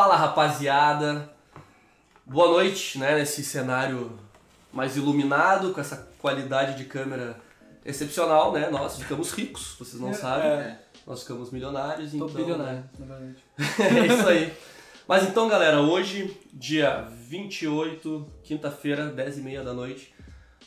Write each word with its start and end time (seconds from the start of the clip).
Fala 0.00 0.16
rapaziada, 0.16 1.30
boa 2.24 2.48
noite, 2.48 2.98
né? 2.98 3.16
Nesse 3.16 3.44
cenário 3.44 4.18
mais 4.72 4.96
iluminado, 4.96 5.74
com 5.74 5.80
essa 5.82 6.08
qualidade 6.18 6.74
de 6.78 6.86
câmera 6.86 7.36
excepcional, 7.84 8.50
né? 8.50 8.70
Nós 8.70 8.96
ficamos 8.96 9.30
ricos, 9.32 9.76
vocês 9.78 10.00
não 10.00 10.14
sabem. 10.14 10.52
É. 10.52 10.80
Nós 11.06 11.20
ficamos 11.20 11.50
milionários, 11.50 12.12
Tô 12.12 12.16
então. 12.16 12.28
bilionário, 12.28 12.82
na 12.98 13.04
verdade. 13.04 13.36
é 13.78 14.06
isso 14.06 14.26
aí. 14.26 14.54
Mas 15.06 15.24
então, 15.24 15.46
galera, 15.50 15.82
hoje, 15.82 16.34
dia 16.50 17.06
28, 17.28 18.26
quinta-feira, 18.42 19.12
10h30 19.14 19.62
da 19.62 19.74
noite, 19.74 20.14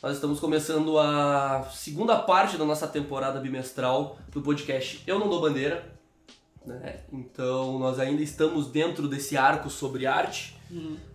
nós 0.00 0.14
estamos 0.14 0.38
começando 0.38 0.96
a 0.96 1.68
segunda 1.72 2.16
parte 2.18 2.56
da 2.56 2.64
nossa 2.64 2.86
temporada 2.86 3.40
bimestral 3.40 4.16
do 4.28 4.40
podcast 4.40 5.02
Eu 5.08 5.18
Não 5.18 5.28
Dou 5.28 5.40
Bandeira. 5.40 5.92
Né? 6.64 7.00
Então, 7.12 7.78
nós 7.78 7.98
ainda 7.98 8.22
estamos 8.22 8.68
dentro 8.68 9.06
desse 9.06 9.36
arco 9.36 9.68
sobre 9.68 10.06
arte. 10.06 10.56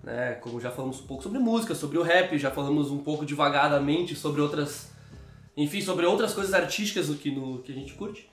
Né? 0.03 0.34
Como 0.41 0.59
já 0.62 0.72
falamos 0.72 1.02
um 1.02 1.08
pouco 1.08 1.23
sobre 1.23 1.39
música, 1.39 1.73
sobre 1.73 1.98
o 1.98 2.03
rap, 2.03 2.38
já 2.38 2.52
falamos 2.52 2.91
um 2.91 2.99
pouco 2.99 3.25
devagadamente 3.25 4.16
sobre 4.16 4.41
outras. 4.41 4.91
Enfim, 5.58 5.81
sobre 5.81 6.05
outras 6.05 6.34
coisas 6.34 6.53
artísticas 6.53 7.08
do 7.08 7.16
que, 7.16 7.31
no, 7.31 7.59
que 7.59 7.72
a 7.72 7.75
gente 7.75 7.94
curte. 7.94 8.30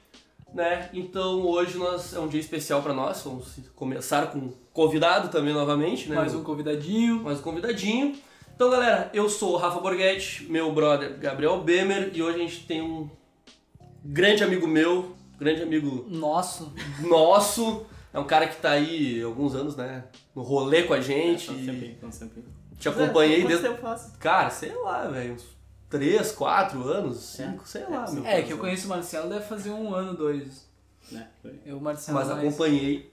Né? 0.55 0.89
Então 0.93 1.43
hoje 1.43 1.77
nós, 1.77 2.15
é 2.15 2.21
um 2.21 2.29
dia 2.29 2.41
especial 2.41 2.83
para 2.83 2.95
nós. 2.95 3.23
Vamos 3.23 3.59
começar 3.75 4.31
com 4.31 4.39
um 4.39 4.53
convidado 4.73 5.29
também 5.29 5.53
novamente, 5.53 6.09
né? 6.09 6.17
Mais 6.17 6.35
um 6.35 6.45
convidadinho. 6.45 7.23
mais 7.23 7.41
um 7.41 7.43
convidadinho. 7.43 8.15
Então, 8.55 8.71
galera, 8.71 9.11
eu 9.13 9.29
sou 9.29 9.53
o 9.53 9.57
Rafa 9.57 9.81
Borghetti, 9.81 10.45
meu 10.45 10.73
brother 10.73 11.19
Gabriel 11.19 11.61
Bemer, 11.61 12.11
e 12.15 12.23
hoje 12.23 12.37
a 12.37 12.39
gente 12.39 12.67
tem 12.67 12.81
um 12.81 13.11
grande 14.03 14.43
amigo 14.43 14.67
meu, 14.67 15.16
grande 15.39 15.63
amigo 15.63 16.07
Nossa. 16.09 16.67
nosso. 17.01 17.85
É 18.13 18.19
um 18.19 18.25
cara 18.25 18.47
que 18.49 18.57
tá 18.61 18.71
aí 18.71 19.21
há 19.23 19.27
alguns 19.27 19.55
anos, 19.55 19.77
né? 19.77 20.05
No 20.35 20.43
rolê 20.43 20.85
com 20.85 20.95
a 20.95 21.01
gente. 21.01 21.53
E 21.53 21.67
sempre, 21.67 21.99
sempre. 22.11 22.45
te 22.79 22.89
acompanhei 22.89 23.43
Quanto 23.43 23.61
desde. 23.63 24.19
Cara, 24.19 24.49
sei 24.51 24.75
lá, 24.75 25.07
velho. 25.09 25.35
Uns 25.35 25.45
3, 25.91 26.33
4 26.33 26.83
anos, 26.89 27.19
5, 27.19 27.69
sei 27.69 27.85
lá, 27.89 28.11
meu. 28.11 28.25
É, 28.27 28.43
que 28.43 28.53
eu 28.53 28.59
conheço 28.59 28.87
o 28.87 28.89
Marcelo 28.89 29.29
deve 29.29 29.45
fazer 29.45 29.71
um 29.71 29.95
ano, 29.95 30.15
dois. 30.15 30.67
Né? 31.13 31.29
Eu, 31.65 31.79
Marcelo. 31.79 32.19
Mas 32.19 32.29
mais- 32.29 32.39
acompanhei 32.41 33.13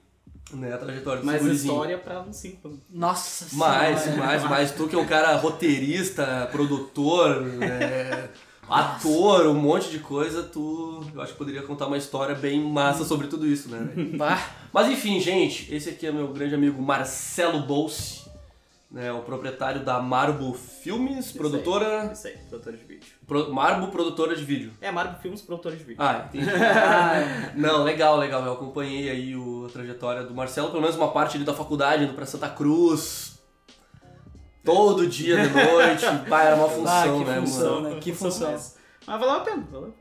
né, 0.52 0.72
a 0.72 0.78
trajetória 0.78 1.20
do 1.20 1.26
Mais 1.26 1.40
gurizinho. 1.42 1.72
história 1.72 1.98
pra 1.98 2.20
uns 2.22 2.36
5 2.36 2.78
Nossa 2.90 3.46
Mais, 3.56 4.00
senhora. 4.00 4.24
mais, 4.26 4.44
mais. 4.44 4.72
Tu 4.72 4.88
que 4.88 4.96
é 4.96 4.98
um 4.98 5.06
cara 5.06 5.36
roteirista, 5.36 6.48
produtor, 6.50 7.44
é, 7.62 8.28
ator, 8.68 9.46
um 9.46 9.54
monte 9.54 9.90
de 9.90 9.98
coisa, 9.98 10.42
tu 10.42 11.02
eu 11.14 11.20
acho 11.20 11.32
que 11.32 11.38
poderia 11.38 11.62
contar 11.62 11.86
uma 11.86 11.96
história 11.96 12.34
bem 12.34 12.60
massa 12.60 13.04
sobre 13.04 13.26
tudo 13.26 13.46
isso, 13.46 13.68
né? 13.68 13.88
Mas 14.72 14.88
enfim, 14.88 15.20
gente, 15.20 15.72
esse 15.74 15.90
aqui 15.90 16.06
é 16.06 16.12
meu 16.12 16.28
grande 16.28 16.54
amigo 16.54 16.82
Marcelo 16.82 17.60
Bolse, 17.60 18.24
né, 18.90 19.12
o 19.12 19.22
proprietário 19.22 19.84
da 19.84 20.00
Marbo 20.00 20.54
Filmes, 20.54 21.32
produtora. 21.32 22.10
Isso 22.12 22.28
aí, 22.28 22.36
produtor 22.48 22.72
de 22.72 22.84
vídeo. 22.84 23.08
Pro, 23.26 23.52
Marbo, 23.52 23.88
produtora 23.88 24.36
de 24.36 24.44
vídeo. 24.44 24.72
É, 24.80 24.90
Marco 24.90 25.20
Filmes, 25.20 25.42
produtor 25.42 25.72
de 25.72 25.78
vídeo. 25.82 25.96
Ah, 25.98 26.26
entendi. 26.28 26.48
ah, 26.48 27.52
Não, 27.56 27.82
legal, 27.82 28.16
legal. 28.16 28.44
Eu 28.44 28.52
acompanhei 28.52 29.10
aí 29.10 29.36
o, 29.36 29.66
a 29.66 29.68
trajetória 29.68 30.22
do 30.22 30.32
Marcelo, 30.32 30.68
pelo 30.68 30.80
menos 30.80 30.96
uma 30.96 31.10
parte 31.10 31.36
ali 31.36 31.44
da 31.44 31.52
faculdade, 31.52 32.04
indo 32.04 32.14
pra 32.14 32.24
Santa 32.24 32.48
Cruz. 32.48 33.33
Todo 34.64 35.06
dia 35.06 35.36
de 35.46 35.54
noite. 35.54 36.04
Pá, 36.28 36.42
era 36.44 36.56
uma 36.56 36.68
função, 36.68 37.18
que 37.18 37.24
né, 37.24 37.40
função, 37.40 37.74
mano? 37.82 37.94
né? 37.94 38.00
Que 38.00 38.12
função. 38.12 38.52
Mas, 38.52 38.76
mas 39.06 39.20
valeu 39.20 39.34
a 39.34 39.40
pena. 39.40 39.64
Valeu. 39.70 39.94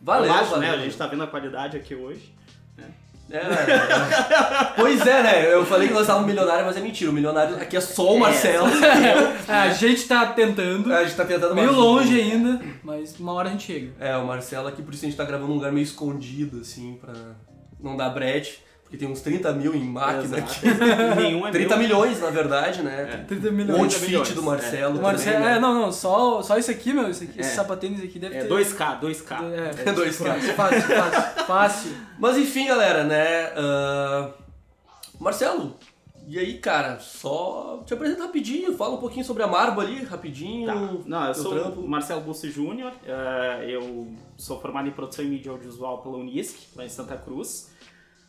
Valeu, 0.00 0.26
Eu 0.26 0.32
acho, 0.34 0.50
valeu. 0.50 0.68
né? 0.68 0.74
A 0.74 0.78
gente 0.78 0.96
tá 0.96 1.06
vendo 1.06 1.22
a 1.22 1.26
qualidade 1.26 1.76
aqui 1.76 1.94
hoje. 1.94 2.34
É, 3.32 3.36
é, 3.36 3.38
é. 3.38 4.72
Pois 4.74 5.06
é, 5.06 5.22
né? 5.22 5.54
Eu 5.54 5.64
falei 5.64 5.86
que 5.86 5.94
nós 5.94 6.02
estávamos 6.02 6.26
milionários, 6.26 6.66
mas 6.66 6.76
é 6.76 6.80
mentira. 6.80 7.10
O 7.12 7.14
milionário 7.14 7.54
aqui 7.56 7.76
é 7.76 7.80
só 7.80 8.12
o 8.14 8.18
Marcelo. 8.18 8.66
É, 9.48 9.52
a 9.52 9.72
gente 9.72 10.06
tá 10.06 10.26
tentando. 10.26 10.92
A 10.92 11.04
gente 11.04 11.16
tá 11.16 11.24
tentando 11.24 11.54
Meio 11.54 11.72
longe 11.72 12.20
ainda, 12.20 12.60
mas 12.82 13.18
uma 13.18 13.32
hora 13.32 13.48
a 13.48 13.52
gente 13.52 13.64
chega. 13.72 13.92
É, 13.98 14.16
o 14.16 14.26
Marcelo 14.26 14.68
aqui, 14.68 14.82
por 14.82 14.94
isso 14.94 15.04
a 15.04 15.08
gente 15.08 15.16
tá 15.16 15.24
gravando 15.24 15.48
num 15.48 15.54
lugar 15.54 15.72
meio 15.72 15.82
escondido, 15.84 16.60
assim, 16.60 16.98
pra 17.00 17.12
não 17.80 17.96
dar 17.96 18.10
brete. 18.10 18.62
Porque 18.90 19.04
tem 19.04 19.08
uns 19.08 19.20
30 19.20 19.52
mil 19.52 19.72
em 19.72 19.84
máquina 19.84 20.38
Exato. 20.38 20.42
aqui. 20.42 20.66
Nenhum 21.22 21.46
é 21.46 21.52
30 21.52 21.68
meu. 21.76 21.78
milhões, 21.86 22.20
na 22.20 22.28
verdade, 22.30 22.82
né? 22.82 23.24
30 23.28 23.48
Um 23.48 23.52
milhões. 23.52 23.78
monte 23.78 23.90
de 23.92 23.96
30 23.98 24.00
fit 24.00 24.10
milhões, 24.10 24.32
do 24.34 24.42
Marcelo. 24.42 24.98
O 24.98 25.02
Marcelo, 25.02 25.32
também, 25.36 25.48
né? 25.48 25.56
é, 25.56 25.60
não, 25.60 25.74
não, 25.80 25.92
só, 25.92 26.42
só 26.42 26.58
isso 26.58 26.72
aqui, 26.72 26.92
meu, 26.92 27.08
isso 27.08 27.22
aqui, 27.22 27.38
esse 27.38 27.50
É. 27.50 27.54
sapatênis 27.54 28.02
aqui 28.02 28.18
deve 28.18 28.34
É, 28.36 28.40
ter. 28.42 28.48
2K, 28.48 28.98
2K. 29.00 29.38
É, 29.86 29.92
Dois 29.92 30.18
caras. 30.18 30.44
fácil, 30.50 30.82
fácil, 30.82 31.44
fácil. 31.46 31.92
Mas 32.18 32.36
enfim, 32.36 32.66
galera, 32.66 33.04
né? 33.04 33.52
ah, 33.56 34.30
Marcelo, 35.20 35.76
e 36.26 36.38
aí, 36.38 36.58
cara, 36.58 36.98
só 36.98 37.82
te 37.86 37.94
apresenta 37.94 38.22
rapidinho, 38.24 38.76
fala 38.76 38.94
um 38.94 38.98
pouquinho 38.98 39.24
sobre 39.24 39.42
a 39.42 39.46
Marbo 39.46 39.80
ali, 39.80 40.02
rapidinho. 40.04 40.66
Tá. 40.66 40.74
Não, 41.06 41.26
eu 41.28 41.34
sou 41.34 41.52
trampo. 41.54 41.80
o 41.80 41.88
Marcelo 41.88 42.20
Bussi 42.22 42.50
Júnior, 42.50 42.92
eh, 43.06 43.66
eu 43.68 44.08
sou 44.36 44.60
formado 44.60 44.88
em 44.88 44.92
produção 44.92 45.24
e 45.24 45.28
mídia 45.28 45.50
audiovisual 45.52 45.98
pela 45.98 46.16
Unisc, 46.16 46.56
lá 46.76 46.84
em 46.84 46.88
Santa 46.88 47.16
Cruz. 47.16 47.70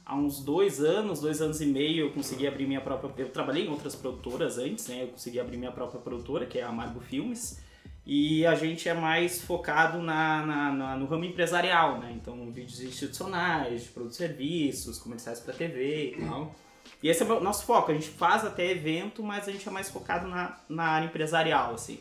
Há 0.06 0.16
uns 0.16 0.44
dois 0.44 0.80
anos, 0.82 1.22
dois 1.22 1.42
anos 1.42 1.62
e 1.62 1.66
meio, 1.66 2.08
eu 2.08 2.12
consegui 2.12 2.48
abrir 2.48 2.66
minha 2.68 2.82
própria... 2.82 3.12
Eu 3.24 3.30
trabalhei 3.30 3.66
em 3.66 3.70
outras 3.70 3.96
produtoras 3.96 4.58
antes, 4.58 4.88
né? 4.88 5.04
Eu 5.04 5.08
consegui 5.10 5.40
abrir 5.40 5.58
minha 5.58 5.72
própria 5.72 6.02
produtora, 6.02 6.46
que 6.46 6.58
é 6.60 6.64
a 6.64 6.70
Amargo 6.70 7.00
Filmes. 7.00 7.62
E 8.06 8.46
a 8.48 8.56
gente 8.56 8.90
é 8.90 8.94
mais 8.96 9.42
focado 9.42 10.02
na, 10.02 10.44
na- 10.46 10.72
na- 10.74 10.98
no 10.98 11.06
ramo 11.06 11.24
empresarial, 11.24 12.00
né? 12.00 12.12
Então, 12.20 12.52
vídeos 12.52 12.82
institucionais, 12.82 13.84
de 13.84 13.90
produtos 13.90 14.16
e 14.20 14.24
serviços, 14.28 14.98
comerciais 14.98 15.40
para 15.40 15.54
TV 15.54 16.16
e 16.18 16.26
tal. 16.26 16.56
E 17.02 17.08
esse 17.08 17.22
é 17.22 17.26
o 17.26 17.40
nosso 17.40 17.64
foco. 17.66 17.92
A 17.92 17.94
gente 17.94 18.10
faz 18.10 18.44
até 18.44 18.70
evento, 18.72 19.22
mas 19.24 19.48
a 19.48 19.52
gente 19.52 19.68
é 19.68 19.72
mais 19.72 19.88
focado 19.90 20.28
na, 20.28 20.58
na 20.68 20.84
área 20.84 21.06
empresarial, 21.06 21.76
assim. 21.76 22.00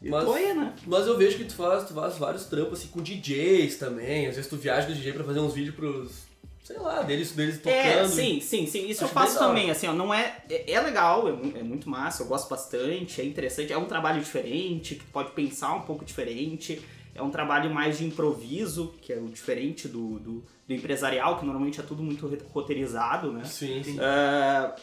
E 0.00 0.08
Mas- 0.08 0.28
aí, 0.28 0.54
né? 0.54 0.74
Mas 0.86 1.06
eu 1.08 1.18
vejo 1.18 1.38
que 1.38 1.44
tu 1.44 1.54
faz, 1.56 1.84
tu 1.88 1.94
faz 1.94 2.16
vários 2.18 2.44
trampos 2.46 2.78
assim 2.78 2.88
com 2.88 3.02
DJs 3.02 3.76
também. 3.78 4.26
Às 4.28 4.36
vezes 4.36 4.48
tu 4.48 4.56
viaja 4.56 4.86
com 4.86 4.92
DJ 4.92 5.12
pra 5.12 5.24
fazer 5.24 5.40
uns 5.40 5.52
vídeos 5.54 5.74
pros. 5.74 6.25
Sei 6.66 6.78
lá, 6.80 7.00
deles, 7.02 7.30
deles 7.30 7.58
tocando. 7.58 7.76
É, 7.76 8.08
sim, 8.08 8.40
sim, 8.40 8.66
sim. 8.66 8.88
Isso 8.88 9.04
Acho 9.04 9.12
eu 9.12 9.14
faço 9.14 9.38
também, 9.38 9.70
assim, 9.70 9.86
ó, 9.86 9.92
não 9.92 10.12
é... 10.12 10.38
É, 10.50 10.72
é 10.72 10.80
legal, 10.80 11.28
é, 11.28 11.60
é 11.60 11.62
muito 11.62 11.88
massa, 11.88 12.24
eu 12.24 12.26
gosto 12.26 12.48
bastante, 12.48 13.20
é 13.20 13.24
interessante, 13.24 13.72
é 13.72 13.78
um 13.78 13.84
trabalho 13.84 14.18
diferente, 14.18 14.96
que 14.96 15.04
pode 15.04 15.30
pensar 15.30 15.74
um 15.74 15.82
pouco 15.82 16.04
diferente, 16.04 16.82
é 17.14 17.22
um 17.22 17.30
trabalho 17.30 17.72
mais 17.72 17.98
de 17.98 18.04
improviso, 18.04 18.92
que 19.00 19.12
é 19.12 19.16
o 19.16 19.28
diferente 19.28 19.86
do, 19.86 20.18
do, 20.18 20.44
do 20.66 20.74
empresarial, 20.74 21.38
que 21.38 21.46
normalmente 21.46 21.78
é 21.78 21.84
tudo 21.84 22.02
muito 22.02 22.26
roteirizado, 22.52 23.30
né? 23.30 23.44
Sim, 23.44 23.84
sim. 23.84 23.96
É, 24.00 24.74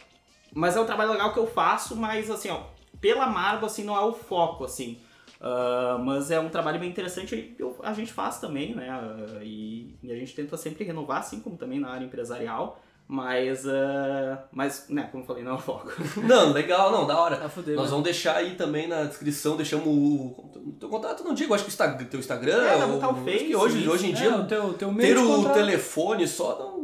mas 0.53 0.77
é 0.77 0.79
um 0.79 0.85
trabalho 0.85 1.11
legal 1.11 1.33
que 1.33 1.39
eu 1.39 1.47
faço, 1.47 1.97
mas 1.97 2.31
assim, 2.31 2.47
ó, 2.47 2.61
pela 3.01 3.27
Marvel, 3.27 3.65
assim, 3.65 3.83
não 3.83 3.97
é 3.97 4.05
o 4.05 4.13
foco, 4.13 4.63
assim. 4.63 4.99
Ah, 5.45 5.97
mas 6.01 6.31
é 6.31 6.39
um 6.39 6.47
trabalho 6.49 6.79
bem 6.79 6.89
interessante 6.89 7.35
e 7.35 7.55
eu- 7.59 7.75
a 7.83 7.91
gente 7.91 8.13
faz 8.13 8.39
também, 8.39 8.73
né? 8.73 8.87
Ah, 8.89 9.39
e, 9.43 9.93
e 10.01 10.09
a 10.11 10.15
gente 10.15 10.33
tenta 10.33 10.55
sempre 10.55 10.85
renovar, 10.85 11.19
assim 11.19 11.41
como 11.41 11.57
também 11.57 11.79
na 11.81 11.89
área 11.89 12.05
empresarial. 12.05 12.79
Mas, 13.05 13.67
ah, 13.67 14.45
mas 14.53 14.85
né, 14.89 15.09
como 15.11 15.23
eu 15.23 15.27
falei, 15.27 15.43
não 15.43 15.51
é 15.51 15.55
o 15.55 15.59
foco. 15.59 15.91
Não, 16.23 16.53
legal, 16.53 16.89
não, 16.89 17.05
da 17.05 17.19
hora. 17.19 17.35
Tá 17.35 17.49
fuder, 17.49 17.75
Nós 17.75 17.85
né? 17.85 17.89
vamos 17.91 18.05
deixar 18.05 18.37
aí 18.37 18.55
também 18.55 18.87
na 18.87 19.03
descrição, 19.03 19.57
deixamos 19.57 19.85
o. 19.85 20.73
Teu 20.79 20.87
contato, 20.87 21.21
não 21.21 21.33
digo, 21.33 21.53
acho 21.53 21.65
que 21.65 21.69
o 21.69 21.73
Instagram, 21.73 22.05
teu 22.05 22.19
Instagram. 22.21 22.63
É, 22.63 22.87
botar 22.87 23.09
o 23.09 23.11
acho 23.11 23.25
Face, 23.25 23.43
que 23.45 23.55
hoje, 23.57 23.79
isso. 23.81 23.91
hoje 23.91 24.07
em 24.07 24.11
É, 24.11 24.15
dia, 24.15 24.35
o 24.37 24.45
teu, 24.47 24.73
teu 24.75 24.89
meio 24.93 25.13
ter 25.15 25.21
o 25.21 25.27
contrato. 25.35 25.53
telefone 25.55 26.25
só 26.25 26.57
não. 26.57 26.83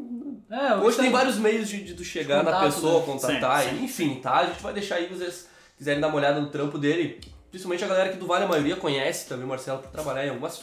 É, 0.58 0.76
o 0.76 0.82
Hoje 0.84 0.98
tem 0.98 1.10
vários 1.10 1.38
meios 1.38 1.70
de, 1.70 1.84
de 1.86 1.94
tu 1.94 2.04
chegar 2.04 2.44
na 2.44 2.52
Contato, 2.52 2.64
pessoa, 2.66 3.00
né? 3.00 3.06
contatar, 3.06 3.64
Sim, 3.64 3.76
e- 3.80 3.84
enfim, 3.86 4.16
tá? 4.22 4.34
A 4.40 4.46
gente 4.48 4.62
vai 4.62 4.74
deixar 4.74 4.96
aí, 4.96 5.08
se 5.08 5.14
vocês 5.16 5.48
quiserem 5.78 6.02
dar 6.02 6.08
uma 6.10 6.18
olhada 6.18 6.42
no 6.42 6.50
trampo 6.50 6.78
dele. 6.78 7.22
Principalmente 7.50 7.84
a 7.84 7.88
galera 7.88 8.10
que 8.10 8.18
do 8.18 8.28
Vale, 8.28 8.46
a 8.46 8.48
maioria 8.48 8.76
conhece 8.76 9.28
também 9.28 9.46
o 9.46 9.48
Marcelo 9.50 9.80
por 9.80 9.90
trabalhar 9.90 10.26
em 10.26 10.30
algumas 10.30 10.62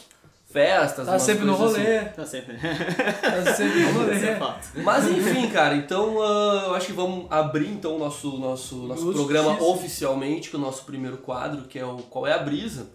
festas. 0.51 1.05
Tá 1.05 1.11
umas 1.11 1.21
sempre 1.21 1.45
no 1.45 1.55
coisas 1.57 1.77
assim. 1.77 1.85
rolê. 1.85 2.05
Tá 2.05 2.25
sempre. 2.25 2.57
Tá 2.57 3.53
sempre 3.53 3.79
no 3.81 3.91
rolê. 3.99 4.15
É 4.27 4.35
fato. 4.37 4.69
Mas 4.77 5.07
enfim, 5.09 5.49
cara, 5.49 5.75
então 5.75 6.21
ah, 6.21 6.63
eu 6.67 6.75
acho 6.75 6.87
que 6.87 6.93
vamos 6.93 7.27
abrir 7.29 7.67
então 7.69 7.95
o 7.95 7.99
nosso, 7.99 8.37
nosso, 8.37 8.75
nosso 8.77 9.01
Justiça. 9.01 9.25
programa 9.25 9.61
oficialmente 9.61 10.49
com 10.49 10.57
o 10.57 10.61
nosso 10.61 10.85
primeiro 10.85 11.17
quadro, 11.17 11.63
que 11.63 11.77
é 11.77 11.85
o 11.85 11.97
Qual 11.97 12.25
é 12.25 12.33
a 12.33 12.37
Brisa? 12.39 12.87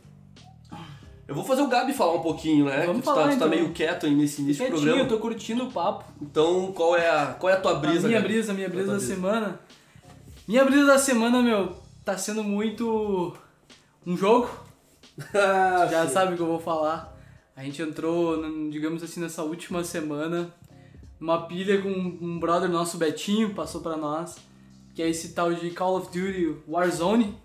Eu 1.28 1.34
vou 1.36 1.44
fazer 1.44 1.62
o 1.62 1.68
Gabi 1.68 1.92
falar 1.92 2.14
um 2.14 2.20
pouquinho, 2.20 2.66
né? 2.66 2.84
Vamos 2.84 2.96
que 2.96 3.02
tu, 3.02 3.04
tá, 3.04 3.14
falar, 3.14 3.22
tu 3.24 3.28
tá 3.30 3.34
então. 3.36 3.48
meio 3.48 3.70
quieto 3.72 4.06
aí 4.06 4.14
nesse 4.14 4.42
início 4.42 4.64
do 4.64 4.70
Quietinho, 4.72 4.88
eu 4.90 4.94
programa. 4.96 5.08
tô 5.08 5.18
curtindo 5.18 5.64
o 5.64 5.72
papo. 5.72 6.04
Então, 6.20 6.72
qual 6.72 6.96
é 6.96 7.08
a, 7.08 7.26
qual 7.38 7.50
é 7.50 7.56
a 7.56 7.60
tua 7.60 7.74
brisa? 7.76 8.06
a 8.06 8.08
minha 8.08 8.20
Gabi? 8.20 8.32
brisa, 8.34 8.52
minha 8.52 8.68
Qual 8.68 8.78
é 8.78 8.82
a 8.82 8.86
brisa 8.86 9.00
da 9.00 9.14
semana. 9.14 9.60
Minha 10.46 10.64
brisa 10.64 10.84
da 10.84 10.98
semana, 10.98 11.40
meu, 11.40 11.74
tá 12.04 12.18
sendo 12.18 12.42
muito 12.42 13.34
um 14.06 14.16
jogo. 14.16 14.48
Ah, 15.34 15.86
Já 15.90 16.06
sim. 16.06 16.12
sabe 16.14 16.32
o 16.32 16.36
que 16.36 16.42
eu 16.42 16.46
vou 16.46 16.58
falar. 16.58 17.14
A 17.54 17.62
gente 17.62 17.82
entrou, 17.82 18.42
digamos 18.70 19.02
assim, 19.02 19.20
nessa 19.20 19.42
última 19.42 19.84
semana, 19.84 20.52
numa 21.20 21.46
pilha 21.46 21.82
com 21.82 21.88
um 21.90 22.40
brother 22.40 22.68
nosso, 22.70 22.96
Betinho, 22.96 23.50
passou 23.50 23.82
pra 23.82 23.94
nós, 23.96 24.36
que 24.94 25.02
é 25.02 25.08
esse 25.10 25.34
tal 25.34 25.52
de 25.52 25.70
Call 25.72 25.96
of 25.98 26.06
Duty 26.06 26.56
Warzone. 26.66 27.36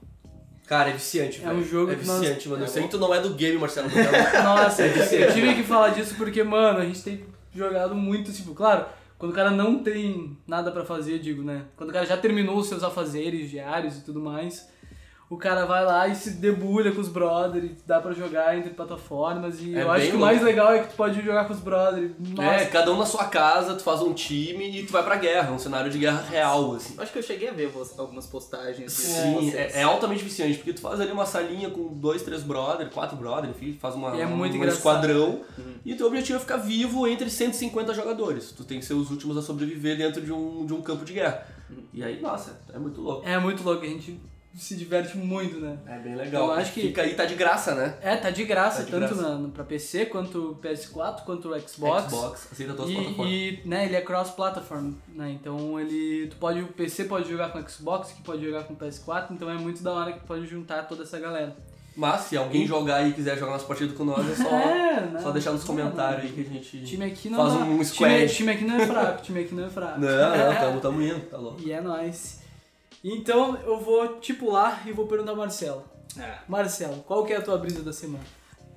Cara, 0.65 0.89
é 0.91 0.93
viciante, 0.93 1.41
É 1.41 1.47
velho. 1.47 1.57
um 1.59 1.63
jogo 1.63 1.91
É 1.91 1.95
que 1.95 2.05
nós- 2.05 2.19
viciante, 2.21 2.47
mano. 2.47 2.61
Eu 2.61 2.65
É 2.65 2.69
sei 2.69 2.83
que 2.83 2.89
tu 2.89 2.97
não 2.97 3.13
é 3.13 3.19
do 3.19 3.31
game, 3.33 3.57
Marcelo. 3.57 3.89
é 3.89 3.91
Nossa, 4.43 4.83
É 4.83 4.87
viciante. 4.87 5.23
eu 5.23 5.33
tive 5.33 5.55
que 5.55 5.63
falar 5.63 5.89
disso 5.89 6.15
porque, 6.17 6.41
mano, 6.43 6.79
a 6.79 6.85
gente 6.85 7.03
tem 7.03 7.25
jogado 7.53 7.93
muito, 7.95 8.31
tipo, 8.31 8.53
claro, 8.53 8.85
quando 9.19 9.31
o 9.33 9.35
cara 9.35 9.51
não 9.51 9.83
tem 9.83 10.37
nada 10.47 10.71
pra 10.71 10.85
fazer, 10.85 11.19
digo, 11.19 11.43
né? 11.43 11.65
Quando 11.75 11.89
o 11.89 11.93
cara 11.93 12.05
já 12.05 12.15
terminou 12.15 12.57
os 12.57 12.67
seus 12.69 12.81
afazeres 12.83 13.49
diários 13.49 13.97
e 13.97 14.01
tudo 14.05 14.21
mais, 14.21 14.69
o 15.29 15.35
cara 15.37 15.65
vai 15.65 15.83
lá 15.83 16.07
e 16.07 16.15
se 16.15 16.31
debulha 16.31 16.91
com 16.93 17.01
os 17.01 17.09
brothers, 17.09 17.71
dá 17.85 17.99
pra 17.99 18.13
jogar 18.13 18.57
entre 18.57 18.69
plataformas 18.69 19.59
e 19.61 19.75
É 19.77 19.83
eu 19.83 19.91
acho 19.91 20.07
que 20.11 20.15
o 20.15 20.19
mais 20.19 20.37
louco. 20.37 20.45
legal 20.49 20.71
é 20.73 20.79
que 20.79 20.89
tu 20.89 20.95
pode 20.95 21.21
jogar 21.21 21.45
com 21.45 21.53
os 21.53 21.59
brothers. 21.59 22.11
Nossa, 22.17 22.49
É, 22.49 22.65
cada 22.65 22.93
um 22.93 22.97
na 22.97 23.05
sua 23.05 23.25
casa, 23.25 23.75
tu 23.75 23.83
faz 23.83 24.01
um 24.01 24.13
time 24.13 24.79
e 24.79 24.85
tu 24.85 24.91
vai 24.93 25.03
pra 25.03 25.17
guerra, 25.17 25.51
um 25.51 25.59
cenário 25.59 25.91
de 25.91 25.97
guerra 25.97 26.21
real, 26.29 26.75
assim. 26.75 26.95
Acho 26.97 27.11
que 27.11 27.19
eu 27.19 27.23
cheguei 27.23 27.49
a 27.49 27.51
ver 27.51 27.69
algumas 27.97 28.25
postagens. 28.25 28.93
Sim, 28.93 29.51
é, 29.53 29.81
é 29.81 29.83
altamente 29.83 30.23
viciante, 30.23 30.57
porque 30.57 30.73
tu 30.73 30.79
faz 30.81 31.01
ali 31.01 31.11
uma 31.11 31.25
salinha 31.25 31.69
com 31.69 31.87
dois, 31.93 32.21
três 32.21 32.41
brother, 32.43 32.89
quatro 32.89 33.17
brother, 33.17 33.49
enfim, 33.49 33.77
faz 33.79 33.95
uma, 33.95 34.15
E 34.15 34.21
é 34.21 34.25
muito 34.25 34.53
um 34.53 34.55
engraçado. 34.57 34.77
esquadrão 34.77 35.41
e 35.83 35.93
o 35.93 35.97
teu 35.97 36.07
objetivo 36.07 36.37
é 36.37 36.39
ficar 36.41 36.57
vivo 36.57 37.05
entre 37.05 37.29
150 37.29 37.93
jogadores. 37.93 38.53
Tu 38.53 38.63
tem 38.63 38.79
que 38.79 38.85
ser 38.85 38.93
os 38.93 39.11
últimos 39.11 39.35
a 39.37 39.41
sobreviver 39.41 39.97
dentro 39.97 40.21
de 40.21 40.31
um, 40.31 40.65
de 40.65 40.73
um 40.73 40.81
campo 40.81 41.03
de 41.03 41.11
guerra. 41.13 41.45
E 41.93 42.01
aí, 42.01 42.21
nossa, 42.21 42.59
é 42.73 42.79
muito 42.79 43.01
louco. 43.01 43.27
É 43.27 43.37
muito 43.37 43.61
louco, 43.63 43.83
a 43.83 43.87
gente 43.87 44.17
se 44.57 44.75
diverte 44.75 45.15
muito, 45.17 45.59
né? 45.59 45.77
É 45.87 45.99
bem 45.99 46.15
legal. 46.15 46.47
Eu 46.47 46.51
acho 46.53 46.73
que- 46.73 46.81
Fica 46.81 47.03
aí, 47.03 47.13
tá 47.13 47.25
de 47.25 47.35
graça, 47.35 47.75
né? 47.75 47.95
É, 48.01 48.15
tá 48.15 48.29
de 48.29 48.43
graça, 48.43 48.79
Tá 48.79 48.83
de 48.85 48.91
tanto 48.91 49.15
graça. 49.15 49.37
Na, 49.37 49.49
pra 49.49 49.63
PC 49.63 50.07
quanto 50.07 50.57
PS4, 50.61 51.23
quanto 51.23 51.49
Xbox. 51.67 52.05
Xbox, 52.11 52.47
aceita 52.51 52.73
todas 52.73 52.91
as 52.91 52.97
plataformas. 52.97 53.31
E, 53.31 53.61
e 53.63 53.67
né, 53.67 53.85
ele 53.85 53.95
é 53.95 54.01
cross-platform, 54.01 54.93
né? 55.13 55.29
Então 55.31 55.79
ele. 55.79 56.27
Tu 56.27 56.35
pode. 56.37 56.61
O 56.61 56.67
PC 56.67 57.05
pode 57.05 57.29
jogar 57.29 57.49
com 57.51 57.61
Xbox, 57.67 58.11
que 58.11 58.21
pode 58.23 58.43
jogar 58.43 58.63
com 58.63 58.75
PS4, 58.75 59.27
então 59.31 59.49
é 59.49 59.55
muito 59.57 59.81
da 59.83 59.93
hora 59.93 60.11
que 60.13 60.19
tu 60.19 60.25
pode 60.25 60.45
juntar 60.47 60.83
toda 60.83 61.03
essa 61.03 61.19
galera. 61.19 61.55
Mas 61.95 62.21
se 62.21 62.37
alguém 62.37 62.67
jogar 62.67 62.97
aí 62.97 63.09
e 63.09 63.13
quiser 63.13 63.35
jogar 63.39 63.53
nossa 63.53 63.65
partida 63.65 63.91
com 63.93 64.03
nós, 64.05 64.23
é 64.29 64.35
só, 64.35 64.49
É, 64.53 65.01
né? 65.01 65.19
só 65.19 65.31
deixar 65.31 65.51
nos 65.51 65.63
comentários 65.63 66.25
aí 66.25 66.31
que 66.31 66.41
a 66.41 66.43
gente 66.43 66.83
time 66.85 67.05
aqui 67.05 67.27
não 67.27 67.39
faz 67.39 67.53
dá- 67.53 67.59
um 67.59 67.69
time, 67.71 67.85
squad. 67.85 68.27
time 68.35 68.51
aqui 68.51 68.65
não 68.65 68.75
é 68.79 68.85
fraco, 68.85 69.21
time 69.23 69.39
aqui 69.39 69.55
não 69.55 69.65
é 69.65 69.69
fraco. 69.69 69.99
Não, 69.99 70.07
não, 70.37 70.55
tamo, 70.61 70.79
tamo 70.79 71.01
indo, 71.01 71.21
tá 71.21 71.37
louco. 71.37 71.59
E 71.59 71.71
é 71.71 71.81
nóis. 71.81 72.45
Então 73.03 73.57
eu 73.65 73.79
vou 73.79 74.19
te 74.19 74.33
pular 74.33 74.83
e 74.85 74.91
vou 74.91 75.07
perguntar 75.07 75.31
ao 75.31 75.37
Marcelo. 75.37 75.83
É. 76.19 76.37
Marcelo, 76.47 77.03
qual 77.07 77.23
que 77.25 77.33
é 77.33 77.37
a 77.37 77.41
tua 77.41 77.57
brisa 77.57 77.83
da 77.83 77.93
semana? 77.93 78.23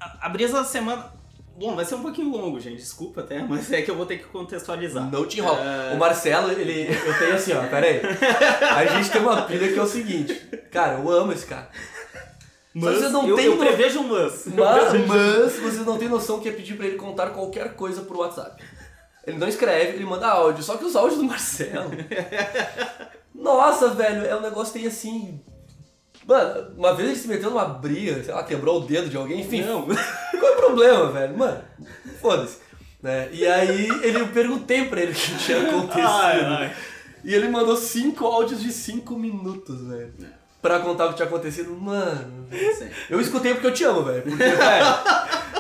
A, 0.00 0.26
a 0.26 0.28
brisa 0.28 0.54
da 0.54 0.64
semana. 0.64 1.12
Bom, 1.58 1.74
vai 1.76 1.84
ser 1.84 1.94
um 1.96 2.02
pouquinho 2.02 2.30
longo, 2.30 2.58
gente. 2.60 2.76
Desculpa 2.76 3.20
até, 3.20 3.40
mas 3.44 3.70
é 3.72 3.82
que 3.82 3.90
eu 3.90 3.96
vou 3.96 4.06
ter 4.06 4.18
que 4.18 4.24
contextualizar. 4.24 5.10
Não 5.10 5.26
te 5.26 5.38
enrola. 5.40 5.60
É. 5.60 5.94
O 5.94 5.98
Marcelo, 5.98 6.50
ele. 6.52 6.88
Eu 6.94 7.18
tenho 7.18 7.34
assim, 7.34 7.52
ó, 7.52 7.66
pera 7.66 7.86
aí. 7.86 8.00
A 8.76 8.86
gente 8.86 9.10
tem 9.10 9.20
uma 9.20 9.42
pilha 9.42 9.72
que 9.72 9.78
é 9.78 9.82
o 9.82 9.86
seguinte. 9.86 10.34
Cara, 10.70 10.94
eu 10.98 11.10
amo 11.10 11.32
esse 11.32 11.46
cara. 11.46 11.68
Mas 12.72 12.98
vocês 12.98 13.10
não 13.12 13.26
eu, 13.28 13.34
têm 13.36 13.46
eu 13.46 13.56
no- 13.56 13.64
prevejo 13.64 14.00
um 14.00 14.08
mas. 14.08 14.46
Mas, 14.46 15.06
mas 15.06 15.58
vocês 15.58 15.84
não 15.84 15.98
têm 15.98 16.08
noção 16.08 16.38
que 16.40 16.48
é 16.48 16.52
pedir 16.52 16.76
pra 16.76 16.86
ele 16.86 16.96
contar 16.96 17.30
qualquer 17.30 17.74
coisa 17.74 18.02
por 18.02 18.16
WhatsApp. 18.18 18.62
Ele 19.26 19.38
não 19.38 19.48
escreve, 19.48 19.94
ele 19.96 20.04
manda 20.04 20.28
áudio. 20.28 20.62
Só 20.62 20.76
que 20.76 20.84
os 20.84 20.94
áudios 20.94 21.18
do 21.18 21.24
Marcelo. 21.26 21.90
Nossa, 23.40 23.88
velho, 23.88 24.26
é 24.26 24.36
um 24.36 24.42
negócio 24.42 24.72
que 24.72 24.80
tem 24.80 24.88
assim. 24.88 25.40
Mano, 26.26 26.74
uma 26.76 26.94
vez 26.94 27.08
ele 27.08 27.18
se 27.18 27.26
meteu 27.26 27.50
numa 27.50 27.64
briga, 27.64 28.22
sei 28.22 28.32
lá, 28.32 28.44
quebrou 28.44 28.80
o 28.80 28.86
dedo 28.86 29.08
de 29.08 29.16
alguém, 29.16 29.40
enfim. 29.40 29.62
Não. 29.62 29.82
Qual 29.86 30.52
é 30.52 30.54
o 30.54 30.56
problema, 30.56 31.10
velho? 31.10 31.36
Mano, 31.36 31.64
foda-se. 32.20 32.58
Né? 33.02 33.30
E 33.32 33.46
aí 33.46 33.88
ele, 34.02 34.20
eu 34.20 34.28
perguntei 34.28 34.84
pra 34.84 35.00
ele 35.00 35.12
o 35.12 35.14
que 35.14 35.38
tinha 35.38 35.58
acontecido. 35.66 36.06
Ai, 36.06 36.40
ai. 36.44 36.76
E 37.24 37.34
ele 37.34 37.48
mandou 37.48 37.76
cinco 37.76 38.26
áudios 38.26 38.60
de 38.60 38.72
cinco 38.72 39.18
minutos, 39.18 39.86
velho. 39.88 40.14
Pra 40.62 40.78
contar 40.80 41.06
o 41.06 41.08
que 41.10 41.14
tinha 41.16 41.26
acontecido. 41.26 41.70
Mano, 41.72 42.46
Sim. 42.50 42.88
eu 43.08 43.20
escutei 43.20 43.54
porque 43.54 43.66
eu 43.68 43.72
te 43.74 43.82
amo, 43.84 44.02
velho. 44.02 44.22
Porque, 44.22 44.36
velho. 44.44 44.86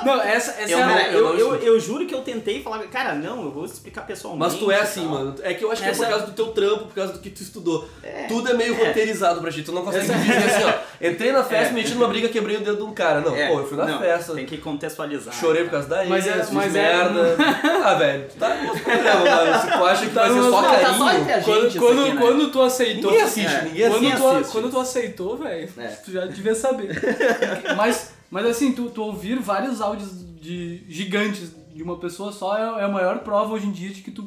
Não, 0.04 0.18
essa, 0.22 0.52
essa 0.52 0.70
Eu, 0.72 0.78
é 0.78 0.82
a. 0.82 0.88
cara, 0.88 1.08
eu 1.12 1.38
eu, 1.38 1.48
não 1.50 1.56
eu, 1.56 1.78
juro 1.78 2.06
que 2.06 2.14
eu 2.14 2.22
tentei 2.22 2.62
falar, 2.62 2.78
cara, 2.84 3.14
não, 3.14 3.42
eu 3.44 3.50
vou 3.50 3.66
explicar 3.66 4.00
pessoalmente. 4.06 4.50
Mas 4.50 4.58
tu 4.58 4.70
é 4.70 4.80
assim, 4.80 5.02
tal. 5.02 5.10
mano. 5.10 5.34
É 5.42 5.52
que 5.52 5.62
eu 5.62 5.70
acho 5.70 5.82
que 5.82 5.88
é 5.88 5.90
Essa- 5.90 6.04
por 6.04 6.10
causa 6.10 6.26
do 6.26 6.32
teu 6.32 6.46
trampo, 6.48 6.84
por 6.86 6.94
causa 6.94 7.12
do 7.12 7.18
que 7.18 7.28
tu 7.28 7.42
estudou. 7.42 7.86
É. 8.02 8.24
Tudo 8.26 8.48
é 8.50 8.54
meio 8.54 8.74
É. 8.80 8.86
roteirizado 8.86 9.40
pra 9.42 9.50
ti. 9.50 9.62
Tu 9.62 9.72
não 9.72 9.82
consegue 9.84 10.04
Essa- 10.10 10.14
dizer 10.18 10.36
assim, 10.38 10.64
ó. 10.64 11.06
Entrei 11.06 11.32
na 11.32 11.44
festa, 11.44 11.70
É. 11.70 11.72
meti 11.72 11.92
numa 11.94 12.08
briga, 12.08 12.28
quebrei 12.28 12.56
o 12.56 12.60
dedo 12.60 12.76
de 12.78 12.82
um 12.82 12.94
cara. 12.94 13.20
Não, 13.20 13.36
É, 13.36 13.48
pô, 13.48 13.58
eu 13.60 13.66
fui 13.66 13.76
na 13.76 13.84
não, 13.86 13.98
festa. 13.98 14.34
Tem 14.34 14.46
que 14.46 14.56
contextualizar. 14.58 15.34
Chorei 15.34 15.64
por 15.64 15.72
causa 15.72 15.88
da 15.88 16.04
Mas 16.04 16.26
é- 16.26 16.32
fiz 16.32 16.50
mas 16.50 16.74
é- 16.74 16.82
merda. 16.82 17.36
ah, 17.84 17.94
velho, 17.94 18.26
tu 18.30 18.36
tá 18.38 18.50
com 18.56 18.72
os 18.72 18.80
problemas, 18.80 19.24
mano. 19.24 19.60
Se 19.60 19.66
tu 19.78 19.84
acha 19.84 20.06
que 20.06 20.12
Tá 20.14 20.20
vai 20.22 20.30
ser 20.30 20.42
só 20.42 20.50
não, 20.50 20.62
tá 20.62 20.78
carinho. 20.80 20.98
só 20.98 21.08
a 21.08 21.12
gente 21.12 21.44
Quando, 21.44 21.78
quando, 21.78 22.00
aqui, 22.02 22.12
né? 22.14 22.20
quando 22.22 22.50
tu 22.52 22.62
aceitou. 22.62 23.10
Ninguém 23.10 23.26
assiste, 23.26 23.54
É. 23.54 23.62
ninguém 23.64 24.12
assiste. 24.12 24.52
quando 24.52 24.70
tu 24.70 24.78
aceitou, 24.90 25.36
velho, 25.36 25.68
É. 25.78 25.86
tu 25.88 26.10
já 26.12 26.26
devia 26.26 26.54
saber. 26.54 26.90
mas, 27.76 28.12
mas 28.30 28.46
assim, 28.46 28.72
tu, 28.72 28.90
tu 28.90 29.02
ouvir 29.02 29.38
vários 29.38 29.80
áudios 29.80 30.10
de 30.40 30.84
gigantes 30.88 31.52
de 31.74 31.82
uma 31.82 31.98
pessoa 31.98 32.32
só 32.32 32.56
é, 32.56 32.80
é 32.80 32.84
a 32.84 32.88
maior 32.88 33.20
prova 33.20 33.54
hoje 33.54 33.66
em 33.66 33.72
dia 33.72 33.90
de 33.90 34.02
que 34.02 34.10
tu 34.10 34.22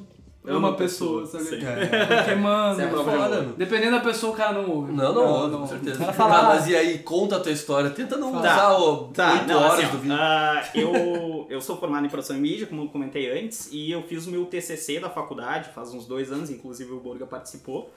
ama 0.46 0.58
Ama 0.58 0.70
a 0.72 0.74
pessoa, 0.74 1.22
pessoa, 1.22 1.42
sabe? 1.44 1.58
sim. 1.62 1.66
É. 1.66 2.06
Porque, 2.18 2.36
mano, 2.36 2.82
é 2.82 2.84
é 2.86 2.90
foda. 2.90 3.42
Dependendo 3.58 3.92
da 3.92 4.00
pessoa, 4.02 4.34
o 4.34 4.36
cara 4.36 4.52
não 4.62 4.70
ouve. 4.70 4.92
Não, 4.92 5.14
não, 5.14 5.26
ouve, 5.26 5.56
com 5.56 5.68
certeza. 5.68 6.04
Tá, 6.12 6.28
mas 6.28 6.68
e 6.68 6.76
aí, 6.76 7.00
conta 7.00 7.38
a 7.38 7.40
tua 7.40 7.52
história. 7.52 7.90
Tenta 7.90 8.18
não 8.18 8.32
Tá. 8.34 8.40
usar 8.40 8.74
o 8.78 8.98
Tá, 9.14 9.34
8 9.36 9.48
não, 9.48 9.62
horas 9.62 9.80
assim, 9.80 9.92
do 9.92 9.98
vídeo. 10.00 10.18
ah, 10.20 10.64
eu, 10.76 11.48
eu 11.50 11.62
sou 11.62 11.78
formado 11.78 12.06
em 12.06 12.10
produção 12.10 12.36
e 12.36 12.40
mídia, 12.42 12.68
como 12.68 12.82
eu 12.84 12.88
comentei 12.90 13.32
antes, 13.42 13.70
e 13.72 13.90
eu 13.92 14.04
fiz 14.04 14.28
o 14.28 14.32
meu 14.32 14.46
TCC 14.46 15.00
da 15.00 15.10
faculdade, 15.10 15.70
faz 15.74 15.94
uns 15.94 16.06
dois 16.06 16.30
anos, 16.32 16.50
inclusive 16.50 16.92
o 16.92 17.00
Borga 17.00 17.26
participou. 17.26 17.90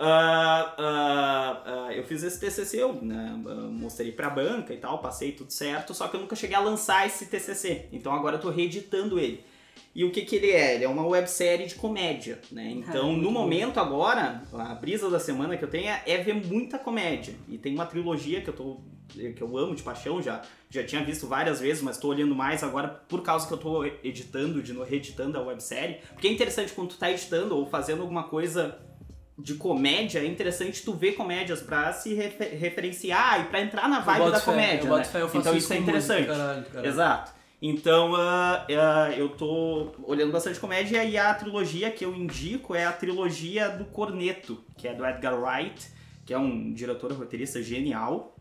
Ah, 0.00 0.74
ah, 0.78 1.92
eu 1.92 2.04
fiz 2.04 2.22
esse 2.22 2.38
TCC, 2.38 2.80
eu 2.80 2.92
né, 2.92 3.34
mostrei 3.70 4.12
pra 4.12 4.30
banca 4.30 4.72
e 4.72 4.76
tal, 4.76 5.00
passei 5.00 5.32
tudo 5.32 5.52
certo, 5.52 5.92
só 5.92 6.06
que 6.06 6.14
eu 6.14 6.20
nunca 6.20 6.36
cheguei 6.36 6.54
a 6.54 6.60
lançar 6.60 7.04
esse 7.04 7.26
TCC, 7.26 7.86
então 7.90 8.12
agora 8.12 8.36
eu 8.36 8.40
tô 8.40 8.48
reeditando 8.48 9.18
ele. 9.18 9.44
E 9.94 10.04
o 10.04 10.12
que 10.12 10.22
que 10.22 10.36
ele 10.36 10.52
é? 10.52 10.76
Ele 10.76 10.84
é 10.84 10.88
uma 10.88 11.04
websérie 11.04 11.66
de 11.66 11.74
comédia, 11.74 12.40
né? 12.52 12.70
Então, 12.70 13.16
no 13.16 13.24
bom. 13.24 13.30
momento 13.32 13.80
agora, 13.80 14.44
a 14.52 14.74
brisa 14.74 15.10
da 15.10 15.18
semana 15.18 15.56
que 15.56 15.64
eu 15.64 15.68
tenho 15.68 15.88
é, 15.88 16.02
é 16.06 16.18
ver 16.18 16.34
muita 16.34 16.78
comédia. 16.78 17.34
E 17.48 17.58
tem 17.58 17.74
uma 17.74 17.86
trilogia 17.86 18.40
que 18.40 18.48
eu 18.48 18.54
tô 18.54 18.80
que 19.08 19.40
eu 19.40 19.56
amo 19.56 19.74
de 19.74 19.82
paixão 19.82 20.22
já, 20.22 20.42
já 20.68 20.84
tinha 20.84 21.02
visto 21.02 21.26
várias 21.26 21.60
vezes, 21.60 21.82
mas 21.82 21.96
tô 21.96 22.08
olhando 22.08 22.34
mais 22.34 22.62
agora 22.62 22.88
por 23.08 23.22
causa 23.22 23.48
que 23.48 23.54
eu 23.54 23.58
tô 23.58 23.82
editando, 24.04 24.62
de 24.62 24.74
novo, 24.74 24.88
reeditando 24.88 25.38
a 25.38 25.42
websérie. 25.42 25.96
Porque 26.12 26.28
é 26.28 26.30
interessante 26.30 26.72
quando 26.74 26.90
tu 26.90 26.98
tá 26.98 27.10
editando 27.10 27.56
ou 27.56 27.66
fazendo 27.66 28.02
alguma 28.02 28.24
coisa 28.24 28.78
de 29.38 29.54
comédia, 29.54 30.18
é 30.18 30.26
interessante 30.26 30.82
tu 30.82 30.92
ver 30.94 31.12
comédias 31.12 31.60
pra 31.60 31.92
se 31.92 32.12
refer- 32.14 32.56
referenciar 32.58 33.40
e 33.40 33.44
pra 33.44 33.60
entrar 33.60 33.88
na 33.88 34.00
vibe 34.00 34.30
da 34.32 34.40
fé, 34.40 34.44
comédia, 34.44 34.90
né? 34.96 35.04
fé, 35.04 35.20
eu 35.22 35.26
faço 35.28 35.38
então 35.38 35.52
isso 35.56 35.64
isso 35.66 35.72
é 35.72 35.76
interessante. 35.78 36.26
Caralho, 36.26 36.64
caralho. 36.64 36.88
Exato. 36.88 37.32
Então, 37.60 38.14
ah, 38.16 38.66
ah, 38.68 39.10
eu 39.16 39.28
tô 39.30 39.92
olhando 40.04 40.30
bastante 40.32 40.58
comédia 40.60 41.02
e 41.04 41.16
a 41.16 41.32
trilogia 41.34 41.90
que 41.90 42.04
eu 42.04 42.14
indico 42.14 42.74
é 42.74 42.84
a 42.84 42.92
trilogia 42.92 43.68
do 43.68 43.84
Corneto, 43.86 44.58
que 44.76 44.86
é 44.88 44.94
do 44.94 45.04
Edgar 45.06 45.34
Wright, 45.40 45.86
que 46.24 46.32
é 46.34 46.38
um 46.38 46.72
diretor 46.72 47.12
roteirista 47.12 47.60
genial. 47.62 48.36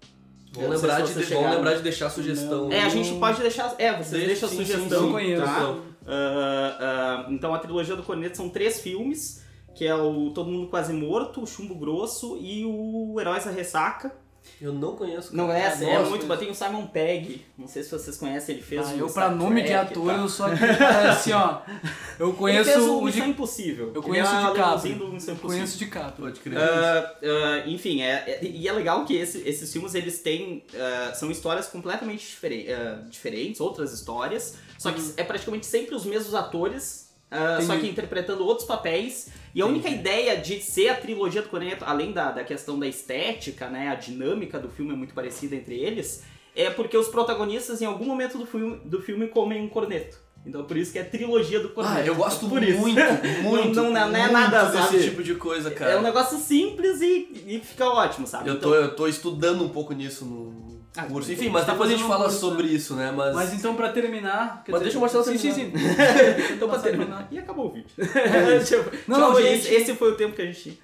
Não 0.55 0.61
sei 0.61 0.69
lembrar, 0.69 1.05
se 1.07 1.13
de, 1.19 1.25
chegaram. 1.25 1.55
lembrar 1.57 1.73
de 1.75 1.81
deixar 1.83 2.07
a 2.07 2.09
sugestão. 2.09 2.71
É, 2.71 2.81
a 2.83 2.89
gente 2.89 3.19
pode 3.19 3.41
deixar. 3.41 3.75
É, 3.77 3.91
vocês 3.93 4.09
Deixa- 4.11 4.27
deixam 4.27 4.49
a 4.49 4.51
sim, 4.51 4.57
sim, 4.57 4.65
sugestão. 4.65 5.05
sim, 5.05 5.11
conheço. 5.11 5.43
tá? 5.43 5.75
Ah, 6.07 7.25
então 7.29 7.53
a 7.53 7.59
trilogia 7.59 7.95
do 7.95 8.03
Corneto 8.03 8.37
são 8.37 8.49
três 8.49 8.79
filmes, 8.81 9.43
que 9.77 9.85
é 9.85 9.93
o 9.95 10.31
Todo 10.31 10.49
Mundo 10.49 10.67
Quase 10.67 10.91
Morto, 10.91 11.41
o 11.43 11.47
Chumbo 11.47 11.75
Grosso 11.75 12.37
e 12.41 12.65
o 12.65 13.15
Heróis 13.19 13.45
da 13.45 13.51
Ressaca. 13.51 14.11
Eu 14.61 14.71
não 14.71 14.95
conheço. 14.95 15.35
Não 15.35 15.47
cara. 15.47 15.59
é, 15.59 15.67
Ah, 15.67 15.83
é 16.01 16.03
muito 16.05 16.25
bom. 16.25 16.37
Tem 16.37 16.49
o 16.49 16.55
Simon 16.55 16.87
Pegg, 16.87 17.45
não 17.57 17.67
sei 17.67 17.83
se 17.83 17.91
vocês 17.91 18.15
conhecem, 18.15 18.55
ele 18.55 18.63
fez 18.63 18.87
Ah, 18.87 18.93
o 18.93 18.97
eu, 18.97 19.09
Star 19.09 19.27
pra 19.27 19.35
nome 19.35 19.61
de 19.61 19.67
Trek 19.67 19.71
e 19.71 19.91
ator, 19.91 20.07
tal. 20.07 20.17
eu 20.21 20.29
sou 20.29 20.45
aquele 20.45 20.73
cara 20.77 21.11
assim, 21.11 21.31
ó. 21.33 21.59
Eu 22.17 22.33
conheço 22.33 22.69
ele 22.69 22.77
fez 22.79 22.85
o 22.89 22.97
o 22.97 23.01
Missão 23.05 23.25
de. 23.25 23.29
Impossível. 23.31 23.85
Eu 23.87 23.91
Ele 23.91 24.01
conheço 24.01 24.31
é 24.33 24.37
de 24.49 24.53
capa. 24.53 24.77
do 24.77 25.07
Missão 25.09 25.33
Impossível. 25.33 25.37
Conheço 25.41 25.77
de 25.77 25.85
capa. 25.87 26.13
Pode 26.17 26.39
crer. 26.39 26.57
Ah, 26.57 27.13
ah, 27.21 27.67
enfim, 27.67 28.01
é, 28.01 28.23
é- 28.25 28.39
e 28.45 28.65
é 28.67 28.71
legal 28.71 29.03
que 29.05 29.15
esse- 29.15 29.41
esses 29.47 29.71
filmes 29.71 29.93
eles 29.93 30.21
têm 30.21 30.63
ah, 30.75 31.13
são 31.13 31.29
histórias 31.29 31.67
completamente 31.67 32.25
diferen- 32.25 32.67
diferentes, 33.09 33.59
outras 33.59 33.91
histórias, 33.91 34.55
só 34.79 34.91
que 34.93 35.01
é 35.17 35.23
praticamente 35.25 35.65
sempre 35.65 35.93
os 35.93 36.05
mesmos 36.05 36.33
atores, 36.33 37.09
só 37.65 37.75
que 37.77 37.85
interpretando 37.87 38.45
outros 38.45 38.65
papéis. 38.65 39.27
E 39.57 39.61
a 39.61 39.65
única 39.65 39.89
ideia 39.89 40.37
de 40.37 40.61
ser 40.61 40.89
a 40.89 40.95
trilogia 40.95 41.41
do 41.41 41.49
Corneto, 41.49 41.83
além 41.83 42.11
da, 42.11 42.29
da 42.31 42.43
questão 42.43 42.77
da 42.77 42.85
estética, 42.87 43.67
né, 43.69 43.87
a 43.89 43.95
dinâmica 43.95 44.59
do 44.59 44.69
filme 44.69 44.93
é 44.93 44.95
muito 44.95 45.15
parecida 45.15 45.55
entre 45.55 45.73
eles, 45.79 46.23
é 46.55 46.69
porque 46.69 46.95
os 46.95 47.07
protagonistas 47.07 47.81
em 47.81 47.85
algum 47.85 48.05
momento 48.05 48.37
do 48.37 48.45
filme, 48.45 48.79
do 48.85 49.01
filme 49.01 49.27
comem 49.27 49.59
um 49.63 49.67
corneto. 49.67 50.19
Então 50.45 50.63
por 50.63 50.77
isso 50.77 50.91
que 50.91 50.99
é 50.99 51.03
trilogia 51.03 51.59
do 51.59 51.69
corneto. 51.69 51.97
Ah, 51.97 52.05
eu 52.05 52.13
gosto 52.13 52.47
por 52.47 52.61
isso. 52.61 52.79
muito, 52.79 52.99
muito, 53.41 53.73
Não- 53.81 53.85
não- 53.91 54.09
não 54.11 54.15
é 54.15 54.21
muito 54.21 54.31
nada, 54.31 54.65
desse 54.65 54.77
sabe? 54.91 55.03
tipo 55.03 55.23
de 55.23 55.33
coisa, 55.33 55.71
cara. 55.71 55.91
É 55.93 55.97
um 55.97 56.03
negócio 56.03 56.37
simples 56.37 57.01
e, 57.01 57.27
e 57.47 57.59
fica 57.59 57.87
ótimo, 57.87 58.27
sabe? 58.27 58.49
Eu 58.49 58.53
Então- 58.57 58.69
tô, 58.69 58.75
eu 58.75 58.95
tô 58.95 59.07
estudando 59.07 59.63
um 59.63 59.69
pouco 59.69 59.91
nisso 59.91 60.23
no 60.23 60.66
Ah, 60.95 61.03
curso. 61.03 61.27
tu- 61.27 61.33
Enfim, 61.33 61.49
mas 61.49 61.65
tá 61.65 61.73
depois 61.73 61.89
a 61.89 61.93
gente 61.93 62.05
fala 62.07 62.23
curso, 62.25 62.39
sobre 62.39 62.67
isso, 62.67 62.95
né? 62.95 63.11
Mas, 63.15 63.35
Mas 63.35 63.53
então, 63.53 63.75
pra 63.75 63.89
terminar. 63.91 64.63
quer 64.65 64.71
Mas 64.71 64.81
dizer, 64.81 64.83
deixa 64.83 64.97
o 64.97 65.01
Marcelo 65.01 65.23
Sim, 65.23 65.37
sim, 65.37 65.51
sim. 65.51 65.73
Então, 66.53 66.67
pra 66.69 66.79
terminar. 66.79 67.27
E 67.31 67.37
acabou 67.37 67.67
o 67.67 67.71
vídeo. 67.73 67.89
tipo, 68.65 68.91
Não, 69.07 69.17
tchau, 69.19 69.31
não, 69.33 69.39
esse, 69.39 69.69
gente. 69.69 69.73
esse 69.81 69.95
foi 69.95 70.11
o 70.11 70.15
tempo 70.15 70.35
que 70.35 70.41
a 70.41 70.45
gente 70.45 70.61
tinha. 70.61 70.75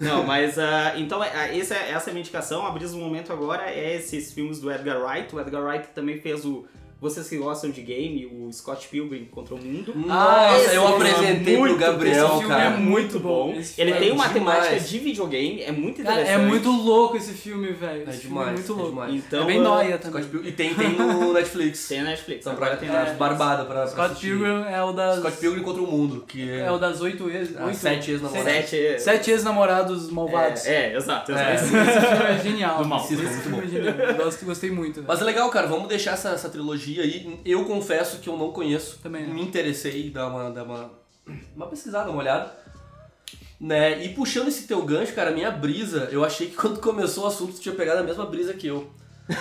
Não, 0.00 0.24
mas 0.24 0.58
ah, 0.58 0.94
então 0.96 1.22
é- 1.22 1.30
ah, 1.34 1.54
esse 1.54 1.74
é- 1.74 1.90
essa 1.90 2.08
é 2.08 2.10
a 2.10 2.14
minha 2.14 2.22
indicação. 2.22 2.66
A 2.66 2.70
brisa 2.70 2.94
do 2.94 2.98
momento 2.98 3.32
agora 3.32 3.70
é 3.70 3.96
esses 3.96 4.32
filmes 4.32 4.58
do 4.58 4.72
Edgar 4.72 4.98
Wright. 5.04 5.34
O 5.36 5.40
Edgar 5.40 5.62
Wright 5.62 5.88
também 5.94 6.18
fez 6.20 6.44
o 6.44 6.66
vocês 7.00 7.28
que 7.28 7.36
gostam 7.38 7.70
de 7.70 7.80
game, 7.82 8.26
o 8.26 8.52
Scott 8.52 8.86
Pilgrim 8.88 9.24
contra 9.24 9.54
o 9.54 9.58
Mundo. 9.58 9.92
Nossa, 9.96 10.58
esse 10.58 10.74
eu 10.74 10.84
é 10.86 10.88
apresentei 10.88 11.54
pro 11.56 11.66
muito 11.66 11.78
Gabriel, 11.78 12.26
esse 12.26 12.38
filme 12.38 12.48
cara. 12.48 12.64
é 12.64 12.76
muito 12.76 13.18
bom. 13.18 13.50
Ele 13.50 13.58
Esse 13.60 13.74
filme 13.74 13.92
tem 13.94 14.10
é 14.10 14.12
uma 14.12 14.28
demais. 14.28 14.64
temática 14.66 14.80
de 14.88 14.98
videogame, 14.98 15.62
é 15.62 15.72
muito 15.72 16.02
Cara, 16.02 16.20
interessante. 16.20 16.42
é 16.44 16.46
muito 16.46 16.70
louco 16.70 17.16
esse 17.16 17.32
filme, 17.32 17.72
velho. 17.72 18.02
É 18.02 18.12
filme 18.12 18.20
demais, 18.20 18.48
é 18.48 18.52
muito 18.52 18.72
é 18.72 18.74
louco. 18.74 18.90
demais. 18.90 19.14
Então, 19.14 19.42
é 19.42 19.46
bem 19.46 19.60
nóia 19.60 19.98
também. 19.98 20.22
Scott 20.22 20.28
Pilgrim. 20.30 20.48
E 20.48 20.52
tem, 20.52 20.74
tem 20.74 20.88
no 20.90 21.32
Netflix. 21.34 21.88
Tem 21.88 22.02
na 22.02 22.10
Netflix. 22.10 22.44
São 22.44 22.52
agora 22.52 22.70
pra, 22.70 22.76
tem 22.80 22.88
na 22.90 23.04
pra 23.04 23.14
barbada 23.14 23.64
pra, 23.64 23.74
pra 23.76 23.86
Scott 23.86 24.06
assistir. 24.12 24.26
Pilgrim 24.36 24.64
é 24.70 24.82
o 24.82 24.92
das... 24.92 25.18
Scott 25.20 25.36
Pilgrim 25.38 25.62
contra 25.62 25.82
o 25.82 25.86
mundo, 25.86 26.24
que 26.28 26.50
é... 26.50 26.60
É 26.66 26.70
o 26.70 26.78
das 26.78 27.00
oito 27.00 27.30
ex... 27.30 27.56
Ah, 27.56 27.64
oito- 27.66 27.78
sete 27.78 28.10
ex-namorados. 28.10 28.52
Sete. 28.52 29.00
Sete 29.00 29.30
ex-namorados 29.30 30.10
malvados. 30.10 30.66
É, 30.66 30.92
é, 30.92 30.96
exato, 30.96 31.32
É. 31.32 31.54
exato. 31.54 31.64
Esse 31.64 31.70
filme 32.16 32.24
é 32.34 32.38
genial. 32.42 32.78
Do 32.82 32.88
mal. 32.88 33.00
Esse 33.04 33.14
é 33.14 33.16
filme 33.16 33.56
muito 33.56 33.64
é 33.76 33.92
genial. 33.92 34.30
Gostei 34.44 34.70
muito. 34.70 35.04
Mas 35.06 35.20
é 35.20 35.24
legal, 35.24 35.48
cara, 35.50 35.66
vamos 35.66 35.88
deixar 35.88 36.12
essa, 36.12 36.30
essa 36.30 36.48
aí. 36.98 37.40
Eu 37.44 37.66
confesso 37.66 38.20
que 38.20 38.28
eu 38.28 38.36
não 38.38 38.52
conheço. 38.52 38.98
Também 39.02 39.26
não. 39.26 39.34
Me 39.34 39.42
interessei 39.42 40.06
em 40.06 40.10
dar 40.10 40.28
uma, 40.28 40.50
dar 40.50 40.64
uma, 40.64 40.90
uma 41.54 41.66
pesquisada, 41.66 42.10
uma 42.10 42.20
olhada. 42.20 42.58
Né? 43.60 44.02
E 44.02 44.14
puxando 44.14 44.48
esse 44.48 44.66
teu 44.66 44.82
gancho, 44.82 45.12
cara, 45.14 45.28
a 45.28 45.34
minha 45.34 45.50
brisa, 45.50 46.08
eu 46.10 46.24
achei 46.24 46.46
que 46.48 46.56
quando 46.56 46.80
começou 46.80 47.24
o 47.24 47.26
assunto 47.26 47.52
tu 47.52 47.60
tinha 47.60 47.74
pegado 47.74 48.00
a 48.00 48.04
mesma 48.04 48.24
brisa 48.24 48.54
que 48.54 48.66
eu. 48.66 48.90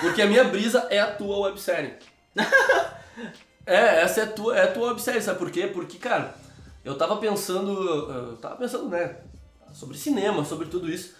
Porque 0.01 0.21
a 0.21 0.27
minha 0.27 0.43
brisa 0.43 0.85
é 0.89 0.99
a 0.99 1.09
tua 1.09 1.47
websérie. 1.47 1.93
é, 3.65 4.01
essa 4.01 4.21
é 4.21 4.23
a 4.23 4.27
tua, 4.27 4.57
é 4.57 4.63
a 4.63 4.71
tua 4.71 4.89
websérie, 4.89 5.21
sabe 5.21 5.39
por 5.39 5.49
quê? 5.49 5.67
Porque, 5.67 5.97
cara, 5.97 6.35
eu 6.83 6.95
tava 6.97 7.17
pensando. 7.17 7.71
Eu 7.71 8.37
tava 8.37 8.55
pensando, 8.57 8.89
né? 8.89 9.15
Sobre 9.73 9.97
cinema, 9.97 10.43
sobre 10.43 10.67
tudo 10.67 10.91
isso. 10.91 11.15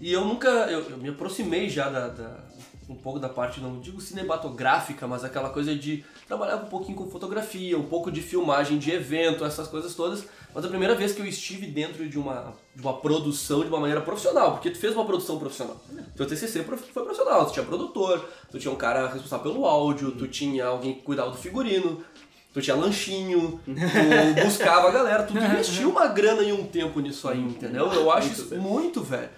E 0.00 0.12
eu 0.12 0.24
nunca. 0.24 0.48
Eu, 0.48 0.90
eu 0.90 0.96
me 0.98 1.08
aproximei 1.08 1.68
já 1.68 1.88
da, 1.88 2.08
da- 2.08 2.44
um 2.88 2.94
pouco 2.94 3.18
da 3.18 3.28
parte, 3.28 3.60
não 3.60 3.80
digo 3.80 4.00
cinematográfica, 4.00 5.06
mas 5.06 5.24
aquela 5.24 5.50
coisa 5.50 5.74
de 5.74 6.04
trabalhar 6.26 6.56
um 6.56 6.66
pouquinho 6.66 6.96
com 6.96 7.08
fotografia, 7.08 7.78
um 7.78 7.84
pouco 7.86 8.10
de 8.10 8.20
filmagem 8.20 8.78
de 8.78 8.90
evento, 8.90 9.44
essas 9.44 9.68
coisas 9.68 9.94
todas. 9.94 10.24
Mas 10.54 10.64
a 10.64 10.68
primeira 10.68 10.94
vez 10.94 11.12
que 11.12 11.20
eu 11.20 11.26
estive 11.26 11.66
dentro 11.66 12.08
de 12.08 12.18
uma, 12.18 12.54
de 12.74 12.82
uma 12.82 12.94
produção 12.94 13.60
de 13.60 13.68
uma 13.68 13.80
maneira 13.80 14.00
profissional, 14.00 14.52
porque 14.52 14.70
tu 14.70 14.78
fez 14.78 14.94
uma 14.94 15.04
produção 15.04 15.38
profissional. 15.38 15.80
Teu 16.16 16.26
TCC 16.26 16.62
foi 16.62 17.04
profissional, 17.04 17.46
tu 17.46 17.52
tinha 17.52 17.64
produtor, 17.64 18.28
tu 18.50 18.58
tinha 18.58 18.72
um 18.72 18.76
cara 18.76 19.08
responsável 19.08 19.52
pelo 19.52 19.66
áudio, 19.66 20.12
tu 20.12 20.28
tinha 20.28 20.66
alguém 20.66 20.94
que 20.94 21.02
cuidava 21.02 21.30
do 21.30 21.36
figurino, 21.36 22.04
tu 22.52 22.60
tinha 22.60 22.76
lanchinho, 22.76 23.60
tu 23.64 23.72
buscava 24.44 24.88
a 24.88 24.92
galera, 24.92 25.24
tu 25.24 25.32
investiu 25.36 25.90
uma 25.90 26.06
grana 26.06 26.42
e 26.42 26.52
um 26.52 26.64
tempo 26.66 27.00
nisso 27.00 27.28
aí, 27.28 27.40
entendeu? 27.40 27.92
Eu 27.92 28.10
acho 28.12 28.28
Muito 28.28 28.40
isso 28.40 28.56
muito, 28.56 29.02
velho. 29.02 29.30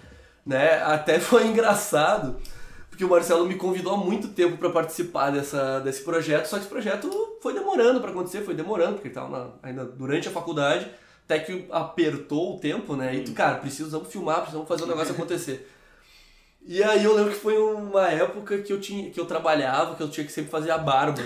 Né? 0.45 0.81
Até 0.83 1.19
foi 1.19 1.45
engraçado, 1.47 2.37
porque 2.97 3.05
o 3.05 3.09
Marcelo 3.09 3.45
me 3.45 3.53
convidou 3.53 3.93
há 3.93 3.97
muito 3.97 4.29
tempo 4.29 4.57
pra 4.57 4.71
participar 4.71 5.29
dessa, 5.29 5.79
desse 5.81 6.01
projeto, 6.01 6.47
só 6.47 6.55
que 6.55 6.63
esse 6.63 6.69
projeto 6.69 7.37
foi 7.43 7.53
demorando 7.53 8.01
pra 8.01 8.09
acontecer, 8.09 8.41
foi 8.41 8.55
demorando, 8.55 8.93
porque 8.93 9.09
ele 9.09 9.13
tava 9.13 9.29
na- 9.29 9.49
ainda 9.61 9.85
durante 9.85 10.27
a 10.27 10.31
faculdade, 10.31 10.87
até 11.23 11.37
que 11.37 11.67
apertou 11.69 12.55
o 12.55 12.59
tempo, 12.59 12.95
né? 12.95 13.15
E 13.15 13.23
tu, 13.23 13.33
cara, 13.33 13.57
precisamos 13.59 14.07
filmar, 14.07 14.37
precisamos 14.37 14.67
fazer 14.67 14.83
o 14.85 14.87
negócio 14.87 15.13
acontecer. 15.15 15.69
E 16.67 16.83
aí 16.83 17.03
eu 17.05 17.15
lembro 17.15 17.31
que 17.31 17.39
foi 17.39 17.57
uma 17.57 18.09
época 18.09 18.57
que 18.57 18.73
eu 18.73 18.79
tinha 18.79 19.09
que 19.09 19.17
eu 19.17 19.25
trabalhava, 19.25 19.95
que 19.95 20.03
eu 20.03 20.09
tinha 20.09 20.25
que 20.25 20.31
sempre 20.33 20.51
fazer 20.51 20.69
a 20.69 20.77
barba. 20.77 21.21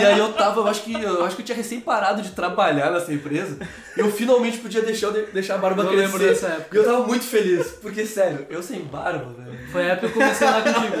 e 0.00 0.04
aí 0.04 0.18
eu 0.18 0.32
tava, 0.32 0.60
eu 0.60 0.66
acho 0.66 0.82
que 0.84 0.94
eu 0.94 1.22
acho 1.24 1.36
que 1.36 1.42
eu 1.42 1.46
tinha 1.46 1.56
recém 1.56 1.80
parado 1.80 2.22
de 2.22 2.30
trabalhar 2.30 2.90
nessa 2.90 3.12
empresa. 3.12 3.58
E 3.94 4.00
eu 4.00 4.10
finalmente 4.10 4.56
podia 4.58 4.80
deixar, 4.80 5.10
deixar 5.10 5.56
a 5.56 5.58
barba 5.58 5.82
Eu 5.82 5.88
crescer. 5.88 6.02
lembro 6.06 6.18
dessa 6.18 6.46
época. 6.48 6.76
E 6.76 6.78
eu 6.80 6.84
tava 6.84 7.06
muito 7.06 7.24
feliz, 7.24 7.66
porque 7.82 8.06
sério, 8.06 8.46
eu 8.48 8.62
sem 8.62 8.80
barba, 8.84 9.34
velho. 9.34 9.68
Foi 9.70 9.82
a 9.82 9.92
época 9.92 10.08
que 10.08 10.18
eu 10.18 10.22
comecei 10.22 10.46
lá 10.46 10.62
contigo. 10.62 10.96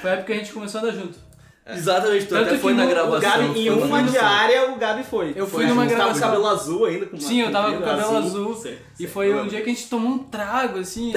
Foi 0.00 0.10
a 0.10 0.14
época 0.14 0.26
que 0.26 0.32
a 0.32 0.36
gente 0.36 0.52
começou 0.52 0.80
a 0.80 0.82
andar 0.84 0.92
junto. 0.92 1.18
Exatamente, 1.66 2.26
tu 2.26 2.34
Tanto 2.34 2.48
até 2.50 2.58
foi 2.58 2.74
na 2.74 2.84
gravação. 2.84 3.20
Gabi, 3.20 3.66
em 3.66 3.70
uma 3.70 3.86
gravação. 4.02 4.12
diária, 4.12 4.70
o 4.70 4.76
Gabi 4.76 5.02
foi. 5.02 5.32
Eu 5.34 5.46
fui 5.46 5.60
Foi, 5.64 5.66
numa 5.66 5.82
a 5.84 5.88
gente 5.88 5.96
Tava 5.96 6.12
com 6.12 6.18
gravação. 6.18 6.28
cabelo 6.42 6.46
azul 6.48 6.84
ainda. 6.84 7.06
Com 7.06 7.18
Sim, 7.18 7.40
eu 7.40 7.50
tava 7.50 7.68
com 7.68 7.72
o 7.72 7.78
comprido, 7.78 7.96
cabelo 8.02 8.18
azul. 8.18 8.54
Sei, 8.54 8.78
E 9.00 9.06
foi 9.06 9.32
Eu 9.32 9.38
um 9.38 9.46
dia 9.48 9.62
que 9.62 9.70
a 9.70 9.74
gente 9.74 9.88
tomou 9.88 10.10
um 10.12 10.18
trago, 10.18 10.78
assim. 10.80 11.14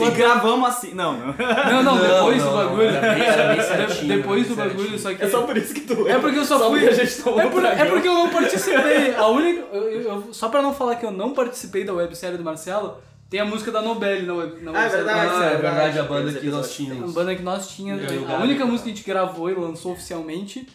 E 0.00 0.10
gravamos 0.14 0.68
assim. 0.68 0.94
Não, 0.94 1.14
não. 1.14 1.26
Não, 1.26 1.82
não, 1.82 1.96
Não, 1.98 2.14
depois 2.14 2.38
não, 2.38 2.50
do 2.52 2.56
não, 2.56 2.64
bagulho. 2.64 2.82
era 2.88 3.14
bem- 3.14 3.24
era 3.24 3.48
bem 3.48 3.56
De- 3.58 3.64
certinho, 3.66 4.16
depois 4.16 4.46
do 4.46 4.54
bagulho, 4.54 4.98
só 5.00 5.12
que. 5.14 5.24
É 5.24 5.28
só 5.28 5.42
por 5.42 5.56
isso 5.56 5.74
que 5.74 5.80
tu 5.80 6.06
É 6.08 6.16
porque 6.18 6.38
eu 6.38 6.44
só, 6.44 6.58
fui. 6.70 6.78
porque 6.80 6.86
a 7.00 7.04
gente 7.04 7.22
tomou 7.22 7.40
é, 7.40 7.46
um 7.46 7.50
por- 7.50 7.64
é 7.64 7.84
porque 7.84 8.06
eu 8.08 8.14
não 8.14 8.28
participei. 8.30 9.14
A 9.16 9.26
única. 9.26 9.64
eu- 9.72 9.88
eu- 9.90 10.00
eu- 10.02 10.28
só 10.32 10.48
pra 10.48 10.62
não 10.62 10.72
falar 10.72 10.94
que 10.94 11.04
eu 11.04 11.10
não 11.10 11.32
participei 11.34 11.82
da 11.82 11.92
websérie 11.92 12.38
do 12.38 12.44
Marcelo, 12.44 12.98
tem 13.32 13.40
a 13.40 13.44
música 13.46 13.72
da 13.72 13.80
Nobel 13.80 14.22
na, 14.60 14.78
Ah, 14.78 14.84
é 14.84 14.88
verdade, 14.90 15.20
Ah, 15.20 15.24
Marcelo. 15.24 15.44
é 15.44 15.56
verdade, 15.56 15.98
a 15.98 16.02
banda 16.02 16.32
que 16.32 16.32
nós 16.32 16.36
episódio. 16.36 16.60
A 16.60 16.68
tínhamos. 16.68 17.14
banda 17.14 17.34
que 17.34 17.42
nós 17.42 17.68
tínhamos. 17.70 18.04
A 18.28 18.36
única 18.42 18.66
música 18.66 18.84
que 18.84 18.90
a 18.90 18.94
gente 18.94 19.06
gravou 19.06 19.48
e 19.50 19.54
lançou 19.54 19.92
oficialmente 19.92 20.68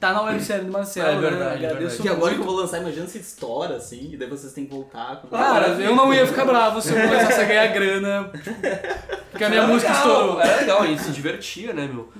tá 0.00 0.12
na 0.12 0.22
websérie 0.22 0.64
do 0.64 0.72
Marcelo. 0.72 1.08
É 1.08 1.20
verdade, 1.20 1.38
né? 1.38 1.44
é 1.44 1.54
Agradeço 1.54 1.78
verdade. 1.78 2.02
Que 2.02 2.08
agora 2.08 2.34
que 2.34 2.40
eu 2.40 2.44
vou 2.44 2.56
lançar, 2.56 2.80
imagina 2.80 3.06
se 3.06 3.18
estoura 3.18 3.76
assim, 3.76 4.10
e 4.12 4.16
daí 4.16 4.28
vocês 4.28 4.52
têm 4.52 4.66
que 4.66 4.72
voltar. 4.74 5.16
Com... 5.22 5.28
Cara, 5.28 5.68
eu 5.68 5.94
não 5.94 6.12
ia 6.12 6.26
ficar 6.26 6.44
bravo 6.44 6.82
se 6.82 6.90
eu 6.92 7.00
começasse 7.00 7.40
a 7.40 7.44
ganhar 7.44 7.66
grana. 7.68 8.30
Porque 9.30 9.44
a 9.44 9.48
minha 9.48 9.62
Era 9.62 9.72
música 9.72 9.92
legal, 9.92 10.08
estourou. 10.08 10.40
Era 10.40 10.56
legal, 10.60 10.82
a 10.82 10.86
gente 10.86 11.02
se 11.02 11.10
divertia, 11.12 11.72
né, 11.72 11.86
meu? 11.86 12.12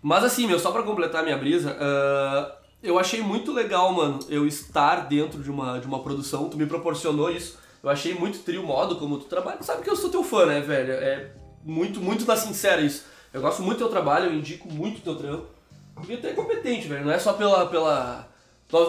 Mas 0.00 0.22
assim, 0.22 0.46
meu, 0.46 0.60
só 0.60 0.70
pra 0.70 0.84
completar 0.84 1.22
a 1.22 1.24
minha 1.24 1.36
brisa, 1.36 1.76
ah, 1.80 2.52
eu 2.82 2.98
achei 3.00 3.20
muito 3.20 3.52
legal, 3.52 3.92
mano, 3.92 4.20
eu 4.28 4.46
estar 4.46 5.08
dentro 5.08 5.42
de 5.42 5.50
uma, 5.50 5.80
de 5.80 5.86
uma 5.88 6.02
produção, 6.04 6.48
tu 6.48 6.56
me 6.56 6.66
proporcionou 6.66 7.30
isso. 7.30 7.58
Eu 7.84 7.90
achei 7.90 8.14
muito 8.14 8.38
trio 8.38 8.62
modo 8.62 8.96
como 8.96 9.18
tu 9.18 9.26
trabalha. 9.26 9.62
Sabe 9.62 9.82
que 9.82 9.90
eu 9.90 9.94
sou 9.94 10.08
teu 10.08 10.24
fã, 10.24 10.46
né, 10.46 10.58
velho? 10.60 10.94
É 10.94 11.32
muito, 11.62 12.00
muito 12.00 12.24
na 12.24 12.34
sincera 12.34 12.80
isso. 12.80 13.04
Eu 13.30 13.42
gosto 13.42 13.62
muito 13.62 13.76
do 13.76 13.84
teu 13.84 13.90
trabalho, 13.90 14.30
eu 14.30 14.34
indico 14.34 14.72
muito 14.72 14.98
o 14.98 15.02
teu 15.02 15.16
trampo. 15.16 15.46
Porque 15.94 16.16
tu 16.16 16.26
é 16.26 16.32
competente, 16.32 16.88
velho. 16.88 17.04
Não 17.04 17.12
é 17.12 17.18
só 17.18 17.34
pela. 17.34 17.66
pela 17.66 18.26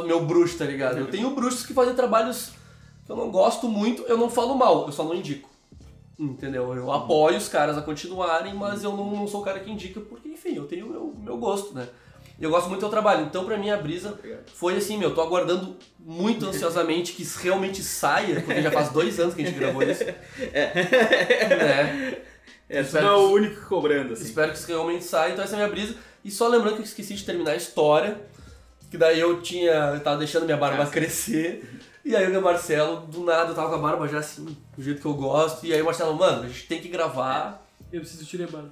meu 0.06 0.26
bruxo, 0.26 0.58
tá 0.58 0.64
ligado? 0.64 0.98
Eu 0.98 1.08
tenho 1.08 1.30
bruxos 1.32 1.66
que 1.66 1.74
fazem 1.74 1.94
trabalhos 1.94 2.54
que 3.06 3.12
eu 3.12 3.18
não 3.18 3.30
gosto 3.30 3.68
muito, 3.68 4.04
eu 4.04 4.18
não 4.18 4.30
falo 4.30 4.56
mal, 4.56 4.86
eu 4.86 4.94
só 4.94 5.04
não 5.04 5.14
indico. 5.14 5.50
Entendeu? 6.18 6.74
Eu 6.74 6.90
apoio 6.90 7.38
os 7.38 7.50
caras 7.50 7.78
a 7.78 7.82
continuarem, 7.82 8.54
mas 8.54 8.82
eu 8.82 8.96
não, 8.96 9.12
não 9.12 9.28
sou 9.28 9.42
o 9.42 9.44
cara 9.44 9.60
que 9.60 9.70
indica, 9.70 10.00
porque, 10.00 10.30
enfim, 10.30 10.56
eu 10.56 10.66
tenho 10.66 10.88
o 10.88 10.90
meu, 10.90 11.14
meu 11.18 11.38
gosto, 11.38 11.76
né? 11.76 11.88
Eu 12.40 12.50
gosto 12.50 12.68
muito 12.68 12.80
do 12.80 12.84
teu 12.84 12.90
trabalho. 12.90 13.26
Então, 13.26 13.46
pra 13.46 13.58
mim, 13.58 13.70
a 13.70 13.78
brisa 13.78 14.20
foi 14.54 14.76
assim, 14.76 14.98
meu, 14.98 15.14
tô 15.16 15.22
aguardando 15.22 15.78
muito 16.00 16.46
ansiosamente 16.50 17.14
que 17.14 17.24
isso 17.24 17.40
realmente 17.40 17.82
saia, 17.82 18.42
porque 18.42 18.62
já 18.62 18.72
faz 18.72 18.90
dois 18.90 19.20
anos 19.20 19.34
que 19.34 19.42
a 19.42 19.46
gente 19.46 19.58
gravou 19.58 19.82
isso. 19.84 20.04
É. 20.54 22.22
É, 22.68 22.82
tu 22.82 22.86
Espero 22.88 23.06
não 23.06 23.14
é 23.14 23.18
que- 23.18 23.24
o 23.24 23.32
único 23.34 23.66
cobrando, 23.68 24.14
assim. 24.14 24.24
Espero 24.24 24.52
que 24.52 24.58
isso 24.58 24.68
realmente 24.68 25.04
saia, 25.04 25.32
então 25.34 25.44
essa 25.46 25.54
é 25.54 25.56
a 25.56 25.60
minha 25.60 25.70
brisa. 25.70 25.96
E 26.24 26.32
só 26.32 26.48
lembrando 26.48 26.74
que 26.76 26.82
eu 26.82 26.86
esqueci 26.86 27.14
de 27.14 27.24
terminar 27.24 27.52
a 27.52 27.56
história, 27.56 28.20
que 28.90 28.98
daí 28.98 29.20
eu 29.20 29.40
tinha. 29.42 29.72
Eu 29.94 30.00
tava 30.00 30.18
deixando 30.18 30.46
minha 30.46 30.58
barba 30.58 30.84
Ah, 30.84 30.88
crescer. 30.88 31.64
E 32.04 32.16
aí 32.16 32.26
o 32.28 32.32
meu 32.32 32.42
Marcelo, 32.42 33.02
do 33.08 33.24
nada, 33.24 33.52
eu 33.52 33.56
tava 33.56 33.70
com 33.70 33.76
a 33.76 33.78
barba 33.78 34.08
já 34.08 34.18
assim, 34.20 34.46
do 34.76 34.84
jeito 34.84 35.00
que 35.00 35.06
eu 35.06 35.14
gosto. 35.14 35.66
E 35.66 35.74
aí 35.74 35.82
o 35.82 35.86
Marcelo, 35.86 36.16
mano, 36.16 36.44
a 36.44 36.48
gente 36.48 36.68
tem 36.68 36.82
que 36.82 36.88
gravar. 36.88 37.64
Eu 37.94 38.02
preciso 38.02 38.26
tirar 38.26 38.46
a 38.46 38.52
barba. 38.52 38.72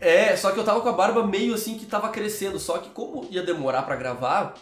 É, 0.00 0.36
só 0.36 0.50
que 0.52 0.58
eu 0.58 0.64
tava 0.64 0.80
com 0.80 0.88
a 0.88 0.92
barba 0.92 1.26
meio 1.26 1.54
assim 1.54 1.76
que 1.78 1.86
tava 1.86 2.08
crescendo. 2.10 2.58
Só 2.58 2.78
que 2.78 2.90
como 2.90 3.26
ia 3.30 3.42
demorar 3.42 3.82
pra 3.82 3.96
gravar, 3.96 4.54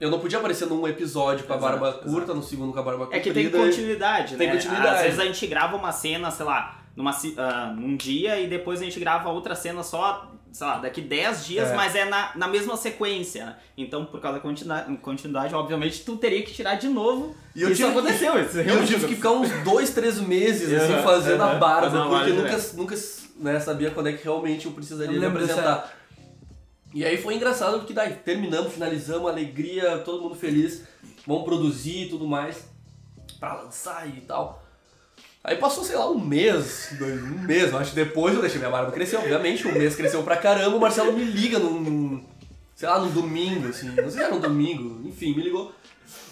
eu 0.00 0.10
não 0.10 0.18
podia 0.18 0.38
aparecer 0.38 0.66
num 0.66 0.86
episódio 0.86 1.44
com 1.46 1.52
a 1.52 1.56
Exato, 1.56 1.78
barba 1.78 1.92
curta, 1.98 2.34
no 2.34 2.42
segundo 2.42 2.72
com 2.72 2.78
a 2.78 2.82
barba 2.82 3.04
É 3.12 3.18
comprida. 3.20 3.22
que 3.22 3.32
tem 3.50 3.50
continuidade, 3.50 4.36
Tem 4.36 4.46
né? 4.48 4.54
continuidade. 4.54 4.96
Às 4.96 5.02
vezes 5.02 5.18
a 5.20 5.24
gente 5.24 5.46
grava 5.46 5.76
uma 5.76 5.92
cena, 5.92 6.30
sei 6.30 6.44
lá, 6.46 6.78
numa, 6.96 7.12
ah, 7.38 7.72
num 7.76 7.96
dia 7.96 8.40
e 8.40 8.46
depois 8.48 8.80
a 8.80 8.84
gente 8.84 8.98
grava 8.98 9.28
outra 9.30 9.54
cena 9.54 9.82
só, 9.82 10.30
sei 10.52 10.66
lá, 10.66 10.78
daqui 10.78 11.00
10 11.00 11.46
dias, 11.46 11.70
É. 11.70 11.74
mas 11.76 11.94
é 11.94 12.04
na, 12.04 12.32
na 12.34 12.48
mesma 12.48 12.76
sequência, 12.76 13.46
né? 13.46 13.56
Então, 13.78 14.04
por 14.04 14.20
causa 14.20 14.38
da 14.38 14.42
continuidade, 14.42 14.96
continuidade, 14.98 15.54
obviamente, 15.54 16.04
tu 16.04 16.16
teria 16.16 16.42
que 16.42 16.52
tirar 16.52 16.74
de 16.74 16.88
novo. 16.88 17.34
E 17.54 17.62
eu 17.62 17.68
isso 17.70 17.76
tive 17.82 17.92
que- 17.92 17.98
aconteceu, 17.98 18.32
isso 18.44 18.58
eu 18.58 18.64
tive 18.64 18.64
que 18.64 18.70
aconteceu. 18.72 19.08
ficar 19.08 19.30
uns 19.30 19.50
dois, 19.64 19.90
três 19.90 20.18
meses 20.20 20.72
assim, 20.72 21.00
fazendo 21.02 21.42
a 21.42 21.54
barba, 21.54 21.90
porque 22.08 22.30
nunca, 22.32 22.56
né? 22.56 22.64
nunca 22.74 22.96
né, 23.42 23.60
sabia 23.60 23.90
quando 23.90 24.08
é 24.08 24.12
que 24.12 24.24
realmente 24.24 24.66
eu 24.66 24.72
precisaria 24.72 25.14
Eu 25.14 25.20
me 25.20 25.26
apresentar. 25.26 25.92
E 26.94 27.04
aí 27.04 27.16
foi 27.16 27.34
engraçado 27.34 27.78
porque 27.78 27.92
daí 27.92 28.14
terminamos, 28.14 28.72
finalizamos, 28.72 29.30
alegria, 29.30 29.98
todo 29.98 30.22
mundo 30.22 30.34
feliz, 30.34 30.82
vamos 31.26 31.44
produzir 31.44 32.04
e 32.04 32.08
tudo 32.08 32.26
mais 32.26 32.66
pra 33.40 33.62
lançar 33.62 34.06
e 34.06 34.20
tal. 34.20 34.62
Aí 35.42 35.56
passou, 35.56 35.82
sei 35.82 35.96
lá, 35.96 36.08
um 36.08 36.20
mês, 36.20 36.94
dois, 36.98 37.20
um 37.20 37.38
mês, 37.40 37.72
eu 37.72 37.78
acho 37.78 37.90
que 37.90 37.96
depois 37.96 38.34
eu 38.34 38.40
deixei 38.40 38.58
minha 38.58 38.70
barba 38.70 38.92
crescer, 38.92 39.16
obviamente, 39.16 39.66
um 39.66 39.72
mês 39.72 39.96
cresceu 39.96 40.22
pra 40.22 40.36
caramba, 40.36 40.76
o 40.76 40.80
Marcelo 40.80 41.12
me 41.12 41.24
liga 41.24 41.58
num, 41.58 41.80
num 41.80 42.24
sei 42.76 42.88
lá, 42.88 43.00
num 43.00 43.10
domingo, 43.10 43.68
assim, 43.68 43.88
não 43.88 43.94
sei 43.94 44.10
se 44.10 44.22
era 44.22 44.34
um 44.34 44.40
domingo, 44.40 45.08
enfim, 45.08 45.34
me 45.34 45.42
ligou. 45.42 45.72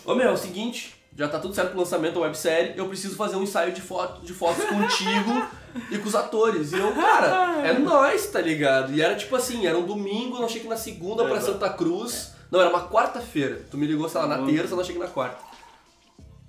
Ô 0.05 0.15
meu, 0.15 0.29
é 0.29 0.33
o 0.33 0.37
seguinte, 0.37 0.95
já 1.17 1.29
tá 1.29 1.39
tudo 1.39 1.55
certo 1.55 1.71
pro 1.71 1.81
lançamento 1.81 2.15
da 2.15 2.21
websérie, 2.21 2.75
eu 2.77 2.87
preciso 2.89 3.17
fazer 3.17 3.37
um 3.37 3.43
ensaio 3.43 3.73
de, 3.73 3.81
foto, 3.81 4.25
de 4.25 4.33
fotos 4.33 4.65
contigo 4.65 5.47
e 5.91 5.99
com 5.99 6.09
os 6.09 6.15
atores. 6.15 6.73
E 6.73 6.79
eu, 6.79 6.93
cara, 6.95 7.67
é 7.67 7.79
nóis, 7.79 8.27
tá 8.29 8.41
ligado? 8.41 8.93
E 8.93 9.01
era 9.03 9.15
tipo 9.17 9.35
assim, 9.37 9.67
era 9.67 9.77
um 9.79 9.85
domingo, 9.87 10.37
eu 10.37 10.41
não 10.41 10.49
cheguei 10.49 10.69
na 10.69 10.77
segunda 10.77 11.25
pra 11.25 11.37
Exato. 11.37 11.53
Santa 11.53 11.71
Cruz. 11.71 12.33
Não, 12.51 12.61
era 12.61 12.69
uma 12.71 12.89
quarta-feira. 12.89 13.65
Tu 13.71 13.77
me 13.79 13.87
ligou, 13.87 14.09
sei 14.09 14.21
lá, 14.21 14.27
na 14.27 14.39
Uhum. 14.39 14.47
terça, 14.47 14.73
eu 14.73 14.77
não 14.77 14.85
cheguei 14.85 15.01
na 15.01 15.09
quarta. 15.09 15.39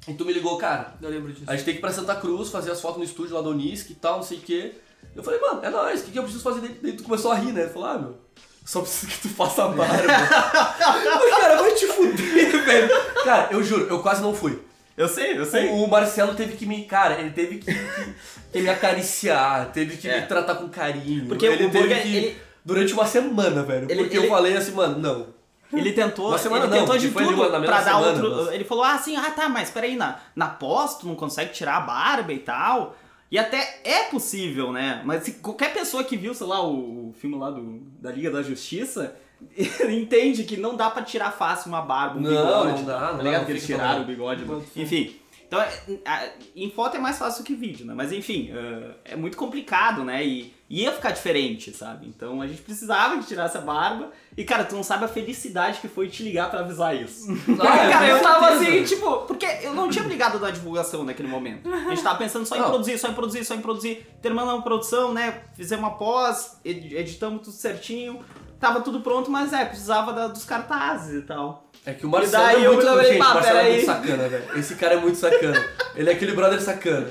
E 0.07 0.13
tu 0.15 0.25
me 0.25 0.33
ligou, 0.33 0.57
cara, 0.57 0.95
Eu 1.01 1.09
lembro 1.09 1.31
disso. 1.31 1.45
a 1.47 1.55
gente 1.55 1.63
tem 1.65 1.73
que 1.75 1.79
ir 1.79 1.81
pra 1.81 1.91
Santa 1.91 2.15
Cruz, 2.15 2.49
fazer 2.49 2.71
as 2.71 2.81
fotos 2.81 2.97
no 2.97 3.03
estúdio 3.03 3.35
lá 3.35 3.41
do 3.41 3.51
Unisc 3.51 3.89
e 3.91 3.95
tal, 3.95 4.15
não 4.17 4.23
sei 4.23 4.39
o 4.39 4.41
quê. 4.41 4.73
Eu 5.15 5.21
falei, 5.21 5.39
mano, 5.39 5.59
é 5.63 5.69
nóis, 5.69 6.01
o 6.01 6.05
que, 6.05 6.11
que 6.11 6.17
eu 6.17 6.23
preciso 6.23 6.43
fazer? 6.43 6.67
Daí, 6.81 6.93
tu 6.93 7.03
começou 7.03 7.31
a 7.31 7.35
rir, 7.35 7.51
né? 7.51 7.67
Falou, 7.67 7.87
ah, 7.89 7.97
meu, 7.99 8.17
só 8.65 8.81
preciso 8.81 9.07
que 9.07 9.17
tu 9.19 9.29
faça 9.29 9.65
a 9.65 9.67
barba. 9.69 10.03
Mas, 10.79 11.39
cara, 11.39 11.61
vai 11.61 11.71
te 11.73 11.87
fuder, 11.87 12.65
velho. 12.65 12.89
Cara, 13.23 13.47
eu 13.51 13.63
juro, 13.63 13.87
eu 13.89 13.99
quase 13.99 14.21
não 14.21 14.33
fui. 14.33 14.59
Eu 14.97 15.07
sei, 15.07 15.37
eu 15.37 15.45
sei. 15.45 15.69
O 15.69 15.87
Marcelo 15.87 16.35
teve 16.35 16.55
que 16.55 16.65
me. 16.65 16.83
Cara, 16.85 17.19
ele 17.19 17.31
teve 17.31 17.57
que, 17.57 17.73
que- 17.73 18.13
que 18.51 18.61
me 18.61 18.69
acariciar, 18.69 19.71
teve 19.71 19.97
que 19.97 20.07
É. 20.09 20.21
me 20.21 20.27
tratar 20.27 20.55
com 20.55 20.69
carinho. 20.69 21.27
Porque 21.27 21.45
ele 21.45 21.65
o 21.65 21.69
teve 21.71 21.79
Burger, 21.79 22.01
que. 22.01 22.15
ele- 22.15 22.41
Durante 22.63 22.93
uma 22.93 23.07
semana, 23.07 23.63
velho. 23.63 23.87
Ele- 23.89 24.03
porque 24.03 24.17
ele- 24.17 24.27
eu 24.27 24.29
falei 24.29 24.55
assim, 24.55 24.71
mano, 24.73 24.99
não. 24.99 25.27
Ele 25.73 25.93
tentou, 25.93 26.27
Uma 26.27 26.37
semana 26.37 26.65
ele 26.65 26.71
não, 26.73 26.79
tentou 26.79 26.97
de 26.97 27.09
tudo 27.09 27.29
uma- 27.33 27.49
pra 27.61 27.81
dar 27.81 27.83
semana, 27.85 28.07
outro. 28.07 28.43
mas- 28.45 28.53
Ele 28.53 28.63
falou 28.65 28.83
assim: 28.83 29.15
ah 29.15 29.31
tá, 29.31 29.47
mas 29.49 29.69
peraí, 29.71 29.95
na, 29.95 30.17
na 30.35 30.47
pós 30.47 30.97
tu 30.97 31.07
não 31.07 31.15
consegue 31.15 31.53
tirar 31.53 31.77
a 31.77 31.79
barba 31.81 32.31
e 32.33 32.39
tal. 32.39 32.95
E 33.31 33.39
até 33.39 33.79
é 33.85 34.03
possível, 34.03 34.71
né? 34.73 35.01
Mas 35.05 35.23
se 35.23 35.33
qualquer 35.35 35.73
pessoa 35.73 36.03
que 36.03 36.17
viu, 36.17 36.33
sei 36.33 36.45
lá, 36.45 36.61
o, 36.67 37.13
filme 37.13 37.37
lá 37.37 37.49
do, 37.49 37.79
da 37.99 38.11
Liga 38.11 38.29
da 38.29 38.43
Justiça. 38.43 39.15
entende 39.89 40.43
que 40.43 40.55
não 40.55 40.75
dá 40.75 40.91
pra 40.91 41.01
tirar 41.01 41.31
fácil 41.31 41.69
uma 41.69 41.81
barba, 41.81 42.19
um 42.19 42.21
Não, 42.21 42.29
bigode. 42.29 42.79
não 42.81 42.85
dá, 42.85 42.99
não 42.99 43.07
tá 43.07 43.11
dá, 43.17 43.23
ligado? 43.23 43.41
não 43.41 43.49
eles 43.49 43.65
tiraram 43.65 44.01
o 44.03 44.05
bigode. 44.05 44.45
Enfim. 44.75 45.15
Então, 45.47 45.59
é, 45.59 45.69
a- 46.05 46.29
em 46.55 46.69
foto 46.69 46.97
é 46.97 46.99
mais 46.99 47.17
fácil 47.17 47.43
que 47.43 47.55
vídeo, 47.55 47.85
né? 47.85 47.93
Mas 47.95 48.11
enfim, 48.13 48.51
é, 48.53 49.13
é 49.13 49.15
muito 49.15 49.35
complicado, 49.35 50.03
né? 50.03 50.23
E 50.23 50.53
ia 50.73 50.91
ficar 50.91 51.11
diferente, 51.11 51.71
sabe? 51.75 52.07
Então 52.07 52.41
a 52.41 52.47
gente 52.47 52.61
precisava 52.61 53.17
que 53.17 53.25
tirasse 53.27 53.57
a 53.57 53.61
barba. 53.61 54.09
E, 54.37 54.43
cara, 54.45 54.63
tu 54.63 54.75
não 54.75 54.83
sabe 54.83 55.03
a 55.03 55.07
felicidade 55.07 55.79
que 55.79 55.87
foi 55.89 56.07
te 56.07 56.23
ligar 56.23 56.49
pra 56.49 56.61
avisar 56.61 56.95
isso. 56.95 57.27
Ah, 57.59 57.89
cara, 57.91 58.07
eu 58.07 58.19
tava 58.21 58.49
assim, 58.49 58.83
tipo, 58.83 59.17
porque 59.27 59.45
eu 59.63 59.73
não 59.73 59.89
tinha 59.89 60.03
me 60.03 60.09
ligado 60.09 60.39
da 60.39 60.49
divulgação 60.49 61.03
naquele 61.03 61.27
momento. 61.27 61.69
A 61.71 61.89
gente 61.89 62.01
tava 62.01 62.17
pensando 62.17 62.45
só 62.45 62.55
em 62.55 62.59
Não. 62.59 62.69
produzir, 62.69 62.97
só 62.97 63.07
em 63.09 63.13
produzir, 63.13 63.43
só 63.43 63.53
em 63.53 63.61
produzir. 63.61 64.07
Terminamos 64.21 64.53
a 64.53 64.61
produção, 64.61 65.13
né? 65.13 65.41
Fizemos 65.55 65.83
uma 65.85 65.97
pós, 65.97 66.57
ed- 66.63 66.95
editamos 66.95 67.41
tudo 67.43 67.53
certinho. 67.53 68.23
Tava 68.59 68.79
tudo 68.81 69.01
pronto, 69.01 69.29
mas 69.29 69.51
é, 69.53 69.65
precisava 69.65 70.13
da- 70.13 70.27
dos 70.27 70.45
cartazes 70.45 71.23
e 71.23 71.25
tal. 71.25 71.67
É 71.85 71.93
que 71.93 72.05
o 72.05 72.09
Marcelo 72.09 72.43
E 72.43 72.45
daí 72.45 72.63
é 72.63 72.67
eu 72.67 72.73
muito, 72.73 72.85
falei, 72.85 73.07
gente, 73.07 73.19
pá, 73.19 73.33
Marcelo 73.33 73.57
é 73.57 73.69
muito 73.69 73.85
sacana, 73.85 74.29
velho. 74.29 74.59
Esse 74.59 74.75
cara 74.75 74.93
é 74.93 74.97
muito 74.97 75.17
sacana. 75.17 75.69
Ele 75.95 76.09
é 76.09 76.13
aquele 76.13 76.33
brother 76.33 76.61
sacana. 76.61 77.07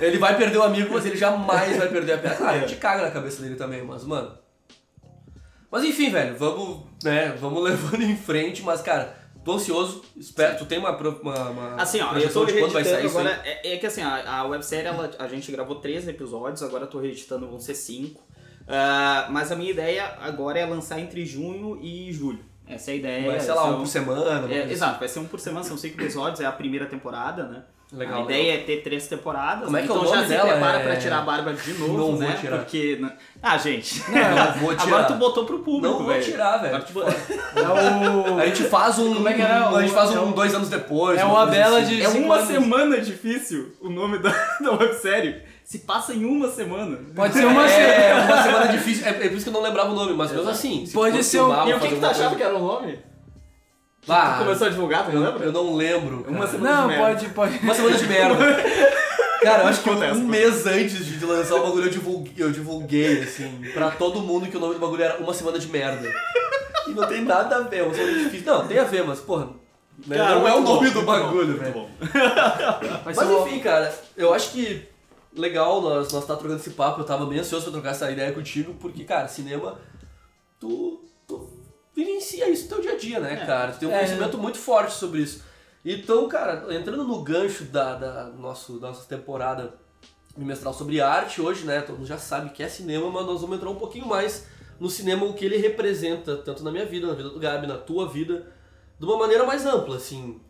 Ele 0.00 0.18
vai 0.18 0.36
perder 0.36 0.58
o 0.58 0.62
amigo, 0.62 0.92
mas 0.92 1.06
ele 1.06 1.16
jamais 1.16 1.76
vai 1.76 1.88
perder 1.88 2.14
a 2.14 2.18
piada. 2.18 2.44
Ah, 2.44 2.50
a 2.50 2.58
gente 2.58 2.76
caga 2.76 3.02
na 3.02 3.10
cabeça 3.10 3.40
dele 3.42 3.54
também, 3.54 3.82
mas, 3.84 4.04
mano. 4.04 4.36
Mas 5.70 5.84
enfim, 5.84 6.10
velho, 6.10 6.36
vamos, 6.36 6.80
né, 7.04 7.36
vamos 7.40 7.62
levando 7.64 8.02
em 8.02 8.16
frente, 8.16 8.62
mas, 8.62 8.82
cara, 8.82 9.16
tô 9.44 9.52
ansioso. 9.52 10.02
Espero, 10.16 10.58
tu 10.58 10.66
tem 10.66 10.78
uma, 10.78 10.90
uma, 10.90 11.50
uma 11.50 11.74
Assim, 11.76 12.00
ó, 12.00 12.06
eu 12.06 12.10
projeção 12.10 12.44
tô 12.44 12.52
de 12.52 12.58
quando 12.58 12.72
vai 12.72 12.82
sair 12.82 12.94
reeditando 12.94 13.20
isso 13.20 13.28
agora. 13.28 13.48
É, 13.48 13.74
é 13.74 13.76
que 13.76 13.86
assim, 13.86 14.02
a, 14.02 14.38
a 14.38 14.44
websérie 14.44 14.88
ela, 14.88 15.08
a 15.20 15.28
gente 15.28 15.52
gravou 15.52 15.76
três 15.76 16.08
episódios, 16.08 16.64
agora 16.64 16.84
eu 16.84 16.88
tô 16.88 16.98
reeditando, 16.98 17.46
vão 17.46 17.60
ser 17.60 17.76
cinco. 17.76 18.26
Ah, 18.66 19.28
mas 19.30 19.52
a 19.52 19.56
minha 19.56 19.70
ideia 19.70 20.16
agora 20.20 20.58
é 20.58 20.66
lançar 20.66 20.98
entre 20.98 21.24
junho 21.24 21.78
e 21.80 22.12
julho. 22.12 22.49
Essa 22.70 22.90
é 22.90 22.94
a 22.94 22.96
ideia. 22.96 23.30
Vai, 23.30 23.40
sei 23.40 23.54
lá, 23.54 23.62
são- 23.62 23.74
um 23.74 23.78
por 23.78 23.86
semana. 23.86 24.52
É, 24.52 24.70
exato, 24.72 24.98
vai 24.98 25.08
ser 25.08 25.18
um 25.20 25.24
por 25.24 25.40
semana, 25.40 25.64
são 25.64 25.76
cinco 25.76 26.00
episódios, 26.00 26.40
é 26.40 26.46
a 26.46 26.52
primeira 26.52 26.86
temporada, 26.86 27.44
né? 27.44 27.62
Legal, 27.92 28.20
a 28.20 28.24
ideia 28.24 28.54
é 28.54 28.58
ter 28.58 28.82
três 28.84 29.08
temporadas. 29.08 29.64
Como 29.64 29.76
é 29.76 29.82
que 29.82 29.88
é 29.88 29.90
o 29.90 29.96
então 29.96 30.04
nome 30.14 30.16
já 30.28 30.40
se 30.40 30.46
prepara 30.48 30.78
É- 30.78 30.82
pra 30.84 30.96
tirar 30.96 31.18
a 31.18 31.22
barba 31.22 31.52
de 31.52 31.72
novo, 31.74 31.92
Não 31.98 32.06
vou 32.12 32.18
né? 32.20 32.36
tirar. 32.40 32.58
Porque. 32.58 32.98
né? 33.00 33.12
Ah, 33.42 33.58
gente. 33.58 33.98
Não 34.08 34.52
vou 34.60 34.70
tirar. 34.76 34.82
Agora 34.86 35.04
tu 35.04 35.14
botou 35.14 35.44
pro 35.44 35.58
público, 35.58 35.88
Não 35.88 36.04
vou 36.04 36.12
velho. 36.12 36.22
tirar, 36.24 36.58
velho. 36.58 36.84
Bo- 36.92 37.02
É 37.58 38.30
o. 38.30 38.38
A 38.38 38.46
gente 38.46 38.62
faz 38.64 38.96
um. 39.00 39.12
Como 39.14 39.28
é 39.28 39.32
que 39.34 39.42
era? 39.42 39.68
A 39.70 39.80
gente 39.82 39.92
faz 39.92 40.14
É 40.14 40.20
um 40.20 40.30
o- 40.30 40.32
dois 40.32 40.54
anos 40.54 40.68
depois. 40.68 41.18
é 41.18 41.24
uma 41.24 41.46
bela 41.46 41.78
assim. 41.80 41.96
de- 41.96 42.02
É 42.02 42.08
uma 42.08 42.46
semana 42.46 43.00
difícil 43.00 43.72
o 43.80 43.90
nome 43.90 44.18
da, 44.18 44.30
da 44.62 44.70
websérie. 44.70 45.42
Se 45.70 45.78
passa 45.78 46.12
em 46.12 46.24
uma 46.24 46.50
semana. 46.50 46.98
Pode 47.14 47.32
ser 47.32 47.44
uma 47.46 47.64
É, 47.64 47.68
semana. 47.68 48.24
uma 48.34 48.42
semana 48.42 48.66
difícil. 48.72 49.06
É, 49.06 49.10
é 49.10 49.12
por 49.28 49.32
isso 49.34 49.44
que 49.44 49.48
eu 49.50 49.52
não 49.52 49.62
lembrava 49.62 49.92
o 49.92 49.94
nome, 49.94 50.14
mas 50.14 50.32
mesmo 50.32 50.50
assim. 50.50 50.84
se 50.84 50.92
Pode 50.92 51.22
ser 51.22 51.40
um- 51.42 51.68
E 51.68 51.72
o 51.74 51.78
que, 51.78 51.88
que 51.90 51.94
tu 51.96 52.06
achava 52.06 52.22
coisa- 52.30 52.34
que 52.36 52.42
era 52.42 52.56
o 52.56 52.58
nome? 52.58 52.98
Ah, 54.08 54.34
Tu 54.38 54.44
começou 54.46 54.66
a 54.66 54.70
divulgar, 54.70 55.06
tu 55.06 55.12
não 55.12 55.22
eu, 55.22 55.30
lembra? 55.30 55.46
eu 55.46 55.52
não 55.52 55.76
lembro. 55.76 56.24
Uma 56.26 56.38
cara. 56.40 56.50
semana 56.50 56.74
Não, 56.74 56.82
de 56.82 56.88
merda. 56.88 57.04
pode, 57.04 57.28
pode. 57.28 57.58
Uma 57.58 57.74
semana 57.74 57.96
de 57.96 58.06
merda. 58.08 58.36
Cara, 59.44 59.62
eu 59.62 59.68
acho 59.68 59.82
que 59.82 59.90
Acontece, 59.90 60.18
um 60.18 60.26
mês 60.26 60.66
antes 60.66 61.06
de 61.06 61.24
lançar 61.24 61.54
o 61.54 61.62
bagulho 61.62 61.84
eu 61.86 61.90
divulguei, 61.90 62.34
eu 62.44 62.50
divulguei, 62.50 63.22
assim, 63.22 63.62
pra 63.72 63.92
todo 63.92 64.18
mundo 64.20 64.48
que 64.48 64.56
o 64.56 64.60
nome 64.60 64.74
do 64.74 64.80
bagulho 64.80 65.04
era 65.04 65.18
Uma 65.18 65.32
Semana 65.32 65.56
de 65.58 65.68
Merda. 65.68 66.12
E 66.88 66.90
não 66.90 67.06
tem 67.06 67.22
nada 67.22 67.56
a 67.58 67.60
ver, 67.60 67.84
uma 67.84 67.94
semana 67.94 68.18
difícil. 68.18 68.44
Não, 68.52 68.66
tem 68.66 68.76
a 68.78 68.84
ver, 68.84 69.04
mas, 69.04 69.20
porra, 69.20 69.48
Cara, 70.08 70.34
não 70.34 70.48
é 70.48 70.52
o 70.52 70.60
muito 70.60 70.66
bom, 70.66 70.74
nome 70.74 70.90
do 70.90 71.02
bagulho, 71.02 71.56
velho. 71.58 71.86
Mas 73.04 73.16
o- 73.18 73.46
enfim, 73.46 73.60
cara, 73.60 73.94
eu 74.16 74.34
acho 74.34 74.50
que 74.50 74.89
legal 75.34 75.80
nós, 75.80 76.12
nós 76.12 76.26
tá 76.26 76.34
trocando 76.36 76.60
esse 76.60 76.70
papo. 76.70 77.00
Eu 77.00 77.04
tava 77.06 77.26
bem 77.26 77.38
ansioso 77.38 77.64
pra 77.64 77.72
trocar 77.72 77.90
essa 77.90 78.10
ideia 78.10 78.32
contigo, 78.32 78.74
porque, 78.74 79.04
cara, 79.04 79.28
cinema, 79.28 79.78
tu, 80.58 81.04
tu 81.26 81.48
vivencia 81.94 82.48
isso 82.48 82.64
no 82.64 82.68
teu 82.70 82.80
dia 82.82 82.92
a 82.92 82.96
dia, 82.98 83.20
né, 83.20 83.34
É. 83.42 83.46
cara? 83.46 83.72
Tu 83.72 83.80
tem 83.80 83.88
um 83.88 83.92
É. 83.92 83.98
conhecimento 83.98 84.38
muito 84.38 84.58
forte 84.58 84.92
sobre 84.94 85.20
isso. 85.22 85.42
Então, 85.84 86.28
cara, 86.28 86.66
entrando 86.74 87.04
no 87.04 87.22
gancho 87.22 87.64
da, 87.64 87.94
da 87.94 88.24
nosso, 88.26 88.78
da 88.78 88.88
nossa 88.88 89.06
temporada 89.08 89.74
bimestral 90.36 90.72
sobre 90.74 91.00
arte 91.00 91.40
hoje, 91.40 91.64
né? 91.64 91.80
Todo 91.80 91.96
mundo 91.96 92.06
já 92.06 92.18
sabe 92.18 92.50
que 92.50 92.62
é 92.62 92.68
cinema, 92.68 93.10
mas 93.10 93.26
nós 93.26 93.40
vamos 93.40 93.56
entrar 93.56 93.70
um 93.70 93.76
pouquinho 93.76 94.06
mais 94.06 94.46
no 94.78 94.88
cinema, 94.88 95.24
o 95.26 95.34
que 95.34 95.44
ele 95.44 95.56
representa, 95.56 96.36
tanto 96.36 96.62
na 96.62 96.70
minha 96.70 96.86
vida, 96.86 97.06
na 97.06 97.14
vida 97.14 97.28
do 97.30 97.38
Gabi, 97.38 97.66
na 97.66 97.76
tua 97.76 98.08
vida, 98.08 98.50
de 98.98 99.04
uma 99.04 99.16
maneira 99.18 99.44
mais 99.44 99.66
ampla, 99.66 99.96
assim. 99.96 100.40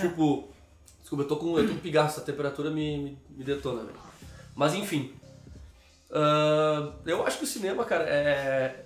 Tipo, 0.00 0.48
desculpa, 1.00 1.24
eu 1.24 1.28
tô 1.28 1.36
com, 1.36 1.58
eu 1.58 1.66
tô 1.66 1.74
com 1.74 1.80
pigaço, 1.80 2.20
a 2.20 2.22
temperatura 2.22 2.70
me, 2.70 2.96
me, 2.98 3.18
me 3.38 3.44
detona, 3.44 3.82
velho. 3.82 4.05
Mas 4.56 4.74
enfim. 4.74 5.12
Ah, 6.10 6.92
eu 7.04 7.24
acho 7.26 7.38
que 7.38 7.44
o 7.44 7.46
cinema, 7.46 7.84
cara, 7.84 8.04
é. 8.04 8.84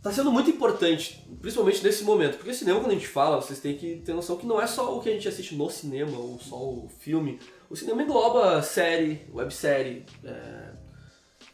Tá 0.00 0.12
sendo 0.12 0.30
muito 0.30 0.48
importante, 0.48 1.26
principalmente 1.40 1.82
nesse 1.82 2.04
momento. 2.04 2.36
Porque 2.36 2.50
o 2.50 2.54
cinema, 2.54 2.78
quando 2.78 2.92
a 2.92 2.94
gente 2.94 3.08
fala, 3.08 3.40
vocês 3.40 3.58
têm 3.58 3.76
que 3.76 3.96
ter 3.96 4.12
noção 4.14 4.36
que 4.36 4.46
não 4.46 4.60
é 4.62 4.66
só 4.66 4.96
o 4.96 5.00
que 5.00 5.08
a 5.08 5.12
gente 5.12 5.26
assiste 5.26 5.56
no 5.56 5.68
cinema, 5.68 6.16
ou 6.16 6.38
só 6.38 6.54
o 6.56 6.88
filme. 7.00 7.40
O 7.68 7.74
cinema 7.74 8.02
engloba 8.04 8.62
série, 8.62 9.26
websérie, 9.34 10.06
é, 10.24 10.68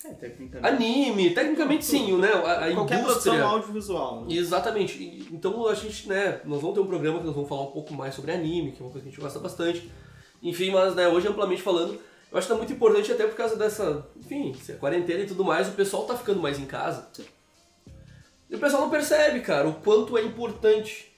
É, 0.04 0.12
tecnicamente. 0.12 0.74
anime, 0.74 1.30
tecnicamente 1.30 1.86
sim, 1.86 2.18
né? 2.18 2.28
A, 2.34 2.66
a 2.66 2.74
Qualquer 2.74 3.00
indústria. 3.00 3.32
produção 3.32 3.48
audiovisual. 3.48 4.20
né? 4.26 4.34
Exatamente. 4.34 5.26
Então 5.32 5.66
a 5.66 5.74
gente, 5.74 6.06
né, 6.06 6.42
nós 6.44 6.60
vamos 6.60 6.74
ter 6.74 6.80
um 6.82 6.86
programa 6.86 7.20
que 7.20 7.24
nós 7.24 7.34
vamos 7.34 7.48
falar 7.48 7.62
um 7.62 7.70
pouco 7.72 7.94
mais 7.94 8.14
sobre 8.14 8.30
anime, 8.30 8.72
que 8.72 8.82
é 8.82 8.84
uma 8.84 8.92
coisa 8.92 9.02
que 9.04 9.08
a 9.08 9.10
gente 9.10 9.20
gosta 9.20 9.38
bastante. 9.38 9.90
Enfim, 10.42 10.70
mas 10.70 10.94
né, 10.94 11.08
hoje 11.08 11.26
amplamente 11.26 11.62
falando, 11.62 11.98
eu 12.34 12.38
acho 12.38 12.48
que 12.48 12.52
tá 12.52 12.58
muito 12.58 12.72
importante 12.72 13.12
até 13.12 13.28
por 13.28 13.36
causa 13.36 13.54
dessa, 13.54 14.04
enfim, 14.16 14.52
a 14.68 14.72
quarentena 14.72 15.20
e 15.20 15.26
tudo 15.26 15.44
mais, 15.44 15.68
o 15.68 15.72
pessoal 15.72 16.02
tá 16.02 16.16
ficando 16.16 16.40
mais 16.40 16.58
em 16.58 16.66
casa. 16.66 17.06
E 18.50 18.56
o 18.56 18.58
pessoal 18.58 18.82
não 18.82 18.90
percebe, 18.90 19.38
cara, 19.38 19.68
o 19.68 19.74
quanto 19.74 20.18
é 20.18 20.22
importante 20.22 21.16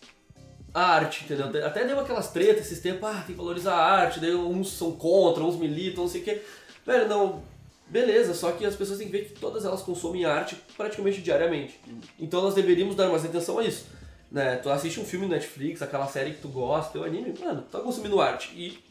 a 0.74 0.82
arte, 0.82 1.24
entendeu? 1.24 1.46
Até 1.64 1.86
deu 1.86 1.98
aquelas 1.98 2.30
tretas 2.30 2.66
esses 2.66 2.80
tempos, 2.80 3.08
ah, 3.08 3.22
tem 3.26 3.34
que 3.34 3.40
valorizar 3.40 3.72
a 3.72 3.82
arte, 3.82 4.20
daí 4.20 4.34
uns 4.34 4.72
são 4.72 4.92
contra, 4.92 5.42
uns 5.42 5.56
militam, 5.56 6.04
não 6.04 6.10
sei 6.10 6.20
o 6.20 6.24
quê. 6.24 6.42
Velho, 6.84 7.08
não, 7.08 7.42
beleza, 7.86 8.34
só 8.34 8.52
que 8.52 8.66
as 8.66 8.76
pessoas 8.76 8.98
têm 8.98 9.06
que 9.06 9.12
ver 9.16 9.24
que 9.24 9.40
todas 9.40 9.64
elas 9.64 9.80
consomem 9.80 10.26
arte 10.26 10.54
praticamente 10.76 11.22
diariamente. 11.22 11.80
Então 12.18 12.42
nós 12.42 12.52
deveríamos 12.52 12.94
dar 12.94 13.08
mais 13.08 13.24
atenção 13.24 13.58
a 13.58 13.64
isso. 13.64 13.86
Né? 14.30 14.56
Tu 14.56 14.68
assiste 14.68 15.00
um 15.00 15.04
filme 15.06 15.24
no 15.24 15.32
Netflix, 15.32 15.80
aquela 15.80 16.06
série 16.08 16.32
que 16.32 16.42
tu 16.42 16.48
gosta, 16.48 16.92
teu 16.92 17.04
anime, 17.04 17.32
mano, 17.40 17.62
tu 17.62 17.70
tá 17.70 17.80
consumindo 17.80 18.20
arte. 18.20 18.52
E 18.54 18.84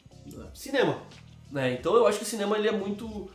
cinema. 0.56 1.04
Né? 1.52 1.74
Então 1.74 1.96
eu 1.96 2.08
acho 2.08 2.18
que 2.20 2.24
o 2.26 2.28
cinema 2.28 2.58
ele 2.58 2.68
é 2.68 2.72
muito. 2.72 3.30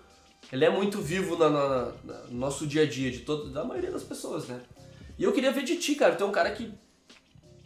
Ele 0.52 0.64
é 0.64 0.70
muito 0.70 1.00
vivo 1.00 1.36
na, 1.36 1.48
na- 1.48 1.92
na- 2.04 2.18
no 2.28 2.38
nosso 2.38 2.66
dia 2.66 2.82
a 2.82 2.86
dia, 2.86 3.10
de 3.10 3.20
todo, 3.20 3.50
da 3.50 3.64
maioria 3.64 3.90
das 3.90 4.02
pessoas, 4.02 4.48
né? 4.48 4.60
E 5.18 5.22
eu 5.22 5.32
queria 5.32 5.52
ver 5.52 5.62
de 5.62 5.76
ti, 5.76 5.94
cara. 5.94 6.16
Tu 6.16 6.24
é 6.24 6.26
um 6.26 6.32
cara 6.32 6.50
que 6.50 6.72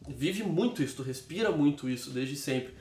vive 0.09 0.43
muito 0.43 0.83
isso, 0.83 0.97
tu 0.97 1.03
respira 1.03 1.51
muito 1.51 1.89
isso 1.89 2.11
desde 2.11 2.37
sempre. 2.37 2.75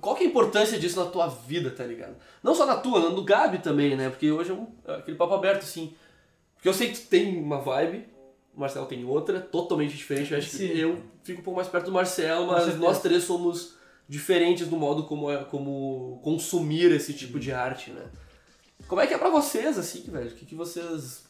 Qual 0.00 0.14
que 0.14 0.22
é 0.22 0.26
a 0.26 0.30
importância 0.30 0.78
disso 0.78 1.02
na 1.02 1.10
tua 1.10 1.26
vida, 1.26 1.70
tá 1.70 1.84
ligado? 1.84 2.14
Não 2.42 2.54
só 2.54 2.66
na 2.66 2.76
tua, 2.76 3.00
no 3.00 3.14
do 3.16 3.24
Gabi 3.24 3.58
também, 3.58 3.96
né? 3.96 4.10
Porque 4.10 4.30
hoje 4.30 4.50
é, 4.50 4.54
um, 4.54 4.66
é 4.86 4.94
aquele 4.96 5.16
papo 5.16 5.34
aberto, 5.34 5.62
assim. 5.62 5.94
Porque 6.54 6.68
eu 6.68 6.74
sei 6.74 6.90
que 6.92 7.00
tu 7.00 7.06
tem 7.08 7.38
uma 7.42 7.58
vibe, 7.60 8.06
o 8.54 8.60
Marcelo 8.60 8.84
tem 8.86 9.02
outra, 9.04 9.40
totalmente 9.40 9.96
diferente. 9.96 10.32
Eu 10.32 10.38
acho 10.38 10.50
Sim. 10.50 10.68
que 10.68 10.78
eu 10.78 11.00
fico 11.24 11.40
um 11.40 11.44
pouco 11.44 11.56
mais 11.56 11.68
perto 11.68 11.86
do 11.86 11.92
Marcelo, 11.92 12.46
mas 12.46 12.76
nós 12.78 13.00
três 13.00 13.24
somos 13.24 13.74
diferentes 14.10 14.68
no 14.68 14.76
modo 14.76 15.04
como, 15.04 15.30
é, 15.30 15.44
como 15.44 16.20
consumir 16.24 16.90
esse 16.90 17.14
tipo 17.14 17.38
de 17.38 17.52
arte, 17.52 17.90
né? 17.92 18.04
Como 18.88 19.00
é 19.00 19.06
que 19.06 19.14
é 19.14 19.18
pra 19.18 19.30
vocês, 19.30 19.78
assim, 19.78 20.02
velho? 20.10 20.30
O 20.30 20.34
que, 20.34 20.44
que 20.44 20.54
vocês 20.56 21.24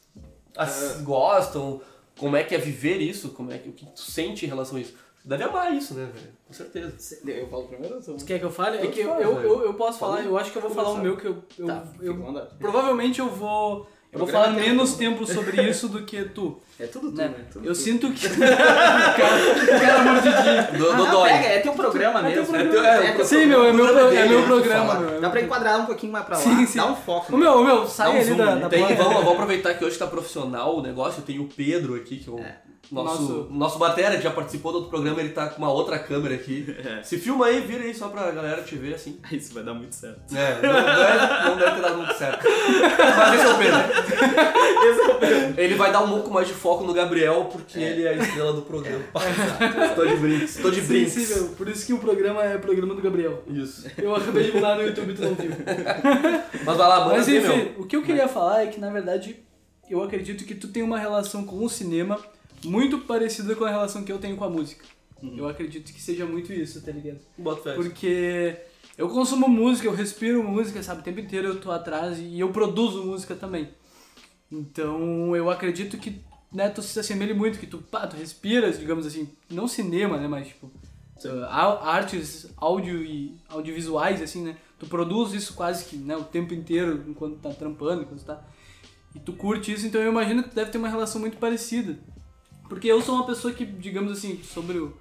as- 0.56 1.02
gostam? 1.02 1.82
Como 2.18 2.36
é 2.36 2.42
que 2.42 2.54
é 2.54 2.58
viver 2.58 2.96
isso? 2.98 3.30
Como 3.30 3.52
é 3.52 3.58
que, 3.58 3.68
o 3.68 3.72
que 3.72 3.84
tu 3.84 4.00
sente 4.00 4.46
em 4.46 4.48
relação 4.48 4.78
a 4.78 4.80
isso? 4.80 4.94
Deve 5.22 5.44
amar 5.44 5.74
isso, 5.74 5.92
né, 5.92 6.10
velho? 6.14 6.32
Com 6.46 6.54
certeza. 6.54 6.96
Eu 7.26 7.46
falo 7.48 7.68
primeiro 7.68 7.96
ou 7.96 8.16
Tu 8.16 8.24
quer 8.24 8.38
que 8.38 8.44
eu 8.46 8.50
fale? 8.50 8.78
É 8.78 8.86
que 8.86 9.00
eu, 9.00 9.10
eu, 9.20 9.42
eu, 9.42 9.62
eu 9.64 9.74
posso 9.74 9.98
falar, 9.98 10.24
eu 10.24 10.38
acho 10.38 10.50
que 10.50 10.56
eu 10.56 10.62
vou 10.62 10.70
falar 10.70 10.90
o 10.92 10.98
meu 10.98 11.16
que 11.18 11.26
eu. 11.26 11.42
eu, 11.58 11.66
Tá, 11.66 11.84
eu- 12.00 12.16
vontade. 12.16 12.54
provavelmente 12.58 13.20
eu 13.20 13.28
vou. 13.28 13.86
Eu 14.12 14.18
vou 14.18 14.26
falar 14.28 14.48
é 14.48 14.50
menos 14.60 14.94
tempo. 14.94 15.20
tempo 15.24 15.32
sobre 15.32 15.62
isso 15.70 15.88
do 15.88 16.02
que 16.02 16.22
tu. 16.24 16.60
É 16.80 16.86
tudo 16.86 17.10
tu, 17.12 17.16
né? 17.16 17.28
né? 17.28 17.44
Tudo 17.52 17.64
Eu 17.64 17.72
tu. 17.72 17.78
sinto 17.78 18.10
que. 18.10 18.28
cara, 18.28 19.78
cara 19.80 20.02
mordidinho. 20.02 20.78
Do, 20.78 20.90
Ah, 20.90 20.96
do 20.96 21.04
não, 21.04 21.10
dói. 21.12 21.28
pega, 21.30 21.46
é 21.46 21.58
teu 21.60 21.72
programa 21.74 22.18
É 22.20 22.32
teu 22.32 22.42
mesmo. 22.42 22.54
programa. 22.58 22.72
teu- 22.72 22.84
é, 23.08 23.12
teu 23.12 23.24
Sim, 23.24 23.46
meu, 23.46 23.64
é 23.64 23.72
meu, 23.72 23.84
programa 23.86 24.08
pro- 24.10 24.18
é 24.18 24.28
meu 24.28 24.42
programa. 24.42 24.94
meu, 25.00 25.16
é 25.16 25.20
Dá 25.20 25.30
pra 25.30 25.40
enquadrar 25.42 25.80
um 25.80 25.86
pouquinho 25.86 26.12
mais 26.12 26.24
pra 26.24 26.36
lá. 26.36 26.42
Sim, 26.42 26.66
sim. 26.66 26.78
Dá 26.78 26.86
um 26.86 26.96
foco. 26.96 27.34
Ô 27.34 27.38
meu, 27.38 27.52
ô 27.52 27.64
meu, 27.64 27.86
sai 27.86 28.06
Dá 28.08 28.12
um 28.12 28.16
ali 28.16 28.24
zoom, 28.24 28.36
da, 28.36 28.54
né? 28.56 28.60
da 28.62 28.68
Tem, 28.68 28.82
vamos, 28.96 29.14
vamos 29.14 29.32
aproveitar 29.32 29.74
que 29.74 29.84
hoje 29.84 29.98
tá 29.98 30.06
profissional 30.06 30.76
o 30.76 30.82
negócio. 30.82 31.22
Tem 31.22 31.38
o 31.38 31.44
Pedro 31.46 31.94
aqui, 31.94 32.16
que 32.16 32.28
é 32.28 32.32
o 32.32 32.44
Nosso, 32.92 33.22
Nosso- 33.22 33.48
nosso 33.50 33.78
Batera 33.78 34.16
que 34.16 34.22
já 34.22 34.30
participou 34.30 34.72
do 34.72 34.76
outro 34.78 34.90
programa, 34.90 35.20
ele 35.20 35.30
tá 35.30 35.48
com 35.48 35.58
uma 35.58 35.70
outra 35.70 35.98
câmera 35.98 36.34
aqui. 36.34 36.74
É. 36.84 37.02
Se 37.02 37.18
filma 37.18 37.46
aí, 37.46 37.60
vira 37.60 37.84
aí 37.84 37.94
só 37.94 38.08
pra 38.08 38.30
galera 38.32 38.62
te 38.62 38.74
ver 38.76 38.94
assim. 38.94 39.18
Isso 39.30 39.54
vai 39.54 39.62
dar 39.62 39.74
muito 39.74 39.94
certo. 39.94 40.34
É, 40.36 40.60
não, 40.60 40.72
não 40.72 40.84
deve, 40.84 41.48
não 41.50 41.56
deve 41.56 41.70
ter 41.76 41.82
dado 41.82 41.96
muito 41.98 42.14
certo. 42.14 42.46
Mas 43.16 43.34
esse 43.34 43.44
é 43.44 43.48
o 43.48 43.58
Pedro. 43.58 43.80
Esse 44.80 45.00
é 45.00 45.06
o 45.06 45.14
Pedro. 45.18 45.60
Ele 45.60 45.74
vai 45.74 45.92
dar 45.92 46.00
um 46.00 46.08
pouco 46.08 46.30
mais 46.30 46.48
de 46.48 46.54
foco 46.54 46.84
no 46.84 46.92
Gabriel, 46.94 47.48
porque 47.52 47.78
ele 47.78 48.04
é 48.04 48.08
a 48.10 48.14
estrela 48.16 48.52
do 48.52 48.62
programa. 48.62 49.04
Tô 49.94 50.06
de 50.06 50.16
brinks, 50.16 50.56
tô 50.56 50.70
de 50.70 50.80
brinks. 50.80 51.12
Sensível, 51.12 51.48
por 51.56 51.68
isso 51.68 51.84
que 51.86 51.92
o 51.92 51.98
programa 51.98 52.42
é 52.44 52.56
o 52.56 52.60
programa 52.60 52.94
do 52.94 53.02
Gabriel. 53.02 53.42
Isso. 53.48 53.86
Eu 53.98 54.14
acabei 54.16 54.44
de 54.44 54.52
mudar 54.52 54.76
no 54.76 54.82
YouTube, 54.82 55.12
tu 55.14 55.22
não 55.22 55.34
viu. 55.34 55.50
Mas 56.64 56.76
vai 56.76 56.88
lá, 56.88 57.00
manda 57.04 57.16
Mas 57.18 57.28
enfim, 57.28 57.46
meu. 57.56 57.74
o 57.78 57.86
que 57.86 57.94
eu 57.96 58.02
queria 58.02 58.26
falar 58.28 58.62
é 58.62 58.66
que, 58.68 58.80
na 58.80 58.90
verdade, 58.90 59.36
eu 59.88 60.02
acredito 60.02 60.44
que 60.44 60.54
tu 60.54 60.68
tem 60.68 60.82
uma 60.82 60.98
relação 60.98 61.44
com 61.44 61.62
o 61.64 61.68
cinema 61.68 62.18
muito 62.64 62.98
parecida 63.00 63.54
com 63.54 63.64
a 63.64 63.70
relação 63.70 64.04
que 64.04 64.12
eu 64.12 64.18
tenho 64.18 64.36
com 64.36 64.44
a 64.44 64.50
música. 64.50 64.84
Eu 65.36 65.48
acredito 65.48 65.92
que 65.92 66.00
seja 66.00 66.24
muito 66.24 66.52
isso, 66.52 66.80
tá 66.82 66.92
ligado? 66.92 67.20
Bota 67.36 67.62
fé. 67.62 67.74
Porque 67.74 68.56
eu 68.96 69.08
consumo 69.08 69.48
música, 69.48 69.86
eu 69.86 69.94
respiro 69.94 70.42
música, 70.42 70.82
sabe? 70.82 71.00
O 71.00 71.04
tempo 71.04 71.20
inteiro 71.20 71.48
eu 71.48 71.60
tô 71.60 71.70
atrás 71.70 72.18
e 72.18 72.40
eu 72.40 72.50
produzo 72.50 73.04
música 73.04 73.34
também. 73.34 73.68
Então 74.50 75.36
eu 75.36 75.50
acredito 75.50 75.98
que 75.98 76.20
né, 76.52 76.68
tu 76.68 76.82
se 76.82 76.98
assemelhe 76.98 77.34
muito, 77.34 77.58
que 77.58 77.66
tu, 77.66 77.78
pá, 77.78 78.06
tu 78.06 78.16
respiras, 78.16 78.78
digamos 78.78 79.06
assim, 79.06 79.28
não 79.48 79.68
cinema, 79.68 80.18
né? 80.18 80.26
Mas 80.26 80.48
tipo, 80.48 80.66
uh, 80.66 81.44
artes 81.44 82.50
áudio 82.56 83.04
e 83.04 83.38
audiovisuais, 83.48 84.22
assim, 84.22 84.42
né? 84.42 84.56
Tu 84.78 84.86
produz 84.86 85.32
isso 85.34 85.54
quase 85.54 85.84
que 85.84 85.96
né, 85.96 86.16
o 86.16 86.24
tempo 86.24 86.54
inteiro 86.54 87.04
enquanto 87.06 87.38
tá 87.38 87.50
trampando, 87.50 88.02
enquanto 88.02 88.24
tá. 88.24 88.42
E 89.14 89.20
tu 89.20 89.32
curte 89.32 89.72
isso, 89.72 89.86
então 89.86 90.00
eu 90.00 90.10
imagino 90.10 90.42
que 90.42 90.50
tu 90.50 90.54
deve 90.54 90.70
ter 90.70 90.78
uma 90.78 90.88
relação 90.88 91.20
muito 91.20 91.36
parecida. 91.36 91.98
Porque 92.70 92.88
eu 92.88 93.02
sou 93.02 93.16
uma 93.16 93.26
pessoa 93.26 93.52
que, 93.52 93.66
digamos 93.66 94.12
assim, 94.12 94.40
sobre 94.42 94.78
o, 94.78 94.94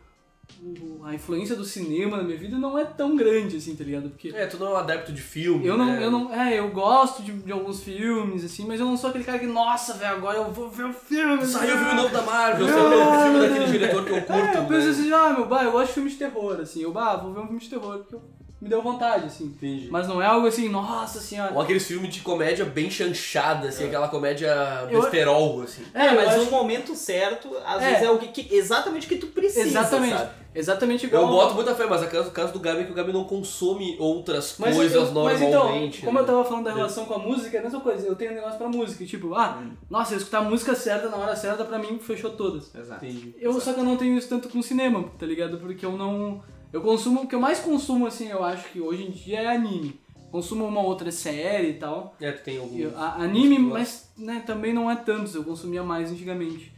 o- 0.61 1.01
a 1.05 1.13
influência 1.13 1.55
do 1.55 1.63
cinema 1.63 2.17
na 2.17 2.23
minha 2.23 2.37
vida 2.37 2.57
não 2.57 2.77
é 2.77 2.83
tão 2.83 3.15
grande, 3.15 3.55
assim, 3.57 3.75
tá 3.75 3.83
ligado? 3.83 4.09
Porque 4.09 4.29
É, 4.29 4.45
tu 4.47 4.57
não 4.57 4.67
é 4.67 4.69
um 4.71 4.75
adepto 4.77 5.13
de 5.13 5.21
filme. 5.21 5.65
eu 5.67 5.77
não, 5.77 5.85
né? 5.85 6.03
eu 6.03 6.09
não, 6.11 6.33
é, 6.33 6.59
eu 6.59 6.69
gosto 6.71 7.21
de, 7.23 7.31
de 7.31 7.51
alguns 7.51 7.81
filmes, 7.83 8.43
assim, 8.43 8.65
mas 8.65 8.79
eu 8.79 8.85
não 8.87 8.97
sou 8.97 9.11
aquele 9.11 9.23
cara 9.23 9.37
que, 9.39 9.45
nossa, 9.45 9.93
velho, 9.93 10.15
agora 10.17 10.37
eu 10.39 10.51
vou 10.51 10.67
ver 10.69 10.85
o 10.87 10.93
filme. 10.93 11.45
Saiu 11.45 11.75
o 11.75 11.77
filme 11.77 11.93
novo 11.93 12.09
da 12.13 12.23
Marvel, 12.23 12.67
É. 12.67 12.73
saiu 12.73 12.87
o 12.87 13.23
filme 13.23 13.39
daquele 13.47 13.71
diretor 13.71 14.03
que 14.05 14.11
eu 14.11 14.21
curto. 14.23 14.33
É, 14.33 14.57
eu 14.57 14.65
penso 14.65 14.85
né? 14.87 14.91
assim, 14.91 15.13
ah, 15.13 15.33
meu, 15.33 15.45
bah, 15.47 15.63
eu 15.63 15.71
gosto 15.71 15.87
de 15.87 15.93
filme 15.93 16.09
de 16.09 16.15
terror, 16.17 16.59
assim, 16.59 16.81
eu, 16.81 16.91
bah, 16.91 17.15
vou 17.17 17.31
ver 17.33 17.39
um 17.41 17.45
filme 17.45 17.59
de 17.61 17.69
terror, 17.69 17.99
porque 17.99 18.15
eu- 18.15 18.38
me 18.61 18.67
deu 18.67 18.81
vontade, 18.81 19.25
assim. 19.25 19.45
Entendi. 19.45 19.87
Mas 19.89 20.07
não 20.07 20.21
é 20.21 20.25
algo 20.25 20.45
assim, 20.47 20.67
nossa 20.69 21.19
senhora. 21.19 21.53
Ou 21.53 21.61
aqueles 21.61 21.85
filmes 21.87 22.13
de 22.13 22.21
comédia 22.21 22.65
bem 22.65 22.89
chanchada, 22.91 23.69
assim, 23.69 23.85
aquela 23.85 24.07
comédia 24.09 24.53
Eu- 24.89 25.01
besterol, 25.01 25.61
assim. 25.61 25.83
É, 25.93 26.07
eu 26.09 26.15
mas 26.15 26.27
acho- 26.29 26.45
no 26.45 26.51
momento 26.51 26.95
certo, 26.95 27.49
às 27.65 27.81
É. 27.81 27.89
vezes 27.91 28.03
é 28.03 28.11
o 28.11 28.17
que, 28.17 28.27
que- 28.43 28.55
exatamente 28.55 29.05
o 29.05 29.09
que 29.09 29.15
tu 29.17 29.27
precisa. 29.27 29.61
Exatamente, 29.67 30.17
sabe? 30.17 30.31
exatamente 30.53 31.05
igual. 31.05 31.23
Eu 31.23 31.29
boto 31.29 31.55
muita 31.55 31.73
fé, 31.75 31.85
mas 31.85 32.01
o 32.03 32.07
caso, 32.07 32.27
o 32.27 32.31
caso 32.31 32.53
do 32.53 32.59
Gabi 32.59 32.81
é 32.81 32.83
que 32.83 32.91
o 32.91 32.95
Gabi 32.95 33.13
não 33.13 33.23
consome 33.23 33.95
outras 33.99 34.55
Mas, 34.59 34.75
coisas 34.75 34.93
eu, 35.07 35.23
mas 35.23 35.41
então, 35.41 35.51
normalmente. 35.51 36.01
como 36.01 36.13
né? 36.17 36.21
eu 36.21 36.25
tava 36.25 36.43
falando 36.43 36.65
da 36.65 36.73
relação 36.73 37.05
com 37.05 37.13
a 37.13 37.19
música, 37.19 37.55
é 37.55 37.59
a 37.59 37.63
mesma 37.63 37.79
coisa. 37.79 38.05
Eu 38.07 38.15
tenho 38.15 38.31
um 38.31 38.35
negócio 38.35 38.57
pra 38.57 38.67
música. 38.67 39.05
Tipo, 39.05 39.33
ah, 39.35 39.63
nossa, 39.89 40.13
eu 40.13 40.17
escutar 40.17 40.39
a 40.39 40.43
música 40.43 40.75
certa 40.75 41.07
na 41.07 41.17
hora 41.17 41.35
certa, 41.35 41.63
pra 41.63 41.79
mim, 41.79 41.97
fechou 41.99 42.31
todas. 42.31 42.73
Exato. 42.75 43.05
Entendi. 43.05 43.33
Eu, 43.39 43.59
só 43.61 43.71
que 43.73 43.79
eu 43.79 43.83
não 43.85 43.95
tenho 43.95 44.17
isso 44.17 44.27
tanto 44.27 44.49
com 44.49 44.61
cinema, 44.61 45.05
tá 45.17 45.25
ligado? 45.25 45.57
Porque 45.59 45.85
eu 45.85 45.93
não... 45.93 46.41
Eu 46.71 46.81
consumo... 46.81 47.21
O 47.21 47.27
que 47.27 47.35
eu 47.35 47.39
mais 47.39 47.59
consumo, 47.59 48.05
assim, 48.07 48.27
eu 48.29 48.43
acho 48.43 48.69
que 48.71 48.79
hoje 48.79 49.03
em 49.03 49.11
dia 49.11 49.41
é 49.41 49.47
anime. 49.47 49.99
Consumo 50.31 50.65
uma 50.65 50.81
outra 50.81 51.11
série 51.11 51.69
e 51.69 51.73
tal. 51.73 52.15
É, 52.21 52.31
tu 52.31 52.43
tem 52.43 52.59
algum. 52.59 52.77
Eu- 52.77 52.95
a- 52.97 53.15
anime, 53.15 53.57
mas 53.57 54.11
né, 54.17 54.43
também 54.45 54.71
não 54.73 54.89
é 54.89 54.95
tantos. 54.95 55.33
Eu 55.33 55.43
consumia 55.43 55.81
mais 55.83 56.11
antigamente. 56.11 56.71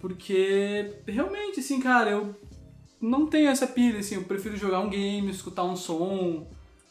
Porque, 0.00 0.94
realmente, 1.06 1.60
assim, 1.60 1.80
cara, 1.80 2.10
eu 2.10 2.34
não 3.00 3.26
tenho 3.26 3.48
essa 3.48 3.66
pilha, 3.66 4.00
assim. 4.00 4.16
Eu 4.16 4.24
prefiro 4.24 4.56
jogar 4.56 4.80
um 4.80 4.88
game, 4.90 5.30
escutar 5.30 5.64
um 5.64 5.76
som... 5.76 6.46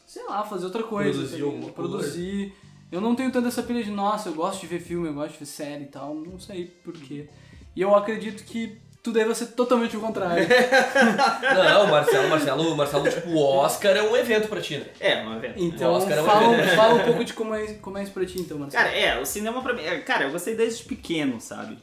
Sei 0.06 0.24
lá, 0.24 0.42
fazer 0.42 0.64
outra 0.64 0.82
coisa. 0.82 1.12
Produzir 1.18 1.42
alguma 1.42 1.70
coisa. 1.70 1.74
Produzir. 1.74 2.54
Eu 2.90 3.02
não 3.02 3.14
tenho 3.14 3.30
tanto 3.30 3.48
essa 3.48 3.62
pilha 3.62 3.84
de, 3.84 3.90
nossa, 3.90 4.30
eu 4.30 4.34
gosto 4.34 4.62
de 4.62 4.66
ver 4.66 4.80
filme, 4.80 5.08
eu 5.08 5.12
gosto 5.12 5.32
de 5.34 5.38
ver 5.40 5.44
série 5.46 5.84
e 5.84 5.88
tal. 5.88 6.14
Não 6.14 6.38
sei 6.38 6.64
porquê. 6.82 7.28
E 7.76 7.82
eu 7.82 7.94
acredito 7.94 8.42
que 8.44 8.78
tu 9.02 9.12
deve 9.12 9.34
ser 9.34 9.46
totalmente 9.48 9.96
o 9.96 10.00
contrário. 10.00 10.46
Não, 11.54 11.86
Marcelo, 11.86 12.28
Marcelo, 12.28 12.76
Marcelo, 12.76 13.08
tipo, 13.10 13.28
o 13.30 13.38
Oscar 13.42 13.96
é 13.96 14.02
um 14.02 14.16
evento 14.16 14.48
pra 14.48 14.60
ti, 14.60 14.78
né? 14.78 14.86
É, 15.00 15.22
uma 15.22 15.38
vez. 15.38 15.54
Então, 15.56 15.92
Oscar 15.92 16.18
é 16.18 16.22
um 16.22 16.24
fala, 16.24 16.54
evento. 16.54 16.76
fala 16.76 16.94
um 16.94 17.04
pouco 17.04 17.24
de 17.24 17.32
como 17.32 17.54
é, 17.54 17.74
como 17.74 17.98
é 17.98 18.02
isso 18.02 18.12
pra 18.12 18.26
ti, 18.26 18.40
então, 18.40 18.58
Marcelo. 18.58 18.84
Cara, 18.84 18.96
é, 18.96 19.20
o 19.20 19.24
cinema 19.24 19.62
pra 19.62 19.72
mim. 19.72 19.82
é, 19.82 19.98
Cara, 20.00 20.24
eu 20.24 20.30
gostei 20.30 20.54
desde 20.54 20.84
pequeno, 20.84 21.40
sabe? 21.40 21.78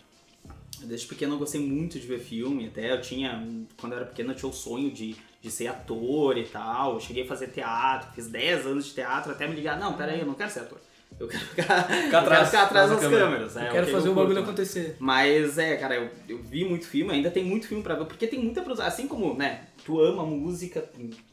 Desde 0.83 1.07
pequeno 1.07 1.33
eu 1.35 1.39
gostei 1.39 1.59
muito 1.61 1.99
de 1.99 2.05
ver 2.05 2.19
filme, 2.19 2.67
até 2.67 2.91
eu 2.91 3.01
tinha, 3.01 3.43
quando 3.77 3.93
eu 3.93 3.99
era 3.99 4.07
pequeno 4.07 4.31
eu 4.31 4.35
tinha 4.35 4.49
o 4.49 4.53
sonho 4.53 4.91
de, 4.91 5.15
de 5.41 5.49
ser 5.49 5.65
ator 5.67 6.37
e 6.37 6.43
tal, 6.43 6.93
eu 6.93 6.99
cheguei 6.99 7.23
a 7.23 7.27
fazer 7.27 7.47
teatro, 7.47 8.09
fiz 8.13 8.27
10 8.27 8.67
anos 8.67 8.85
de 8.85 8.93
teatro, 8.93 9.31
até 9.31 9.47
me 9.47 9.55
ligar, 9.55 9.79
não, 9.79 9.93
peraí, 9.93 10.19
eu 10.19 10.27
não 10.27 10.35
quero 10.35 10.51
ser 10.51 10.59
ator, 10.59 10.77
eu 11.19 11.27
quero 11.27 11.45
ficar, 11.45 11.79
eu 11.89 12.03
quero 12.09 12.17
atrás, 12.17 12.49
ficar 12.49 12.63
atrás 12.63 12.89
da 12.89 12.95
das 12.95 13.03
câmera. 13.03 13.25
câmeras. 13.25 13.57
é, 13.57 13.67
eu 13.67 13.71
quero 13.71 13.85
que 13.85 13.91
fazer 13.91 14.07
eu 14.07 14.11
o 14.11 14.15
bagulho 14.15 14.39
acontecer. 14.39 14.95
Mas 14.99 15.57
é, 15.57 15.77
cara, 15.77 15.95
eu, 15.95 16.09
eu 16.27 16.39
vi 16.43 16.65
muito 16.65 16.85
filme, 16.87 17.13
ainda 17.13 17.31
tem 17.31 17.43
muito 17.43 17.67
filme 17.67 17.81
pra 17.81 17.95
ver, 17.95 18.05
porque 18.05 18.27
tem 18.27 18.39
muita 18.39 18.61
produção. 18.61 18.85
Assim 18.85 19.07
como, 19.07 19.33
né, 19.33 19.61
tu 19.85 19.99
ama 20.01 20.25
música, 20.25 20.83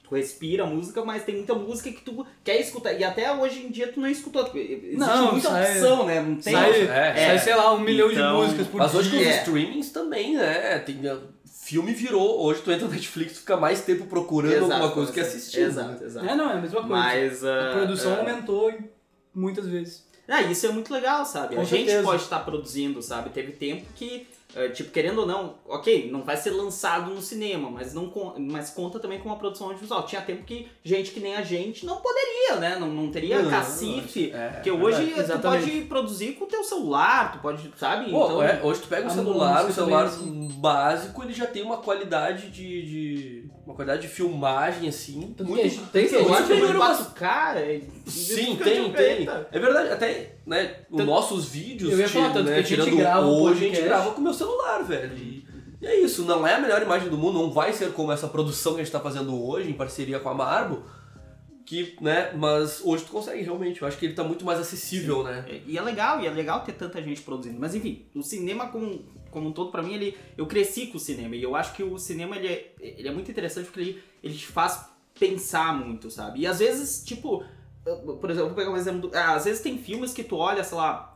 tu 0.09 0.15
respira 0.15 0.65
música, 0.65 1.05
mas 1.05 1.25
tem 1.25 1.37
muita 1.37 1.55
música 1.55 1.91
que 1.91 2.03
tu 2.03 2.25
quer 2.45 2.61
escutar. 2.61 2.93
E 2.93 3.03
até 3.03 3.33
hoje 3.33 3.67
em 3.67 3.71
dia 3.71 3.89
tu 3.89 4.01
não 4.01 4.09
escutou. 4.09 4.49
Existe 4.55 4.97
Não, 4.97 5.33
muita 5.33 5.49
sai- 5.49 5.73
opção, 5.73 6.07
né? 6.07 6.21
Não 6.21 6.37
tem. 6.37 6.53
sai, 6.53 6.83
é, 6.83 7.15
sai, 7.27 7.39
sei 7.41 7.55
lá, 7.57 7.75
um 7.75 7.81
milhão 7.81 8.09
de 8.09 8.15
Então, 8.15 8.43
músicas 8.43 8.67
por 8.69 8.79
Mas 8.79 8.95
hoje 8.95 9.11
com 9.11 9.17
dia. 9.17 9.29
os 9.29 9.35
É. 9.35 9.39
streamings 9.39 9.91
também, 9.91 10.37
né? 10.37 10.79
Tem, 10.79 11.01
filme 11.63 11.93
virou. 11.93 12.41
Hoje 12.45 12.61
tu 12.63 12.71
entra 12.71 12.87
no 12.87 12.93
Netflix 12.93 13.33
e 13.33 13.39
fica 13.41 13.57
mais 13.57 13.81
tempo 13.81 14.05
procurando 14.07 14.53
Exato, 14.53 14.73
alguma 14.73 14.91
coisa 14.93 15.13
que 15.13 15.21
exato, 15.21 15.37
assistir. 15.37 15.61
Exato, 15.61 16.05
exato. 16.05 16.29
É, 16.29 16.35
não, 16.37 16.51
é 16.51 16.55
a 16.55 16.61
mesma 16.61 16.81
coisa. 16.81 16.95
Mas. 16.95 17.45
a 17.45 17.71
ah, 17.71 17.73
produção 17.73 18.15
ah, 18.15 18.19
aumentou 18.19 18.73
muitas 19.35 19.67
vezes. 19.67 20.05
Ah, 20.29 20.43
isso 20.43 20.67
é 20.67 20.71
muito 20.71 20.93
legal, 20.93 21.25
sabe? 21.27 21.57
Com 21.57 21.63
a 21.63 21.65
gente 21.65 21.87
certeza. 21.87 22.03
pode 22.05 22.23
estar 22.23 22.41
produzindo, 22.41 23.03
sabe? 23.03 23.31
Teve 23.31 23.53
tempo 23.53 23.85
que, 23.95 24.27
eh, 24.55 24.69
tipo, 24.69 24.91
querendo 24.91 25.21
ou 25.21 25.27
não, 25.27 25.55
ok, 25.67 26.11
não 26.11 26.23
vai 26.23 26.37
ser 26.37 26.51
lançado 26.51 27.13
no 27.15 27.21
cinema, 27.23 27.71
mas 27.71 27.95
não 27.95 28.13
mas 28.39 28.71
conta 28.71 28.99
também 28.99 29.19
com 29.21 29.29
uma 29.29 29.37
produção 29.37 29.69
audiovisual. 29.69 30.05
Tinha 30.05 30.21
tempo 30.23 30.45
que 30.45 30.69
gente 30.85 31.11
que 31.11 31.21
nem 31.21 31.35
a 31.37 31.43
gente 31.43 31.85
não 31.87 31.97
poderia, 31.97 32.57
né? 32.57 32.77
Não, 32.79 32.89
não 32.89 33.11
teria 33.11 33.43
Não, 33.43 33.51
cacife. 33.51 34.31
é, 34.33 34.49
porque 34.49 34.71
é 34.71 34.73
hoje 34.73 35.05
verdade. 35.05 35.33
tu 35.33 35.43
pode 35.43 35.71
produzir 35.83 36.33
com 36.35 36.45
o 36.45 36.49
teu 36.49 36.63
celular, 36.65 37.33
tu 37.33 37.39
pode, 37.39 37.71
sabe? 37.77 38.11
Pô, 38.11 38.25
então, 38.27 38.43
é, 38.43 38.61
hoje 38.63 38.81
tu 38.81 38.89
pega 38.89 39.07
o 39.07 39.11
celular, 39.11 39.65
o 39.67 39.73
celular 39.73 40.11
também, 40.11 40.49
básico, 40.61 41.23
ele 41.23 41.33
já 41.33 41.47
tem 41.47 41.63
uma 41.63 41.79
qualidade 41.79 42.51
de, 42.51 42.83
de- 42.83 43.51
uma 43.67 43.75
qualidade 43.75 44.03
de 44.03 44.09
filmagem 44.09 44.89
assim, 44.89 45.17
muito 45.19 45.45
tem 45.45 45.69
tem 45.93 46.09
celular 46.09 46.47
que 46.47 46.53
é 46.53 46.57
a 46.57 46.71
uma- 46.71 46.95
4K. 46.95 47.55
é- 47.61 47.81
Sim, 48.07 48.57
tem, 48.57 48.93
tem. 48.93 49.29
É 49.51 49.59
verdade, 49.59 49.89
até, 49.91 50.32
né, 50.47 50.77
os 50.91 50.97
Tanto- 50.99 51.05
nossos 51.11 51.45
vídeos, 51.47 51.93
Eu 51.93 51.99
ia 51.99 52.09
falar, 52.09 52.33
tanto 52.33 52.51
né, 52.51 52.55
que 52.55 52.61
a 52.61 52.63
gente 52.63 52.81
tirando 52.85 52.97
grava 52.97 53.27
hoje, 53.27 53.65
a 53.65 53.69
gente 53.69 53.83
grava 53.83 54.11
com 54.13 54.21
o 54.21 54.25
meu 54.25 54.35
celular, 54.35 54.83
velho. 54.83 55.17
E, 55.17 55.47
e 55.81 55.87
é 55.87 56.01
isso, 56.01 56.25
não 56.25 56.47
é 56.47 56.55
a 56.55 56.61
melhor 56.61 56.81
imagem 56.83 57.09
do 57.09 57.17
mundo, 57.19 57.39
não 57.39 57.51
vai 57.51 57.73
ser 57.73 57.93
como 57.93 58.13
essa 58.13 58.29
produção 58.29 58.75
que 58.75 58.81
a 58.81 58.85
gente 58.85 58.93
tá 58.93 59.01
fazendo 59.01 59.41
hoje, 59.45 59.69
em 59.71 59.75
parceria 59.75 60.19
com 60.21 60.29
a 60.29 60.35
Marbo, 60.35 60.83
que, 61.65 61.97
né, 62.01 62.33
mas 62.37 62.81
hoje 62.85 63.05
tu 63.05 63.13
consegue 63.13 63.43
realmente, 63.43 63.81
eu 63.81 63.89
acho 63.89 63.97
que 63.97 64.05
ele 64.07 64.15
tá 64.15 64.25
muito 64.25 64.45
mais 64.45 64.59
acessível, 64.59 65.23
né. 65.23 65.45
É, 65.49 65.61
E 65.67 65.79
é 65.79 65.83
legal, 65.83 66.21
e 66.21 66.27
é 66.27 66.31
legal 66.31 66.61
ter 66.65 66.73
tanta 66.73 67.01
gente 67.01 67.21
produzindo. 67.23 67.59
Mas 67.59 67.75
enfim, 67.75 68.05
o 68.15 68.23
cinema 68.23 68.69
como, 68.69 69.05
como 69.31 69.49
um 69.49 69.53
todo, 69.53 69.71
pra 69.71 69.83
mim, 69.83 69.95
ele, 69.95 70.17
eu 70.37 70.47
cresci 70.47 70.89
com 70.89 70.97
o 70.97 71.01
cinema. 71.01 71.35
E 71.37 71.43
eu 71.43 71.55
acho 71.57 71.73
que 71.75 71.83
o 71.83 71.99
cinema, 71.99 72.37
ele 72.37 72.49
é, 72.49 72.73
ele 72.81 73.09
é 73.09 73.13
muito 73.13 73.31
interessante 73.31 73.67
porque 73.67 73.81
ele, 73.81 74.03
ele 74.23 74.35
te 74.35 74.47
faz 74.47 74.87
pensar 75.19 75.73
muito, 75.79 76.11
sabe? 76.11 76.41
E 76.41 76.47
às 76.47 76.59
vezes, 76.59 77.03
tipo, 77.05 77.45
por 77.85 78.31
exemplo, 78.31 78.49
eu 78.51 78.55
vou 78.55 78.55
pegar 78.55 78.71
um 78.71 78.77
exemplo 78.77 79.09
do, 79.09 79.17
ah, 79.17 79.35
Às 79.35 79.45
vezes 79.45 79.61
tem 79.63 79.79
filmes 79.79 80.13
que 80.13 80.23
tu 80.25 80.37
olha, 80.37 80.63
sei 80.65 80.77
lá... 80.77 81.09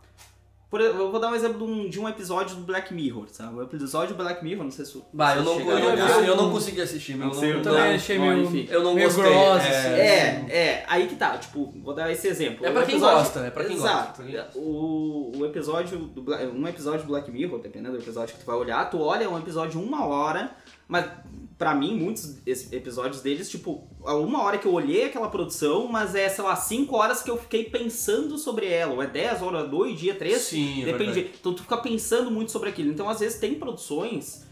Por, 0.68 0.81
exemplo, 0.81 1.00
eu 1.02 1.12
vou 1.12 1.20
dar 1.20 1.31
um 1.31 1.35
exemplo 1.37 1.64
de 1.64 1.72
um, 1.72 1.88
de 1.88 2.00
um 2.00 2.09
episódio 2.09 2.57
do 2.57 2.62
Black 2.62 2.92
Mirror, 2.92 3.26
sabe? 3.31 3.55
O 3.55 3.62
episódio 3.62 4.16
do 4.16 4.22
Black 4.22 4.42
Mirror, 4.42 4.64
não 4.64 4.70
sei 4.72 4.85
se... 4.85 5.00
Bah, 5.12 5.37
eu 5.37 5.44
não, 5.44 5.61
eu, 5.61 5.76
a 5.76 5.81
eu, 5.81 5.96
eu, 5.96 6.24
eu 6.24 6.37
não 6.37 6.50
consegui 6.50 6.81
assistir, 6.83 7.14
meu. 7.14 7.29
Não 7.29 7.35
não- 7.35 7.40
sei, 7.40 7.50
eu 7.50 7.55
não- 7.55 7.59
Eu 7.61 7.64
também 7.64 7.88
Não, 7.88 7.94
achei 7.94 8.18
não, 8.18 8.26
meio, 8.26 8.42
enfim. 8.42 8.66
Eu 8.68 8.83
não 8.83 8.94
meio 8.94 9.07
gostei, 9.07 9.33
é. 9.33 9.52
assim. 9.52 9.70
É, 9.70 10.46
é, 10.50 10.85
aí 10.88 11.07
que 11.07 11.14
tá, 11.14 11.38
tipo, 11.38 11.72
vou 11.85 11.94
dar 11.94 12.11
esse 12.11 12.26
exemplo. 12.26 12.66
É 12.66 12.72
pra 12.72 12.83
quem 12.83 12.96
episódio- 12.96 13.18
gosta, 13.18 13.40
né? 13.42 13.50
Pra 13.50 13.64
quem 13.64 13.76
Exato. 13.76 14.07
gosta, 14.09 14.22
quem 14.24 14.33
gosta. 14.33 14.59
O, 14.59 15.33
o 15.37 15.46
episódio 15.46 15.98
do 15.98 16.33
um 16.52 16.66
episódio 16.66 17.02
do 17.02 17.07
Black 17.07 17.31
Mirror, 17.31 17.61
dependendo 17.61 17.96
do 17.96 18.02
episódio 18.02 18.35
que 18.35 18.40
tu 18.40 18.46
vai 18.46 18.57
olhar, 18.57 18.90
tu 18.90 19.00
olha 19.00 19.31
um 19.31 19.38
episódio 19.38 19.81
de 19.81 19.87
uma 19.87 20.05
hora, 20.05 20.50
mas 20.88 21.07
pra 21.59 21.75
mim, 21.75 21.96
muitos 21.99 22.37
episódios 22.46 23.22
deles, 23.22 23.49
tipo, 23.49 23.88
uma 24.05 24.42
hora 24.42 24.59
que 24.59 24.66
eu 24.66 24.72
olhei 24.72 25.05
aquela 25.05 25.29
produção, 25.29 25.88
mas 25.88 26.14
é, 26.14 26.29
sei 26.29 26.44
lá, 26.44 26.55
cinco 26.55 26.96
horas 26.96 27.22
que 27.22 27.31
eu 27.31 27.38
fiquei 27.38 27.64
pensando 27.64 28.37
sobre 28.37 28.66
ela, 28.66 28.92
ou 28.92 29.03
é 29.03 29.07
10 29.07 29.40
horas, 29.42 29.70
dois 29.70 29.99
dias, 29.99 30.18
três, 30.18 30.42
Sim, 30.42 30.83
é 30.83 30.87
depende. 30.87 31.12
verdade. 31.12 31.37
Então 31.40 31.55
tu 31.55 31.62
fica 31.62 31.79
pensando 31.79 32.31
muito 32.31 32.53
sobre 32.53 32.68
aquilo. 32.68 32.90
Então, 32.90 33.09
às 33.09 33.20
vezes, 33.20 33.38
tem 33.38 33.55
produções. 33.55 34.44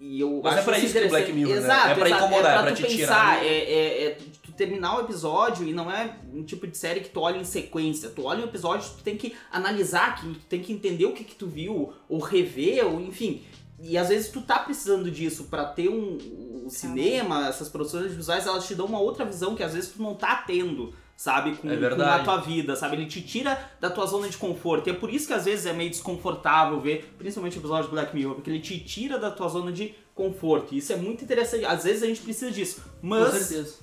E 0.00 0.18
eu 0.18 0.40
Mas 0.42 0.54
é 0.54 0.56
acho 0.56 0.64
pra 0.64 0.78
isso 0.80 0.98
que 0.98 1.06
o. 1.06 1.08
Black 1.08 1.32
Mirror, 1.32 1.54
né? 1.54 1.58
Exato, 1.60 1.88
É 1.90 1.94
pra 1.94 2.06
exato. 2.08 2.24
incomodar, 2.24 2.52
é 2.52 2.58
é 2.58 2.62
pra 2.62 2.72
tu 2.72 2.76
te 2.76 2.82
pensar, 2.82 2.96
tirar 2.96 3.44
É, 3.44 3.56
é, 3.56 4.04
é 4.06 4.18
tu 4.42 4.50
terminar 4.50 4.96
o 4.98 5.00
episódio 5.02 5.68
e 5.68 5.72
não 5.72 5.88
é 5.88 6.16
um 6.34 6.42
tipo 6.42 6.66
de 6.66 6.76
série 6.76 6.98
que 7.02 7.08
tu 7.10 7.20
olha 7.20 7.36
em 7.38 7.44
sequência. 7.44 8.10
Tu 8.10 8.20
olha 8.24 8.40
o 8.40 8.48
episódio, 8.48 8.90
tu 8.98 9.04
tem 9.04 9.16
que 9.16 9.32
analisar 9.52 10.08
aquilo, 10.08 10.34
tu 10.34 10.46
tem 10.48 10.60
que 10.60 10.72
entender 10.72 11.04
o 11.06 11.12
que, 11.12 11.22
que 11.22 11.36
tu 11.36 11.46
viu, 11.46 11.92
ou 12.08 12.18
rever, 12.18 12.84
ou 12.84 13.00
enfim. 13.00 13.42
E 13.82 13.98
às 13.98 14.08
vezes 14.08 14.30
tu 14.30 14.40
tá 14.40 14.60
precisando 14.60 15.10
disso 15.10 15.44
pra 15.50 15.64
ter 15.64 15.88
um, 15.88 16.64
o 16.66 16.70
cinema, 16.70 17.48
essas 17.48 17.68
produções 17.68 18.12
visuais, 18.12 18.46
elas 18.46 18.66
te 18.66 18.76
dão 18.76 18.86
uma 18.86 19.00
outra 19.00 19.24
visão 19.24 19.56
que 19.56 19.62
às 19.62 19.74
vezes 19.74 19.90
tu 19.90 20.00
não 20.00 20.14
tá 20.14 20.36
tendo, 20.46 20.94
sabe, 21.16 21.56
com, 21.56 21.68
É 21.68 21.76
com 21.76 22.00
a 22.00 22.18
tua 22.20 22.36
vida, 22.36 22.76
sabe? 22.76 22.94
Ele 22.94 23.06
te 23.06 23.20
tira 23.20 23.60
da 23.80 23.90
tua 23.90 24.06
zona 24.06 24.28
de 24.28 24.36
conforto. 24.36 24.88
E 24.88 24.90
é 24.90 24.94
por 24.94 25.12
isso 25.12 25.26
que 25.26 25.32
às 25.32 25.46
vezes 25.46 25.66
é 25.66 25.72
meio 25.72 25.90
desconfortável 25.90 26.80
ver, 26.80 27.12
principalmente 27.18 27.58
o 27.58 27.60
episódio 27.60 27.86
de 27.86 27.90
Black 27.90 28.14
Mirror, 28.14 28.36
porque 28.36 28.50
ele 28.50 28.60
te 28.60 28.78
tira 28.78 29.18
da 29.18 29.32
tua 29.32 29.48
zona 29.48 29.72
de 29.72 29.94
conforto. 30.14 30.74
E 30.74 30.78
isso 30.78 30.92
é 30.92 30.96
muito 30.96 31.24
interessante. 31.24 31.64
Às 31.64 31.82
vezes 31.82 32.04
a 32.04 32.06
gente 32.06 32.20
precisa 32.20 32.52
disso. 32.52 32.80
Com 33.00 33.08
Mas 33.08 33.32
certeza. 33.32 33.78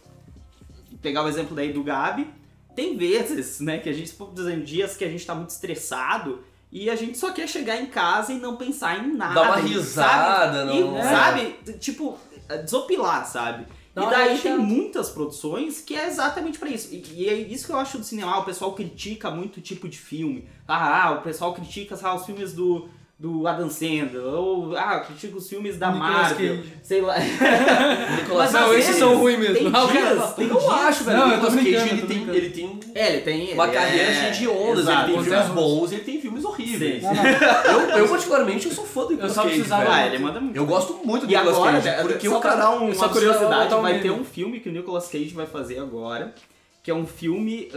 pegar 1.01 1.25
o 1.25 1.27
exemplo 1.27 1.53
daí 1.53 1.73
do 1.73 1.83
Gabi, 1.83 2.25
tem 2.73 2.95
vezes, 2.95 3.59
né, 3.59 3.79
que 3.79 3.89
a 3.89 3.93
gente, 3.93 4.13
por 4.13 4.31
exemplo, 4.37 4.63
dias 4.63 4.95
que 4.95 5.03
a 5.03 5.09
gente 5.09 5.25
tá 5.25 5.35
muito 5.35 5.49
estressado 5.49 6.41
e 6.71 6.89
a 6.89 6.95
gente 6.95 7.17
só 7.17 7.31
quer 7.31 7.47
chegar 7.47 7.77
em 7.81 7.87
casa 7.87 8.31
e 8.33 8.37
não 8.39 8.55
pensar 8.55 9.03
em 9.03 9.13
nada. 9.15 9.33
Dá 9.35 9.41
uma 9.43 9.55
risada, 9.57 10.57
sabe? 10.63 10.65
não- 10.81 10.95
E, 10.95 10.97
é. 10.99 11.03
sabe, 11.03 11.55
tipo, 11.79 12.17
desopilar, 12.63 13.25
sabe? 13.25 13.65
Dá 13.93 14.03
e 14.03 14.09
daí 14.09 14.23
relaxada. 14.27 14.41
tem 14.43 14.57
muitas 14.57 15.09
produções 15.09 15.81
que 15.81 15.95
é 15.95 16.07
exatamente 16.07 16.59
pra 16.59 16.69
isso. 16.69 16.93
E, 16.93 17.03
e 17.15 17.27
é 17.29 17.33
isso 17.33 17.65
que 17.65 17.71
eu 17.71 17.77
acho 17.79 17.97
do 17.97 18.03
cinema. 18.03 18.33
Ah, 18.35 18.39
o 18.39 18.45
pessoal 18.45 18.73
critica 18.73 19.31
muito 19.31 19.61
tipo 19.61 19.89
de 19.89 19.97
filme. 19.97 20.47
Ah, 20.67 21.17
o 21.19 21.21
pessoal 21.23 21.53
critica 21.53 21.97
ah, 22.01 22.15
os 22.15 22.25
filmes 22.25 22.53
do, 22.53 22.87
do 23.19 23.45
Adam 23.45 23.69
Sandler. 23.69 24.23
Ou, 24.23 24.77
ah, 24.77 25.01
critica 25.01 25.37
os 25.37 25.49
filmes 25.49 25.77
da 25.77 25.91
Nicolas 25.91 26.13
Marvel. 26.13 26.57
Cage. 26.57 26.73
Sei 26.81 27.01
lá. 27.01 27.15
Nicolas 28.15 28.53
Não, 28.53 28.65
às 28.65 28.71
esses 28.71 28.85
vezes, 28.85 28.99
são 28.99 29.17
ruins 29.17 29.39
mesmo. 29.39 29.55
Tem 29.55 29.63
dias, 29.71 30.33
tem 30.35 30.47
Eu 30.47 30.57
dias. 30.57 30.69
acho, 30.71 31.03
velho. 31.03 31.17
Não, 31.17 31.27
o 31.27 31.31
eu 31.33 31.39
tô 31.41 31.49
Nicolas 31.49 31.55
Cage, 31.55 31.69
brincando, 31.69 31.91
ele 31.91 32.01
tô 32.01 32.07
tem, 32.07 32.35
ele 32.35 32.49
tem 32.49 32.79
É, 32.95 33.09
ele 33.13 33.21
tem. 33.21 33.53
uma 33.53 33.63
ele 33.65 33.73
carreira 33.73 34.09
é- 34.11 34.29
de 34.31 34.47
ondas, 34.47 34.79
exato. 34.79 34.97
ele 35.09 35.13
tem 35.13 35.23
filmes 35.23 35.49
é- 35.49 35.53
bons 35.53 35.91
e 35.91 35.95
ele 35.95 36.03
tem 36.03 36.21
filmes 36.21 36.45
horríveis. 36.45 37.03
Sim. 37.03 37.07
Não, 37.07 37.13
não. 37.15 37.79
Eu, 37.89 37.97
eu, 37.97 38.07
particularmente, 38.07 38.65
eu 38.67 38.71
sou 38.73 38.85
fã 38.85 39.01
do 39.03 39.09
Nicolas 39.11 39.31
só 39.33 39.43
Cage. 39.43 39.63
Ah, 39.71 40.05
ele 40.07 40.19
manda 40.19 40.39
muito. 40.39 40.55
Eu 40.55 40.65
gosto 40.65 40.93
muito 41.05 41.25
do 41.27 41.31
E 41.33 41.35
Nicolas 41.35 41.55
agora, 41.57 41.81
Cage, 41.81 42.01
porque 42.07 42.29
só 42.29 42.37
o 42.37 42.41
dar 42.41 42.71
um- 42.71 42.93
só 42.93 43.05
uma 43.05 43.09
curiosidade, 43.13 43.73
um 43.75 43.81
vai 43.81 43.99
ter 43.99 44.11
um 44.11 44.23
filme 44.23 44.59
que 44.61 44.69
o 44.69 44.71
Nicolas 44.71 45.07
Cage 45.09 45.33
vai 45.33 45.45
fazer 45.45 45.79
agora, 45.79 46.33
que 46.81 46.89
é 46.89 46.93
um 46.95 47.05
filme 47.05 47.69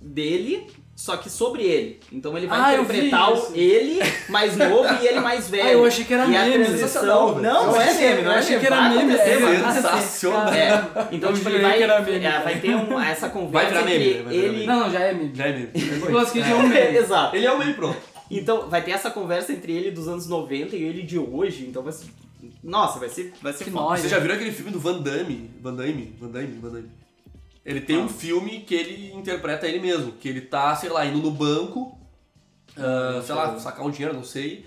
dele, 0.00 0.66
só 0.96 1.16
que 1.16 1.28
sobre 1.28 1.62
ele. 1.64 2.00
Então 2.12 2.36
ele 2.38 2.46
vai 2.46 2.58
Ah, 2.60 2.74
interpretar 2.80 3.32
o- 3.32 3.52
ele 3.54 4.00
mais 4.28 4.56
novo 4.56 4.88
e 5.02 5.06
ele 5.06 5.20
mais 5.20 5.48
velho. 5.48 5.64
Ah, 5.68 5.72
eu 5.72 5.84
achei 5.84 6.04
que 6.04 6.14
era 6.14 6.24
e 6.26 6.36
a 6.36 6.44
meme. 6.44 6.52
transição... 6.64 6.78
Sensacional, 6.88 7.26
Não, 7.28 7.34
velho. 7.34 7.42
não 7.42 7.74
Eu 7.74 7.80
é 7.80 7.94
meme, 7.94 8.22
não 8.22 8.30
eu 8.30 8.36
é 8.36 8.38
achei 8.38 8.50
meme. 8.56 8.60
que 8.60 8.66
era 8.72 8.76
vai 8.80 8.96
meme, 8.96 9.14
é 9.14 9.38
vai. 9.38 9.72
Sensacional. 9.74 10.48
É, 10.54 11.08
então 11.12 11.30
Eu 11.30 11.36
tipo, 11.36 11.48
ele 11.48 11.58
vai, 11.58 11.76
que 11.76 11.82
era 11.82 12.00
meme. 12.00 12.24
é, 12.24 12.40
vai 12.40 12.58
ter 12.60 12.74
um- 12.76 13.00
essa 13.00 13.28
conversa 13.28 13.68
virar 13.68 13.80
entre 13.82 13.98
meme, 13.98 14.22
vai 14.22 14.32
virar 14.34 14.46
ele... 14.54 14.66
Não, 14.66 14.80
não, 14.80 14.90
já 14.90 15.00
é 15.00 15.12
meme. 15.12 15.32
Já 15.34 15.46
é 15.46 15.52
mesmo. 15.52 15.70
Nicolas 15.74 16.30
Cage 16.30 16.50
é 16.52 16.54
um 16.54 16.68
meme. 16.68 16.96
Exato. 16.96 17.36
Ele 17.36 17.46
é 17.46 17.52
o 17.52 17.58
meio 17.58 17.74
pronto. 17.74 17.96
Então, 18.30 18.68
vai 18.70 18.82
ter 18.82 18.92
essa 18.92 19.10
conversa 19.10 19.52
entre 19.52 19.72
ele 19.72 19.90
dos 19.90 20.08
anos 20.08 20.26
90 20.28 20.74
e 20.76 20.82
ele 20.82 21.02
de 21.02 21.18
hoje, 21.18 21.66
então 21.68 21.82
vai 21.82 21.92
ser... 21.92 22.06
Nossa, 22.62 22.98
vai 22.98 23.08
ser, 23.08 23.32
vai 23.42 23.52
ser 23.52 23.64
Que 23.64 23.70
foda. 23.70 23.84
nóis. 23.84 24.00
Você 24.00 24.08
já 24.08 24.18
viu 24.18 24.32
aquele 24.32 24.50
filme 24.52 24.70
do 24.70 24.78
Van 24.80 24.98
Damme? 25.00 25.50
Van 25.60 25.74
Damme? 25.74 26.14
Van 26.20 26.28
Damme? 26.28 26.58
Van 26.60 26.68
Damme. 26.70 26.88
Ele 27.64 27.80
tem 27.80 27.96
um 27.98 28.08
filme 28.08 28.60
que 28.60 28.74
ele 28.74 29.12
interpreta 29.14 29.66
ele 29.66 29.78
mesmo, 29.80 30.12
que 30.12 30.28
ele 30.28 30.42
tá, 30.42 30.74
sei 30.76 30.90
lá, 30.90 31.04
indo 31.06 31.18
no 31.18 31.30
banco, 31.30 31.98
ah, 32.76 33.22
sei 33.24 33.34
lá, 33.34 33.58
sacar 33.58 33.84
um 33.86 33.90
dinheiro, 33.90 34.14
não 34.14 34.24
sei. 34.24 34.66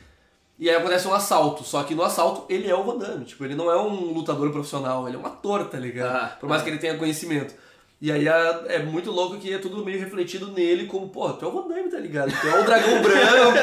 E 0.59 0.67
aí 0.69 0.75
acontece 0.75 1.07
um 1.07 1.13
assalto, 1.13 1.63
só 1.63 1.83
que 1.83 1.93
no 1.93 2.01
assalto 2.01 2.45
ele 2.51 2.67
é 2.67 2.73
o 2.75 2.83
Van 2.83 2.97
Damme, 2.97 3.25
tipo, 3.25 3.45
ele 3.45 3.53
não 3.53 3.69
é 3.69 3.79
um 3.79 4.11
lutador 4.11 4.51
profissional, 4.51 5.07
ele 5.07 5.15
é 5.15 5.19
um 5.19 5.25
ator, 5.25 5.65
tá 5.69 5.77
ligado? 5.77 6.15
Ah, 6.15 6.37
Por 6.39 6.49
mais 6.49 6.63
que 6.63 6.69
ele 6.69 6.79
tenha 6.79 6.97
conhecimento. 6.97 7.53
E 7.99 8.11
aí 8.11 8.29
a- 8.29 8.61
é 8.67 8.77
muito 8.79 9.09
louco 9.11 9.37
que 9.37 9.51
é 9.51 9.57
tudo 9.57 9.83
meio 9.83 9.99
refletido 9.99 10.51
nele 10.51 10.85
como, 10.85 11.09
pô, 11.09 11.29
tu 11.33 11.45
é 11.45 11.47
o 11.47 11.51
Van 11.51 11.89
tá 11.89 11.97
ligado? 11.97 12.31
Tu 12.31 12.47
é 12.47 12.59
o 12.59 12.63
dragão 12.63 13.01
branco, 13.01 13.57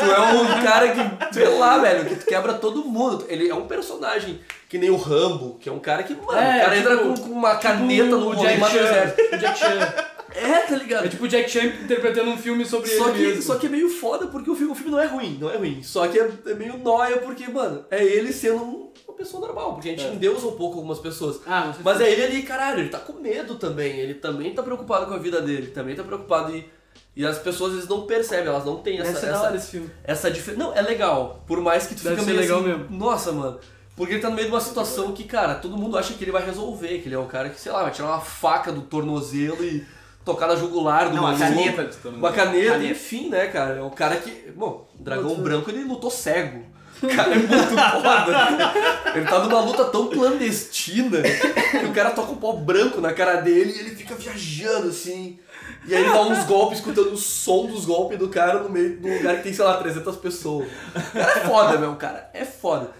tu 0.00 0.10
é 0.10 0.20
um 0.20 0.62
cara 0.64 0.88
que, 0.88 1.34
sei 1.34 1.48
lá, 1.56 1.78
velho, 1.78 2.04
que 2.04 2.16
quebra 2.26 2.54
todo 2.54 2.84
mundo. 2.84 3.24
Ele 3.28 3.48
é 3.48 3.54
um 3.54 3.66
personagem 3.68 4.40
que 4.68 4.76
nem 4.76 4.90
o 4.90 4.96
Rambo, 4.96 5.56
que 5.60 5.68
é 5.68 5.72
um 5.72 5.78
cara 5.78 6.02
que, 6.02 6.14
mano, 6.14 6.32
É, 6.36 6.56
o 6.56 6.60
cara 6.64 6.76
tipo- 6.76 6.92
entra 6.92 6.96
com, 6.98 7.14
com 7.14 7.30
uma 7.30 7.54
caneta 7.56 8.04
no 8.16 8.16
o 8.28 8.32
rolê, 8.34 8.48
Jack 8.48 8.60
mata 8.60 8.74
o 8.74 8.78
Chan. 8.78 8.84
exército. 8.84 9.34
O 9.34 9.38
Jack 9.38 9.58
Chan. 9.58 9.94
É, 10.34 10.60
tá 10.60 10.76
ligado? 10.76 11.06
É 11.06 11.08
tipo 11.08 11.24
o 11.24 11.28
Jack 11.28 11.48
Chan 11.50 11.64
interpretando 11.64 12.30
um 12.30 12.36
filme 12.38 12.64
sobre 12.66 12.88
Só 12.90 13.08
ele 13.10 13.18
que, 13.18 13.26
mesmo. 13.26 13.42
só 13.42 13.54
que 13.56 13.66
é 13.66 13.68
meio 13.68 13.88
foda 13.88 14.26
porque 14.26 14.50
o 14.50 14.54
filme, 14.56 14.72
o 14.72 14.74
filme 14.74 14.90
não 14.90 15.00
é 15.00 15.06
ruim, 15.06 15.38
não 15.40 15.48
é 15.50 15.56
ruim. 15.56 15.82
Só 15.82 16.06
que 16.08 16.18
é, 16.18 16.28
é 16.46 16.54
meio 16.54 16.76
nóia 16.78 17.18
porque, 17.18 17.46
mano, 17.48 17.84
é 17.90 18.02
ele 18.04 18.32
sendo 18.32 18.62
um- 18.62 18.92
uma 19.06 19.16
pessoa 19.16 19.46
normal. 19.46 19.74
Porque 19.74 19.88
a 19.88 19.92
gente 19.92 20.04
É. 20.04 20.12
endeusa 20.12 20.46
um 20.46 20.52
pouco 20.56 20.76
algumas 20.78 20.98
pessoas. 20.98 21.40
Ah, 21.46 21.72
Mas 21.84 22.00
é 22.00 22.10
ele 22.10 22.22
ali, 22.24 22.42
caralho, 22.42 22.80
ele 22.80 22.88
tá 22.88 22.98
com 22.98 23.12
medo 23.14 23.54
também. 23.56 23.98
Ele 23.98 24.14
também 24.14 24.52
tá 24.52 24.62
preocupado 24.62 25.06
com 25.06 25.14
a 25.14 25.18
vida 25.18 25.40
dele. 25.40 25.68
Também 25.68 25.94
tá 25.94 26.02
preocupado 26.02 26.54
e. 26.54 26.68
E 27.16 27.24
as 27.24 27.38
pessoas 27.38 27.74
vezes 27.74 27.88
não 27.88 28.06
percebem, 28.06 28.48
elas 28.48 28.64
não 28.64 28.78
têm 28.78 28.98
essa. 28.98 29.24
essa, 29.28 29.54
esse 29.54 29.70
filme. 29.70 29.88
essa 30.02 30.28
diferença. 30.28 30.64
Não, 30.64 30.74
é 30.74 30.82
legal. 30.82 31.44
Por 31.46 31.60
mais 31.60 31.86
que 31.86 31.94
tu 31.94 32.02
Deve 32.02 32.16
fica 32.16 32.26
meio 32.26 32.40
legal 32.40 32.58
assim, 32.58 32.68
mesmo. 32.68 32.86
Nossa, 32.90 33.30
mano. 33.30 33.60
Porque 33.96 34.14
ele 34.14 34.20
tá 34.20 34.28
no 34.28 34.34
meio 34.34 34.48
de 34.48 34.52
uma 34.52 34.60
situação 34.60 35.12
que, 35.12 35.22
cara, 35.22 35.54
todo 35.54 35.76
mundo 35.76 35.96
acha 35.96 36.12
que 36.14 36.24
ele 36.24 36.32
vai 36.32 36.44
resolver, 36.44 36.98
que 36.98 37.06
ele 37.06 37.14
é 37.14 37.18
o 37.18 37.26
cara 37.26 37.48
que, 37.50 37.60
sei 37.60 37.70
lá, 37.70 37.84
vai 37.84 37.92
tirar 37.92 38.08
uma 38.08 38.20
faca 38.20 38.72
do 38.72 38.80
tornozelo 38.80 39.62
e 39.64 39.86
tocar 40.24 40.46
na 40.46 40.56
jugular 40.56 41.10
do 41.10 41.16
Não, 41.16 41.26
a 41.26 41.36
caneta 41.36 41.84
de 41.84 41.96
todo 41.96 42.12
mundo. 42.12 42.20
Uma 42.22 42.32
caneta, 42.32 42.72
Caneta. 42.72 42.90
enfim, 42.90 43.28
né, 43.28 43.46
cara? 43.48 43.74
É 43.76 43.82
o 43.82 43.90
cara 43.90 44.16
que. 44.16 44.30
Bom, 44.56 44.88
o 44.98 45.02
dragão 45.02 45.34
branco 45.36 45.70
ele 45.70 45.84
lutou 45.84 46.10
cego. 46.10 46.64
O 47.02 47.08
cara 47.08 47.32
é 47.34 47.36
muito 47.36 47.50
foda. 47.52 49.12
Ele 49.14 49.26
tá 49.26 49.38
numa 49.40 49.60
luta 49.60 49.84
tão 49.86 50.08
clandestina 50.08 51.20
que 51.22 51.86
o 51.86 51.92
cara 51.92 52.10
toca 52.10 52.32
um 52.32 52.36
pó 52.36 52.52
branco 52.52 53.00
na 53.00 53.12
cara 53.12 53.40
dele 53.40 53.72
e 53.76 53.78
ele 53.80 53.96
fica 53.96 54.14
viajando 54.14 54.88
assim. 54.88 55.38
E 55.86 55.94
aí 55.94 56.02
ele 56.02 56.12
dá 56.12 56.22
uns 56.22 56.44
golpes, 56.44 56.78
escutando 56.78 57.12
o 57.12 57.16
som 57.16 57.66
dos 57.66 57.84
golpes 57.84 58.18
do 58.18 58.28
cara 58.28 58.60
no 58.60 58.70
meio 58.70 58.96
de 58.96 59.06
um 59.10 59.16
lugar 59.18 59.36
que 59.36 59.42
tem, 59.42 59.52
sei 59.52 59.64
lá, 59.64 59.76
300 59.76 60.16
pessoas. 60.16 60.66
O 60.94 61.12
cara 61.12 61.32
é 61.32 61.40
foda, 61.40 61.78
meu, 61.78 61.90
o 61.92 61.96
cara 61.96 62.30
é 62.32 62.44
foda. 62.44 62.90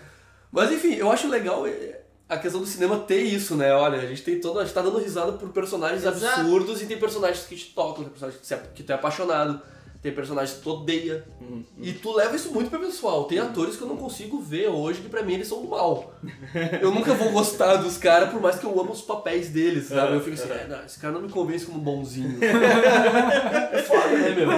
Mas 0.52 0.70
enfim, 0.70 0.94
eu 0.94 1.10
acho 1.10 1.28
legal 1.28 1.66
é, 1.66 2.00
a 2.28 2.38
questão 2.38 2.60
do 2.60 2.66
cinema 2.66 2.98
ter 2.98 3.22
isso, 3.22 3.54
né? 3.54 3.72
Olha, 3.74 3.98
a 3.98 4.06
gente 4.06 4.22
tem 4.22 4.40
todo. 4.40 4.58
A 4.58 4.64
gente 4.64 4.74
tá 4.74 4.82
dando 4.82 4.98
risada 4.98 5.32
por 5.32 5.50
personagens 5.50 6.04
Exato. 6.04 6.40
absurdos 6.40 6.80
e 6.82 6.86
tem 6.86 6.98
personagens 6.98 7.44
que 7.44 7.56
te 7.56 7.66
tocam, 7.74 8.04
tem 8.04 8.12
personagens 8.12 8.40
que, 8.74 8.82
tu 8.82 8.90
é 8.90 8.94
apaixonado, 8.94 9.60
tem 10.00 10.12
personagens 10.12 10.56
que 10.56 10.62
tu 10.62 10.70
odeia. 10.70 11.24
E 11.78 11.92
tu 11.92 12.14
leva 12.14 12.34
isso 12.34 12.50
muito 12.52 12.70
pro 12.70 12.80
pessoal. 12.80 13.24
Tem 13.24 13.38
atores 13.38 13.76
que 13.76 13.82
eu 13.82 13.88
não 13.88 13.98
consigo 13.98 14.40
ver 14.40 14.68
hoje 14.68 15.02
que 15.02 15.08
pra 15.08 15.22
mim 15.22 15.34
eles 15.34 15.48
são 15.48 15.60
do 15.60 15.68
mal. 15.68 16.14
Eu 16.80 16.90
nunca 16.90 17.12
vou 17.12 17.30
gostar 17.30 17.76
dos 17.76 17.98
caras, 17.98 18.30
por 18.30 18.40
mais 18.40 18.58
que 18.58 18.64
eu 18.64 18.80
amo 18.80 18.92
os 18.92 19.02
papéis 19.02 19.50
deles, 19.50 19.86
sabe? 19.88 20.14
Eu 20.14 20.20
fico 20.20 20.34
assim, 20.34 20.50
é, 20.50 20.66
não, 20.66 20.84
esse 20.84 20.98
cara 20.98 21.12
não 21.12 21.22
me 21.22 21.28
convence 21.28 21.66
como 21.66 21.78
bonzinho. 21.78 22.38
é 22.42 23.82
foda, 23.82 24.08
né, 24.08 24.30
meu? 24.30 24.48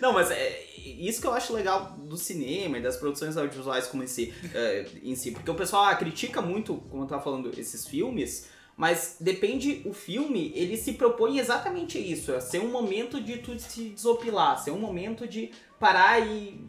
Não, 0.00 0.12
mas 0.14 0.30
é 0.30 0.67
isso 1.08 1.20
que 1.20 1.26
eu 1.26 1.32
acho 1.32 1.52
legal 1.52 1.96
do 1.98 2.16
cinema 2.16 2.78
e 2.78 2.82
das 2.82 2.96
produções 2.96 3.36
audiovisuais 3.36 3.86
como 3.86 4.02
em 4.02 4.06
si, 4.06 4.32
é, 4.54 4.86
em 5.02 5.14
si. 5.14 5.30
Porque 5.32 5.50
o 5.50 5.54
pessoal 5.54 5.84
ah, 5.84 5.94
critica 5.94 6.40
muito, 6.40 6.76
como 6.90 7.02
eu 7.02 7.06
tava 7.06 7.22
falando, 7.22 7.50
esses 7.58 7.86
filmes, 7.86 8.48
mas 8.76 9.16
depende, 9.20 9.82
o 9.84 9.92
filme, 9.92 10.52
ele 10.54 10.76
se 10.76 10.92
propõe 10.92 11.38
exatamente 11.38 11.98
isso, 11.98 12.32
é 12.32 12.40
ser 12.40 12.60
um 12.60 12.70
momento 12.70 13.20
de 13.20 13.38
tu 13.38 13.58
se 13.58 13.88
desopilar, 13.90 14.62
ser 14.62 14.70
um 14.70 14.78
momento 14.78 15.26
de 15.26 15.50
parar 15.80 16.20
e, 16.24 16.60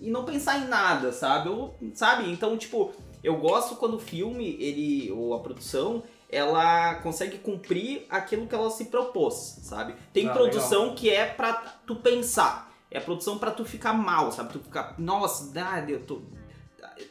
e 0.00 0.08
não 0.08 0.24
pensar 0.24 0.58
em 0.58 0.68
nada, 0.68 1.12
sabe? 1.12 1.50
Sabe? 1.94 2.30
Então, 2.30 2.56
tipo, 2.56 2.92
eu 3.24 3.36
gosto 3.38 3.74
quando 3.74 3.94
o 3.94 3.98
filme, 3.98 4.56
ele, 4.60 5.10
ou 5.10 5.34
a 5.34 5.40
produção, 5.40 6.04
ela 6.30 6.96
consegue 6.96 7.38
cumprir 7.38 8.06
aquilo 8.08 8.46
que 8.46 8.54
ela 8.54 8.70
se 8.70 8.84
propôs, 8.84 9.58
sabe? 9.62 9.94
Tem 10.12 10.28
Ah, 10.28 10.32
produção 10.32 10.94
que 10.94 11.10
é 11.10 11.24
pra 11.26 11.54
tu 11.86 11.96
pensar. 11.96 12.67
É 12.90 13.00
produção 13.00 13.38
pra 13.38 13.50
tu 13.50 13.64
ficar 13.64 13.92
mal, 13.92 14.32
sabe? 14.32 14.52
Tu 14.52 14.60
ficar, 14.60 14.94
nossa, 14.98 15.52
ah, 15.56 15.84
eu 15.88 16.00
tô... 16.00 16.22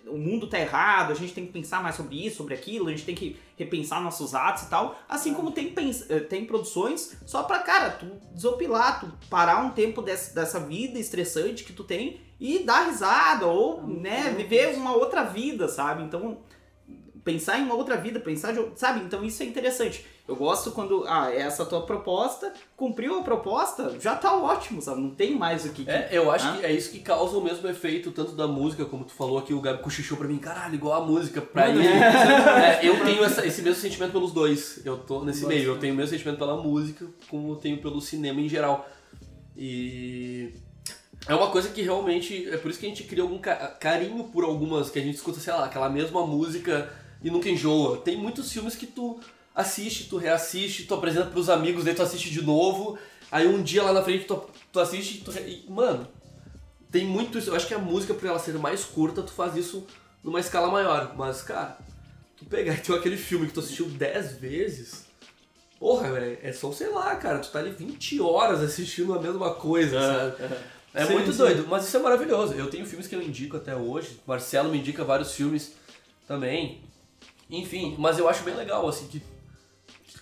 o 0.08 0.18
mundo 0.18 0.48
tá 0.48 0.60
errado, 0.60 1.12
a 1.12 1.16
gente 1.16 1.34
tem 1.34 1.46
que 1.46 1.52
pensar 1.52 1.84
mais 1.84 1.96
sobre 1.96 2.26
isso, 2.26 2.38
sobre 2.38 2.54
aquilo, 2.54 2.88
a 2.88 2.92
gente 2.92 3.06
tem 3.06 3.16
que 3.16 3.38
repensar 3.56 4.02
nossos 4.02 4.34
atos 4.34 4.64
e 4.64 4.70
tal. 4.70 5.00
Assim 5.08 5.34
como 5.34 5.52
tem, 5.52 5.74
eh, 6.10 6.20
tem 6.22 6.46
produções 6.46 7.18
só 7.26 7.44
pra, 7.44 7.60
cara, 7.60 7.92
tu 7.92 8.08
desopilar, 8.34 9.00
tu 9.00 9.12
parar 9.30 9.64
um 9.64 9.72
tempo 9.72 10.02
dessa, 10.02 10.34
dessa 10.34 10.60
vida 10.60 10.98
estressante 10.98 11.64
que 11.64 11.74
tu 11.74 11.84
tem 11.84 12.22
e 12.40 12.60
dar 12.60 12.88
risada, 12.88 13.48
ou, 13.48 13.86
né, 13.86 14.34
viver 14.36 14.76
uma 14.76 14.96
outra 14.96 15.24
vida, 15.24 15.68
sabe? 15.68 16.04
Então, 16.04 16.40
pensar 17.28 17.60
em 17.60 17.64
uma 17.64 17.76
outra 17.76 17.98
vida, 17.98 18.22
pensar, 18.22 18.54
de, 18.54 18.80
sabe? 18.80 19.02
Então 19.02 19.22
isso 19.22 19.44
é 19.44 19.46
interessante. 19.46 20.06
Eu 20.28 20.36
gosto 20.36 20.72
quando, 20.72 21.06
ah, 21.08 21.32
essa 21.34 21.66
tua 21.66 21.84
proposta, 21.84 22.52
cumpriu 22.76 23.18
a 23.18 23.24
proposta, 23.24 23.98
já 23.98 24.14
tá 24.14 24.36
ótimo, 24.36 24.82
sabe? 24.82 25.00
Não 25.00 25.12
tem 25.12 25.34
mais 25.38 25.64
o 25.64 25.70
que... 25.70 25.90
É, 25.90 26.10
eu 26.12 26.30
acho 26.30 26.46
Hã? 26.46 26.58
que 26.58 26.66
é 26.66 26.72
isso 26.74 26.92
que 26.92 27.00
causa 27.00 27.38
o 27.38 27.42
mesmo 27.42 27.66
efeito, 27.70 28.12
tanto 28.12 28.34
da 28.34 28.46
música, 28.46 28.84
como 28.84 29.06
tu 29.06 29.14
falou 29.14 29.38
aqui, 29.38 29.54
o 29.54 29.62
Gabi 29.62 29.82
cochichou 29.82 30.18
pra 30.18 30.28
mim, 30.28 30.38
caralho, 30.38 30.76
igual 30.76 31.02
a 31.02 31.06
música, 31.06 31.40
pra 31.42 31.70
ele. 31.70 31.80
É, 31.88 32.80
eu 32.86 33.06
tenho 33.06 33.24
essa- 33.24 33.46
esse 33.48 33.62
mesmo 33.62 33.82
sentimento 33.82 34.12
pelos 34.12 34.34
dois. 34.34 34.82
Eu 34.86 34.98
tô 34.98 35.24
nesse 35.24 35.44
Nossa. 35.44 35.54
meio. 35.54 35.70
Eu 35.72 35.80
tenho 35.80 35.94
o 35.94 35.98
mesmo 35.98 36.12
sentimento 36.12 36.38
pela 36.38 36.58
música, 36.58 37.06
como 37.30 37.54
eu 37.54 37.56
tenho 37.56 37.78
pelo 37.82 38.02
cinema 38.02 38.42
em 38.42 38.50
geral. 38.50 38.86
E. 39.56 40.54
É 41.28 41.34
uma 41.36 41.50
coisa 41.50 41.70
que 41.70 41.82
realmente. 41.82 42.48
É 42.50 42.58
por 42.58 42.70
isso 42.70 42.80
que 42.80 42.86
a 42.86 42.90
gente 42.90 43.04
cria 43.04 43.24
algum 43.24 43.38
ca- 43.40 43.56
carinho 43.80 44.26
por 44.26 44.44
algumas, 44.44 44.90
que 44.90 45.00
a 45.00 45.02
gente 45.02 45.16
escuta, 45.16 45.40
sei 45.40 45.52
lá, 45.54 45.66
aquela 45.66 45.90
mesma 45.90 46.26
música 46.26 46.92
e 47.24 47.30
nunca 47.32 47.50
enjoa. 47.50 47.98
Tem 47.98 48.16
muitos 48.18 48.52
filmes 48.52 48.76
que 48.76 48.86
tu 48.86 49.20
assiste, 49.58 50.06
tu 50.08 50.16
reassiste, 50.18 50.84
tu 50.86 50.94
apresenta 50.94 51.26
pros 51.32 51.50
amigos, 51.50 51.84
daí 51.84 51.96
tu 51.96 52.04
assiste 52.04 52.30
de 52.30 52.42
novo. 52.42 52.98
Aí 53.32 53.46
um 53.48 53.62
dia 53.62 53.84
lá 53.84 53.92
na 53.92 54.02
frente 54.04 54.24
tu, 54.26 54.42
tu 54.72 54.80
assiste 54.80 55.22
tu. 55.26 55.32
re- 55.32 55.42
e, 55.68 55.70
mano, 55.70 56.08
tem 56.92 57.06
muito 57.06 57.38
isso. 57.38 57.50
Eu 57.50 57.56
acho 57.56 57.68
que 57.68 57.74
a 57.74 57.80
música, 57.80 58.14
por 58.14 58.26
ela 58.28 58.40
ser 58.40 58.54
mais 58.60 58.86
curta, 58.86 59.22
tu 59.24 59.32
faz 59.32 59.56
isso 59.58 59.86
numa 60.24 60.40
escala 60.40 60.70
maior. 60.72 61.14
Mas, 61.18 61.42
cara, 61.42 61.78
tu 62.38 62.46
pegar 62.46 62.74
e 62.76 62.78
tem 62.78 62.96
aquele 62.96 63.18
filme 63.18 63.48
que 63.48 63.54
tu 63.54 63.60
assistiu 63.60 63.88
10 63.88 64.34
vezes. 64.38 65.08
Porra, 65.80 66.12
velho, 66.12 66.40
é 66.42 66.52
só, 66.54 66.72
sei 66.72 66.90
lá, 66.90 67.16
cara, 67.18 67.40
tu 67.40 67.52
tá 67.52 67.60
ali 67.60 67.72
20 67.72 68.20
horas 68.22 68.62
assistindo 68.62 69.14
a 69.14 69.22
mesma 69.22 69.54
coisa, 69.56 70.00
sabe? 70.40 70.56
É 70.94 71.06
Sim, 71.06 71.14
muito 71.14 71.32
sim. 71.32 71.38
doido, 71.38 71.68
mas 71.68 71.86
isso 71.86 71.98
é 71.98 72.00
maravilhoso. 72.00 72.54
Eu 72.56 72.68
tenho 72.70 72.86
filmes 72.86 73.06
que 73.08 73.16
eu 73.16 73.22
indico 73.22 73.58
até 73.58 73.76
hoje. 73.76 74.20
Marcelo 74.26 74.70
me 74.72 74.80
indica 74.80 75.04
vários 75.04 75.34
filmes 75.34 75.74
também. 76.28 76.82
Enfim, 77.50 77.96
mas 78.00 78.18
eu 78.18 78.28
acho 78.28 78.44
bem 78.44 78.56
legal, 78.56 78.88
assim, 78.88 79.08
que. 79.08 79.22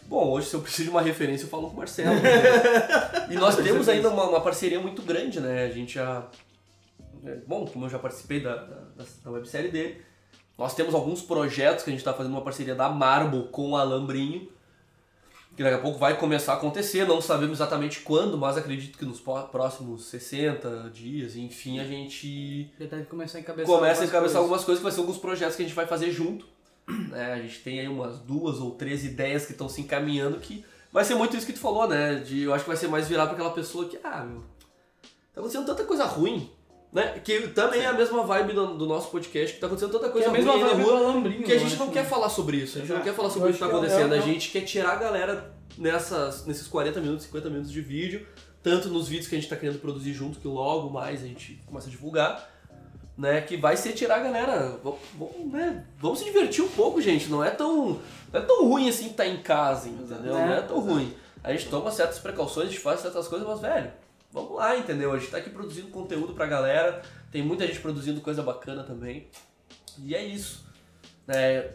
Bom, 0.08 0.30
hoje 0.32 0.48
se 0.50 0.56
eu 0.56 0.62
preciso 0.62 0.84
de 0.86 0.90
uma 0.92 1.02
referência, 1.02 1.46
eu 1.46 1.50
falo 1.50 1.68
com 1.68 1.74
o 1.74 1.78
Marcelo. 1.78 2.16
e 3.30 3.36
nós 3.36 3.56
temos 3.56 3.90
ainda 3.90 4.10
uma, 4.10 4.24
uma 4.30 4.42
parceria 4.42 4.80
muito 4.80 5.02
grande, 5.02 5.40
né? 5.40 5.66
A 5.66 5.70
gente 5.72 5.96
já. 5.96 6.28
é, 7.26 7.36
Bom, 7.48 7.66
como 7.66 7.86
eu 7.86 7.90
já 7.90 7.98
participei 8.00 8.40
da, 8.40 8.56
da, 8.56 8.82
da- 9.24 9.32
websérie 9.32 9.72
dele, 9.72 10.02
nós 10.58 10.76
temos 10.76 10.94
alguns 10.94 11.22
projetos 11.22 11.84
que 11.84 11.90
a 11.90 11.94
gente 11.94 12.02
está 12.02 12.14
fazendo 12.14 12.34
uma 12.34 12.42
parceria 12.44 12.76
da 12.76 12.88
Marble 12.90 13.48
com 13.52 13.72
o 13.72 13.76
Alambrinho, 13.76 14.48
que 15.58 15.64
daqui 15.64 15.76
a 15.76 15.80
pouco 15.80 15.98
vai 15.98 16.16
começar 16.18 16.54
a 16.54 16.56
acontecer, 16.58 17.08
não 17.08 17.20
sabemos 17.20 17.58
exatamente 17.58 18.02
quando, 18.02 18.38
mas 18.38 18.58
acredito 18.58 18.98
que 18.98 19.06
nos 19.06 19.20
próximos 19.20 20.06
60 20.06 20.92
dias, 20.94 21.36
enfim, 21.36 21.80
a 21.80 21.84
gente 21.86 22.70
Já 22.80 22.86
deve 22.86 23.06
começar 23.06 23.38
a 23.40 23.42
encabeçar 23.42 23.76
começa 23.76 24.02
a 24.02 24.06
encabeçar 24.06 24.20
coisas. 24.22 24.36
algumas 24.36 24.64
coisas 24.64 24.80
que 24.80 24.84
vai 24.84 24.92
ser 24.92 25.00
alguns 25.00 25.18
projetos 25.18 25.56
que 25.56 25.64
a 25.64 25.66
gente 25.66 25.76
vai 25.76 25.88
fazer 25.88 26.12
junto. 26.12 26.46
Né? 26.88 27.34
A 27.34 27.42
gente 27.42 27.60
tem 27.60 27.80
aí 27.80 27.88
umas 27.88 28.20
duas 28.20 28.60
ou 28.60 28.72
três 28.72 29.04
ideias 29.04 29.46
que 29.46 29.52
estão 29.52 29.68
se 29.68 29.82
encaminhando 29.82 30.40
que 30.40 30.64
vai 30.92 31.04
ser 31.04 31.16
muito 31.16 31.36
isso 31.36 31.46
que 31.46 31.54
tu 31.54 31.60
falou, 31.60 31.88
né? 31.88 32.16
De, 32.16 32.44
eu 32.44 32.54
acho 32.54 32.64
que 32.64 32.70
vai 32.70 32.78
ser 32.78 32.88
mais 32.88 33.08
virado 33.08 33.28
para 33.28 33.36
aquela 33.36 33.54
pessoa 33.54 33.86
que, 33.86 34.00
ah, 34.04 34.24
meu, 34.24 34.44
tá 35.34 35.42
acontecendo 35.42 35.66
tanta 35.66 35.84
coisa 35.84 36.06
ruim, 36.06 36.50
né? 36.94 37.20
Que 37.20 37.50
também 37.50 37.82
é 37.82 37.88
a 37.88 37.94
mesma 37.94 38.24
vibe 38.24 38.54
do, 38.54 38.78
do 38.78 38.86
nosso 38.86 39.10
podcast, 39.10 39.54
que 39.54 39.60
tá 39.60 39.68
acontecendo 39.68 39.92
tanta 39.92 40.10
Que 40.10 40.20
é 40.20 40.24
coisa 40.24 40.30
a 40.30 40.32
mesma 40.32 40.54
ruim 40.54 40.62
na 40.62 40.68
vibe 40.70 40.84
rua 40.84 41.44
que 41.44 41.52
a 41.52 41.58
gente 41.58 41.68
acho, 41.74 41.80
não 41.80 41.88
né? 41.88 41.94
quer 41.94 42.06
falar 42.06 42.30
sobre 42.30 42.58
isso, 42.58 42.78
a 42.78 42.82
gente 42.82 42.94
não 42.94 43.02
quer 43.02 43.14
falar 43.14 43.28
Eu 43.28 43.34
sobre 43.34 43.50
o 43.50 43.52
que 43.52 43.56
está 43.56 43.68
que 43.68 43.74
é 43.74 43.76
acontecendo, 43.76 44.14
a 44.14 44.20
gente 44.20 44.52
quer 44.52 44.62
tirar 44.62 44.92
a 44.92 44.96
galera 44.96 45.54
nessas, 45.78 46.46
nesses 46.46 46.68
40 46.68 47.02
minutos, 47.02 47.26
50 47.26 47.50
minutos 47.50 47.72
de 47.72 47.82
vídeo, 47.82 48.26
tanto 48.64 48.88
nos 48.88 49.08
vídeos 49.08 49.28
que 49.28 49.36
a 49.36 49.38
gente 49.38 49.46
está 49.46 49.58
querendo 49.58 49.80
produzir 49.80 50.14
junto, 50.14 50.40
que 50.40 50.48
logo 50.48 50.90
mais 50.90 51.22
a 51.22 51.28
gente 51.28 51.62
começa 51.66 51.88
a 51.88 51.92
divulgar, 51.92 52.55
né, 53.18 53.42
que 53.42 53.56
vai 53.56 53.78
ser 53.78 53.94
tirar 53.94 54.18
a 54.18 54.24
galera, 54.24 54.80
vamos, 54.84 55.00
vamos, 55.18 55.52
né, 55.52 55.86
vamos 55.98 56.20
se 56.20 56.26
divertir 56.26 56.64
um 56.64 56.70
pouco, 56.70 57.02
gente, 57.02 57.30
não 57.30 57.44
é 57.44 57.50
tão, 57.50 58.02
não 58.32 58.40
é 58.40 58.42
tão 58.42 58.68
ruim 58.68 58.90
assim 58.90 59.08
estar 59.08 59.26
em 59.26 59.42
casa, 59.42 59.88
entendeu? 59.88 60.34
Não 60.34 60.54
é 60.54 60.62
tão 60.62 60.80
ruim. 60.80 61.16
A 61.44 61.52
gente 61.54 61.70
toma 61.70 61.92
certas 61.92 62.20
precauções, 62.20 62.68
a 62.68 62.72
gente 62.72 62.82
faz 62.82 63.00
certas 63.00 63.28
coisas, 63.28 63.48
mas, 63.48 63.62
velho, 63.62 63.92
vamos 64.32 64.56
lá, 64.56 64.78
entendeu? 64.78 65.14
A 65.14 65.18
gente 65.18 65.32
tá 65.32 65.38
aqui 65.38 65.50
produzindo 65.50 65.88
conteúdo 65.90 66.34
pra 66.34 66.46
galera, 66.46 67.02
tem 67.32 67.42
muita 67.42 67.66
gente 67.66 67.80
produzindo 67.80 68.20
coisa 68.20 68.44
bacana 68.44 68.84
também, 68.84 69.28
e 70.00 70.14
é 70.14 70.24
isso. 70.24 70.66
É, 71.28 71.72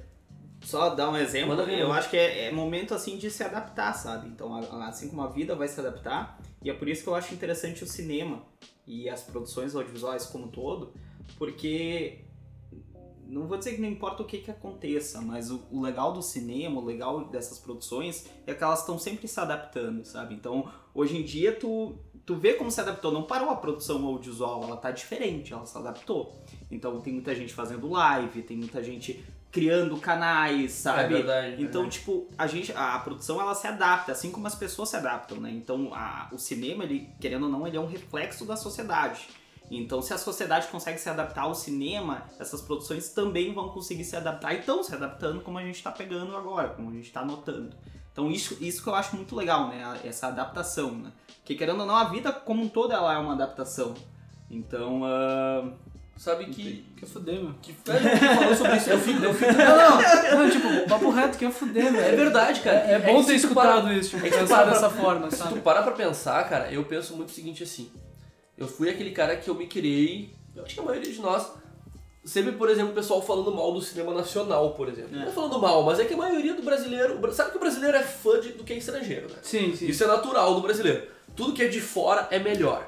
Só 0.62 0.90
dar 0.90 1.08
um 1.08 1.16
exemplo, 1.16 1.56
ver. 1.64 1.78
eu 1.78 1.90
acho 1.92 2.10
que 2.10 2.16
é, 2.16 2.46
é 2.46 2.52
momento 2.52 2.94
assim 2.94 3.16
de 3.16 3.30
se 3.30 3.42
adaptar, 3.42 3.94
sabe? 3.94 4.28
Então, 4.28 4.54
assim 4.82 5.08
como 5.08 5.22
a 5.22 5.28
vida 5.28 5.54
vai 5.54 5.68
se 5.68 5.80
adaptar, 5.80 6.38
e 6.62 6.68
é 6.68 6.74
por 6.74 6.86
isso 6.86 7.02
que 7.02 7.08
eu 7.08 7.14
acho 7.14 7.32
interessante 7.32 7.82
o 7.82 7.86
cinema 7.86 8.42
e 8.86 9.08
as 9.08 9.22
produções 9.22 9.74
audiovisuais 9.74 10.26
como 10.26 10.46
um 10.46 10.48
todo, 10.48 10.92
porque 11.38 12.24
não 13.26 13.46
vou 13.46 13.56
dizer 13.58 13.74
que 13.76 13.80
não 13.80 13.88
importa 13.88 14.22
o 14.22 14.26
que 14.26 14.38
que 14.38 14.50
aconteça, 14.50 15.20
mas 15.20 15.50
o, 15.50 15.62
o 15.70 15.80
legal 15.80 16.12
do 16.12 16.20
cinema, 16.22 16.80
o 16.80 16.84
legal 16.84 17.24
dessas 17.26 17.58
produções 17.58 18.26
é 18.46 18.52
que 18.54 18.62
elas 18.64 18.80
estão 18.80 18.98
sempre 18.98 19.28
se 19.28 19.38
adaptando, 19.38 20.04
sabe? 20.04 20.34
Então, 20.34 20.68
hoje 20.94 21.16
em 21.16 21.22
dia 21.22 21.52
tu 21.54 21.96
tu 22.26 22.36
vê 22.36 22.54
como 22.54 22.70
se 22.70 22.80
adaptou, 22.80 23.10
não 23.10 23.24
parou 23.24 23.50
a 23.50 23.56
produção 23.56 24.04
audiovisual, 24.06 24.62
ela 24.62 24.76
tá 24.76 24.92
diferente, 24.92 25.52
ela 25.52 25.66
se 25.66 25.76
adaptou. 25.76 26.32
Então, 26.70 27.00
tem 27.00 27.12
muita 27.14 27.34
gente 27.34 27.52
fazendo 27.52 27.88
live, 27.90 28.42
tem 28.42 28.56
muita 28.56 28.84
gente 28.84 29.24
criando 29.50 29.96
canais, 29.96 30.70
sabe? 30.72 31.14
É 31.14 31.16
verdade. 31.16 31.62
Então, 31.62 31.88
tipo, 31.88 32.28
a 32.38 32.46
gente, 32.46 32.70
a 32.72 32.96
produção 33.00 33.40
ela 33.40 33.52
se 33.54 33.66
adapta, 33.66 34.12
assim 34.12 34.30
como 34.30 34.46
as 34.46 34.54
pessoas 34.54 34.90
se 34.90 34.96
adaptam, 34.96 35.40
né? 35.40 35.50
Então, 35.50 35.92
a- 35.92 36.28
o 36.30 36.38
cinema, 36.38 36.84
ele, 36.84 37.08
querendo 37.20 37.44
ou 37.46 37.48
não, 37.48 37.66
ele 37.66 37.76
é 37.76 37.80
um 37.80 37.86
reflexo 37.88 38.44
da 38.44 38.54
sociedade. 38.56 39.26
Então, 39.70 40.02
se 40.02 40.12
a 40.12 40.18
sociedade 40.18 40.66
consegue 40.66 40.98
se 40.98 41.08
adaptar 41.08 41.42
ao 41.42 41.54
cinema, 41.54 42.24
essas 42.40 42.60
produções 42.60 43.08
também 43.10 43.54
vão 43.54 43.68
conseguir 43.68 44.04
se 44.04 44.16
adaptar 44.16 44.52
e 44.54 44.58
estão 44.60 44.82
se 44.82 44.92
adaptando 44.94 45.40
como 45.42 45.58
a 45.58 45.62
gente 45.62 45.76
está 45.76 45.92
pegando 45.92 46.36
agora, 46.36 46.70
como 46.70 46.90
a 46.90 46.92
gente 46.92 47.06
está 47.06 47.24
notando. 47.24 47.70
Então, 48.12 48.28
isso, 48.30 48.56
isso 48.60 48.82
que 48.82 48.88
eu 48.88 48.94
acho 48.94 49.14
muito 49.14 49.36
legal, 49.36 49.68
né? 49.68 49.98
Essa 50.04 50.26
adaptação, 50.26 50.90
né? 50.90 51.12
Porque, 51.36 51.54
querendo 51.54 51.80
ou 51.80 51.86
não, 51.86 51.94
a 51.94 52.04
vida 52.04 52.32
como 52.32 52.62
um 52.64 52.68
todo, 52.68 52.92
ela 52.92 53.14
é 53.14 53.18
uma 53.18 53.34
adaptação. 53.34 53.94
Então, 54.50 55.02
ah, 55.04 55.68
Sabe 56.16 56.46
que. 56.46 56.84
Quer 56.98 57.06
fuder, 57.06 57.40
meu. 57.42 57.54
que 57.62 57.72
que 57.72 57.90
falou 57.90 58.54
sobre 58.54 58.76
isso. 58.76 58.90
Eu 58.92 58.98
fico, 59.00 59.24
eu 59.24 59.32
fico. 59.32 59.52
Não, 59.54 59.76
não, 60.36 60.42
não, 60.42 60.50
tipo, 60.50 60.86
papo 60.86 61.08
reto, 61.10 61.38
quer 61.38 61.50
fuder, 61.50 61.90
velho. 61.90 61.98
É 61.98 62.14
verdade, 62.14 62.60
cara. 62.60 62.76
É, 62.80 62.92
é 62.92 62.98
bom 62.98 63.20
que 63.24 63.26
ter 63.28 63.40
tu 63.40 63.54
para- 63.54 63.70
escutado 63.76 63.92
isso, 63.94 64.10
tipo, 64.10 64.26
é 64.26 64.30
que 64.30 64.36
pensar 64.36 64.56
para- 64.64 64.70
dessa 64.72 64.90
forma, 64.90 65.30
Se 65.30 65.38
tu 65.38 65.44
sabe? 65.44 65.60
parar 65.60 65.82
pra 65.82 65.92
pensar, 65.92 66.46
cara, 66.46 66.70
eu 66.70 66.84
penso 66.84 67.16
muito 67.16 67.30
o 67.30 67.32
seguinte 67.32 67.62
assim. 67.62 67.90
Eu 68.60 68.68
fui 68.68 68.88
aquele 68.90 69.10
cara 69.10 69.34
que 69.36 69.48
eu 69.48 69.54
me 69.54 69.66
criei. 69.66 70.32
Eu 70.54 70.62
acho 70.64 70.74
que 70.74 70.80
a 70.80 70.82
maioria 70.84 71.10
de 71.10 71.20
nós. 71.20 71.50
Sempre, 72.22 72.52
por 72.52 72.68
exemplo, 72.68 72.92
o 72.92 72.94
pessoal 72.94 73.22
falando 73.22 73.50
mal 73.50 73.72
do 73.72 73.80
cinema 73.80 74.12
nacional, 74.12 74.74
por 74.74 74.88
exemplo. 74.90 75.16
É. 75.16 75.20
Não 75.20 75.28
é 75.28 75.30
falando 75.32 75.58
mal, 75.58 75.82
mas 75.82 75.98
é 75.98 76.04
que 76.04 76.12
a 76.12 76.16
maioria 76.18 76.52
do 76.52 76.62
brasileiro. 76.62 77.18
Sabe 77.32 77.50
que 77.52 77.56
o 77.56 77.60
brasileiro 77.60 77.96
é 77.96 78.02
fã 78.02 78.38
de- 78.38 78.52
do 78.52 78.62
que 78.62 78.74
é 78.74 78.76
estrangeiro, 78.76 79.26
né? 79.30 79.36
Sim, 79.42 79.74
sim. 79.74 79.86
Isso 79.86 80.04
é 80.04 80.06
natural 80.06 80.54
do 80.54 80.60
brasileiro. 80.60 81.08
Tudo 81.34 81.54
que 81.54 81.62
é 81.62 81.68
de 81.68 81.80
fora 81.80 82.28
é 82.30 82.38
melhor. 82.38 82.86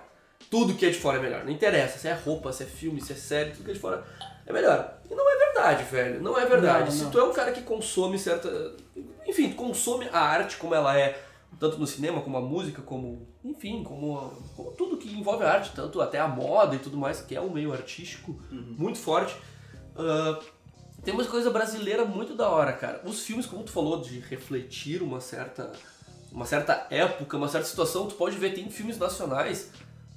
Tudo 0.51 0.75
que 0.75 0.85
é 0.85 0.91
de 0.91 0.99
fora 0.99 1.17
é 1.17 1.23
melhor. 1.23 1.45
Não 1.45 1.51
interessa 1.51 1.99
se 1.99 2.07
é 2.09 2.13
roupa, 2.13 2.53
se 2.53 2.65
é 2.65 2.67
filme, 2.67 3.01
se 3.01 3.15
é 3.15 3.17
série, 3.17 3.53
tudo 3.53 3.65
que 3.65 3.71
é 3.71 3.75
de 3.75 3.81
fora 3.81 4.05
é 4.45 4.53
melhor. 4.53 4.99
E 5.11 5.15
não 5.15 5.31
é 5.31 5.37
verdade, 5.47 5.85
velho. 5.85 6.21
Não 6.23 6.39
é 6.39 6.45
verdade. 6.45 6.85
Não, 6.85 6.91
se 6.91 7.05
não. 7.05 7.11
tu 7.11 7.19
é 7.19 7.25
um 7.25 7.33
cara 7.33 7.53
que 7.53 7.63
consome 7.63 8.19
certa. 8.19 8.75
Enfim, 9.27 9.53
consome 9.55 10.07
a 10.13 10.21
arte 10.21 10.59
como 10.59 10.75
ela 10.75 10.99
é, 10.99 11.19
tanto 11.63 11.79
no 11.79 11.87
cinema, 11.87 12.21
como 12.21 12.37
a 12.37 12.41
música, 12.41 12.83
como. 12.83 13.29
Enfim, 13.45 13.85
como, 13.85 14.33
como 14.57 14.73
tudo 14.73 14.97
que 14.97 15.09
envolve 15.17 15.45
a 15.45 15.53
arte, 15.53 15.71
tanto 15.73 16.01
até 16.01 16.19
a 16.19 16.27
moda 16.27 16.75
e 16.75 16.79
tudo 16.81 16.97
mais, 16.97 17.21
que 17.21 17.37
é 17.37 17.41
um 17.41 17.51
meio 17.51 17.73
artístico 17.73 18.37
muito 18.51 18.99
forte. 18.99 19.37
Ah, 19.95 20.41
tem 21.05 21.15
uma 21.15 21.25
coisa 21.25 21.51
brasileira 21.51 22.05
muito 22.05 22.35
da 22.35 22.49
hora, 22.49 22.73
cara. 22.73 23.01
Os 23.05 23.25
filmes, 23.25 23.47
como 23.47 23.63
tu 23.63 23.71
falou, 23.71 24.01
de 24.01 24.19
refletir 24.19 25.05
uma 25.05 25.21
certa, 25.21 25.71
uma 26.33 26.47
certa 26.47 26.89
época, 26.91 27.37
uma 27.37 27.49
certa 27.49 27.69
situação, 27.69 28.09
tu 28.09 28.17
pode 28.17 28.37
ver, 28.37 28.55
tem 28.55 28.69
filmes 28.69 28.99
nacionais 28.99 29.71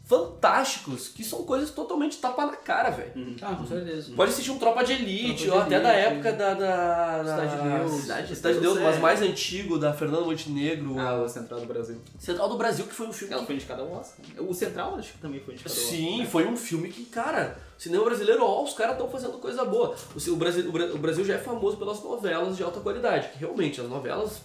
fantásticos 0.06 1.08
que 1.10 1.24
são 1.24 1.44
coisas 1.44 1.72
totalmente 1.72 2.18
tapa 2.18 2.46
na 2.46 2.56
cara, 2.56 2.89
velho. 2.91 3.36
Ah, 3.41 3.56
com 3.56 3.65
certeza. 3.65 4.13
Pode 4.15 4.32
assistir 4.32 4.52
um 4.52 4.60
Tropa 4.60 4.84
de 4.84 4.94
Elite, 4.94 5.46
Tropa 5.46 5.63
ou 5.63 5.68
de 5.68 5.76
até 5.76 5.84
da 5.84 5.94
Elite. 6.00 6.08
época 6.13 6.32
da, 6.34 6.54
da, 6.54 7.24
da- 7.24 7.32
Cidade 7.48 7.56
de 7.63 7.70
Deus. 7.80 8.02
Cidade, 8.02 8.36
Cidade 8.36 8.56
de 8.56 8.62
Deus, 8.62 8.78
é. 8.78 8.84
mas 8.84 9.00
mais 9.00 9.22
antigo, 9.22 9.78
da 9.78 9.94
Fernanda 9.94 10.22
Montenegro. 10.26 11.00
ah, 11.00 11.24
o 11.24 11.30
Central 11.30 11.60
do 11.62 11.65
Brasil. 11.65 12.00
Central 12.20 12.50
do 12.50 12.58
Brasil, 12.58 12.86
que 12.86 12.94
foi 12.94 13.08
um 13.08 13.13
filme 13.13 13.34
Ela 13.34 13.41
que 13.41 13.48
foi 13.48 13.56
indicada 13.56 13.82
ao 13.82 13.91
Oscar. 13.91 14.26
O 14.39 14.54
Central 14.54 14.96
acho 14.96 15.13
que 15.13 15.20
também 15.20 15.39
foi 15.39 15.54
indicado 15.56 15.74
ao 15.76 15.82
Oscar. 15.82 15.98
Sim, 15.98 16.26
foi 16.26 16.48
um 16.48 16.56
filme 16.58 16.89
que, 16.89 17.06
cara, 17.06 17.58
cinema 17.78 18.04
brasileiro, 18.06 18.44
ó, 18.44 18.63
os 18.63 18.74
caras 18.74 18.94
estão 18.94 19.10
fazendo 19.10 19.34
coisa 19.39 19.65
boa. 19.65 19.96
O, 20.28 20.36
Brasil, 20.36 20.70
o 20.70 20.72
Bra- 20.72 20.94
o 20.94 20.98
Brasil 20.98 21.26
já 21.26 21.36
é 21.36 21.39
famoso 21.39 21.78
pelas 21.78 22.02
novelas 22.04 22.56
de 22.58 22.63
alta 22.63 22.80
qualidade, 22.80 23.30
que 23.30 23.39
realmente 23.39 23.82
as 23.82 23.89
novelas, 23.89 24.41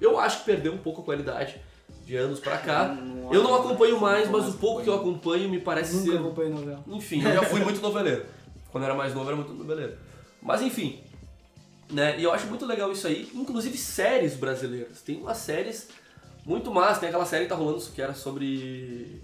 eu 0.00 0.18
acho 0.18 0.38
que 0.40 0.44
perdeu 0.46 0.72
um 0.72 0.78
pouco 0.78 1.02
a 1.02 1.04
qualidade 1.04 1.60
de 2.04 2.16
anos 2.16 2.40
pra 2.40 2.58
cá. 2.58 2.88
Não- 2.88 3.32
Eu 3.32 3.42
não 3.42 3.54
acompanho 3.54 3.98
mais, 4.00 4.28
mas 4.30 4.46
o 4.48 4.52
pouco 4.58 4.82
que 4.82 4.88
eu 4.88 4.94
acompanho 4.94 5.48
me 5.48 5.58
parece 5.60 5.94
Nunca 5.96 6.12
ser. 6.12 6.18
acompanhei 6.18 6.52
novela. 6.52 6.84
Enfim, 6.88 7.22
eu 7.24 7.32
já 7.32 7.42
fui 7.42 7.60
muito 7.60 7.80
noveleiro. 7.80 8.26
Quando 8.70 8.84
eu 8.84 8.88
era 8.90 8.98
mais 8.98 9.14
novo, 9.14 9.26
eu 9.26 9.34
era 9.34 9.36
muito 9.36 9.52
noveleiro. 9.54 9.96
Mas 10.42 10.60
enfim, 10.60 11.00
né? 11.90 12.18
E 12.18 12.22
eu 12.24 12.32
acho 12.32 12.46
muito 12.48 12.66
legal 12.66 12.90
isso 12.92 13.06
aí. 13.06 13.30
Inclusive 13.34 13.76
séries 13.78 14.34
brasileiras. 14.36 15.00
Tem 15.00 15.16
umas 15.16 15.38
séries 15.38 15.88
muito 16.44 16.70
massa. 16.72 17.00
Tem 17.00 17.08
aquela 17.08 17.24
série 17.24 17.44
que 17.44 17.50
tá 17.50 17.54
rolando 17.56 17.80
que 17.80 18.02
era 18.02 18.12
sobre. 18.14 19.22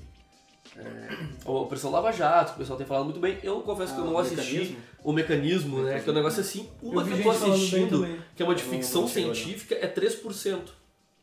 É, 0.77 1.17
a 1.45 1.51
Operação 1.51 1.91
Lava 1.91 2.13
Jato, 2.13 2.51
que 2.53 2.57
o 2.57 2.59
pessoal 2.61 2.79
tem 2.79 2.87
falado 2.87 3.05
muito 3.05 3.19
bem. 3.21 3.39
Eu 3.43 3.61
confesso 3.63 3.93
que 3.93 3.99
eu 4.01 4.05
Ah, 4.05 4.07
não 4.07 4.15
o 4.15 4.19
assisti 4.19 4.37
Mecanismo? 4.55 4.77
o 5.03 5.13
mecanismo, 5.13 5.83
né? 5.83 6.01
Que 6.01 6.09
é 6.09 6.13
um 6.13 6.15
negócio 6.15 6.41
assim. 6.41 6.69
Uma 6.81 7.03
Eu 7.03 7.07
que 7.07 7.13
eu 7.13 7.17
tô 7.17 7.23
gente 7.23 7.25
falando 7.25 7.43
bem 7.43 7.53
assistindo, 7.53 8.01
também. 8.01 8.19
que 8.37 8.43
é 8.43 8.47
uma 8.47 8.55
de 8.55 8.63
Eu 8.63 8.67
não- 8.69 8.75
ficção 8.75 9.01
não 9.03 9.09
chegou 9.09 9.35
científica, 9.35 9.75
é 9.75 9.87
3% 9.89 10.73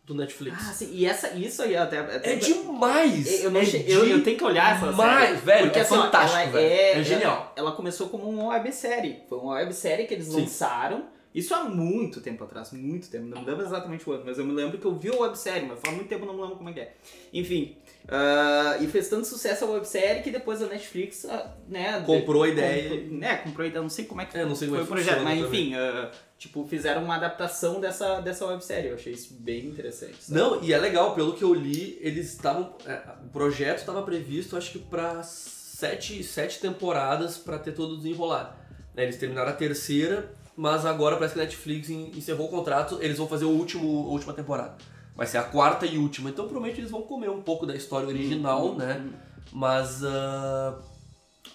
do 0.08 0.16
Netflix. 0.16 0.58
Ah, 0.58 0.72
sim. 0.74 0.90
E 0.94 1.06
essa, 1.06 1.30
isso 1.36 1.62
aí 1.62 1.76
até... 1.76 1.98
é 2.24 2.36
demais! 2.38 3.44
Eu, 3.44 3.52
não 3.52 3.60
é 3.60 3.66
che- 3.66 3.84
eu, 3.88 4.06
eu 4.08 4.24
tenho 4.24 4.38
que 4.38 4.44
olhar 4.44 4.78
essa 4.78 4.88
demais, 4.90 5.30
série. 5.32 5.42
velho, 5.42 5.64
Porque, 5.66 5.80
é 5.80 5.82
assim, 5.82 5.96
fantástico, 5.96 6.40
ela 6.42 6.52
velho. 6.52 6.66
É, 6.66 6.92
É 7.00 7.04
genial. 7.04 7.54
Ela, 7.58 7.68
ela 7.68 7.72
começou 7.76 8.08
como 8.08 8.24
uma 8.30 8.48
websérie. 8.54 9.18
Foi 9.28 9.38
uma 9.38 9.56
websérie 9.56 10.08
que 10.08 10.14
eles 10.14 10.28
Sim. 10.28 10.40
lançaram. 10.42 11.06
Isso 11.36 11.54
há 11.54 11.66
muito 11.66 12.20
tempo 12.22 12.44
atrás, 12.46 12.72
muito 12.72 13.10
tempo. 13.12 13.26
Não 13.26 13.42
me 13.42 13.46
lembro 13.46 13.64
exatamente 13.64 14.10
o 14.10 14.14
ano, 14.14 14.24
mas 14.26 14.40
eu 14.40 14.46
me 14.46 14.54
lembro 14.54 14.78
que 14.80 14.86
eu 14.86 14.96
vi 14.96 15.10
a 15.10 15.16
websérie, 15.20 15.68
mas 15.68 15.80
faz 15.80 15.94
muito 15.94 16.08
tempo 16.08 16.26
não 16.26 16.34
me 16.34 16.42
lembro 16.42 16.56
como 16.56 16.70
é 16.70 16.74
que 16.74 16.80
é. 16.80 16.94
Enfim, 17.32 17.76
ah, 18.08 18.78
e 18.80 18.88
fez 18.88 19.08
tanto 19.10 19.28
sucesso 19.28 19.66
a 19.66 19.68
websérie 19.68 20.24
que 20.24 20.32
depois 20.32 20.64
a 20.64 20.68
Netflix, 20.68 21.26
ah, 21.26 21.54
né... 21.68 22.02
Comprou 22.06 22.42
a 22.44 22.48
de- 22.48 22.54
ideia. 22.54 22.90
Comprou, 22.90 23.20
né, 23.20 23.36
comprou 23.38 23.66
a 23.66 23.68
ideia, 23.68 23.82
não 23.84 23.90
sei 23.90 24.06
como 24.06 24.22
é 24.22 24.26
que 24.26 24.36
É, 24.38 24.46
não 24.46 24.56
sei 24.56 24.68
como 24.70 24.80
foi 24.80 24.84
é 24.84 24.84
o 24.86 24.88
projeto, 25.04 25.24
mas 25.24 25.40
funciona 25.42 25.56
enfim, 25.58 25.76
ah, 25.76 26.12
tipo, 26.38 26.66
fizeram 26.68 27.04
uma 27.04 27.16
adaptação 27.16 27.80
dessa, 27.80 28.20
dessa 28.22 28.46
websérie. 28.46 28.90
Eu 28.90 28.96
achei 28.96 29.14
isso 29.14 29.34
bem 29.40 29.66
interessante. 29.66 30.16
sabe? 30.24 30.40
Não, 30.40 30.64
e 30.64 30.72
é 30.74 30.78
legal, 30.78 31.14
pelo 31.16 31.34
que 31.34 31.44
eu 31.44 31.54
li, 31.54 31.98
eles 32.02 32.32
estavam. 32.34 32.74
é, 32.86 33.02
o 33.26 33.30
projeto 33.30 33.80
estava 33.80 34.02
previsto, 34.04 34.56
acho 34.58 34.72
que 34.72 34.80
pra 34.80 35.24
sete, 35.24 36.24
sete 36.24 36.60
temporadas 36.60 37.38
pra 37.38 37.58
ter 37.60 37.72
todo 37.74 37.98
desenrolado. 37.98 38.56
Né, 38.96 39.04
Eles 39.04 39.18
terminaram 39.18 39.50
a 39.52 39.54
terceira, 39.54 40.32
mas 40.56 40.86
agora 40.86 41.16
parece 41.18 41.34
que 41.36 41.40
a 41.40 41.44
Netflix 41.44 41.90
en- 41.90 42.12
encerrou 42.16 42.48
o 42.48 42.50
contrato, 42.50 42.98
eles 43.02 43.18
vão 43.18 43.28
fazer 43.28 43.46
o 43.46 43.50
último, 43.52 43.88
a 44.08 44.12
última 44.12 44.34
temporada. 44.34 44.76
Vai 45.16 45.26
ser 45.28 45.38
a 45.40 45.44
quarta 45.44 45.86
e 45.86 45.98
última, 45.98 46.30
então 46.30 46.46
provavelmente 46.46 46.80
eles 46.80 46.92
vão 46.92 47.02
comer 47.02 47.30
um 47.30 47.42
pouco 47.42 47.66
da 47.66 47.76
história 47.76 48.08
original, 48.08 48.76
né? 48.76 49.04
Mas. 49.52 50.04
ah, 50.04 50.80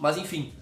mas 0.01 0.16
enfim. 0.16 0.53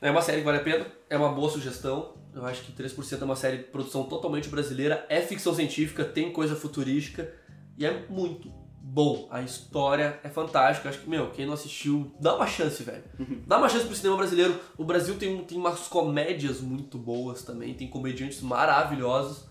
É 0.00 0.10
uma 0.10 0.22
série 0.22 0.38
que 0.38 0.44
vale 0.44 0.58
a 0.58 0.62
pena, 0.62 0.86
é 1.10 1.16
uma 1.16 1.30
boa 1.30 1.50
sugestão. 1.50 2.14
Eu 2.32 2.44
acho 2.46 2.62
que 2.62 2.72
3% 2.72 3.20
é 3.20 3.24
uma 3.24 3.34
série 3.34 3.58
de 3.58 3.64
produção 3.64 4.04
totalmente 4.04 4.48
brasileira, 4.48 5.04
é 5.08 5.20
ficção 5.20 5.52
científica, 5.54 6.04
tem 6.04 6.32
coisa 6.32 6.54
futurística 6.54 7.32
e 7.76 7.84
é 7.84 8.06
muito 8.08 8.52
bom. 8.80 9.28
A 9.30 9.42
história 9.42 10.20
é 10.22 10.28
fantástica. 10.28 10.86
Eu 10.86 10.90
acho 10.90 11.00
que, 11.00 11.10
meu, 11.10 11.30
quem 11.30 11.46
não 11.46 11.54
assistiu, 11.54 12.12
dá 12.20 12.36
uma 12.36 12.46
chance, 12.46 12.82
velho. 12.82 13.02
Dá 13.46 13.58
uma 13.58 13.68
chance 13.68 13.86
pro 13.86 13.94
cinema 13.94 14.16
brasileiro. 14.16 14.58
O 14.76 14.84
Brasil 14.84 15.16
tem, 15.16 15.44
tem 15.44 15.58
umas 15.58 15.88
comédias 15.88 16.60
muito 16.60 16.96
boas 16.96 17.42
também, 17.42 17.74
tem 17.74 17.88
comediantes 17.88 18.40
maravilhosos. 18.40 19.46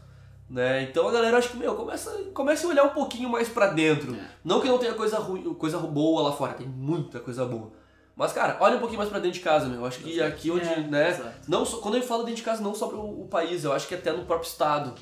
Né? 0.49 0.83
Então 0.83 1.09
a 1.09 1.11
galera 1.11 1.37
acho 1.37 1.49
que, 1.49 1.57
meu, 1.57 1.75
começa, 1.75 2.09
começa 2.33 2.65
a 2.65 2.69
olhar 2.69 2.83
um 2.85 2.89
pouquinho 2.89 3.29
mais 3.29 3.49
pra 3.49 3.67
dentro. 3.67 4.15
Não 4.45 4.61
que 4.61 4.67
não 4.67 4.77
tenha 4.77 4.93
coisa 4.93 5.19
ruim, 5.19 5.43
coisa 5.55 5.77
boa 5.77 6.21
lá 6.21 6.31
fora, 6.31 6.53
tem 6.53 6.67
muita 6.67 7.19
coisa 7.19 7.45
boa. 7.45 7.73
Mas, 8.18 8.34
cara, 8.34 8.57
olha 8.59 8.78
um 8.78 8.80
pouquinho 8.80 8.97
mais 8.97 9.11
pra 9.11 9.20
dentro 9.20 9.38
de 9.38 9.43
casa, 9.43 9.68
meu. 9.68 9.82
Eu 9.82 9.86
acho 9.86 9.99
que 9.99 10.20
aqui 10.20 10.49
onde, 10.49 10.65
É, 10.65 10.80
né? 10.80 11.09
exato. 11.11 11.36
Não 11.47 11.63
só, 11.63 11.78
quando 11.78 11.97
eu 11.97 12.01
falo 12.01 12.24
dentro 12.24 12.38
de 12.38 12.41
casa, 12.43 12.63
não 12.63 12.74
só 12.74 12.88
para 12.88 12.97
o, 12.97 13.28
país, 13.28 13.63
eu 13.63 13.72
acho 13.72 13.88
que 13.88 13.93
até 13.93 14.11
no 14.11 14.26
próprio 14.26 14.47
estado. 14.49 14.95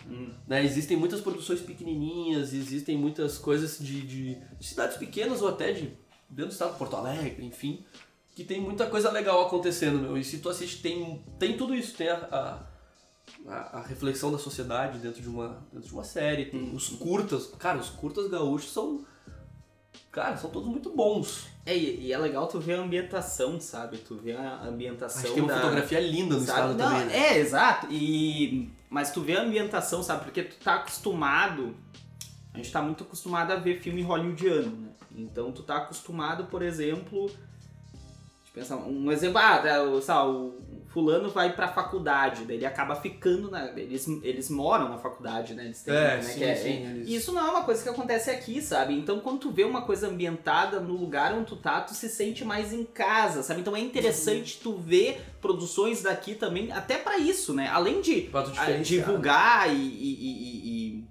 Né? 0.46 0.66
Existem 0.66 0.98
muitas 0.98 1.22
produções 1.22 1.62
pequenininhas, 1.62 2.54
existem 2.54 2.98
muitas 2.98 3.38
coisas 3.38 3.78
de, 3.80 4.02
de- 4.02 4.36
de 4.60 4.68
cidades 4.68 4.98
pequenas 4.98 5.42
ou 5.42 5.48
até 5.48 5.72
de 5.72 5.98
dentro 6.30 6.48
do 6.50 6.52
estado, 6.52 6.78
Porto 6.78 6.98
Alegre, 6.98 7.46
enfim, 7.46 7.86
que 8.36 8.44
tem 8.44 8.60
muita 8.60 8.86
coisa 8.88 9.10
legal 9.10 9.46
acontecendo, 9.46 9.98
meu. 9.98 10.18
E 10.18 10.24
se 10.24 10.40
tu 10.40 10.50
assiste, 10.50 10.82
tem, 10.82 11.24
tem 11.40 11.56
tudo 11.56 11.74
isso. 11.74 11.96
Tem 11.96 12.10
a, 12.10 12.68
a, 13.48 13.78
a- 13.80 13.82
reflexão 13.88 14.30
da 14.30 14.38
sociedade 14.38 15.00
dentro 15.00 15.22
de 15.22 15.30
uma, 15.30 15.66
dentro 15.72 15.88
de 15.88 15.94
uma 15.94 16.04
série, 16.04 16.48
tem 16.48 16.76
os 16.76 16.90
curtas. 16.90 17.48
Cara, 17.58 17.78
os 17.78 17.88
curtas 17.88 18.28
gaúchos 18.30 18.74
são. 18.74 19.06
Cara, 20.12 20.36
são 20.36 20.50
todos 20.50 20.68
muito 20.68 20.90
bons. 20.90 21.48
É, 21.66 21.76
e, 21.76 22.14
é 22.14 22.18
legal 22.18 22.48
tu 22.48 22.60
ver 22.60 22.76
a 22.76 22.82
ambientação, 22.82 23.60
sabe? 23.60 23.98
Tu 23.98 24.16
ver 24.16 24.38
a 24.38 24.66
ambientação 24.66 25.20
Acho 25.20 25.30
que 25.30 25.34
tem 25.34 25.44
uma 25.44 25.54
da... 25.54 25.62
fotografia 25.62 26.00
linda 26.00 26.36
no 26.36 26.42
sabe? 26.42 26.60
estado 26.60 26.78
Não, 26.78 26.90
também. 26.92 27.06
né? 27.08 27.18
É, 27.18 27.38
exato. 27.40 27.88
E... 27.90 28.70
Mas 28.90 29.12
tu 29.12 29.22
vê 29.22 29.36
a 29.36 29.42
ambientação, 29.42 30.04
sabe? 30.04 30.26
Porque 30.26 30.44
tu 30.44 30.58
tá 30.64 30.76
acostumado... 30.76 31.76
A 32.54 32.58
gente 32.58 32.72
tá 32.72 32.82
muito 32.82 33.04
acostumado 33.04 33.52
a 33.52 33.56
ver 33.56 33.82
filme 33.82 34.02
hollywoodiano, 34.02 34.76
né? 34.78 34.90
Então 35.18 35.52
tu 35.52 35.64
tá 35.64 35.78
acostumado, 35.78 36.46
por 36.46 36.62
exemplo... 36.62 37.26
Deixa 37.26 37.40
eu 38.48 38.54
pensar, 38.54 38.76
um 38.78 39.12
exemplo, 39.12 39.38
ah, 39.40 39.58
tá, 39.58 40.02
sei 40.02 40.14
lá, 40.14 40.30
o 40.30 40.85
fulano 40.96 41.30
vai 41.30 41.52
pra 41.52 41.68
faculdade, 41.68 42.46
daí 42.46 42.56
ele 42.56 42.66
acaba 42.66 42.96
ficando 42.96 43.52
na... 43.52 43.66
Eles, 43.78 44.08
eles 44.24 44.50
moram 44.50 44.88
na 44.88 44.98
faculdade, 44.98 45.54
né? 45.54 45.66
Eles 45.66 45.82
têm, 45.84 45.94
É, 45.94 46.16
né, 46.16 46.22
sim, 46.22 46.38
que 46.40 46.44
é- 46.46 46.56
sim, 46.56 46.70
eles- 46.90 47.10
Isso 47.10 47.34
não 47.34 47.46
é 47.46 47.50
uma 47.52 47.64
coisa 47.64 47.84
que 47.84 47.90
acontece 47.90 48.32
aqui, 48.32 48.62
sabe? 48.62 48.98
Então 48.98 49.20
quando 49.20 49.40
tu 49.40 49.52
vê 49.52 49.66
uma 49.66 49.82
coisa 49.82 50.08
ambientada 50.08 50.80
no 50.80 50.94
lugar 50.96 51.34
onde 51.34 51.48
tu 51.48 51.58
tá, 51.58 51.82
tu 51.82 51.94
se 51.94 52.08
sente 52.08 52.46
mais 52.46 52.72
em 52.72 52.86
casa, 52.86 53.44
sabe? 53.44 53.60
Então 53.60 53.76
é 53.76 53.80
interessante 53.82 54.58
tu 54.64 54.74
ver 54.78 55.22
produções 55.42 56.02
daqui 56.02 56.34
também, 56.34 56.72
até 56.72 56.98
pra 56.98 57.18
isso, 57.18 57.54
né? 57.54 57.68
Além 57.68 58.00
de 58.00 58.30
ah, 58.34 58.42
diferenciar. 58.42 58.84
divulgar 58.84 59.70
e, 59.70 59.78
e- 59.78 60.18
e- 60.22 60.70
e- 61.00 61.04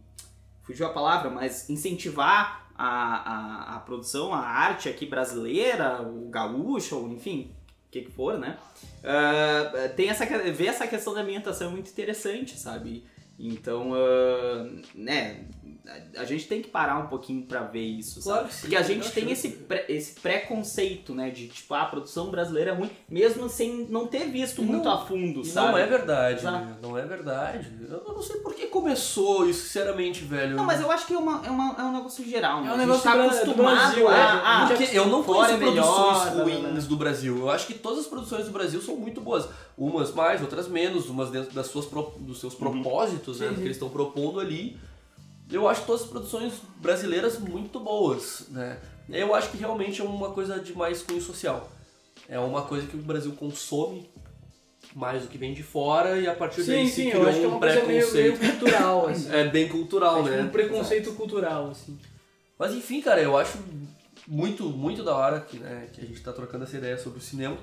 Fugiu 0.63 0.87
a 0.87 0.91
palavra, 0.95 1.29
mas 1.29 1.69
incentivar 1.69 2.67
a, 2.75 2.87
a, 2.87 3.77
a 3.77 3.79
produção, 3.81 4.33
a 4.33 4.39
arte 4.41 4.89
aqui 4.89 5.05
brasileira, 5.05 6.01
o 6.01 6.31
gaúcho, 6.31 7.07
enfim, 7.13 7.51
que 7.95 8.03
que 8.03 8.11
for, 8.11 8.39
né? 8.39 8.59
Ah, 9.05 9.89
tem 9.95 10.09
essa, 10.09 10.27
ver 10.27 10.67
essa 10.67 10.87
questão 10.87 11.15
da 11.15 11.21
ambientação 11.21 11.69
é 11.69 11.71
muito 11.71 11.91
interessante, 11.91 12.59
sabe? 12.59 13.05
Então, 13.39 13.93
ah, 13.95 14.69
né, 14.95 15.45
a, 15.87 16.21
a 16.21 16.25
gente 16.25 16.47
tem 16.47 16.63
que 16.63 16.69
parar 16.69 16.99
um 16.99 17.07
pouquinho 17.09 17.43
pra 17.43 17.61
ver 17.63 17.85
isso, 17.85 18.23
Claro 18.23 18.43
sabe? 18.43 18.55
sim, 18.55 18.61
Porque 18.63 18.77
a 18.77 18.83
gente 18.83 19.11
tem 19.13 19.31
esse, 19.31 19.49
pré- 19.51 19.85
esse 19.89 20.19
preconceito, 20.21 21.15
né, 21.15 21.31
de 21.31 21.49
tipo, 21.49 21.75
ah, 21.75 21.83
a 21.83 21.87
produção 21.87 22.31
brasileira 22.31 22.71
é 22.71 22.75
ruim, 22.75 22.91
mesmo 23.09 23.49
sem 23.49 23.87
não 23.91 24.07
ter 24.07 24.25
visto 24.31 24.63
muito 24.63 24.85
não- 24.85 24.93
a 24.95 25.07
fundo, 25.07 25.45
sabe? 25.45 25.73
não 25.73 25.79
é 25.79 25.87
verdade, 25.87 26.45
né? 26.45 26.77
não 26.83 26.97
é 26.99 27.03
verdade. 27.05 27.71
Eu 27.89 28.03
não 28.15 28.23
sei 28.23 28.37
por 28.41 28.55
que 28.55 28.67
começou 28.69 29.49
isso, 29.49 29.63
sinceramente, 29.65 30.25
velho. 30.25 30.57
Não, 30.57 30.65
mas 30.65 30.81
eu 30.81 30.91
acho 30.91 31.07
que 31.07 31.13
é, 31.15 31.19
uma, 31.19 31.45
é, 31.47 31.51
uma, 31.51 31.75
é 31.79 31.83
um 31.83 31.93
negócio 31.93 32.25
geral, 32.25 32.63
né? 32.63 32.69
É 32.69 32.71
um 32.71 32.75
a 32.75 32.79
gente 32.79 32.87
negócio 32.87 33.03
tá 33.03 33.25
acostumado 33.25 33.77
Brasil, 33.77 34.09
a... 34.09 34.17
é. 34.17 34.23
a- 34.23 34.67
Porque 34.69 34.97
eu 34.97 35.07
não 35.07 35.23
conheço 35.23 35.53
é 35.53 35.57
melhor, 35.59 35.75
produções 35.85 36.23
blá, 36.35 36.45
blá, 36.45 36.45
blá. 36.45 36.69
ruins 36.71 36.87
do 36.87 36.97
Brasil. 36.97 37.37
Eu 37.39 37.51
acho 37.51 37.67
que 37.67 37.75
todas 37.75 38.01
as 38.01 38.07
produções 38.07 38.47
do 38.47 38.53
Brasil 38.53 38.81
são 38.81 38.97
muito 38.97 39.21
boas. 39.21 39.47
Umas 39.77 40.13
mais, 40.13 40.41
outras 40.41 40.69
menos, 40.69 41.09
umas 41.09 41.31
dentro 41.31 41.53
das 41.55 41.67
suas 41.67 41.87
dos 42.19 42.41
seus 42.41 42.55
propósitos, 42.55 43.41
né, 43.41 43.49
Sim, 43.49 43.55
do 43.55 43.59
que 43.61 43.67
eles 43.67 43.77
estão 43.77 43.91
propondo 43.91 44.41
ali. 44.41 44.77
Eu 45.51 45.69
acho 45.69 45.85
todas 45.85 46.03
as 46.03 46.09
produções 46.09 46.55
brasileiras 46.77 47.39
muito 47.39 47.79
boas, 47.79 48.47
né? 48.49 48.79
Eu 49.09 49.35
acho 49.35 49.51
que 49.51 49.57
realmente 49.57 50.01
é 50.01 50.05
uma 50.05 50.31
coisa 50.31 50.59
de 50.59 50.75
mais 50.75 51.03
cunho 51.03 51.21
social. 51.21 51.71
É 52.29 52.39
uma 52.39 52.63
coisa 52.63 52.87
que 52.87 52.97
o 52.97 53.01
Brasil 53.01 53.33
consome 53.33 54.09
mais 54.95 55.23
do 55.23 55.29
que 55.29 55.37
vem 55.37 55.53
de 55.53 55.63
fora 55.63 56.19
e 56.19 56.27
a 56.27 56.35
partir 56.35 56.63
daí 56.63 56.85
Sim, 56.85 56.89
se 56.89 56.95
sim, 56.95 57.11
criou 57.11 57.25
eu 57.25 57.29
acho 57.29 57.39
que 57.39 57.45
é 57.45 57.49
um 57.49 57.51
uma 57.53 57.61
coisa 57.61 57.75
meio, 57.85 57.89
meio 57.89 58.37
preconceito. 58.37 58.59
cultural, 58.59 59.07
assim. 59.09 59.33
É 59.33 59.45
bem 59.49 59.69
cultural, 59.69 60.25
que 60.25 60.31
né? 60.31 60.43
um 60.43 60.49
preconceito 60.49 61.13
cultural, 61.13 61.71
assim. 61.71 61.99
Mas 62.59 62.73
enfim, 62.75 63.01
cara, 63.01 63.21
eu 63.21 63.37
acho 63.37 63.59
muito, 64.27 64.65
muito 64.65 65.03
da 65.03 65.15
hora 65.15 65.41
que, 65.41 65.59
né, 65.59 65.89
que 65.93 66.01
a 66.01 66.05
gente 66.05 66.21
tá 66.23 66.33
trocando 66.33 66.65
essa 66.65 66.77
ideia 66.77 66.97
sobre 66.97 67.19
o 67.19 67.23
cinema. 67.23 67.57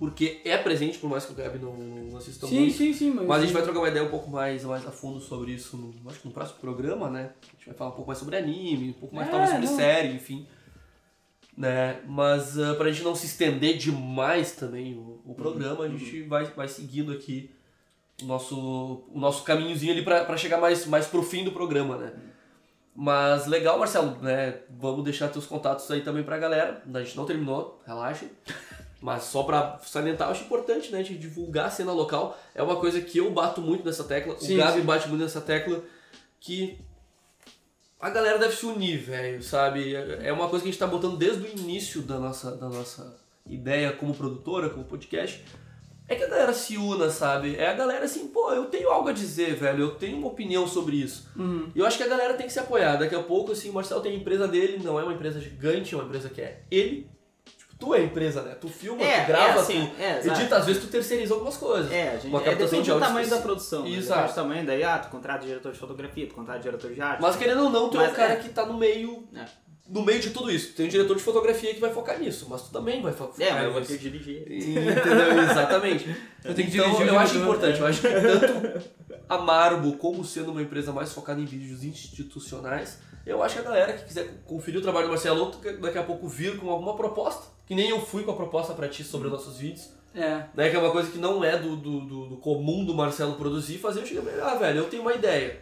Porque 0.00 0.40
é 0.46 0.56
presente, 0.56 0.96
por 0.96 1.10
mais 1.10 1.26
que 1.26 1.32
o 1.32 1.34
Gabi 1.34 1.58
não, 1.58 1.74
não 1.76 2.16
assista 2.16 2.46
Sim, 2.46 2.60
muito. 2.60 2.74
sim, 2.74 2.90
sim, 2.94 3.10
mas... 3.10 3.26
Mas 3.26 3.36
a 3.36 3.40
gente 3.42 3.52
vai 3.52 3.62
trocar 3.62 3.80
uma 3.80 3.88
ideia 3.90 4.02
um 4.02 4.08
pouco 4.08 4.30
mais, 4.30 4.64
mais 4.64 4.86
a 4.86 4.90
fundo 4.90 5.20
sobre 5.20 5.52
isso, 5.52 5.76
no, 5.76 5.92
acho 6.10 6.20
que 6.20 6.26
no 6.26 6.32
próximo 6.32 6.58
programa, 6.58 7.10
né? 7.10 7.32
A 7.42 7.56
gente 7.56 7.66
vai 7.66 7.74
falar 7.74 7.90
um 7.90 7.92
pouco 7.92 8.08
mais 8.08 8.18
sobre 8.18 8.34
anime, 8.34 8.88
um 8.88 8.92
pouco 8.94 9.14
mais 9.14 9.28
É, 9.28 9.30
talvez 9.30 9.50
sobre 9.50 9.66
não. 9.66 9.76
série, 9.76 10.08
enfim. 10.14 10.46
Né? 11.54 12.00
Mas 12.06 12.56
uh, 12.56 12.76
pra 12.78 12.90
gente 12.90 13.04
não 13.04 13.14
se 13.14 13.26
estender 13.26 13.76
demais 13.76 14.52
também 14.52 14.94
o, 14.94 15.20
o 15.26 15.34
programa, 15.34 15.84
a 15.84 15.88
gente 15.90 16.22
vai, 16.22 16.46
vai 16.46 16.66
seguindo 16.66 17.12
aqui 17.12 17.50
o 18.22 18.24
nosso, 18.24 19.04
o 19.12 19.20
nosso 19.20 19.44
caminhozinho 19.44 19.92
ali 19.92 20.02
pra, 20.02 20.24
pra 20.24 20.38
chegar 20.38 20.58
mais, 20.58 20.86
mais 20.86 21.06
pro 21.08 21.22
fim 21.22 21.44
do 21.44 21.52
programa, 21.52 21.98
né? 21.98 22.14
Mas 22.96 23.46
legal, 23.46 23.78
Marcelo, 23.78 24.16
né? 24.22 24.60
Vamos 24.70 25.04
deixar 25.04 25.28
teus 25.28 25.44
contatos 25.44 25.90
aí 25.90 26.00
também 26.00 26.22
pra 26.22 26.38
galera. 26.38 26.82
A 26.90 27.02
gente 27.02 27.18
não 27.18 27.26
terminou, 27.26 27.78
relaxa. 27.86 28.24
Mas 29.00 29.24
só 29.24 29.42
pra 29.42 29.80
salientar, 29.82 30.28
eu 30.28 30.32
acho 30.32 30.44
importante, 30.44 30.92
né? 30.92 31.02
De 31.02 31.16
divulgar 31.16 31.66
a 31.66 31.70
cena 31.70 31.92
local. 31.92 32.38
É 32.54 32.62
uma 32.62 32.76
coisa 32.76 33.00
que 33.00 33.18
eu 33.18 33.30
bato 33.30 33.60
muito 33.60 33.84
nessa 33.84 34.04
tecla. 34.04 34.38
Sim, 34.38 34.56
o 34.56 34.58
Gabi 34.58 34.80
sim. 34.80 34.86
bate 34.86 35.08
muito 35.08 35.22
nessa 35.22 35.40
tecla. 35.40 35.82
Que 36.38 36.78
a 37.98 38.10
galera 38.10 38.38
deve 38.38 38.54
se 38.54 38.66
unir, 38.66 38.98
velho, 38.98 39.42
sabe? 39.42 39.94
É 39.94 40.32
uma 40.32 40.48
coisa 40.48 40.62
que 40.62 40.68
a 40.68 40.72
gente 40.72 40.78
tá 40.78 40.86
botando 40.86 41.16
desde 41.16 41.42
o 41.42 41.50
início 41.50 42.02
da 42.02 42.18
nossa, 42.18 42.56
da 42.56 42.68
nossa 42.68 43.18
ideia 43.46 43.92
como 43.92 44.14
produtora, 44.14 44.68
como 44.68 44.84
podcast. 44.84 45.44
É 46.08 46.16
que 46.16 46.24
a 46.24 46.28
galera 46.28 46.52
se 46.52 46.76
una, 46.76 47.08
sabe? 47.08 47.54
É 47.56 47.68
a 47.68 47.74
galera 47.74 48.04
assim, 48.04 48.28
pô, 48.28 48.52
eu 48.52 48.66
tenho 48.66 48.90
algo 48.90 49.08
a 49.08 49.12
dizer, 49.12 49.54
velho, 49.54 49.84
eu 49.84 49.94
tenho 49.94 50.18
uma 50.18 50.26
opinião 50.26 50.66
sobre 50.66 50.96
isso. 50.96 51.30
Uhum. 51.36 51.70
E 51.74 51.78
eu 51.78 51.86
acho 51.86 51.96
que 51.96 52.02
a 52.02 52.08
galera 52.08 52.34
tem 52.34 52.46
que 52.46 52.52
se 52.52 52.58
apoiar. 52.58 52.96
Daqui 52.96 53.14
a 53.14 53.22
pouco, 53.22 53.52
assim, 53.52 53.70
o 53.70 53.72
Marcelo 53.72 54.00
tem 54.00 54.12
a 54.12 54.16
empresa 54.16 54.48
dele, 54.48 54.82
não 54.82 54.98
é 54.98 55.04
uma 55.04 55.14
empresa 55.14 55.40
gigante, 55.40 55.94
é 55.94 55.96
uma 55.96 56.04
empresa 56.04 56.28
que 56.28 56.40
é 56.40 56.62
ele. 56.70 57.08
Tu 57.80 57.94
é 57.94 57.98
a 57.98 58.02
empresa, 58.02 58.42
né? 58.42 58.54
Tu 58.60 58.68
filma, 58.68 59.02
É, 59.02 59.22
tu 59.22 59.26
grava, 59.28 59.58
é, 59.58 59.62
assim, 59.62 59.86
tu 59.96 60.02
é, 60.02 60.26
edita, 60.26 60.56
às 60.56 60.66
vezes 60.66 60.82
tu 60.82 60.88
terceiriza 60.88 61.32
algumas 61.32 61.56
coisas. 61.56 61.90
É, 61.90 62.10
a 62.10 62.12
gente, 62.16 62.26
Uma 62.26 62.42
é, 62.42 62.54
depende 62.54 62.82
de 62.82 62.90
do 62.90 63.00
tamanho 63.00 63.28
da 63.30 63.38
produção. 63.38 63.82
Né? 63.84 63.90
Exato. 63.96 64.20
Depende 64.20 64.32
do 64.32 64.34
tamanho, 64.34 64.66
daí, 64.66 64.84
ah, 64.84 64.98
tu 64.98 65.08
contrata 65.08 65.46
diretor 65.46 65.72
de 65.72 65.78
fotografia, 65.78 66.26
tu 66.26 66.34
contrata 66.34 66.60
diretor 66.60 66.92
de 66.92 67.00
arte. 67.00 67.22
Mas 67.22 67.36
querendo 67.36 67.64
ou 67.64 67.70
não, 67.70 67.88
tu 67.88 67.98
é 67.98 68.08
o 68.08 68.12
cara 68.12 68.34
é. 68.34 68.36
que 68.36 68.50
tá 68.50 68.66
no 68.66 68.74
meio. 68.76 69.24
É. 69.34 69.44
No 69.88 70.04
meio 70.04 70.20
de 70.20 70.30
tudo 70.30 70.50
isso. 70.52 70.72
Tem 70.74 70.86
um 70.86 70.88
diretor 70.88 71.16
de 71.16 71.22
fotografia 71.22 71.74
que 71.74 71.80
vai 71.80 71.92
focar 71.92 72.16
nisso, 72.20 72.46
mas 72.48 72.62
tu 72.62 72.70
também 72.70 73.02
vai 73.02 73.12
fo- 73.12 73.26
focar 73.26 73.44
É, 73.44 73.52
mas 73.52 73.64
eu 73.64 73.74
nisso. 73.74 73.92
ter 73.92 73.98
que 73.98 74.08
dirigir. 74.10 74.42
Entendeu? 74.42 75.40
Exatamente. 75.50 76.16
Eu 76.44 76.54
tenho 76.54 76.70
que 76.70 76.76
então, 76.76 76.90
dirigir 76.92 77.08
eu 77.08 77.18
acho 77.18 77.38
importante. 77.38 77.80
Eu 77.80 77.86
acho 77.86 78.00
que 78.02 78.08
tanto 78.08 78.90
a 79.28 79.38
Marbo 79.38 79.96
como 79.96 80.24
sendo 80.24 80.52
uma 80.52 80.62
empresa 80.62 80.92
mais 80.92 81.12
focada 81.12 81.40
em 81.40 81.44
vídeos 81.44 81.82
institucionais, 81.82 82.98
eu 83.26 83.42
acho 83.42 83.54
que 83.56 83.60
a 83.60 83.64
galera 83.64 83.92
que 83.94 84.04
quiser 84.04 84.28
conferir 84.44 84.78
o 84.78 84.82
trabalho 84.82 85.06
do 85.06 85.10
Marcelo, 85.10 85.50
daqui 85.80 85.98
a 85.98 86.02
pouco 86.04 86.28
vir 86.28 86.56
com 86.58 86.70
alguma 86.70 86.94
proposta, 86.94 87.48
que 87.70 87.74
nem 87.76 87.88
eu 87.88 88.00
fui 88.00 88.24
com 88.24 88.32
a 88.32 88.34
proposta 88.34 88.74
pra 88.74 88.88
ti 88.88 89.04
sobre 89.04 89.28
os 89.28 89.32
nossos 89.32 89.56
vídeos, 89.58 89.90
É. 90.12 90.42
né? 90.56 90.68
Que 90.70 90.74
é 90.74 90.78
uma 90.80 90.90
coisa 90.90 91.08
que 91.08 91.18
não 91.18 91.44
é 91.44 91.56
do, 91.56 91.76
do, 91.76 92.00
do- 92.00 92.26
do 92.30 92.36
comum 92.38 92.84
do 92.84 92.92
Marcelo 92.92 93.34
produzir, 93.36 93.78
fazer 93.78 94.00
eu 94.00 94.06
cheguei 94.06 94.20
pra 94.24 94.32
ele, 94.32 94.40
ah, 94.40 94.56
velho, 94.56 94.78
eu 94.78 94.90
tenho 94.90 95.02
uma 95.02 95.14
ideia. 95.14 95.60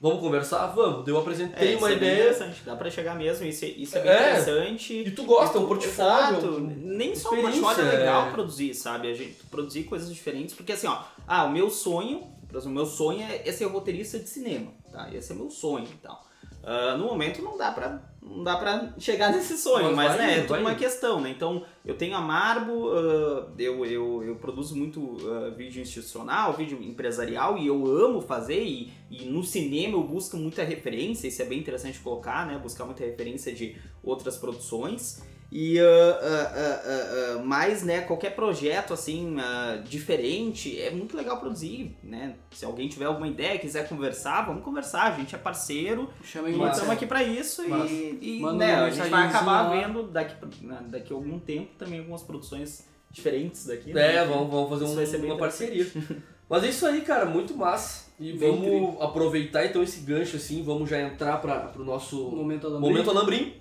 Vamos 0.00 0.20
conversar? 0.20 0.68
Vamos. 0.68 1.08
Eu 1.08 1.18
apresentei 1.18 1.66
É, 1.66 1.72
isso 1.72 1.78
uma 1.78 1.88
é 1.90 1.96
bem 1.96 2.08
ideia. 2.10 2.22
interessante. 2.30 2.62
Dá 2.64 2.76
pra 2.76 2.88
chegar 2.88 3.16
mesmo, 3.16 3.44
isso 3.44 3.64
é, 3.64 3.68
isso 3.68 3.98
é 3.98 4.02
bem 4.02 4.12
É. 4.12 4.14
interessante. 4.38 4.94
E 5.00 5.10
tu 5.10 5.24
gosta, 5.24 5.58
é 5.58 5.60
um 5.60 5.66
portfólio. 5.66 6.36
Exato. 6.38 6.60
Nem 6.60 7.16
só 7.16 7.32
um 7.34 7.40
portfólio 7.42 7.86
é 7.86 7.98
legal 7.98 8.28
é. 8.28 8.30
produzir, 8.30 8.72
sabe? 8.74 9.10
A 9.10 9.14
gente 9.14 9.34
produzir 9.50 9.82
coisas 9.82 10.14
diferentes, 10.14 10.54
porque 10.54 10.70
assim, 10.70 10.86
ó, 10.86 11.02
ah, 11.26 11.42
o 11.46 11.50
meu 11.50 11.68
sonho, 11.68 12.20
por 12.48 12.58
exemplo, 12.58 12.70
o 12.70 12.74
meu 12.74 12.86
sonho 12.86 13.20
é, 13.20 13.48
é 13.48 13.50
ser 13.50 13.64
roteirista 13.64 14.16
de 14.20 14.28
cinema, 14.28 14.70
tá? 14.92 15.12
Esse 15.12 15.32
é 15.32 15.34
meu 15.34 15.50
sonho 15.50 15.88
e 15.92 15.96
tal. 15.96 16.24
Ah, 16.62 16.96
no 16.96 17.06
momento 17.06 17.42
não 17.42 17.58
dá 17.58 17.72
pra 17.72 18.00
não 18.22 18.44
dá 18.44 18.56
pra 18.56 18.94
chegar 18.98 19.32
nesse 19.34 19.58
sonho, 19.58 19.86
Mas 19.86 19.96
mas, 19.96 20.16
vai 20.16 20.26
né, 20.26 20.38
é 20.38 20.42
tudo 20.42 20.60
uma 20.60 20.74
questão, 20.74 21.20
né? 21.20 21.30
Então, 21.30 21.64
eu 21.84 21.96
tenho 21.96 22.16
a 22.16 22.20
Marbo, 22.20 22.90
ah, 22.92 23.48
eu, 23.58 23.84
eu, 23.84 24.22
eu 24.22 24.36
produzo 24.36 24.76
muito 24.76 25.16
ah, 25.28 25.50
vídeo 25.50 25.82
institucional, 25.82 26.52
vídeo 26.52 26.80
empresarial, 26.80 27.58
e 27.58 27.66
eu 27.66 27.84
amo 27.84 28.20
fazer, 28.20 28.62
e, 28.62 28.92
e 29.10 29.24
no 29.24 29.42
cinema 29.42 29.96
eu 29.96 30.04
busco 30.04 30.36
muita 30.36 30.62
referência, 30.62 31.26
isso 31.26 31.42
é 31.42 31.44
bem 31.44 31.58
interessante 31.58 31.98
colocar, 31.98 32.46
né? 32.46 32.58
Buscar 32.58 32.84
muita 32.84 33.04
referência 33.04 33.52
de 33.52 33.76
outras 34.02 34.36
produções. 34.36 35.22
E, 35.54 35.78
ah, 35.78 35.84
ah, 35.84 36.52
ah, 36.56 36.82
ah, 36.86 37.34
ah, 37.36 37.42
mas, 37.44 37.82
né, 37.82 38.00
qualquer 38.00 38.34
projeto, 38.34 38.94
assim, 38.94 39.36
ah, 39.38 39.82
diferente, 39.84 40.80
é 40.80 40.90
muito 40.90 41.14
legal 41.14 41.38
produzir, 41.38 41.94
né? 42.02 42.36
Se 42.52 42.64
alguém 42.64 42.88
tiver 42.88 43.04
alguma 43.04 43.28
ideia, 43.28 43.58
quiser 43.58 43.86
conversar, 43.86 44.46
vamos 44.46 44.64
conversar, 44.64 45.12
a 45.12 45.16
gente 45.18 45.34
é 45.34 45.38
parceiro, 45.38 46.08
Chama 46.24 46.48
e 46.48 46.54
em 46.54 46.68
estamos 46.70 46.88
aqui 46.90 47.04
pra 47.04 47.22
isso 47.22 47.68
Massa. 47.68 47.92
e, 47.92 48.40
e, 48.40 48.52
né, 48.54 48.76
a 48.76 48.88
gente 48.88 49.10
vai 49.10 49.26
acabar 49.28 49.64
mensagenzinha 49.64 49.88
vendo 49.88 50.10
daqui, 50.10 50.64
né, 50.64 50.78
daqui 50.88 51.12
a 51.12 51.16
algum 51.16 51.38
tempo 51.38 51.68
também 51.78 51.98
algumas 51.98 52.22
produções 52.22 52.88
diferentes 53.10 53.66
daqui. 53.66 53.90
É, 53.90 53.94
né? 53.94 54.24
vamos, 54.24 54.50
vamos 54.50 54.70
fazer 54.70 55.18
um- 55.18 55.26
uma 55.26 55.36
parceria. 55.36 55.86
Mas 56.48 56.64
é 56.64 56.68
isso 56.68 56.84
aí, 56.86 57.00
cara, 57.00 57.24
muito 57.24 57.56
massa. 57.56 58.10
E 58.20 58.32
Bem 58.34 58.50
vamos 58.50 59.00
aproveitar 59.00 59.64
então 59.64 59.82
esse 59.82 60.00
gancho 60.00 60.36
assim, 60.36 60.62
vamos 60.62 60.88
já 60.88 61.00
entrar 61.00 61.38
para 61.40 61.58
pro 61.60 61.84
nosso 61.84 62.30
Momento 62.30 62.66
Alambrim. 62.66 62.88
momento 62.90 63.10
alambrim, 63.10 63.54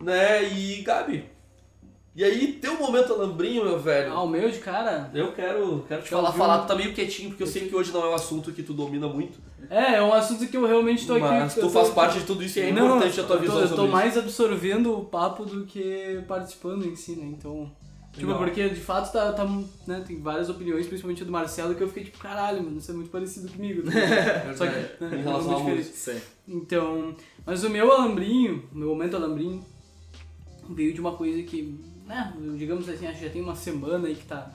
né? 0.00 0.42
E 0.52 0.82
Gabi, 0.82 1.24
e 2.16 2.22
aí 2.22 2.52
teu 2.60 2.78
momento 2.78 3.12
alambrinho, 3.12 3.64
meu 3.64 3.78
velho? 3.78 4.12
Ah, 4.12 4.22
o 4.22 4.28
meu 4.28 4.48
de 4.48 4.58
cara? 4.58 5.10
Eu 5.12 5.32
quero, 5.32 5.84
quero 5.88 6.02
te 6.02 6.10
falar, 6.10 6.28
ouviu? 6.28 6.38
falar, 6.38 6.58
tu 6.60 6.68
tá 6.68 6.74
meio 6.76 6.92
quietinho, 6.94 7.30
porque 7.30 7.42
eu 7.42 7.46
sei 7.46 7.68
que 7.68 7.74
hoje 7.74 7.92
não 7.92 8.04
é 8.04 8.10
um 8.10 8.14
assunto 8.14 8.52
que 8.52 8.62
tu 8.62 8.72
domina 8.72 9.08
muito. 9.08 9.38
É, 9.68 9.94
é 9.94 10.02
um 10.02 10.12
assunto 10.12 10.46
que 10.46 10.56
eu 10.56 10.64
realmente 10.66 11.06
tô 11.06 11.14
aqui. 11.14 11.22
Mas 11.22 11.54
tu 11.54 11.62
tô- 11.62 11.70
faz 11.70 11.88
parte 11.90 12.18
de 12.20 12.24
tudo 12.24 12.42
isso 12.44 12.58
e 12.58 12.62
é 12.62 12.72
Não, 12.72 12.86
importante 12.86 13.20
a 13.20 13.24
tua 13.24 13.36
eu 13.36 13.40
tô, 13.40 13.42
visão 13.46 13.60
eu 13.60 13.68
sobre 13.68 13.76
tô 13.76 13.84
isso. 13.84 13.92
mais 13.92 14.16
absorvendo 14.18 14.96
o 14.96 15.04
papo 15.06 15.44
do 15.44 15.64
que 15.64 16.22
participando 16.28 16.86
em 16.86 16.94
si, 16.94 17.16
né? 17.16 17.24
Então. 17.36 17.70
Tipo, 18.12 18.26
Legal. 18.28 18.44
porque 18.44 18.68
de 18.68 18.80
fato 18.80 19.12
tá, 19.12 19.32
tá, 19.32 19.44
né, 19.88 20.04
tem 20.06 20.20
várias 20.22 20.48
opiniões, 20.48 20.86
principalmente 20.86 21.24
a 21.24 21.26
do 21.26 21.32
Marcelo, 21.32 21.74
que 21.74 21.82
eu 21.82 21.88
fiquei 21.88 22.04
tipo, 22.04 22.18
caralho, 22.18 22.62
mano, 22.62 22.78
isso 22.78 22.92
é 22.92 22.94
muito 22.94 23.10
parecido 23.10 23.48
comigo. 23.50 23.82
Tá? 23.82 23.90
Só 24.54 24.66
que, 24.68 24.72
né, 24.72 25.16
em 25.16 25.18
é 25.18 25.22
relação 25.22 25.58
muito 25.58 25.80
à 25.80 25.82
diferente. 25.82 26.22
Então, 26.46 27.16
mas 27.44 27.64
o 27.64 27.70
meu 27.70 27.90
alambrinho, 27.90 28.68
o 28.72 28.78
meu 28.78 28.88
momento 28.90 29.16
alambrinho, 29.16 29.64
veio 30.70 30.94
de 30.94 31.00
uma 31.00 31.16
coisa 31.16 31.42
que, 31.42 31.78
né, 32.06 32.32
digamos 32.56 32.88
assim, 32.88 33.06
acho 33.06 33.18
que 33.18 33.26
já 33.26 33.32
tem 33.32 33.42
uma 33.42 33.56
semana 33.56 34.08
aí 34.08 34.14
que 34.14 34.26
tá 34.26 34.50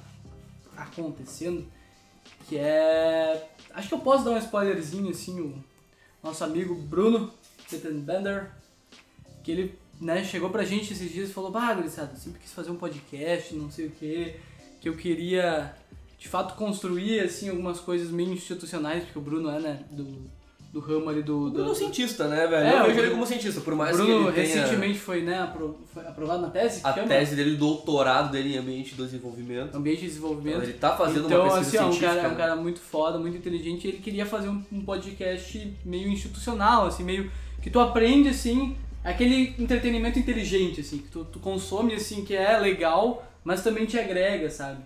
acontecendo, 0.76 1.66
que 2.47 2.57
é... 2.57 3.49
Acho 3.74 3.89
que 3.89 3.93
eu 3.93 3.99
posso 3.99 4.26
dar 4.26 4.32
um 4.32 4.38
spoilerzinho, 4.38 5.10
assim, 5.10 5.39
o 5.39 5.64
nosso 6.24 6.43
amigo 6.43 6.76
Bruno 6.76 7.32
Bender, 8.03 8.51
que 9.43 9.51
ele, 9.51 9.80
né, 9.99 10.24
chegou 10.24 10.49
pra 10.49 10.64
gente 10.64 10.93
esses 10.93 11.12
dias 11.12 11.30
e 11.30 11.34
falou, 11.34 11.51
bah, 11.51 11.74
gurizada, 11.74 12.16
sempre 12.16 12.39
quis 12.39 12.51
fazer 12.51 12.72
um 12.72 12.78
podcast, 12.78 13.55
não 13.55 13.70
sei 13.70 13.88
o 13.88 13.91
que, 13.91 14.36
que 14.82 14.89
eu 14.89 14.95
queria, 14.95 15.76
de 16.18 16.28
fato, 16.28 16.55
construir, 16.55 17.20
assim, 17.20 17.49
algumas 17.49 17.80
coisas 17.80 18.10
meio 18.10 18.32
institucionais, 18.32 19.03
porque 19.03 19.20
o 19.20 19.22
Bruno 19.22 19.49
é, 19.49 19.60
né, 19.60 19.86
do, 19.91 20.30
do 20.72 20.80
ramo 20.80 21.09
ali 21.09 21.24
do... 21.24 21.43
O 21.43 21.45
do 21.45 21.51
Bruno 21.53 21.70
é 21.70 21.72
um 21.72 21.76
cientista, 21.76 22.28
né, 22.28 22.45
velho? 22.45 22.67
É, 22.67 22.80
eu 22.80 22.86
vejo 22.86 22.99
ele 22.99 23.09
como 23.11 23.26
cientista, 23.26 23.59
por 23.61 23.74
mais 23.74 23.97
Bruno 23.97 24.32
que 24.32 24.39
ele 24.39 24.47
tenha 24.47 24.61
recentemente 24.63 24.99
foi, 24.99 25.22
né, 25.24 25.41
apro- 25.41 25.80
foi 25.91 26.05
aprovado 26.05 26.41
na 26.43 26.49
tese, 26.49 26.82
a 26.84 26.93
chama? 26.93 27.07
tese 27.07 27.36
dele, 27.36 27.55
o 27.55 27.57
doutorado 27.57 28.32
dele 28.32 28.53
em 28.55 28.57
ambiente 28.59 28.93
de 28.93 29.01
desenvolvimento. 29.01 29.76
Ambiente 29.76 30.01
de 30.01 30.07
Desenvolvimento. 30.07 30.57
Então, 30.57 30.70
ele 30.70 30.74
tá 30.74 30.95
fazendo 30.95 31.26
então, 31.26 31.41
uma 31.43 31.47
assim, 31.47 31.59
pesquisa 31.59 31.86
um 31.86 31.91
científica. 31.91 32.15
cara, 32.15 32.28
é 32.28 32.32
um 32.32 32.36
cara 32.36 32.55
muito 32.55 32.80
foda, 32.80 33.17
muito 33.17 33.36
inteligente, 33.38 33.86
e 33.86 33.88
ele 33.89 33.97
queria 33.97 34.26
fazer 34.26 34.49
um, 34.49 34.63
um 34.72 34.82
podcast 34.82 35.74
meio 35.84 36.07
institucional, 36.07 36.86
assim, 36.86 37.03
meio 37.03 37.32
que 37.63 37.70
tu 37.72 37.80
aprende, 37.80 38.30
assim, 38.30 38.78
aquele 39.03 39.55
entretenimento 39.57 40.20
inteligente, 40.20 40.82
assim, 40.82 40.99
que 40.99 41.07
tu, 41.09 41.26
tu 41.26 41.39
consome, 41.39 41.95
assim, 41.95 42.24
que 42.24 42.36
é 42.36 42.57
legal, 42.59 43.26
mas 43.43 43.63
também 43.63 43.86
te 43.86 43.97
agrega, 43.97 44.49
sabe? 44.51 44.78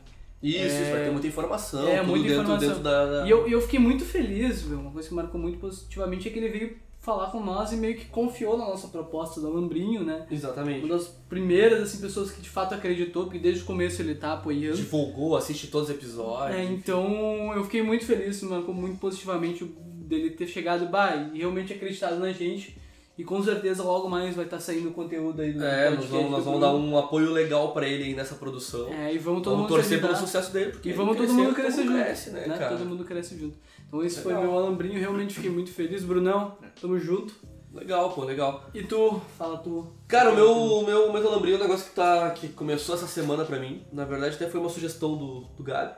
Isso, 0.44 0.58
isso, 0.66 0.76
É- 0.76 0.92
vai 0.92 1.04
ter 1.06 1.12
muita 1.12 1.28
informação, 1.28 1.88
é, 1.88 1.98
tudo 2.00 2.10
muita 2.10 2.28
dentro, 2.28 2.42
informação. 2.44 2.68
dentro 2.68 2.84
da... 2.84 3.06
da- 3.22 3.26
E 3.26 3.30
eu, 3.30 3.48
eu 3.48 3.62
fiquei 3.62 3.80
muito 3.80 4.04
feliz, 4.04 4.62
viu? 4.62 4.78
Uma 4.80 4.92
coisa 4.92 5.08
que 5.08 5.16
marcou 5.16 5.40
muito 5.40 5.58
positivamente 5.58 6.28
é 6.28 6.32
que 6.32 6.38
ele 6.40 6.50
veio 6.50 6.78
falar 7.00 7.32
com 7.32 7.44
nós 7.44 7.72
e 7.74 7.76
meio 7.76 7.98
que 7.98 8.06
confiou 8.06 8.58
na 8.58 8.64
nossa 8.66 8.88
proposta 8.88 9.42
do 9.42 9.50
Lambrinho, 9.52 10.04
né? 10.06 10.26
Exatamente. 10.32 10.86
Uma 10.86 10.96
das 10.96 11.08
primeiras, 11.28 11.82
assim, 11.82 12.00
pessoas 12.00 12.32
que 12.32 12.42
de 12.42 12.50
fato 12.50 12.74
acreditou, 12.74 13.24
porque 13.26 13.40
desde 13.40 13.62
o 13.64 13.66
começo 13.66 14.02
ele 14.02 14.16
tá 14.16 14.34
apoiando. 14.34 14.78
Divulgou, 14.78 15.36
assiste 15.36 15.68
todos 15.68 15.90
os 15.90 15.96
episódios. 15.96 16.58
É, 16.58 16.64
então 16.64 17.54
eu 17.54 17.64
fiquei 17.66 17.82
muito 17.82 18.06
feliz, 18.06 18.42
marcou 18.44 18.74
muito 18.74 19.00
positivamente 19.00 19.66
dele 19.66 20.30
ter 20.32 20.48
chegado 20.48 20.86
bah, 20.88 21.30
e 21.34 21.40
realmente 21.40 21.74
acreditado 21.74 22.20
na 22.20 22.32
gente. 22.32 22.78
E 23.16 23.24
com 23.24 23.44
certeza 23.44 23.84
logo 23.84 24.10
mais 24.10 24.36
vai 24.36 24.46
estar 24.46 24.60
saindo 24.60 24.90
conteúdo 24.92 25.40
aí 25.40 25.54
do 25.54 25.64
É, 25.64 25.92
nós 25.92 26.06
vamos, 26.06 26.32
nós 26.32 26.44
vamos 26.44 26.60
dar 26.60 26.74
um 26.74 26.98
apoio 26.98 27.32
legal 27.32 27.72
pra 27.72 27.88
ele 27.88 28.06
aí 28.06 28.16
nessa 28.16 28.36
produção. 28.36 28.92
É, 28.92 29.14
e 29.14 29.20
vamos 29.20 29.44
todo 29.44 29.56
vamos 29.56 29.70
mundo 29.70 29.80
torcer 29.80 30.02
pelo 30.02 30.16
sucesso 30.16 30.52
dele, 30.52 30.72
porque 30.72 30.90
E 30.90 30.94
vamos 30.94 31.16
todo 31.16 31.32
mundo 31.32 31.54
crescer 31.54 31.84
todo 31.84 31.92
mundo 31.92 32.04
cresce, 32.04 32.30
né, 32.32 32.44
cara? 32.48 32.70
Todo 32.70 32.86
mundo 32.86 33.06
cresce 33.06 33.38
junto. 33.38 33.56
Então 33.88 34.04
esse 34.04 34.18
Legal. 34.26 34.42
foi 34.42 34.50
meu 34.50 34.58
alambrinho, 34.58 35.00
realmente 35.00 35.36
fiquei 35.36 35.52
muito 35.52 35.72
feliz. 35.72 36.04
Brunão, 36.04 36.58
tamo 36.82 36.98
junto. 36.98 37.36
Legal, 37.72 38.12
pô, 38.12 38.24
legal. 38.24 38.70
E 38.74 38.84
tu? 38.84 39.20
Fala 39.38 39.58
tu. 39.58 39.88
Cara, 40.08 40.32
o 40.32 40.36
meu, 40.36 40.84
meu, 40.84 41.12
meu 41.12 41.24
Calambrinho 41.24 41.56
é 41.56 41.60
um 41.60 41.62
negócio 41.64 41.90
que, 41.90 41.96
tá, 41.96 42.30
que 42.30 42.48
começou 42.50 42.94
essa 42.94 43.08
semana 43.08 43.46
pra 43.46 43.60
mim. 43.60 43.84
Na 43.92 44.06
verdade, 44.06 44.36
até 44.36 44.48
foi 44.48 44.60
uma 44.60 44.70
sugestão 44.70 45.18
do, 45.18 45.42
do 45.58 45.64
Gabi. 45.64 45.96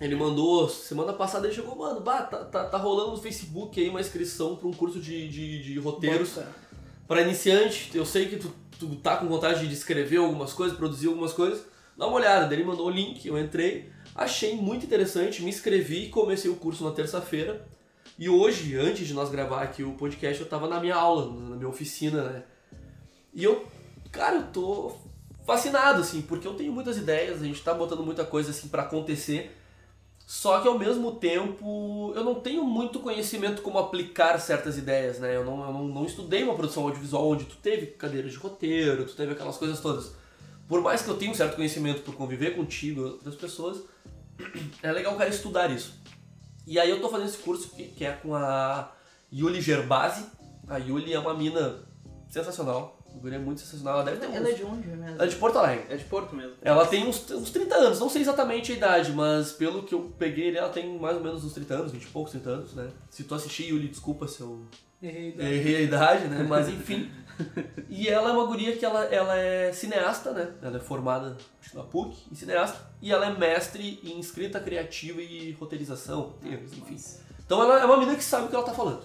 Ele 0.00 0.16
mandou, 0.16 0.68
semana 0.68 1.12
passada 1.12 1.46
ele 1.46 1.54
chegou, 1.54 1.76
mano, 1.76 2.00
bah, 2.00 2.22
tá, 2.22 2.44
tá, 2.44 2.64
tá 2.64 2.78
rolando 2.78 3.12
no 3.12 3.16
Facebook 3.18 3.80
aí 3.80 3.88
uma 3.88 4.00
inscrição 4.00 4.56
pra 4.56 4.66
um 4.66 4.72
curso 4.72 4.98
de, 4.98 5.28
de, 5.28 5.62
de 5.62 5.78
roteiros 5.78 6.38
pra 7.06 7.20
iniciante. 7.20 7.90
Eu 7.94 8.04
sei 8.04 8.26
que 8.26 8.36
tu, 8.36 8.52
tu 8.78 8.96
tá 8.96 9.16
com 9.16 9.28
vontade 9.28 9.66
de 9.66 9.72
escrever 9.72 10.16
algumas 10.16 10.52
coisas, 10.52 10.76
produzir 10.76 11.08
algumas 11.08 11.32
coisas. 11.32 11.64
Dá 11.96 12.06
uma 12.06 12.16
olhada, 12.16 12.46
daí 12.46 12.58
ele 12.58 12.64
mandou 12.64 12.86
o 12.86 12.90
link, 12.90 13.26
eu 13.26 13.38
entrei, 13.38 13.92
achei 14.14 14.56
muito 14.56 14.84
interessante, 14.86 15.42
me 15.42 15.50
inscrevi 15.50 16.04
e 16.04 16.08
comecei 16.08 16.50
o 16.50 16.56
curso 16.56 16.82
na 16.84 16.90
terça-feira. 16.90 17.66
E 18.18 18.28
hoje, 18.28 18.76
antes 18.76 19.06
de 19.06 19.14
nós 19.14 19.30
gravar 19.30 19.62
aqui 19.62 19.82
o 19.82 19.92
podcast, 19.92 20.40
eu 20.40 20.48
tava 20.48 20.68
na 20.68 20.80
minha 20.80 20.94
aula, 20.94 21.26
na 21.26 21.56
minha 21.56 21.68
oficina, 21.68 22.22
né? 22.22 22.42
E 23.32 23.44
eu, 23.44 23.64
cara, 24.10 24.36
eu 24.36 24.46
tô 24.52 24.96
fascinado, 25.46 26.00
assim, 26.00 26.22
porque 26.22 26.46
eu 26.46 26.54
tenho 26.54 26.72
muitas 26.72 26.96
ideias, 26.96 27.42
a 27.42 27.44
gente 27.44 27.62
tá 27.62 27.72
botando 27.74 28.04
muita 28.04 28.24
coisa, 28.24 28.50
assim, 28.50 28.68
pra 28.68 28.82
acontecer. 28.82 29.56
Só 30.32 30.60
que 30.60 30.66
ao 30.66 30.78
mesmo 30.78 31.16
tempo, 31.16 32.10
eu 32.16 32.24
não 32.24 32.36
tenho 32.36 32.64
muito 32.64 33.00
conhecimento 33.00 33.60
como 33.60 33.78
aplicar 33.78 34.38
certas 34.38 34.78
ideias, 34.78 35.18
né? 35.18 35.36
Eu 35.36 35.44
não, 35.44 35.62
eu 35.62 35.72
não, 35.74 35.84
não 35.84 36.06
estudei 36.06 36.42
uma 36.42 36.54
produção 36.54 36.84
audiovisual 36.84 37.28
onde 37.28 37.44
tu 37.44 37.56
teve 37.56 37.88
cadeiras 37.88 38.32
de 38.32 38.38
roteiro, 38.38 39.04
tu 39.04 39.14
teve 39.14 39.32
aquelas 39.32 39.58
coisas 39.58 39.78
todas. 39.80 40.14
Por 40.66 40.80
mais 40.80 41.02
que 41.02 41.10
eu 41.10 41.18
tenha 41.18 41.30
um 41.30 41.34
certo 41.34 41.56
conhecimento 41.56 42.00
por 42.00 42.14
conviver 42.14 42.56
contigo 42.56 43.02
e 43.02 43.04
outras 43.04 43.34
pessoas, 43.34 43.82
é 44.82 44.90
legal 44.90 45.12
o 45.12 45.18
cara 45.18 45.28
estudar 45.28 45.70
isso. 45.70 46.00
E 46.66 46.80
aí 46.80 46.88
eu 46.88 46.98
tô 46.98 47.10
fazendo 47.10 47.28
esse 47.28 47.36
curso 47.38 47.68
que, 47.68 47.88
que 47.88 48.02
é 48.02 48.12
com 48.12 48.34
a 48.34 48.90
Yuli 49.30 49.60
Gerbasi. 49.60 50.24
A 50.66 50.78
Yuli 50.78 51.12
é 51.12 51.18
uma 51.18 51.34
mina 51.34 51.80
sensacional. 52.30 53.01
A 53.14 53.18
guria 53.18 53.36
é 53.36 53.40
muito 53.40 53.60
sensacional. 53.60 54.00
Ela 54.00 54.04
deve 54.04 54.18
ter 54.18 54.26
uns... 54.28 54.34
Ela 54.34 54.48
é 54.48 54.52
de 54.52 54.64
onde 54.64 54.88
mesmo? 54.88 55.08
Ela 55.08 55.24
é 55.24 55.26
de 55.26 55.36
Porto 55.36 55.58
Alegre. 55.58 55.84
É 55.88 55.96
de 55.96 56.04
Porto 56.04 56.34
mesmo. 56.34 56.52
Ela 56.62 56.86
tem 56.86 57.06
uns, 57.06 57.30
uns 57.30 57.50
30 57.50 57.74
anos, 57.74 58.00
não 58.00 58.08
sei 58.08 58.22
exatamente 58.22 58.72
a 58.72 58.74
idade, 58.74 59.12
mas 59.12 59.52
pelo 59.52 59.82
que 59.82 59.94
eu 59.94 60.12
peguei, 60.18 60.56
ela 60.56 60.68
tem 60.68 60.98
mais 60.98 61.16
ou 61.16 61.22
menos 61.22 61.44
uns 61.44 61.52
30 61.52 61.74
anos, 61.74 61.92
20 61.92 62.02
e 62.02 62.06
poucos, 62.08 62.32
30 62.32 62.50
anos, 62.50 62.74
né? 62.74 62.88
Se 63.10 63.24
tu 63.24 63.34
assistir, 63.34 63.68
Yuli, 63.68 63.88
desculpa 63.88 64.26
se 64.26 64.40
eu 64.40 64.64
Errei. 65.02 65.34
né? 65.34 65.52
errei 65.52 65.76
a 65.76 65.80
idade, 65.80 66.28
né? 66.28 66.46
Mas 66.48 66.68
enfim. 66.68 67.10
E 67.88 68.08
ela 68.08 68.30
é 68.30 68.32
uma 68.32 68.46
guria 68.46 68.76
que 68.76 68.84
ela, 68.84 69.04
ela 69.06 69.36
é 69.36 69.72
cineasta, 69.72 70.32
né? 70.32 70.52
Ela 70.62 70.76
é 70.76 70.80
formada 70.80 71.36
na 71.74 71.82
PUC 71.82 72.16
em 72.30 72.34
cineasta. 72.34 72.78
E 73.00 73.10
ela 73.10 73.26
é 73.26 73.36
mestre 73.36 74.00
em 74.04 74.20
escrita 74.20 74.60
criativa 74.60 75.20
e 75.20 75.52
roteirização, 75.52 76.20
roteiros, 76.20 76.72
enfim. 76.72 76.96
Então 77.44 77.62
ela 77.62 77.80
é 77.80 77.84
uma 77.84 77.96
menina 77.96 78.16
que 78.16 78.22
sabe 78.24 78.46
o 78.46 78.48
que 78.48 78.54
ela 78.54 78.64
tá 78.64 78.72
falando. 78.74 79.02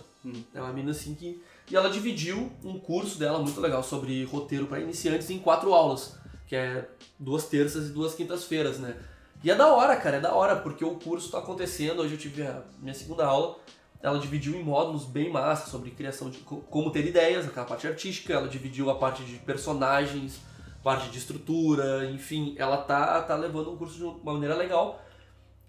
É 0.53 0.62
uma 0.62 0.72
menina 0.72 0.91
assim 0.91 1.16
que. 1.16 1.41
E 1.70 1.76
ela 1.76 1.89
dividiu 1.89 2.51
um 2.63 2.80
curso 2.80 3.20
dela 3.20 3.39
muito 3.39 3.59
legal 3.59 3.84
sobre 3.84 4.24
roteiro 4.24 4.68
para 4.68 4.80
iniciantes 4.80 5.30
em 5.30 5.38
quatro 5.39 5.74
aulas, 5.74 6.18
que 6.47 6.55
é 6.55 6.88
duas 7.20 7.45
terças 7.45 7.89
e 7.89 7.91
duas 7.91 8.15
quintas-feiras, 8.15 8.80
né? 8.80 8.95
E 9.43 9.51
é 9.51 9.55
da 9.55 9.68
hora, 9.74 9.95
cara, 9.97 10.18
é 10.18 10.20
da 10.20 10.34
hora, 10.34 10.55
porque 10.55 10.84
o 10.84 10.95
curso 10.95 11.30
tá 11.30 11.39
acontecendo. 11.39 12.01
Hoje 12.01 12.13
eu 12.13 12.18
tive 12.18 12.41
a 12.43 12.63
minha 12.80 12.93
segunda 12.93 13.26
aula. 13.26 13.57
Ela 14.01 14.18
dividiu 14.20 14.55
em 14.55 14.63
módulos 14.63 15.05
bem 15.05 15.30
massa 15.32 15.70
sobre 15.70 15.91
criação 15.91 16.30
de 16.30 16.39
co- 16.39 16.61
como 16.70 16.91
ter 16.91 17.05
ideias, 17.05 17.45
aquela 17.47 17.65
parte 17.65 17.86
artística. 17.88 18.34
Ela 18.34 18.47
dividiu 18.47 18.89
a 18.89 18.95
parte 18.95 19.24
de 19.24 19.38
personagens, 19.39 20.39
parte 20.84 21.09
de 21.09 21.18
estrutura, 21.18 22.09
enfim. 22.09 22.55
Ela 22.57 22.78
tá, 22.78 23.22
tá 23.24 23.36
levando 23.36 23.72
um 23.72 23.78
curso 23.78 23.95
de 23.97 24.03
uma 24.03 24.34
maneira 24.34 24.55
legal. 24.55 25.03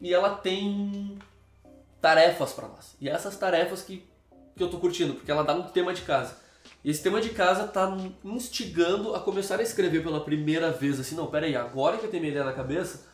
E 0.00 0.14
ela 0.14 0.30
tem 0.36 1.18
tarefas 2.00 2.52
para 2.52 2.68
nós. 2.68 2.96
E 3.00 3.08
essas 3.08 3.36
tarefas 3.36 3.82
que, 3.82 4.08
que 4.58 4.64
eu 4.64 4.68
tô 4.68 4.78
curtindo, 4.78 5.14
porque 5.14 5.30
ela 5.30 5.42
dá 5.42 5.54
um 5.54 5.62
tema 5.62 5.94
de 5.94 6.02
casa. 6.02 6.36
E 6.84 6.90
esse 6.90 7.02
tema 7.02 7.20
de 7.20 7.30
casa 7.30 7.66
tá 7.66 7.96
instigando 8.24 9.14
a 9.14 9.20
começar 9.20 9.58
a 9.58 9.62
escrever 9.62 10.02
pela 10.02 10.20
primeira 10.20 10.70
vez, 10.70 11.00
assim, 11.00 11.14
não, 11.14 11.26
pera 11.26 11.46
aí, 11.46 11.56
agora 11.56 11.96
que 11.96 12.04
eu 12.04 12.10
tenho 12.10 12.20
minha 12.20 12.30
ideia 12.30 12.44
na 12.44 12.52
cabeça, 12.52 13.06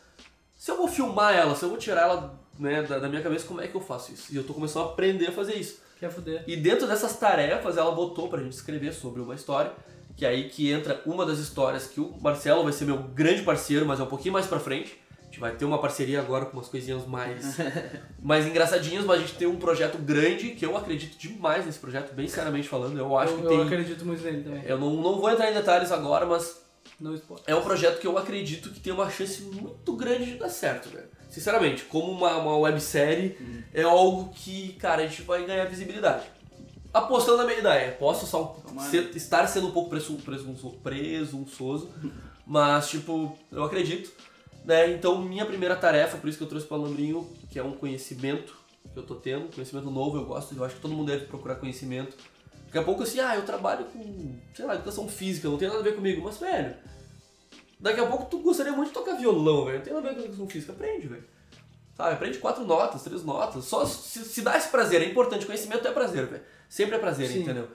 se 0.57 0.71
eu 0.71 0.77
vou 0.77 0.87
filmar 0.87 1.33
ela, 1.33 1.55
se 1.55 1.63
eu 1.63 1.69
vou 1.69 1.77
tirar 1.77 2.01
ela 2.01 2.39
né, 2.59 2.83
da, 2.83 2.99
da 2.99 3.09
minha 3.09 3.21
cabeça, 3.21 3.47
como 3.47 3.61
é 3.61 3.67
que 3.67 3.75
eu 3.75 3.81
faço 3.81 4.11
isso? 4.11 4.33
E 4.33 4.35
eu 4.35 4.43
tô 4.43 4.53
começando 4.53 4.83
a 4.83 4.89
aprender 4.91 5.27
a 5.27 5.31
fazer 5.31 5.55
isso. 5.55 5.79
Que 5.95 6.01
Quer 6.01 6.11
fuder. 6.11 6.43
E 6.47 6.55
dentro 6.57 6.87
dessas 6.87 7.17
tarefas, 7.17 7.77
ela 7.77 7.91
botou 7.91 8.27
pra 8.27 8.41
gente 8.41 8.53
escrever 8.53 8.93
sobre 8.93 9.21
uma 9.21 9.35
história, 9.35 9.71
que 10.15 10.25
é 10.25 10.29
aí 10.29 10.49
que 10.49 10.71
entra 10.71 11.01
uma 11.05 11.25
das 11.25 11.39
histórias 11.39 11.87
que 11.87 11.99
o 11.99 12.17
Marcelo 12.21 12.63
vai 12.63 12.73
ser 12.73 12.85
meu 12.85 12.97
grande 12.97 13.43
parceiro, 13.43 13.85
mas 13.85 13.99
é 13.99 14.03
um 14.03 14.07
pouquinho 14.07 14.33
mais 14.33 14.47
pra 14.47 14.59
frente. 14.59 14.97
Gente 15.35 15.41
vai 15.41 15.51
ter 15.53 15.65
uma 15.65 15.79
parceria 15.79 16.21
agora 16.21 16.45
com 16.45 16.55
umas 16.55 16.69
coisinhas 16.69 17.05
mais, 17.05 17.57
mais 18.23 18.47
engraçadinhas, 18.47 19.03
mas 19.03 19.17
a 19.17 19.21
gente 19.21 19.33
tem 19.33 19.45
um 19.45 19.57
projeto 19.57 19.97
grande 19.97 20.51
que 20.51 20.65
eu 20.65 20.77
acredito 20.77 21.17
demais 21.17 21.65
nesse 21.65 21.77
projeto, 21.77 22.13
bem 22.15 22.25
sinceramente 22.25 22.69
falando. 22.69 22.97
Eu 22.97 23.17
acho 23.17 23.33
eu, 23.33 23.37
que 23.39 23.43
eu 23.43 23.49
tem. 23.49 23.61
acredito 23.63 24.05
muito 24.05 24.23
nele 24.23 24.43
também. 24.43 24.63
Eu 24.65 24.79
não, 24.79 24.91
não 24.95 25.19
vou 25.19 25.29
entrar 25.29 25.51
em 25.51 25.53
detalhes 25.53 25.91
agora, 25.91 26.25
mas 26.25 26.61
é 27.45 27.53
um 27.53 27.61
projeto 27.61 27.99
que 27.99 28.07
eu 28.07 28.17
acredito 28.17 28.69
que 28.69 28.79
tem 28.79 28.93
uma 28.93 29.09
chance 29.11 29.41
muito 29.41 29.93
grande 29.97 30.23
de 30.23 30.37
dar 30.37 30.47
certo, 30.47 30.87
velho. 30.87 31.09
Sinceramente, 31.29 31.83
como 31.83 32.13
uma, 32.13 32.37
uma 32.37 32.57
websérie, 32.57 33.37
é 33.73 33.81
algo 33.81 34.31
que, 34.33 34.71
cara, 34.79 35.03
a 35.03 35.07
gente 35.07 35.21
vai 35.23 35.45
ganhar 35.45 35.65
visibilidade. 35.65 36.23
Apostando 36.93 37.39
na 37.39 37.43
minha 37.43 37.59
ideia. 37.59 37.91
Posso 37.91 38.25
só 38.25 38.55
ser- 38.89 39.11
estar 39.13 39.45
sendo 39.47 39.67
um 39.67 39.71
pouco 39.71 39.89
presu, 39.89 40.13
presunço- 40.13 40.77
presunçoso, 40.81 41.89
mas, 42.47 42.87
tipo, 42.89 43.37
eu 43.51 43.65
acredito. 43.65 44.09
Né? 44.65 44.91
Então, 44.91 45.21
minha 45.21 45.45
primeira 45.45 45.75
tarefa, 45.75 46.17
por 46.17 46.27
isso 46.27 46.37
que 46.37 46.43
eu 46.43 46.49
trouxe 46.49 46.65
para 46.65 46.77
o 46.77 46.81
Lambrinho, 46.81 47.29
que 47.51 47.59
é 47.59 47.63
um 47.63 47.73
conhecimento 47.73 48.55
que 48.91 48.99
eu 48.99 49.03
tô 49.03 49.15
tendo, 49.15 49.53
conhecimento 49.53 49.89
novo, 49.89 50.17
eu 50.17 50.25
gosto, 50.25 50.55
eu 50.55 50.63
acho 50.63 50.75
que 50.75 50.81
todo 50.81 50.93
mundo 50.93 51.07
deve 51.07 51.25
procurar 51.25 51.55
conhecimento. 51.55 52.15
Daqui 52.65 52.77
a 52.77 52.83
pouco, 52.83 53.03
assim, 53.03 53.19
ah, 53.19 53.35
eu 53.35 53.45
trabalho 53.45 53.85
com, 53.85 54.35
sei 54.53 54.65
lá, 54.65 54.75
educação 54.75 55.07
física, 55.07 55.47
não 55.47 55.57
tem 55.57 55.67
nada 55.67 55.79
a 55.79 55.83
ver 55.83 55.95
comigo, 55.95 56.21
mas, 56.23 56.37
velho, 56.37 56.75
Daqui 57.79 57.99
a 57.99 58.07
pouco 58.07 58.25
tu 58.25 58.39
gostaria 58.39 58.71
muito 58.71 58.87
de 58.87 58.93
tocar 58.93 59.15
violão, 59.15 59.65
velho. 59.65 59.77
Não 59.77 59.83
tem 59.83 59.93
nada 59.93 60.07
a 60.07 60.09
ver 60.09 60.15
com 60.15 60.21
educação 60.23 60.47
física. 60.47 60.71
Aprende, 60.71 61.07
velho. 61.07 61.23
Sabe, 61.95 62.13
aprende 62.13 62.37
quatro 62.39 62.65
notas, 62.65 63.03
três 63.03 63.23
notas. 63.23 63.65
Só 63.65 63.85
se, 63.85 64.25
se 64.25 64.41
dá 64.41 64.57
esse 64.57 64.69
prazer, 64.69 65.01
é 65.01 65.05
importante. 65.05 65.45
Conhecimento 65.45 65.87
é 65.87 65.91
prazer, 65.91 66.25
velho. 66.25 66.43
Sempre 66.67 66.95
é 66.95 66.99
prazer, 66.99 67.29
Sim. 67.29 67.41
entendeu? 67.41 67.67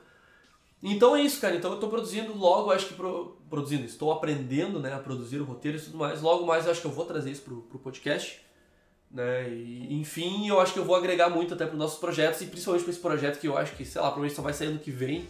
Então 0.83 1.15
é 1.15 1.23
isso, 1.23 1.41
cara. 1.41 1.55
Então 1.57 1.73
eu 1.73 1.79
tô 1.79 1.89
produzindo 1.89 2.37
logo, 2.37 2.71
acho 2.71 2.87
que 2.87 2.95
pro- 2.95 3.37
produzindo, 3.51 3.85
estou 3.85 4.11
aprendendo, 4.13 4.79
né, 4.81 4.95
a 4.95 4.99
produzir 4.99 5.39
o 5.39 5.45
roteiro 5.45 5.77
e 5.77 5.81
tudo 5.81 5.99
mais. 5.99 6.23
Logo 6.23 6.47
mais 6.47 6.65
eu 6.65 6.71
acho 6.73 6.81
que 6.81 6.87
eu 6.87 6.91
vou 6.93 7.05
trazer 7.05 7.31
isso 7.31 7.43
pro, 7.43 7.63
pro 7.63 7.79
podcast. 7.79 8.41
Né? 9.11 9.51
E, 9.51 9.95
enfim, 10.01 10.49
eu 10.49 10.61
acho 10.61 10.73
que 10.73 10.79
eu 10.79 10.85
vou 10.85 10.95
agregar 10.95 11.29
muito 11.29 11.53
até 11.55 11.67
pros 11.67 11.79
nossos 11.79 11.99
projetos 11.99 12.41
e 12.41 12.47
principalmente 12.47 12.85
pra 12.85 12.93
esse 12.93 13.01
projeto 13.01 13.41
que 13.41 13.49
eu 13.49 13.59
acho 13.59 13.75
que, 13.77 13.85
sei 13.85 14.01
lá, 14.01 14.07
provavelmente 14.09 14.37
só 14.37 14.43
vai 14.43 14.53
sair 14.55 14.69
ano 14.69 14.79
que 14.79 14.91
vem. 14.91 15.27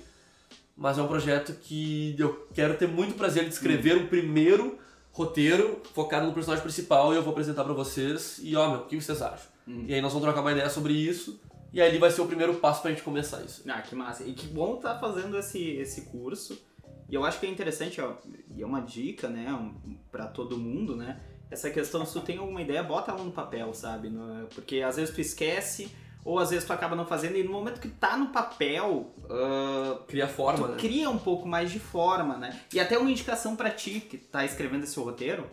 Mas 0.76 0.98
é 0.98 1.02
um 1.02 1.08
projeto 1.08 1.52
que 1.62 2.14
eu 2.18 2.46
quero 2.54 2.76
ter 2.76 2.86
muito 2.86 3.14
prazer 3.14 3.44
de 3.44 3.50
escrever 3.50 3.96
o 3.96 4.06
primeiro 4.06 4.78
roteiro 5.12 5.80
focado 5.94 6.26
no 6.26 6.32
personagem 6.32 6.62
principal 6.62 7.12
e 7.12 7.16
eu 7.16 7.22
vou 7.22 7.32
apresentar 7.32 7.64
pra 7.64 7.72
vocês. 7.72 8.38
E 8.42 8.54
ó, 8.54 8.70
meu, 8.70 8.80
o 8.80 8.84
que 8.86 9.00
vocês 9.00 9.20
acham? 9.20 9.46
E 9.88 9.94
aí 9.94 10.00
nós 10.00 10.12
vamos 10.12 10.24
trocar 10.26 10.40
uma 10.42 10.52
ideia 10.52 10.70
sobre 10.70 10.92
isso. 10.92 11.40
E 11.72 11.80
aí 11.80 11.98
vai 11.98 12.10
ser 12.10 12.20
o 12.22 12.26
primeiro 12.26 12.54
passo 12.54 12.82
pra 12.82 12.90
gente 12.90 13.02
começar 13.02 13.42
isso. 13.42 13.62
Ah, 13.68 13.80
que 13.80 13.94
massa. 13.94 14.24
E 14.24 14.32
que 14.32 14.46
bom 14.46 14.76
tá 14.76 14.98
fazendo 14.98 15.38
esse, 15.38 15.62
esse 15.76 16.02
curso. 16.06 16.60
E 17.08 17.14
eu 17.14 17.24
acho 17.24 17.38
que 17.40 17.46
é 17.46 17.48
interessante, 17.50 18.00
ó, 18.00 18.14
e 18.56 18.62
é 18.62 18.66
uma 18.66 18.80
dica, 18.80 19.28
né, 19.28 19.52
um, 19.52 19.96
pra 20.12 20.26
todo 20.26 20.56
mundo, 20.56 20.94
né? 20.96 21.20
Essa 21.50 21.68
questão, 21.70 22.06
se 22.06 22.12
tu 22.12 22.20
tem 22.20 22.38
alguma 22.38 22.62
ideia, 22.62 22.82
bota 22.82 23.10
ela 23.10 23.22
no 23.24 23.32
papel, 23.32 23.74
sabe? 23.74 24.08
No- 24.08 24.46
porque 24.54 24.80
às 24.80 24.94
vezes 24.96 25.12
tu 25.12 25.20
esquece, 25.20 25.90
ou 26.24 26.38
às 26.38 26.50
vezes 26.50 26.64
tu 26.64 26.72
acaba 26.72 26.94
não 26.94 27.04
fazendo, 27.04 27.36
e 27.36 27.42
no 27.42 27.50
momento 27.50 27.80
que 27.80 27.88
tá 27.88 28.16
no 28.16 28.28
papel, 28.28 29.12
ah, 29.28 30.00
Cria 30.06 30.28
forma, 30.28 30.66
tu 30.68 30.72
né? 30.72 30.76
cria 30.78 31.10
um 31.10 31.18
pouco 31.18 31.48
mais 31.48 31.70
de 31.72 31.80
forma, 31.80 32.36
né? 32.36 32.60
E 32.72 32.78
até 32.78 32.96
uma 32.96 33.10
indicação 33.10 33.56
pra 33.56 33.70
ti 33.70 33.98
que 34.00 34.16
tá 34.16 34.44
escrevendo 34.44 34.84
esse 34.84 34.98
roteiro. 35.00 35.48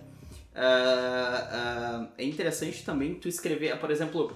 ah, 0.56 1.50
ah, 1.52 2.08
é 2.18 2.24
interessante 2.24 2.84
também 2.84 3.16
tu 3.16 3.28
escrever, 3.28 3.80
por 3.80 3.90
exemplo, 3.92 4.32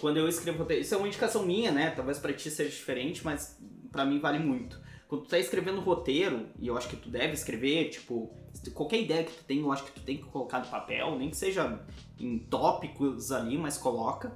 quando 0.00 0.18
eu 0.18 0.28
escrevo 0.28 0.58
roteiro, 0.58 0.82
isso 0.82 0.94
é 0.94 0.98
uma 0.98 1.08
indicação 1.08 1.44
minha, 1.44 1.70
né? 1.70 1.90
Talvez 1.90 2.18
pra 2.18 2.32
ti 2.32 2.50
seja 2.50 2.70
diferente, 2.70 3.24
mas 3.24 3.58
pra 3.90 4.04
mim 4.04 4.18
vale 4.18 4.38
muito. 4.38 4.80
Quando 5.08 5.22
tu 5.22 5.28
tá 5.28 5.38
escrevendo 5.38 5.80
roteiro, 5.80 6.46
e 6.58 6.66
eu 6.66 6.76
acho 6.76 6.88
que 6.88 6.96
tu 6.96 7.08
deve 7.08 7.32
escrever, 7.32 7.90
tipo, 7.90 8.34
qualquer 8.74 9.00
ideia 9.00 9.24
que 9.24 9.32
tu 9.32 9.44
tem, 9.44 9.60
eu 9.60 9.72
acho 9.72 9.84
que 9.84 9.92
tu 9.92 10.00
tem 10.00 10.16
que 10.16 10.24
colocar 10.24 10.58
no 10.58 10.66
papel, 10.66 11.16
nem 11.16 11.30
que 11.30 11.36
seja 11.36 11.80
em 12.18 12.38
tópicos 12.38 13.30
ali, 13.30 13.56
mas 13.56 13.78
coloca. 13.78 14.32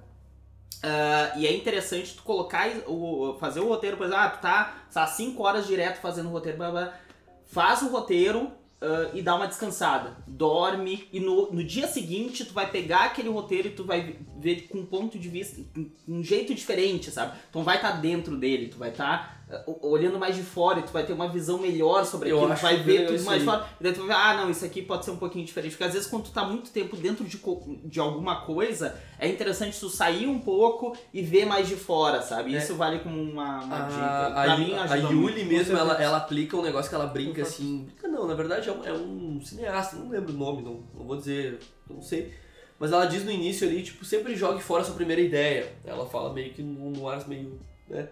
Ah, 0.82 1.34
e 1.36 1.46
é 1.46 1.54
interessante 1.54 2.16
tu 2.16 2.22
colocar 2.22 2.68
o, 2.86 3.36
fazer 3.38 3.61
o 3.61 3.68
roteiro, 3.68 3.96
por 3.96 4.06
exemplo, 4.06 4.22
ah, 4.22 4.30
tu 4.30 4.40
tá, 4.40 4.84
tá 4.92 5.06
5 5.06 5.42
horas 5.42 5.66
direto 5.66 6.00
fazendo 6.00 6.28
o 6.28 6.32
roteiro, 6.32 6.56
blá, 6.56 6.70
blá, 6.70 7.00
faz 7.46 7.82
o 7.82 7.88
roteiro 7.88 8.50
ah, 8.81 9.11
e 9.12 9.20
dá 9.20 9.35
uma 9.35 9.47
descansada. 9.47 10.16
Dorme 10.26 11.09
e 11.12 11.20
no, 11.20 11.53
no 11.53 11.62
dia 11.62 11.87
seguinte 11.87 12.45
tu 12.45 12.55
vai 12.55 12.70
pegar 12.70 13.07
aquele 13.07 13.28
roteiro 13.28 13.68
e 13.68 13.72
tu 13.72 13.85
vai 13.85 14.16
ver 14.39 14.68
com 14.68 14.78
um 14.78 14.87
ponto 14.87 15.18
de 15.18 15.28
vista, 15.28 15.61
um 16.09 16.22
jeito 16.22 16.55
diferente, 16.55 17.11
sabe? 17.11 17.37
Não 17.55 17.62
vai 17.62 17.76
estar 17.76 17.93
dentro 17.93 18.37
dele, 18.37 18.68
tu 18.68 18.78
vai 18.78 18.91
estar 18.91 19.39
olhando 19.82 20.18
mais 20.18 20.34
de 20.36 20.42
fora 20.42 20.78
e 20.80 20.82
tu 20.82 20.92
vai 20.92 21.05
ter 21.05 21.12
uma 21.12 21.28
visão 21.28 21.59
melhor 21.59 22.05
sobre 22.05 22.30
Eu 22.30 22.38
aquilo, 22.38 22.55
tu 22.57 22.61
vai 22.62 22.76
ver 22.76 22.92
legal 23.01 23.07
tudo 23.16 23.24
mais 23.24 23.42
de 23.42 23.48
aí. 23.48 23.57
fora. 23.57 23.70
E 23.80 23.82
daí 23.84 23.92
tu 23.92 23.98
vai 23.98 24.07
ver, 24.09 24.14
ah, 24.14 24.36
não, 24.36 24.51
isso 24.51 24.64
aqui 24.64 24.82
pode 24.82 25.05
ser 25.05 25.11
um 25.11 25.16
pouquinho 25.16 25.44
diferente. 25.44 25.72
Porque 25.72 25.84
às 25.84 25.92
vezes 25.92 26.09
quando 26.09 26.24
tu 26.24 26.30
tá 26.32 26.44
muito 26.44 26.70
tempo 26.70 26.96
dentro 26.96 27.24
de, 27.24 27.40
de 27.84 28.01
alguma 28.01 28.42
coisa, 28.42 28.96
é 29.18 29.28
interessante 29.28 29.78
tu 29.78 29.88
sair 29.88 30.26
um 30.26 30.38
pouco 30.38 30.96
e 31.12 31.22
ver 31.22 31.44
mais 31.46 31.66
de 31.68 31.76
fora, 31.76 32.22
sabe? 32.22 32.55
É. 32.55 32.59
Isso 32.59 32.74
vale 32.76 33.01
como 33.01 33.20
uma, 33.20 33.61
uma 33.64 33.78
dica. 33.88 34.26
A, 34.26 34.30
Pra 34.44 34.53
a, 34.53 34.57
mim 34.57 34.74
a 34.74 34.82
ajuda 34.84 35.12
Yuli 35.12 35.16
muito. 35.44 35.46
mesmo, 35.46 35.76
ela, 35.76 35.94
ela 36.03 36.16
aplica 36.18 36.57
um 36.57 36.62
negócio 36.62 36.88
que 36.88 36.94
ela 36.94 37.07
brinca 37.07 37.42
assim. 37.42 37.84
Brinca 37.86 38.09
não, 38.09 38.26
na 38.26 38.34
verdade 38.34 38.68
é 38.68 38.72
um, 38.72 38.84
é 38.84 38.92
um 38.92 39.40
cineasta, 39.42 39.96
não 39.96 40.09
lembro 40.11 40.32
o 40.32 40.36
nome, 40.36 40.62
não, 40.62 40.80
não 40.98 41.05
vou 41.07 41.16
dizer, 41.16 41.59
não 41.88 42.01
sei. 42.03 42.32
Mas 42.78 42.92
ela 42.92 43.05
diz 43.05 43.22
no 43.24 43.30
início 43.30 43.68
ali, 43.68 43.82
tipo, 43.82 44.05
sempre 44.07 44.34
jogue 44.34 44.62
fora 44.62 44.80
a 44.80 44.84
sua 44.86 44.94
primeira 44.94 45.20
ideia. 45.20 45.70
Ela 45.84 46.07
fala 46.07 46.32
meio 46.32 46.53
que 46.55 46.62
no 46.62 47.07
ar 47.09 47.28
meio. 47.28 47.61
né? 47.88 48.09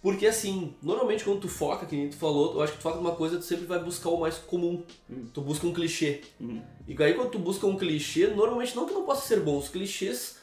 Porque 0.00 0.26
assim, 0.26 0.74
normalmente 0.82 1.24
quando 1.24 1.40
tu 1.40 1.48
foca, 1.48 1.84
que 1.84 1.96
nem 1.96 2.08
tu 2.08 2.16
falou, 2.16 2.54
eu 2.54 2.62
acho 2.62 2.72
que 2.72 2.78
tu 2.78 2.82
foca 2.82 2.96
numa 2.98 3.14
coisa, 3.14 3.36
tu 3.38 3.44
sempre 3.44 3.66
vai 3.66 3.82
buscar 3.82 4.10
o 4.10 4.20
mais 4.20 4.38
comum. 4.38 4.84
Tu 5.34 5.40
busca 5.40 5.66
um 5.66 5.72
clichê. 5.72 6.22
Uhum. 6.40 6.62
E 6.86 7.02
aí 7.02 7.14
quando 7.14 7.30
tu 7.30 7.38
busca 7.38 7.66
um 7.66 7.76
clichê, 7.76 8.28
normalmente 8.28 8.76
não 8.76 8.86
que 8.86 8.94
não 8.94 9.04
possa 9.04 9.26
ser 9.26 9.40
bom, 9.40 9.58
os 9.58 9.68
clichês 9.68 10.38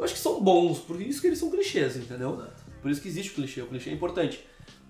eu 0.00 0.04
acho 0.04 0.14
que 0.14 0.20
são 0.20 0.40
bons, 0.40 0.78
por 0.78 0.98
isso 0.98 1.20
que 1.20 1.26
eles 1.26 1.38
são 1.38 1.50
clichês, 1.50 1.94
entendeu? 1.94 2.42
Por 2.80 2.90
isso 2.90 3.02
que 3.02 3.08
existe 3.08 3.32
o 3.32 3.34
clichê, 3.34 3.60
o 3.60 3.66
clichê 3.66 3.90
é 3.90 3.92
importante. 3.92 4.46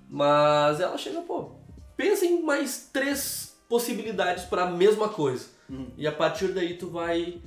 Mas 0.09 0.79
ela 0.79 0.97
chega, 0.97 1.21
pô, 1.23 1.51
pensa 1.97 2.25
em 2.25 2.41
mais 2.43 2.89
três 2.93 3.57
possibilidades 3.69 4.45
para 4.45 4.63
a 4.63 4.71
mesma 4.71 5.09
coisa. 5.09 5.47
Uhum. 5.69 5.89
E 5.97 6.07
a 6.07 6.13
partir 6.13 6.53
daí 6.53 6.79
tu 6.79 6.89
vai 6.89 7.41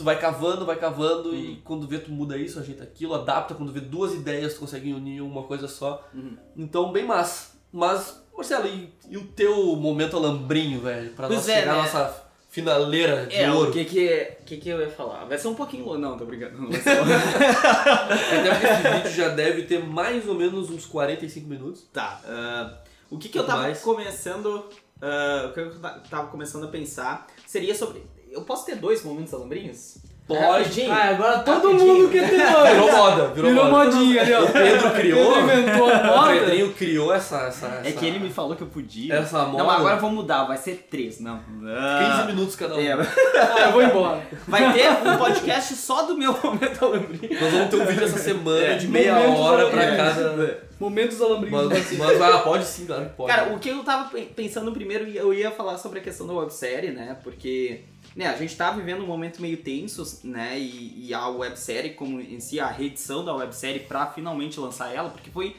tu 0.00 0.04
vai 0.04 0.18
cavando, 0.18 0.64
vai 0.66 0.76
cavando 0.76 1.34
e 1.34 1.56
quando 1.64 1.86
vê 1.86 1.98
tu 1.98 2.10
muda 2.10 2.36
isso, 2.36 2.58
ajeita 2.58 2.82
aquilo, 2.82 3.14
adapta, 3.14 3.54
quando 3.54 3.70
vê 3.72 3.80
duas 3.80 4.14
ideias 4.14 4.54
tu 4.54 4.60
consegue 4.60 4.92
unir 4.92 5.16
em 5.18 5.20
uma 5.20 5.42
coisa 5.44 5.68
só. 5.68 6.06
Uhum. 6.14 6.36
Então, 6.56 6.90
bem 6.90 7.04
massa. 7.04 7.50
Mas, 7.72 8.22
Marcelo, 8.34 8.66
e, 8.66 8.92
e 9.08 9.16
o 9.16 9.24
teu 9.26 9.76
momento 9.76 10.16
alambrinho, 10.16 10.80
velho? 10.80 11.10
Pra 11.10 11.26
Pois 11.28 11.40
nós 11.40 11.48
é, 11.48 11.60
chegar 11.60 11.76
né? 11.76 11.82
nossa 11.82 12.24
finaleira 12.48 13.26
de 13.26 13.36
É, 13.36 13.52
ouro. 13.52 13.70
o 13.70 13.72
que 13.72 13.84
que, 13.84 14.36
que 14.44 14.56
que 14.56 14.68
eu 14.70 14.80
ia 14.80 14.90
falar? 14.90 15.24
Vai 15.26 15.38
ser 15.38 15.46
um 15.48 15.54
pouquinho 15.54 15.84
longo. 15.84 15.98
Não, 15.98 16.16
tô 16.18 16.24
brincando. 16.24 16.60
Não 16.60 16.68
vai 16.70 16.80
ser 16.80 16.98
longo. 16.98 17.12
Até 17.12 18.50
porque 18.54 18.66
esse 18.66 18.88
vídeo 18.96 19.10
já 19.12 19.28
deve 19.28 19.62
ter 19.64 19.84
mais 19.84 20.26
ou 20.26 20.34
menos 20.34 20.70
uns 20.70 20.84
45 20.86 21.46
minutos. 21.48 21.86
Tá. 21.92 22.20
ah, 22.24 22.74
o 23.10 23.18
que, 23.18 23.28
que 23.28 23.38
eu 23.38 23.44
tava 23.46 23.62
mais. 23.62 23.80
começando. 23.82 24.64
ah, 25.00 25.46
o 25.48 25.52
que 25.52 25.60
eu 25.60 25.78
ta- 25.80 26.00
tava 26.10 26.28
começando 26.28 26.64
a 26.64 26.68
pensar 26.68 27.26
seria 27.46 27.74
sobre. 27.74 28.02
Eu 28.30 28.42
posso 28.42 28.64
ter 28.66 28.76
dois 28.76 29.02
momentos 29.04 29.32
alambrinhos? 29.34 29.98
Pode. 30.26 30.82
Ah, 30.88 31.08
agora 31.08 31.38
todo 31.40 31.72
Rapidinho. 31.72 31.94
mundo 31.94 32.08
quer 32.12 32.30
ter 32.30 32.36
dois. 32.52 32.70
Virou 32.70 32.92
moda, 32.92 33.26
virou, 33.34 33.50
Virou 33.50 33.64
moda. 33.68 33.84
modinha 33.90 34.22
ali, 34.22 34.32
ó. 34.32 34.44
O 34.44 34.52
Pedro 34.52 34.90
criou. 34.92 35.32
Ele 35.32 35.40
inventou 35.60 35.88
a 35.90 35.98
O 35.98 36.06
moda. 36.06 36.32
Pedrinho 36.32 36.72
criou 36.72 37.12
essa, 37.12 37.38
essa, 37.48 37.66
É 37.66 37.88
essa- 37.88 37.98
que 37.98 38.06
ele 38.06 38.20
me 38.20 38.30
falou 38.30 38.54
que 38.54 38.62
eu 38.62 38.68
podia. 38.68 39.12
Essa 39.16 39.44
moda. 39.44 39.64
Não, 39.64 39.68
agora 39.70 39.96
eu 39.96 40.00
vou 40.00 40.10
mudar, 40.10 40.44
vai 40.44 40.56
ser 40.56 40.86
três, 40.88 41.18
não. 41.18 41.38
15 41.38 41.66
Ah, 41.68 42.24
minutos 42.28 42.54
cada 42.54 42.76
um. 42.76 42.80
é, 42.80 42.92
Ah, 43.34 43.60
eu 43.66 43.72
vou 43.72 43.82
embora. 43.82 44.22
vai 44.46 44.72
ter 44.72 44.88
um 44.88 45.16
podcast 45.18 45.74
só 45.74 46.02
do 46.02 46.16
meu 46.16 46.32
momento 46.40 46.84
alambrinho. 46.84 47.40
Nós 47.40 47.52
vamos 47.52 47.68
ter 47.70 47.76
um 47.76 47.86
vídeo 47.86 48.04
essa 48.04 48.18
semana 48.18 48.64
É, 48.66 48.74
de 48.76 48.86
meia 48.86 49.14
momentos 49.16 49.40
hora 49.40 49.66
pra 49.68 49.82
é. 49.82 49.96
cada. 49.96 50.70
Momentos 50.78 51.20
alambrinhos 51.20 51.64
Mas, 51.68 51.98
mas 51.98 52.22
ah, 52.22 52.38
pode 52.38 52.64
sim, 52.64 52.86
claro 52.86 53.04
que 53.06 53.10
pode. 53.16 53.28
Cara, 53.34 53.52
o 53.52 53.58
que 53.58 53.68
eu 53.68 53.82
tava 53.82 54.08
pe- 54.08 54.30
pensando 54.34 54.70
primeiro, 54.72 55.08
eu 55.08 55.34
ia 55.34 55.50
falar 55.50 55.76
sobre 55.76 55.98
a 55.98 56.02
questão 56.02 56.26
da 56.26 56.32
websérie, 56.34 56.92
né? 56.92 57.16
Porque 57.22 57.80
né, 58.16 58.26
a 58.26 58.36
gente 58.36 58.56
tá 58.56 58.70
vivendo 58.70 59.02
um 59.02 59.06
momento 59.06 59.40
meio 59.40 59.56
tenso, 59.58 60.20
né? 60.24 60.58
E, 60.58 61.06
e 61.08 61.14
a 61.14 61.28
websérie, 61.28 61.94
como 61.94 62.20
em 62.20 62.40
si, 62.40 62.58
a 62.60 62.66
reedição 62.68 63.24
da 63.24 63.34
websérie 63.34 63.80
pra 63.80 64.06
finalmente 64.06 64.58
lançar 64.60 64.94
ela, 64.94 65.10
porque 65.10 65.30
foi. 65.30 65.56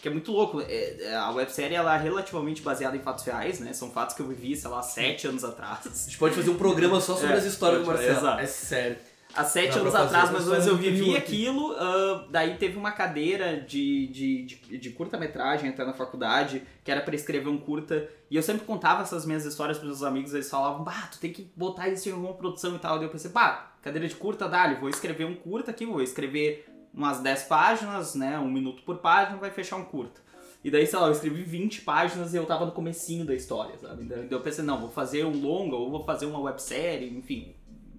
Que 0.00 0.08
é 0.08 0.10
muito 0.10 0.32
louco. 0.32 0.60
é- 0.60 0.96
é, 1.00 1.14
a 1.14 1.30
websérie 1.30 1.76
ela 1.76 1.96
é 1.96 2.02
relativamente 2.02 2.60
baseada 2.60 2.96
em 2.96 3.00
fatos 3.00 3.24
reais, 3.24 3.60
né? 3.60 3.72
São 3.72 3.88
fatos 3.88 4.16
que 4.16 4.20
eu 4.22 4.26
vivi, 4.26 4.56
sei 4.56 4.68
lá, 4.68 4.82
sete 4.82 5.28
anos 5.28 5.44
atrás. 5.44 5.86
A 5.86 5.90
gente 6.06 6.18
pode 6.18 6.34
fazer 6.34 6.50
um 6.50 6.56
programa 6.56 7.00
só 7.00 7.14
sobre 7.14 7.30
É, 7.34 7.38
as 7.38 7.44
histórias 7.44 7.82
do 7.82 7.86
Marcelo. 7.86 8.18
exato. 8.18 8.40
É 8.40 8.46
sério. 8.46 8.96
Há 9.34 9.44
sete 9.44 9.78
anos 9.78 9.94
atrás, 9.94 10.28
eu 10.28 10.32
mais 10.32 10.66
ou 10.66 10.72
eu 10.72 10.76
vi 10.76 10.90
vivi 10.90 11.16
aqui. 11.16 11.48
aquilo. 11.48 11.74
ah, 11.78 12.26
daí 12.30 12.56
teve 12.56 12.76
uma 12.76 12.92
cadeira 12.92 13.60
de, 13.60 14.06
de, 14.08 14.42
de, 14.44 14.78
de 14.78 14.90
curta-metragem 14.90 15.70
até 15.70 15.84
na 15.84 15.92
faculdade, 15.92 16.62
que 16.84 16.90
era 16.90 17.00
pra 17.00 17.14
escrever 17.14 17.48
um 17.48 17.58
curta. 17.58 18.08
E 18.30 18.36
eu 18.36 18.42
sempre 18.42 18.66
contava 18.66 19.02
essas 19.02 19.24
minhas 19.24 19.44
histórias 19.44 19.78
pros 19.78 19.88
meus 19.88 20.02
amigos, 20.02 20.34
eles 20.34 20.50
falavam, 20.50 20.84
bah, 20.84 21.08
tu 21.10 21.18
tem 21.18 21.32
que 21.32 21.50
botar 21.56 21.88
isso 21.88 22.08
em 22.08 22.12
alguma 22.12 22.34
produção 22.34 22.76
e 22.76 22.78
tal. 22.78 22.96
Daí 22.96 23.06
eu 23.06 23.10
pensei, 23.10 23.30
bah, 23.30 23.72
cadeira 23.82 24.06
de 24.06 24.14
curta, 24.14 24.48
dá, 24.48 24.72
vou 24.74 24.88
escrever 24.88 25.24
um 25.24 25.34
curta 25.34 25.70
aqui, 25.70 25.86
vou 25.86 26.02
escrever 26.02 26.66
umas 26.92 27.20
10 27.20 27.44
páginas, 27.44 28.14
né? 28.14 28.38
Um 28.38 28.50
minuto 28.50 28.82
por 28.82 28.98
página, 28.98 29.38
vai 29.38 29.50
fechar 29.50 29.76
um 29.76 29.84
curta. 29.84 30.20
E 30.64 30.70
daí, 30.70 30.86
sei 30.86 30.98
lá, 30.98 31.06
eu 31.06 31.12
escrevi 31.12 31.42
20 31.42 31.80
páginas 31.82 32.32
e 32.32 32.36
eu 32.36 32.46
tava 32.46 32.64
no 32.64 32.72
comecinho 32.72 33.24
da 33.24 33.34
história, 33.34 33.76
sabe? 33.78 34.04
Daí 34.04 34.28
eu 34.30 34.40
pensei, 34.40 34.64
não, 34.64 34.80
vou 34.80 34.90
fazer 34.90 35.24
um 35.24 35.40
longa 35.40 35.74
ou 35.74 35.90
vou 35.90 36.04
fazer 36.04 36.26
uma 36.26 36.38
websérie, 36.38 37.12
enfim. 37.16 37.54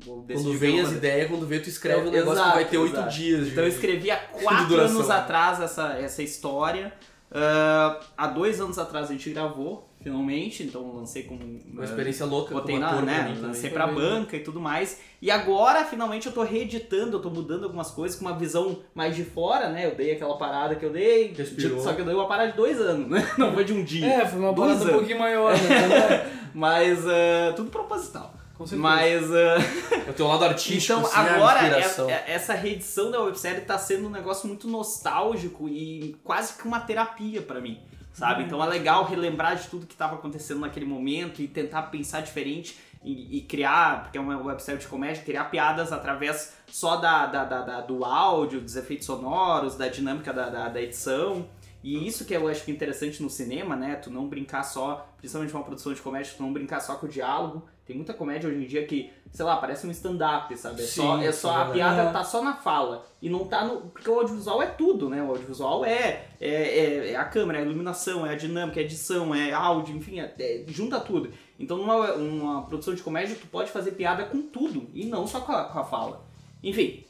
Quando 0.06 0.58
vem 0.58 0.80
as 0.80 0.92
ideias, 0.92 1.30
quando 1.30 1.46
vê, 1.46 1.60
tu 1.60 1.70
escreve 1.70 2.00
um 2.02 2.08
Então, 2.08 2.14
negócio 2.14 2.40
exato, 2.40 2.50
que 2.52 2.56
vai 2.56 2.66
ter 2.66 2.78
oito 2.78 3.02
dias. 3.10 3.46
de- 3.46 3.52
Então 3.52 3.64
eu 3.64 3.70
escrevi 3.70 4.12
há 4.12 4.18
quatro 4.44 4.80
anos 4.80 5.10
atrás 5.10 5.60
essa, 5.62 5.94
essa 6.00 6.22
história. 6.24 6.94
Ah, 7.36 8.00
há 8.16 8.28
dois 8.28 8.62
anos 8.62 8.78
atrás 8.78 9.10
a 9.10 9.14
gente 9.14 9.32
gravou, 9.32 9.90
finalmente, 10.04 10.62
então 10.62 10.96
lancei 10.96 11.24
com. 11.24 11.34
Uma 11.74 11.84
experiência 11.84 12.28
louca 12.28 12.54
Botei 12.54 12.76
como 12.76 12.86
na, 12.88 13.02
né, 13.02 13.36
lancei 13.42 13.72
pra 13.72 13.88
banca 13.88 14.38
e 14.38 14.42
tudo 14.42 14.60
mais. 14.60 15.00
E 15.20 15.32
agora, 15.32 15.84
finalmente, 15.84 16.28
eu 16.28 16.32
tô 16.32 16.44
reeditando, 16.44 17.18
eu 17.18 17.22
tô 17.22 17.32
mudando 17.32 17.64
algumas 17.64 17.90
coisas 17.90 18.20
com 18.20 18.26
uma 18.26 18.38
visão 18.38 18.78
mais 18.94 19.16
de 19.16 19.24
fora, 19.24 19.70
né? 19.70 19.88
Eu 19.88 19.96
dei 19.96 20.12
aquela 20.12 20.38
parada 20.38 20.76
que 20.76 20.86
eu 20.86 20.92
dei, 20.92 21.34
Respirou. 21.36 21.80
só 21.80 21.94
que 21.94 22.02
eu 22.02 22.06
dei 22.06 22.14
uma 22.14 22.28
parada 22.28 22.52
de 22.52 22.58
dois 22.58 22.80
anos, 22.80 23.10
né? 23.10 23.28
Não 23.36 23.52
foi 23.52 23.64
de 23.64 23.74
um 23.74 23.84
dia. 23.84 24.06
É, 24.06 24.28
foi 24.28 24.38
uma 24.40 24.54
Dois 24.54 24.68
parada 24.74 24.80
um 24.80 24.84
anos. 24.90 24.96
pouquinho 25.00 25.18
maior, 25.18 25.54
né? 25.54 26.32
Mas 26.54 27.00
ah, 27.08 27.54
tudo 27.56 27.72
proposital. 27.72 28.32
Com 28.64 28.68
certeza. 28.68 28.82
Mas 28.82 29.32
ah, 29.32 30.04
É 30.08 30.10
o 30.10 30.14
teu 30.14 30.28
lado 30.28 30.46
artístico, 30.46 31.00
então, 31.00 31.06
assim, 31.06 31.18
a 31.30 31.36
agora, 31.36 31.60
inspiração. 31.68 32.10
é- 32.10 32.14
é- 32.14 32.24
essa 32.34 32.54
reedição 32.54 33.12
da 33.12 33.22
websérie 33.22 33.62
tá 33.62 33.78
sendo 33.78 34.08
um 34.08 34.12
negócio 34.12 34.48
muito 34.48 34.68
nostálgico 34.68 35.68
e 35.70 36.16
quase 36.24 36.54
que 36.58 36.68
uma 36.68 36.80
terapia 36.80 37.42
pra 37.42 37.60
mim, 37.62 37.80
sabe? 38.14 38.44
Então 38.44 38.64
é 38.64 38.68
legal 38.68 39.06
relembrar 39.06 39.56
de 39.56 39.68
tudo 39.68 39.86
que 39.86 39.96
tava 39.96 40.16
acontecendo 40.16 40.60
naquele 40.62 40.86
momento 40.86 41.42
e 41.42 41.48
tentar 41.48 41.84
pensar 41.84 42.22
diferente 42.22 42.78
e, 43.04 43.38
e 43.38 43.42
criar, 43.42 44.04
porque 44.04 44.18
é 44.18 44.22
uma 44.22 44.38
websérie 44.42 44.80
de 44.80 44.88
comédia, 44.88 45.24
criar 45.24 45.46
piadas 45.46 45.92
através 45.92 46.54
só 46.68 46.96
da, 46.96 47.26
da- 47.26 47.44
da- 47.44 47.62
da- 47.62 47.82
do 47.82 48.06
áudio, 48.06 48.62
dos 48.62 48.76
efeitos 48.78 49.06
sonoros, 49.06 49.76
da 49.76 49.88
dinâmica 49.90 50.32
da, 50.32 50.50
da- 50.50 50.70
da 50.70 50.82
edição. 50.82 51.46
E 51.84 52.08
isso 52.08 52.24
que 52.24 52.34
eu 52.34 52.48
acho 52.48 52.64
que 52.64 52.72
é 52.72 52.74
interessante 52.74 53.22
no 53.22 53.30
cinema, 53.30 53.76
né? 53.76 53.96
Tu 53.98 54.10
não 54.10 54.26
brincar 54.30 54.64
só, 54.64 55.06
principalmente 55.18 55.54
uma 55.54 55.64
produção 55.66 55.94
de 55.94 56.00
comédia, 56.02 56.34
tu 56.38 56.42
não 56.42 56.54
brincar 56.54 56.80
só 56.80 56.96
com 56.96 57.06
o 57.06 57.10
diálogo. 57.10 57.68
Tem 57.86 57.96
muita 57.98 58.14
comédia 58.14 58.50
hoje 58.50 58.64
em 58.64 58.66
dia 58.68 58.86
que, 58.86 59.12
sei 59.32 59.44
lá, 59.44 59.58
parece 59.58 59.86
um 59.86 59.92
stand-up, 59.92 60.56
sabe? 60.58 60.82
É 60.82 60.86
só, 60.86 61.18
Sim, 61.18 61.26
é 61.26 61.32
só 61.34 61.50
é 61.50 61.52
a 61.52 61.58
verdade. 61.66 61.74
piada 61.74 62.12
tá 62.14 62.24
só 62.24 62.42
na 62.42 62.54
fala. 62.56 63.06
E 63.22 63.30
não 63.30 63.46
tá 63.46 63.66
no. 63.66 63.82
Porque 63.90 64.10
o 64.10 64.20
audiovisual 64.20 64.62
é 64.64 64.68
tudo, 64.68 65.10
né? 65.10 65.22
O 65.22 65.28
audiovisual 65.30 65.84
é, 65.84 66.26
é, 66.40 66.50
é, 66.50 67.12
é 67.12 67.16
a 67.18 67.26
câmera, 67.26 67.60
é 67.60 67.62
a 67.62 67.66
iluminação, 67.66 68.26
é 68.26 68.32
a 68.32 68.36
dinâmica, 68.36 68.80
é 68.80 68.84
a 68.84 68.86
edição, 68.86 69.36
é 69.36 69.52
áudio, 69.52 69.98
enfim, 69.98 70.20
é- 70.22 70.34
é- 70.40 70.64
junta 70.68 70.98
tudo. 71.00 71.30
Então 71.60 71.76
numa 71.78 72.14
uma 72.14 72.62
produção 72.66 72.94
de 72.96 73.04
comédia 73.04 73.36
tu 73.40 73.48
pode 73.48 73.70
fazer 73.70 73.92
piada 73.92 74.24
com 74.26 74.42
tudo 74.44 74.90
e 74.94 75.06
não 75.06 75.28
só 75.28 75.42
com 75.42 75.52
a, 75.52 75.66
com 75.66 75.80
a 75.80 75.84
fala. 75.84 76.26
Enfim. 76.64 77.04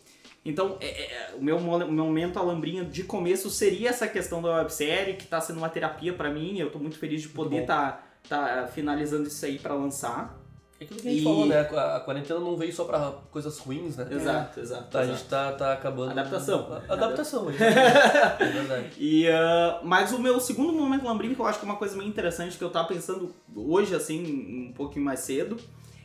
Então, 0.46 0.78
é- 0.82 0.88
é- 1.32 1.36
o 1.40 1.42
meu, 1.44 1.56
o 1.58 1.62
meu 1.92 2.06
momento 2.06 2.38
alambrinha 2.40 2.84
de 2.84 3.04
começo 3.04 3.50
seria 3.50 3.90
essa 3.90 4.08
questão 4.08 4.42
da 4.42 4.58
websérie, 4.58 5.14
que 5.16 5.26
tá 5.26 5.40
sendo 5.40 5.58
uma 5.58 5.70
terapia 5.70 6.12
pra 6.14 6.30
mim. 6.32 6.58
Eu 6.58 6.70
tô 6.72 6.80
muito 6.80 6.98
feliz 6.98 7.22
de 7.22 7.30
poder 7.30 7.62
bom. 7.62 7.66
tá, 7.68 8.04
tá 8.28 8.68
finalizando 8.74 9.28
isso 9.28 9.46
aí 9.46 9.58
pra 9.60 9.74
lançar. 9.74 10.38
É 10.80 10.84
aquilo 10.86 11.00
que 11.00 11.08
a 11.08 11.12
gente 11.12 11.22
E- 11.22 11.24
falou, 11.24 11.46
né? 11.46 11.60
A 11.60 11.96
a 11.96 12.00
quarentena 12.00 12.40
não 12.40 12.58
veio 12.58 12.74
só 12.74 12.84
pra 12.84 13.14
coisas 13.32 13.58
ruins, 13.60 13.96
né? 13.96 14.08
Exato, 14.12 14.60
exato. 14.60 14.90
Tá, 14.90 15.00
a 15.00 15.04
exato. 15.04 15.18
gente 15.20 15.30
tá, 15.30 15.52
tá 15.54 15.74
acabando. 15.74 16.12
Adaptação. 16.12 16.68
A- 16.90 16.94
Adaptação, 16.94 17.48
é 18.40 18.46
verdade. 18.46 18.90
E, 18.98 19.28
ah, 19.30 19.80
mas 19.84 20.12
o 20.12 20.20
meu 20.20 20.40
segundo 20.40 20.74
momento 20.74 21.06
lambrinho, 21.06 21.36
que 21.36 21.42
eu 21.42 21.46
acho 21.46 21.60
que 21.60 21.66
é 21.66 21.70
uma 21.70 21.78
coisa 21.78 21.96
meio 21.96 22.10
interessante, 22.10 22.58
que 22.58 22.64
eu 22.64 22.70
tava 22.70 22.88
pensando 22.88 23.34
hoje, 23.56 23.96
assim, 23.96 24.68
um 24.70 24.74
pouquinho 24.74 25.06
mais 25.06 25.22
cedo, 25.22 25.58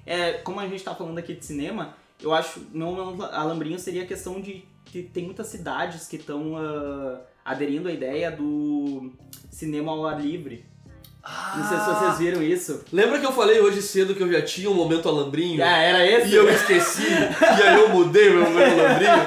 é, 0.06 0.34
como 0.34 0.60
a 0.60 0.68
gente 0.68 0.84
tá 0.84 0.94
falando 0.94 1.18
aqui 1.18 1.34
de 1.34 1.44
cinema, 1.44 1.94
eu 2.22 2.32
acho, 2.32 2.60
meu 2.72 2.92
momento 2.92 3.24
alambrinho 3.24 3.78
seria 3.78 4.02
a 4.02 4.06
questão 4.06 4.40
de 4.40 4.64
que 4.84 5.02
tem 5.02 5.24
muitas 5.24 5.46
cidades 5.48 6.06
que 6.08 6.16
estão 6.16 6.54
aderindo 7.44 7.88
à 7.88 7.92
ideia 7.92 8.30
do 8.30 9.12
cinema 9.50 9.92
ao 9.92 10.06
ar 10.06 10.20
livre. 10.20 10.64
Não 11.56 11.68
sei 11.68 11.78
se 11.78 11.84
vocês 11.84 12.18
viram 12.18 12.42
isso. 12.42 12.84
Lembra 12.92 13.18
que 13.18 13.26
eu 13.26 13.32
falei 13.32 13.60
hoje 13.60 13.82
cedo 13.82 14.14
que 14.14 14.22
eu 14.22 14.32
já 14.32 14.40
tinha 14.40 14.70
um 14.70 14.74
momento 14.74 15.08
alambrinho? 15.08 15.62
Ah, 15.62 15.76
era 15.76 16.06
esse? 16.06 16.28
E 16.28 16.34
eu 16.34 16.48
esqueci, 16.48 17.02
e 17.06 17.62
aí 17.62 17.74
eu 17.80 17.88
mudei 17.90 18.30
meu 18.30 18.48
momento 18.48 18.80
alambrinho. 18.80 19.26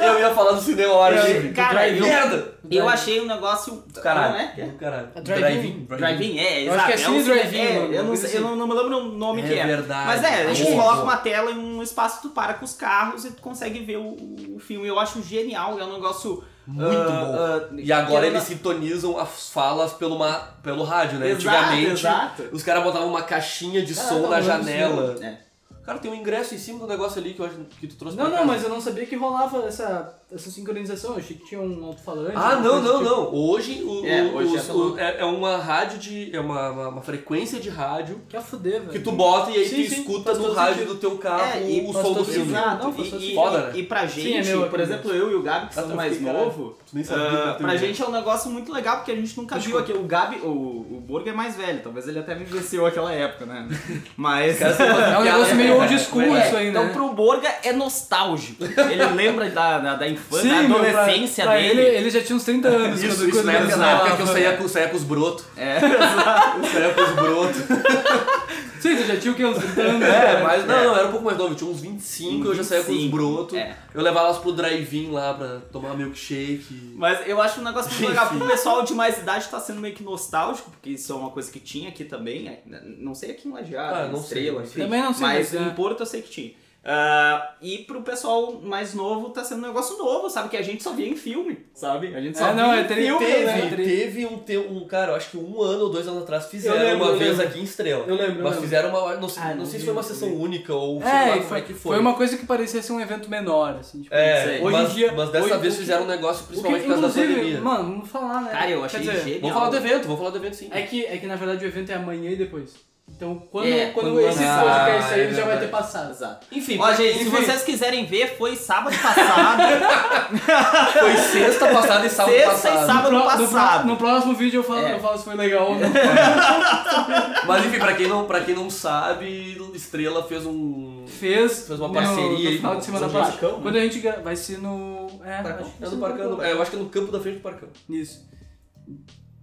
Eu 0.00 0.18
ia 0.20 0.34
falar 0.34 0.52
do 0.52 0.60
cinema 0.60 0.92
Eu- 1.10 1.26
livre. 1.26 1.52
cara, 1.52 1.88
eu- 1.88 2.02
merda! 2.04 2.56
Eu 2.68 2.88
achei 2.88 3.20
um 3.20 3.26
negócio... 3.26 3.84
Do 3.86 4.00
caralho. 4.00 4.32
Não 4.32 4.40
é? 4.40 4.46
Do 4.66 4.78
caralho. 4.78 5.08
É 5.14 5.20
drive-in. 5.20 5.84
Drive-in, 5.88 6.38
é, 6.38 6.62
Eu 6.62 6.72
exato. 6.74 6.78
acho 6.78 6.86
que 6.86 6.92
é 6.92 6.96
Cine 6.96 7.22
Drive-in, 7.22 7.58
é, 7.60 7.76
eu, 7.76 7.80
não, 8.02 8.10
uma 8.10 8.16
sei- 8.16 8.30
coisa 8.30 8.36
eu 8.38 8.40
não, 8.42 8.56
não 8.56 8.66
me 8.66 8.74
lembro 8.74 8.98
o 8.98 9.12
nome 9.12 9.42
É 9.42 9.46
que 9.46 9.54
é. 9.54 9.66
verdade. 9.66 10.06
Mas 10.06 10.24
é, 10.24 10.42
a 10.50 10.52
gente 10.54 10.72
coloca 10.72 11.02
uma 11.02 11.16
tela 11.18 11.50
em 11.52 11.58
um 11.58 11.80
espaço, 11.82 12.22
tu 12.22 12.30
para 12.30 12.54
com 12.54 12.64
os 12.64 12.72
carros 12.74 13.24
e 13.24 13.30
tu 13.30 13.40
consegue 13.40 13.78
ver 13.84 13.98
o, 13.98 14.16
o 14.56 14.58
filme. 14.58 14.88
Eu 14.88 14.98
acho 14.98 15.22
genial, 15.22 15.78
é 15.78 15.84
um 15.84 15.92
negócio... 15.92 16.42
Muito 16.66 16.96
ah, 16.98 17.68
bom. 17.70 17.76
ah, 17.76 17.80
E 17.80 17.92
agora 17.92 18.26
eles 18.26 18.42
sintonizam 18.42 19.18
as 19.18 19.48
falas 19.50 19.92
pelo, 19.92 20.18
ma- 20.18 20.48
pelo 20.62 20.82
rádio, 20.84 21.18
né? 21.18 21.30
Exato, 21.30 21.46
Antigamente, 21.48 21.90
exato. 22.00 22.42
os 22.52 22.62
caras 22.62 22.82
botavam 22.82 23.08
uma 23.08 23.22
caixinha 23.22 23.84
de 23.84 23.94
som 23.94 24.22
tá 24.22 24.28
na 24.28 24.40
janela. 24.40 25.16
É. 25.24 25.38
Cara, 25.84 25.98
tem 26.00 26.10
um 26.10 26.14
ingresso 26.16 26.52
em 26.52 26.58
cima 26.58 26.80
do 26.80 26.86
negócio 26.88 27.20
ali 27.20 27.32
que, 27.32 27.40
eu 27.40 27.46
acho 27.46 27.54
que 27.78 27.86
tu 27.86 27.94
trouxe 27.94 28.16
Não, 28.16 28.24
pra 28.24 28.30
não, 28.32 28.38
casa. 28.38 28.52
mas 28.52 28.62
eu 28.64 28.68
não 28.68 28.80
sabia 28.80 29.06
que 29.06 29.14
rolava 29.14 29.64
essa, 29.68 30.18
essa 30.32 30.50
sincronização. 30.50 31.12
Eu 31.12 31.18
achei 31.18 31.36
que 31.36 31.46
tinha 31.46 31.60
um 31.60 31.84
alto-falante. 31.84 32.32
Ah, 32.34 32.56
não, 32.56 32.82
não, 32.82 32.98
tipo. 32.98 33.04
não. 33.10 33.34
Hoje, 33.34 33.82
o, 33.84 34.04
É, 34.04 34.22
hoje 34.24 34.48
os- 34.52 34.58
essa 34.58 34.72
o- 34.74 34.98
é, 34.98 35.20
é 35.20 35.24
uma 35.24 35.56
rádio 35.56 35.98
de. 35.98 36.34
É 36.34 36.40
uma, 36.40 36.70
uma, 36.70 36.88
uma 36.88 37.02
frequência 37.02 37.60
de 37.60 37.68
rádio 37.68 38.20
Que 38.28 38.36
a 38.36 38.40
fuder, 38.40 38.80
velho. 38.80 38.92
que 38.92 38.98
tu 38.98 39.12
bota 39.12 39.50
e 39.52 39.56
aí 39.58 39.68
Sim, 39.68 39.84
tu 39.84 39.90
sim, 39.90 40.00
escuta 40.00 40.34
no 40.34 40.52
rádio 40.52 40.74
sentido. 40.80 40.94
do 40.94 41.00
teu 41.00 41.16
carro 41.18 41.42
É, 41.58 41.70
e 41.70 41.86
o 41.88 41.92
som 41.92 42.12
do 42.12 42.24
filme. 42.24 42.52
Não, 42.52 42.94
E, 42.98 43.32
e. 43.32 43.34
Foda, 43.34 43.58
né? 43.68 43.72
e 43.76 43.82
pra 43.84 44.06
gente, 44.06 44.48
é 44.48 44.52
meu, 44.52 44.68
por 44.68 44.80
é 44.80 44.82
exemplo, 44.82 45.12
eu 45.12 45.30
e 45.30 45.34
o 45.34 45.42
Gabi, 45.42 45.66
que 45.68 45.72
Ah, 45.72 45.74
somos 45.74 45.90
tá, 45.90 45.96
mais 45.96 46.12
fiquei, 46.12 46.26
caralho. 46.26 46.44
novo, 46.46 46.76
Tu 46.88 46.94
nem 46.94 47.04
sabia 47.04 47.24
ah, 47.50 47.54
pra 47.54 47.76
gente 47.76 48.00
é 48.02 48.06
um 48.06 48.12
negócio 48.12 48.50
muito 48.50 48.72
legal, 48.72 48.96
porque 48.98 49.12
a 49.12 49.16
gente 49.16 49.36
nunca 49.36 49.58
viu 49.58 49.78
aqui. 49.78 49.92
O 49.92 50.02
Gabi, 50.04 50.36
o, 50.42 50.48
o 50.48 51.02
Borgo 51.06 51.28
é 51.28 51.32
mais 51.32 51.56
velho, 51.56 51.80
talvez 51.82 52.06
ele 52.08 52.18
até 52.18 52.34
vivenciou 52.34 52.86
aquela 52.86 53.12
época, 53.12 53.46
né? 53.46 53.68
Mas... 54.16 54.60
É 54.60 55.18
um 55.18 55.22
negócio 55.24 55.54
meio 55.56 55.76
old 55.80 55.98
school 55.98 56.22
É, 56.36 56.46
isso 56.46 56.56
aí, 56.56 56.68
então 56.68 56.84
né? 56.84 56.92
pro 56.92 57.12
Borga 57.12 57.48
é 57.62 57.72
nostálgico. 57.72 58.64
Ele 58.64 59.04
lembra 59.14 59.48
da, 59.50 59.78
da, 59.78 59.94
da 59.96 60.08
infância, 60.16 60.48
da 60.50 60.62
meu, 60.62 60.78
pra- 60.80 60.88
adolescência 61.02 61.44
pra 61.44 61.54
dele. 61.56 61.80
Ele, 61.80 61.96
ele 61.98 62.10
já 62.10 62.20
tinha 62.22 62.36
uns 62.36 62.44
30 62.44 62.68
anos. 62.68 63.02
Isso, 63.02 63.16
quando, 63.16 63.28
isso 63.28 63.38
quando 63.38 63.46
na 63.46 63.52
época, 63.52 63.76
na 63.76 63.90
época 63.92 64.16
que 64.16 64.22
eu 64.22 64.26
saía 64.26 64.56
com, 64.56 64.68
saía 64.68 64.88
com 64.88 64.96
os 64.96 65.02
brotos. 65.04 65.44
É, 65.56 65.76
exato. 65.84 66.58
Eu 66.58 66.64
saía 66.66 66.94
com 66.94 67.00
os 67.02 67.10
brotos. 67.10 67.56
Sim, 68.78 68.94
tu 68.94 69.04
já 69.04 69.16
tinha 69.16 69.32
o 69.32 69.34
quê? 69.36 69.44
Uns 69.44 69.56
30 69.58 69.80
anos? 69.82 70.02
É, 70.06 70.42
mas 70.42 70.66
não, 70.66 70.84
não, 70.84 70.96
era 70.96 71.08
um 71.08 71.10
pouco 71.10 71.24
mais 71.24 71.36
novo. 71.38 71.52
Eu 71.52 71.56
tinha 71.56 71.70
uns 71.70 71.80
25, 71.80 72.46
eu 72.46 72.54
já 72.54 72.62
saía 72.62 72.84
com 72.84 72.92
os 72.92 72.98
25, 72.98 73.16
brotos. 73.16 73.58
é. 73.58 73.74
Eu 73.94 74.02
levava 74.02 74.26
elas 74.26 74.38
pro 74.38 74.52
drive-in 74.52 75.10
lá 75.10 75.32
pra 75.34 75.58
tomar 75.72 75.96
milkshake. 75.96 76.92
Mas 76.94 77.26
eu 77.26 77.40
acho 77.40 77.60
um 77.60 77.64
negócio 77.64 77.90
muito 77.90 78.08
legal. 78.08 78.26
Enfim. 78.26 78.38
Pro 78.38 78.46
pessoal 78.48 78.82
de 78.84 78.92
mais 78.94 79.16
idade 79.18 79.48
tá 79.48 79.58
sendo 79.58 79.80
meio 79.80 79.94
que 79.94 80.02
nostálgico, 80.04 80.70
porque 80.70 80.90
isso 80.90 81.10
é 81.12 81.16
uma 81.16 81.30
coisa 81.30 81.50
que 81.50 81.58
tinha 81.58 81.88
aqui 81.88 82.04
também. 82.04 82.46
é, 82.48 82.60
Não 82.98 83.14
sei 83.14 83.30
aqui 83.30 83.48
em 83.48 83.52
Lajeado, 83.52 83.94
Ah, 83.94 84.06
em 84.06 84.12
não 84.12 84.22
sei, 84.22 84.38
Estrela, 84.40 84.58
não 84.60 84.66
enfim. 84.66 84.80
Também 84.82 85.02
não 85.02 85.14
sei, 85.14 85.26
Mas 85.26 85.52
mas, 85.52 85.54
em 85.62 85.66
é. 85.66 85.70
Porto 85.70 86.00
eu 86.00 86.06
sei 86.06 86.22
que 86.22 86.30
tinha. 86.30 86.52
Ah, 86.88 87.56
e 87.60 87.78
pro 87.78 88.00
pessoal 88.02 88.60
mais 88.62 88.94
novo 88.94 89.30
tá 89.30 89.42
sendo 89.42 89.58
um 89.64 89.66
negócio 89.66 89.98
novo, 89.98 90.30
sabe? 90.30 90.48
Que 90.48 90.56
a 90.56 90.62
gente 90.62 90.84
só 90.84 90.92
via 90.92 91.08
em 91.08 91.16
filme, 91.16 91.66
sabe? 91.74 92.14
A 92.14 92.20
gente 92.20 92.38
só 92.38 92.46
É, 92.46 92.52
via 92.54 92.62
não, 92.62 92.72
em 92.74 92.78
é 92.78 92.84
tri- 92.84 93.02
filme, 93.06 93.26
teve, 93.26 93.44
né? 93.44 93.60
Teve, 93.68 93.84
teve 93.84 94.26
um, 94.26 94.38
te- 94.38 94.56
um, 94.56 94.86
cara, 94.86 95.10
eu 95.12 95.16
acho 95.16 95.30
que 95.30 95.36
um 95.36 95.60
ano 95.60 95.82
ou 95.84 95.90
dois 95.90 96.06
anos 96.06 96.22
atrás 96.22 96.46
fizeram 96.46 96.76
Eu 96.76 96.82
lembro, 96.90 97.04
uma 97.04 97.12
eu 97.14 97.18
vez 97.18 97.30
lembro. 97.32 97.46
aqui 97.48 97.58
em 97.58 97.64
Estrela. 97.64 98.04
Eu 98.06 98.14
lembro, 98.14 98.38
eu 98.38 98.42
Mas 98.44 98.44
lembro. 98.52 98.60
fizeram 98.60 98.90
uma. 98.90 99.16
Não, 99.16 99.28
sei- 99.28 99.42
Ah, 99.42 99.48
não 99.48 99.56
não 99.56 99.64
sei 99.64 99.72
se 99.72 99.78
vi, 99.78 99.84
foi 99.86 99.92
uma 99.94 100.02
sessão 100.04 100.28
vi. 100.28 100.34
única 100.36 100.72
ou 100.74 101.00
sei 101.02 101.10
lá 101.10 101.22
É, 101.26 101.32
como 101.32 101.42
foi, 101.42 101.58
é 101.58 101.60
que 101.62 101.72
foi. 101.74 101.92
foi. 101.94 101.98
uma 101.98 102.14
coisa 102.14 102.36
que 102.36 102.46
parecia 102.46 102.80
ser 102.80 102.92
um 102.92 103.00
evento 103.00 103.28
menor, 103.28 103.76
assim. 103.80 104.02
Tipo, 104.02 104.14
É, 104.14 104.44
sei. 104.44 104.60
hoje 104.62 104.72
mas, 104.76 104.90
em 104.90 104.94
dia. 104.94 105.12
mas 105.12 105.30
dessa 105.30 105.44
hoje- 105.46 105.58
vez 105.58 105.76
fizeram 105.76 106.04
um 106.04 106.06
negócio 106.06 106.42
o 106.44 106.46
que, 106.46 106.48
principalmente 106.52 106.82
por 106.84 106.88
causa 107.00 107.08
da 107.08 107.12
pandemia. 107.26 107.60
Mano, 107.60 107.82
vamos 107.84 108.08
falar, 108.08 108.42
né? 108.42 108.50
Cara, 108.52 108.70
eu 108.70 108.84
achei 108.84 109.00
Quer 109.00 109.10
dizer, 109.10 109.22
genial. 109.24 109.40
Vamos 109.40 109.56
falar 109.56 109.70
do 109.70 109.76
evento, 109.76 110.02
vamos 110.04 110.18
falar 110.18 110.30
do 110.30 110.36
evento 110.38 110.54
sim. 110.54 110.68
É 110.70 110.82
que, 110.82 111.04
é 111.04 111.16
que 111.18 111.26
na 111.26 111.34
verdade 111.34 111.64
o 111.64 111.68
evento 111.68 111.90
é 111.90 111.94
amanhã 111.96 112.30
e 112.30 112.36
depois. 112.36 112.74
Então 113.08 113.40
quando, 113.50 113.66
É, 113.68 113.86
quando, 113.92 114.06
quando 114.12 114.20
esse 114.20 114.38
lançar, 114.40 114.62
podcast 114.64 115.08
sair, 115.10 115.20
é 115.20 115.24
ele 115.24 115.34
já 115.34 115.44
vai 115.46 115.58
ter 115.58 115.68
passado. 115.68 116.10
Exato. 116.10 116.46
Enfim, 116.52 116.76
Ó, 116.78 116.92
gente, 116.92 117.18
se 117.18 117.24
enfim. 117.28 117.30
vocês 117.30 117.62
quiserem 117.62 118.04
ver, 118.04 118.36
foi 118.36 118.56
sábado 118.56 118.94
passado. 118.98 119.62
foi 120.98 121.16
sexta 121.16 121.68
passada 121.68 122.04
e 122.06 122.10
sábado 122.10 122.34
Sexta 122.34 122.50
e 122.68 122.72
passado. 122.72 122.86
sábado. 122.86 123.12
No, 123.12 123.20
pro- 123.22 123.30
no 123.38 123.48
passado. 123.48 123.86
no 123.86 123.96
próximo 123.96 124.34
vídeo 124.34 124.58
eu 124.58 124.64
falo, 124.64 124.80
É. 124.86 124.94
eu 124.94 125.00
falo 125.00 125.16
se 125.16 125.24
foi 125.24 125.34
legal 125.34 125.68
ou 125.70 125.78
não. 125.78 125.88
Mas 127.46 127.64
enfim, 127.64 127.78
pra 127.78 127.94
quem, 127.94 128.06
não, 128.08 128.26
pra 128.26 128.40
quem 128.40 128.54
não 128.54 128.68
sabe, 128.68 129.56
Estrela 129.74 130.22
fez 130.24 130.44
um. 130.44 131.04
Fez, 131.06 131.66
Fez 131.68 131.78
uma 131.78 131.88
no- 131.88 131.94
parceria 131.94 132.28
no, 132.28 132.36
aí 132.48 132.56
final 132.56 132.76
de 132.76 132.84
semana 132.84 133.08
passada. 133.08 133.30
Parcão, 133.32 133.52
né? 133.52 133.58
Quando 133.62 133.76
a 133.76 133.80
gente 133.80 134.00
vai 134.22 134.36
ser 134.36 134.58
no. 134.58 135.06
É, 135.24 135.42
Parcão? 135.42 135.72
É 135.80 135.86
no 135.88 135.96
Parcão. 135.98 136.42
É, 136.42 136.52
eu 136.52 136.60
acho 136.60 136.70
que 136.70 136.76
é 136.76 136.80
no 136.80 136.88
campo 136.90 137.10
da 137.12 137.20
frente 137.20 137.36
do 137.36 137.42
Parcão. 137.42 137.68
Isso. 137.88 138.26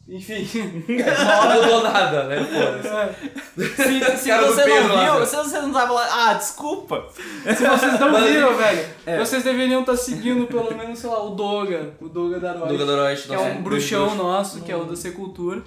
Enfim, 0.06 0.46
não 0.88 1.62
mudou 1.62 1.84
nada, 1.84 2.26
né? 2.26 2.44
Foda-se. 2.44 3.76
Se, 3.76 4.18
se 4.18 4.28
Cara 4.30 4.48
do 4.48 4.54
você 4.54 4.66
não 4.66 4.94
lá, 4.94 5.04
viu, 5.06 5.14
velho. 5.14 5.26
se 5.26 5.36
você 5.38 5.62
não 5.62 5.72
tava 5.72 5.94
lá, 5.94 6.08
ah, 6.30 6.34
desculpa. 6.34 7.08
Se 7.16 7.66
vocês 7.66 8.00
não 8.00 8.22
viram, 8.22 8.58
velho, 8.58 8.86
É. 9.06 9.18
vocês 9.18 9.44
deveriam 9.44 9.80
estar 9.82 9.96
seguindo 9.96 10.46
pelo 10.48 10.76
menos, 10.76 11.00
sei 11.00 11.10
lá, 11.10 11.24
o 11.24 11.30
Doga. 11.30 11.94
O 12.02 12.10
Doga 12.10 12.38
da 12.40 12.52
Roy. 12.52 12.68
Do 12.68 12.78
Gadoroid, 12.78 13.22
que 13.24 13.34
é 13.34 13.40
um 13.40 13.62
bruxão 13.62 14.14
nosso, 14.16 14.62
que 14.62 14.72
é 14.72 14.76
o 14.76 14.84
da 14.84 14.96
Secultura. 14.96 15.64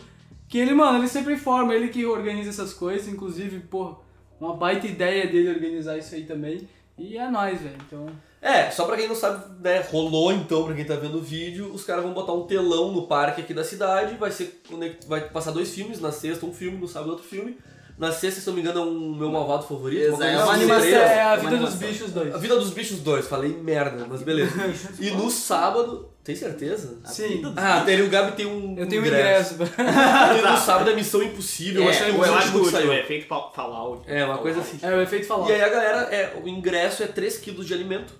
Que 0.48 0.58
ele, 0.58 0.74
mano, 0.74 0.98
ele 0.98 1.08
sempre 1.08 1.32
informa, 1.32 1.74
ele 1.74 1.88
que 1.88 2.04
organiza 2.04 2.50
essas 2.50 2.74
coisas, 2.74 3.08
inclusive, 3.08 3.60
pô, 3.60 3.96
uma 4.38 4.54
baita 4.54 4.86
ideia 4.86 5.26
dele 5.26 5.48
organizar 5.48 5.96
isso 5.96 6.14
aí 6.14 6.24
também. 6.24 6.68
E 6.98 7.16
é 7.16 7.28
nóis, 7.30 7.60
velho. 7.62 7.76
Então. 7.86 8.06
É, 8.40 8.70
só 8.70 8.84
pra 8.84 8.96
quem 8.96 9.08
não 9.08 9.14
sabe, 9.16 9.44
né, 9.60 9.84
rolou 9.90 10.30
então, 10.32 10.64
pra 10.64 10.74
quem 10.74 10.84
tá 10.84 10.94
vendo 10.94 11.18
o 11.18 11.22
vídeo, 11.22 11.70
os 11.72 11.82
caras 11.84 12.04
vão 12.04 12.12
botar 12.12 12.32
um 12.32 12.46
telão 12.46 12.92
no 12.92 13.06
parque 13.06 13.40
aqui 13.40 13.52
da 13.54 13.64
cidade, 13.64 14.14
vai 14.16 14.30
ser 14.30 14.60
vai 15.08 15.20
passar 15.28 15.50
dois 15.50 15.70
filmes, 15.74 16.00
na 16.00 16.12
sexta 16.12 16.46
um 16.46 16.52
filme, 16.52 16.78
no 16.78 16.86
sábado 16.86 17.10
outro 17.12 17.24
filme. 17.26 17.56
Na 17.98 18.12
sexta, 18.12 18.42
se 18.42 18.46
não 18.46 18.52
me 18.54 18.60
engano, 18.60 18.78
é 18.80 18.82
um 18.82 19.14
meu 19.14 19.30
malvado 19.30 19.62
favorito. 19.66 20.02
Exato, 20.02 20.18
coisa 20.18 20.32
é 20.32 20.36
uma 20.36 20.52
assim, 20.52 20.60
animação. 20.64 20.80
três. 20.82 20.94
É 20.96 21.22
a 21.22 21.26
Uma 21.34 21.36
vida 21.50 21.56
dos 21.56 21.74
bichos 21.76 22.12
dois. 22.12 22.34
A 22.34 22.36
Vida 22.38 22.56
dos 22.56 22.70
Bichos 22.70 22.98
2, 23.00 23.26
falei 23.26 23.48
merda, 23.56 24.06
mas 24.06 24.20
beleza. 24.22 24.52
e 25.00 25.10
no 25.12 25.30
sábado, 25.30 26.10
tem 26.22 26.36
certeza? 26.36 26.98
Sim. 27.06 27.40
Ah, 27.56 27.80
tem, 27.86 28.02
o 28.02 28.10
Gabi 28.10 28.32
tem 28.32 28.44
um 28.44 28.76
Eu 28.76 28.86
tenho 28.86 29.00
um 29.00 29.06
ingresso. 29.06 29.54
ingresso. 29.54 29.72
E 30.38 30.42
no 30.52 30.56
sábado 30.58 30.90
é 30.90 30.94
Missão 30.94 31.22
Impossível, 31.22 31.84
eu 31.84 31.88
É, 31.88 31.90
achei 31.90 32.10
o 32.10 32.18
o 32.20 32.24
Elad 32.26 32.44
último 32.44 32.64
que 32.66 32.70
saiu. 32.70 32.90
o 32.90 32.92
efeito 32.92 33.26
Fa- 33.28 33.50
Fallout. 33.54 34.02
É, 34.06 34.26
uma 34.26 34.36
coisa 34.38 34.60
assim. 34.60 34.78
É 34.82 34.94
o 34.94 35.00
efeito 35.00 35.26
falar. 35.26 35.48
E 35.48 35.52
aí 35.54 35.62
a 35.62 35.68
galera, 35.70 36.00
é, 36.14 36.38
o 36.44 36.46
ingresso 36.46 37.02
é 37.02 37.06
3 37.06 37.38
kg 37.38 37.64
de 37.64 37.72
alimento, 37.72 38.12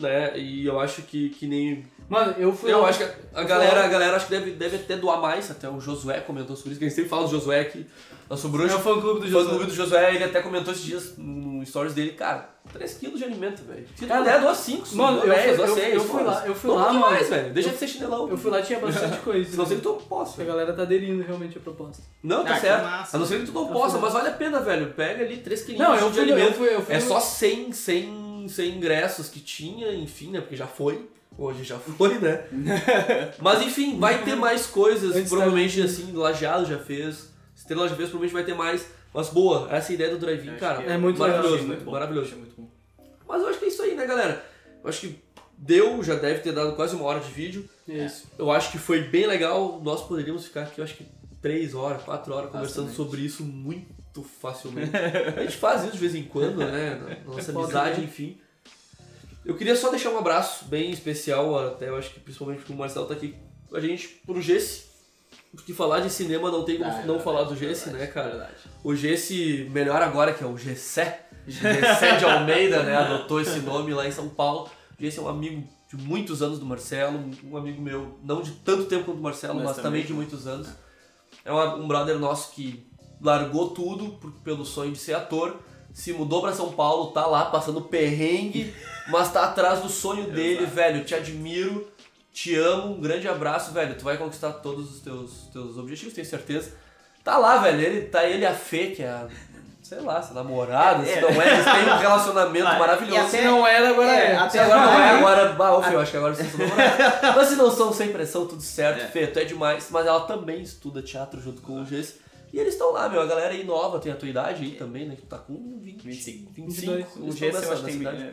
né? 0.00 0.38
E 0.38 0.66
eu 0.66 0.78
acho 0.80 1.02
que, 1.02 1.30
que 1.30 1.46
nem. 1.46 1.84
Mano, 2.08 2.34
eu 2.38 2.52
fui 2.52 2.72
Eu 2.72 2.80
lá- 2.80 2.88
acho 2.88 2.98
que 2.98 3.04
a, 3.04 3.14
a 3.34 3.42
eu 3.42 3.46
galera, 3.46 3.84
a 3.84 3.88
galera 3.88 4.16
acho 4.16 4.26
que 4.26 4.32
deve, 4.32 4.50
deve 4.52 4.76
até 4.76 4.96
doar 4.96 5.20
mais, 5.20 5.48
até 5.50 5.68
o 5.68 5.78
Josué 5.80 6.20
comentou 6.20 6.56
sobre 6.56 6.70
isso, 6.72 6.78
que 6.80 6.84
a 6.84 6.88
gente 6.88 6.96
sempre 6.96 7.10
fala 7.10 7.22
do 7.24 7.30
Josué 7.30 7.60
aqui, 7.60 7.86
nosso 8.28 8.48
bruxo. 8.48 8.74
É 8.74 8.76
o 8.76 8.80
fã 8.80 9.00
clube 9.00 9.20
do 9.20 9.26
O 9.26 9.28
José. 9.28 9.50
fã 9.58 9.64
do 9.64 9.72
Josué, 9.74 10.14
ele 10.16 10.24
até 10.24 10.40
comentou 10.42 10.72
esses 10.72 10.84
dias 10.84 11.14
no 11.16 11.64
stories 11.64 11.94
dele, 11.94 12.12
cara, 12.12 12.50
3 12.72 12.94
kg 12.94 13.16
de 13.16 13.24
alimento, 13.24 13.62
velho. 13.62 13.86
Se 13.94 14.06
Cara, 14.06 14.20
puder, 14.24 14.40
doa 14.40 14.54
5, 14.56 14.96
mano, 14.96 15.20
doa 15.20 15.26
eu 15.26 15.34
10, 15.34 15.46
fui- 15.46 15.56
doa 15.56 15.66
eu- 15.66 15.74
6. 15.76 15.94
eu 15.94 16.00
fui 16.04 16.22
lá- 16.24 16.46
eu 16.46 16.54
fui 16.54 16.70
lá, 16.72 16.92
mais, 16.94 17.28
velho. 17.28 17.52
Deixa 17.54 17.70
de 17.70 17.76
ser 17.76 17.86
chinelão. 17.86 18.28
Eu 18.28 18.36
fui 18.36 18.50
lá 18.50 18.60
tinha 18.62 18.80
bastante 18.80 19.18
coisa. 19.22 19.48
Se 19.50 19.56
não 19.56 19.66
sei 19.66 19.76
que 19.76 19.82
tu 19.84 19.88
não 19.90 19.98
possa. 19.98 20.42
A 20.42 20.44
galera 20.44 20.72
tá 20.72 20.82
aderindo 20.82 21.22
realmente 21.22 21.58
à 21.58 21.60
proposta. 21.60 22.02
Não, 22.24 22.42
tá 22.44 22.54
Ah, 22.54 22.60
certo. 22.60 22.82
massa. 22.82 23.16
A 23.16 23.20
não 23.20 23.26
ser 23.26 23.38
que 23.40 23.46
tu 23.46 23.52
não 23.52 23.68
Eu 23.68 23.72
possa, 23.72 23.98
mas 23.98 24.12
vale 24.12 24.28
a 24.28 24.32
pena, 24.32 24.58
velho. 24.60 24.92
Pega 24.94 25.24
ali 25.24 25.36
3 25.38 25.62
kg 25.62 25.78
Não, 25.78 25.94
eu 25.94 26.10
de 26.10 26.16
eu 26.18 26.22
alimento. 26.24 26.64
eu 26.64 26.84
É 26.88 26.98
só 27.00 27.20
100, 27.20 27.72
100, 27.72 28.29
100 28.50 28.76
ingressos 28.76 29.28
que 29.28 29.40
tinha, 29.40 29.92
enfim, 29.94 30.30
né? 30.30 30.40
Porque 30.40 30.56
já 30.56 30.66
foi. 30.66 31.08
Hoje 31.38 31.64
já 31.64 31.78
foi, 31.78 32.18
né? 32.18 32.44
Mas 33.40 33.62
enfim, 33.62 33.98
vai 33.98 34.22
ter 34.24 34.34
mais 34.34 34.66
coisas. 34.66 35.14
Antes 35.16 35.30
provavelmente, 35.30 35.80
assim, 35.80 36.12
Lajeado 36.12 36.66
já 36.66 36.78
fez. 36.78 37.30
Estrela 37.56 37.88
já 37.88 37.94
fez, 37.94 38.10
provavelmente 38.10 38.32
vai 38.32 38.44
ter 38.44 38.54
mais. 38.54 38.86
Mas 39.12 39.28
boa, 39.28 39.68
essa 39.70 39.92
ideia 39.92 40.10
do 40.10 40.18
drive-in, 40.18 40.56
cara. 40.56 40.82
é 40.82 40.96
muito 40.96 41.18
maravilhoso, 41.18 41.54
legal, 41.54 41.66
muito 41.68 41.84
bom. 41.84 41.92
Maravilhoso. 41.92 42.36
Muito 42.36 42.54
bom. 42.60 42.68
Mas 43.26 43.42
eu 43.42 43.48
acho 43.48 43.58
que 43.58 43.64
é 43.64 43.68
isso 43.68 43.82
aí, 43.82 43.94
né, 43.94 44.06
galera? 44.06 44.44
Eu 44.82 44.88
acho 44.88 45.00
que 45.00 45.18
deu, 45.56 46.02
já 46.02 46.14
deve 46.14 46.40
ter 46.40 46.52
dado 46.52 46.74
quase 46.74 46.94
uma 46.94 47.04
hora 47.04 47.20
de 47.20 47.30
vídeo. 47.30 47.68
Isso. 47.86 48.26
Eu 48.38 48.50
acho 48.50 48.70
que 48.70 48.78
foi 48.78 49.02
bem 49.02 49.26
legal. 49.26 49.80
Nós 49.82 50.02
poderíamos 50.02 50.44
ficar 50.44 50.62
aqui, 50.62 50.80
eu 50.80 50.84
acho 50.84 50.96
que 50.96 51.06
3 51.40 51.74
horas, 51.74 52.02
4 52.02 52.34
horas 52.34 52.50
conversando 52.50 52.88
Facilmente. 52.88 52.96
sobre 52.96 53.20
isso 53.22 53.42
muito 53.42 53.99
facilmente. 54.22 54.90
A 55.36 55.42
gente 55.42 55.56
faz 55.56 55.82
isso 55.84 55.92
de 55.92 55.98
vez 55.98 56.14
em 56.14 56.24
quando, 56.24 56.58
né? 56.58 56.94
Na 57.24 57.24
nossa 57.32 57.50
É 57.50 57.54
foda, 57.54 57.58
amizade, 57.64 58.00
né? 58.00 58.06
enfim. 58.06 58.38
Eu 59.44 59.56
queria 59.56 59.74
só 59.74 59.90
deixar 59.90 60.10
um 60.10 60.18
abraço 60.18 60.66
bem 60.66 60.90
especial, 60.90 61.58
até 61.68 61.88
eu 61.88 61.96
acho 61.96 62.10
que 62.10 62.20
principalmente 62.20 62.58
porque 62.58 62.72
o 62.72 62.76
Marcelo 62.76 63.06
tá 63.06 63.14
aqui 63.14 63.34
com 63.68 63.76
a 63.76 63.80
gente, 63.80 64.08
pro 64.26 64.40
Gesse. 64.40 64.90
Porque 65.52 65.72
falar 65.72 66.00
de 66.00 66.10
cinema 66.10 66.50
não 66.50 66.64
tem 66.64 66.76
como 66.78 66.90
Ah, 66.90 66.94
é 66.94 66.96
não 66.98 67.14
verdade, 67.18 67.24
falar 67.24 67.42
do 67.44 67.54
é 67.54 67.56
Gesse, 67.56 67.84
verdade, 67.90 68.04
né, 68.06 68.12
cara? 68.12 68.28
verdade. 68.30 68.54
O 68.84 68.94
Gesse, 68.94 69.68
melhor 69.72 70.00
agora, 70.02 70.32
que 70.34 70.44
é 70.44 70.46
o 70.46 70.56
Gessé. 70.56 71.26
Gessé 71.46 72.16
de 72.16 72.24
Almeida, 72.24 72.82
né? 72.82 72.96
Adotou 72.96 73.40
esse 73.40 73.58
nome 73.60 73.92
lá 73.94 74.06
em 74.06 74.12
São 74.12 74.28
Paulo. 74.28 74.68
O 74.98 75.02
Gesse 75.02 75.18
é 75.18 75.22
um 75.22 75.28
amigo 75.28 75.66
de 75.88 75.96
muitos 75.96 76.42
anos 76.42 76.58
do 76.60 76.66
Marcelo, 76.66 77.18
um 77.44 77.56
amigo 77.56 77.80
meu, 77.82 78.18
não 78.22 78.42
de 78.42 78.52
tanto 78.52 78.84
tempo 78.84 79.06
quanto 79.06 79.18
o 79.18 79.22
Marcelo, 79.22 79.54
mas, 79.54 79.64
Mas 79.64 79.76
também 79.76 80.02
também. 80.02 80.06
de 80.06 80.12
muitos 80.12 80.46
anos. 80.46 80.68
É 81.44 81.52
um 81.52 81.88
brother 81.88 82.16
nosso 82.18 82.52
que 82.52 82.86
largou 83.22 83.70
tudo 83.70 84.10
por- 84.20 84.32
pelo 84.44 84.64
sonho 84.64 84.92
de 84.92 84.98
ser 84.98 85.14
ator, 85.14 85.56
se 85.92 86.12
mudou 86.12 86.40
pra 86.40 86.52
São 86.52 86.72
Paulo, 86.72 87.08
tá 87.12 87.26
lá 87.26 87.46
passando 87.46 87.80
perrengue, 87.82 88.74
mas 89.08 89.32
tá 89.32 89.44
atrás 89.44 89.80
do 89.80 89.88
sonho 89.88 90.24
dele, 90.32 90.58
Exato. 90.62 90.74
velho. 90.74 91.04
Te 91.04 91.14
admiro, 91.14 91.88
te 92.32 92.54
amo, 92.56 92.94
um 92.94 93.00
grande 93.00 93.26
abraço, 93.28 93.72
velho. 93.72 93.94
Tu 93.96 94.04
vai 94.04 94.16
conquistar 94.16 94.52
todos 94.54 94.94
os 94.94 95.00
teus, 95.00 95.48
teus 95.52 95.76
objetivos, 95.76 96.14
tenho 96.14 96.26
certeza. 96.26 96.72
Tá 97.24 97.36
lá, 97.36 97.58
velho. 97.58 97.80
Ele, 97.80 98.02
tá 98.02 98.24
ele 98.24 98.42
e 98.42 98.46
a 98.46 98.54
Fê, 98.54 98.88
que 98.88 99.02
é 99.02 99.08
a. 99.08 99.26
Sei 99.82 99.98
lá, 99.98 100.22
se 100.22 100.32
namorada, 100.32 101.04
se 101.04 101.10
É. 101.10 101.20
não 101.20 101.42
é, 101.42 101.52
eles 101.54 101.64
têm 101.64 101.92
um 101.92 101.98
relacionamento 101.98 102.66
Ah, 102.66 102.78
maravilhoso. 102.78 103.16
e 103.16 103.18
até- 103.26 103.38
Se 103.38 103.44
não 103.44 103.66
era, 103.66 103.88
agora 103.90 104.08
é. 104.12 104.26
É, 104.32 104.48
Se 104.48 104.58
até 104.58 104.60
agora 104.60 104.80
não 104.86 105.00
é, 105.02 105.10
agora-. 105.10 105.56
Ah, 105.58 105.82
Fê, 105.82 105.94
eu 105.96 106.00
acho 106.00 106.10
que 106.12 106.16
agora 106.16 106.34
vocês 106.34 106.48
são 106.52 106.60
namorados. 106.60 106.96
Mas 107.36 107.48
se 107.48 107.56
não 107.56 107.70
são 107.72 107.92
sem 107.92 108.12
pressão, 108.12 108.46
tudo 108.46 108.62
certo. 108.62 109.02
É. 109.02 109.06
Fê, 109.08 109.26
tu 109.26 109.40
é 109.40 109.44
demais. 109.44 109.88
Mas 109.90 110.06
ela 110.06 110.20
também 110.20 110.62
estuda 110.62 111.02
teatro 111.02 111.40
junto 111.40 111.60
com 111.62 111.82
o 111.82 111.84
Gesse. 111.84 112.20
E 112.52 112.58
eles 112.58 112.74
estão 112.74 112.92
lá, 112.92 113.08
meu. 113.08 113.20
A 113.20 113.26
galera 113.26 113.52
aí 113.54 113.64
nova, 113.64 113.98
tem 113.98 114.12
a 114.12 114.16
tua 114.16 114.28
idade 114.28 114.64
aí 114.64 114.72
também, 114.72 115.06
né? 115.06 115.16
Que 115.16 115.22
tu 115.22 115.28
tá 115.28 115.38
com 115.38 115.78
20, 115.80 116.02
25. 116.02 116.52
25. 116.52 116.92
22. 116.92 117.16
O 117.16 117.28
estão 117.28 117.62
eu 117.62 117.72
acho 117.72 117.84
que 117.84 117.96
tem 117.96 118.06
é, 118.06 118.32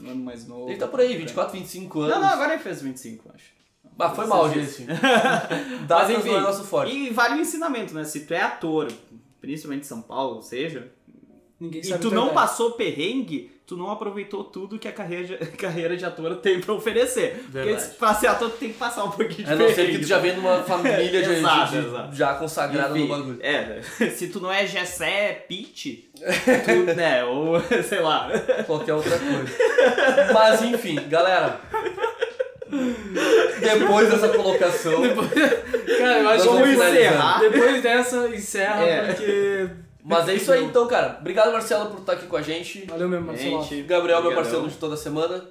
um 0.00 0.10
ano 0.10 0.24
mais 0.24 0.46
novo. 0.46 0.70
Ele 0.70 0.78
tá 0.78 0.88
por 0.88 1.00
aí, 1.00 1.16
24, 1.16 1.52
25 1.52 2.00
anos. 2.00 2.14
Não, 2.14 2.22
não, 2.22 2.28
agora 2.28 2.54
ele 2.54 2.62
fez 2.62 2.80
25, 2.80 3.30
acho. 3.34 3.54
Ah, 3.98 4.10
foi 4.10 4.26
mal. 4.26 4.48
Datas 5.86 6.08
Mas 6.08 6.18
enfim, 6.18 6.28
não 6.30 6.38
é 6.38 6.40
nosso 6.40 6.64
forte. 6.64 6.94
E 6.94 7.10
vale 7.10 7.34
o 7.34 7.40
ensinamento, 7.40 7.94
né? 7.94 8.04
Se 8.04 8.20
tu 8.20 8.34
é 8.34 8.40
ator, 8.40 8.90
principalmente 9.40 9.82
em 9.82 9.86
São 9.88 10.02
Paulo, 10.02 10.36
ou 10.36 10.42
seja, 10.42 10.90
Ninguém 11.60 11.80
e 11.80 11.98
tu 11.98 12.10
não 12.10 12.24
idade. 12.24 12.34
passou 12.34 12.72
perrengue, 12.72 13.52
tu 13.66 13.76
não 13.76 13.90
aproveitou 13.90 14.44
tudo 14.44 14.78
que 14.78 14.86
a 14.86 14.92
carreira 14.92 15.26
de, 15.26 15.36
carreira 15.56 15.96
de 15.96 16.04
ator 16.04 16.36
tem 16.36 16.60
pra 16.60 16.74
oferecer. 16.74 17.44
Verdade. 17.48 17.82
Porque 17.84 17.96
pra 17.98 18.14
ser 18.14 18.26
ator 18.26 18.50
tu 18.50 18.56
tem 18.58 18.68
que 18.70 18.78
passar 18.78 19.04
um 19.04 19.10
pouquinho 19.10 19.46
de 19.46 19.52
A 19.52 19.56
não 19.56 19.72
ser 19.74 19.90
que 19.90 19.98
tu 20.00 20.06
já 20.06 20.18
vem 20.18 20.34
numa 20.36 20.62
família 20.62 21.22
de, 21.22 21.32
Exato, 21.32 21.72
de- 21.72 21.80
de- 21.80 21.86
exato. 21.88 22.14
já 22.16 22.34
consagrada 22.34 22.90
Enfim, 22.98 23.08
no 23.08 23.16
bagulho. 23.16 23.38
É, 23.42 23.80
se 24.14 24.28
tu 24.28 24.40
não 24.40 24.52
é 24.52 24.66
Gessé 24.66 25.44
Pitt, 25.48 26.10
tu, 26.14 26.92
né, 26.94 27.24
ou 27.24 27.58
sei 27.88 28.00
lá. 28.00 28.30
qualquer 28.66 28.94
outra 28.94 29.18
coisa. 29.18 30.32
Mas 30.32 30.62
enfim, 30.62 30.98
galera. 31.08 31.60
Depois 33.60 34.10
dessa 34.10 34.28
colocação, 34.30 35.02
Cara, 35.98 36.18
eu 36.20 36.28
acho 36.28 36.42
que 36.42 36.48
vamos 36.48 36.68
encerrar. 36.70 37.38
depois 37.40 37.82
dessa, 37.82 38.28
encerra, 38.28 38.82
É. 38.84 39.02
porque. 39.12 39.68
Mas 40.04 40.28
é 40.28 40.34
isso 40.34 40.52
aí 40.52 40.62
então, 40.62 40.86
cara. 40.86 41.16
Obrigado, 41.18 41.50
Marcelo, 41.50 41.90
por 41.90 42.00
estar 42.00 42.12
aqui 42.12 42.26
com 42.26 42.36
a 42.36 42.42
gente. 42.42 42.84
Valeu 42.86 43.08
mesmo, 43.08 43.26
Marcelo. 43.26 43.62
Gente, 43.62 43.82
Gabriel, 43.82 44.22
meu 44.22 44.34
parceiro 44.34 44.68
de 44.68 44.76
toda 44.76 44.96
semana. 44.96 45.42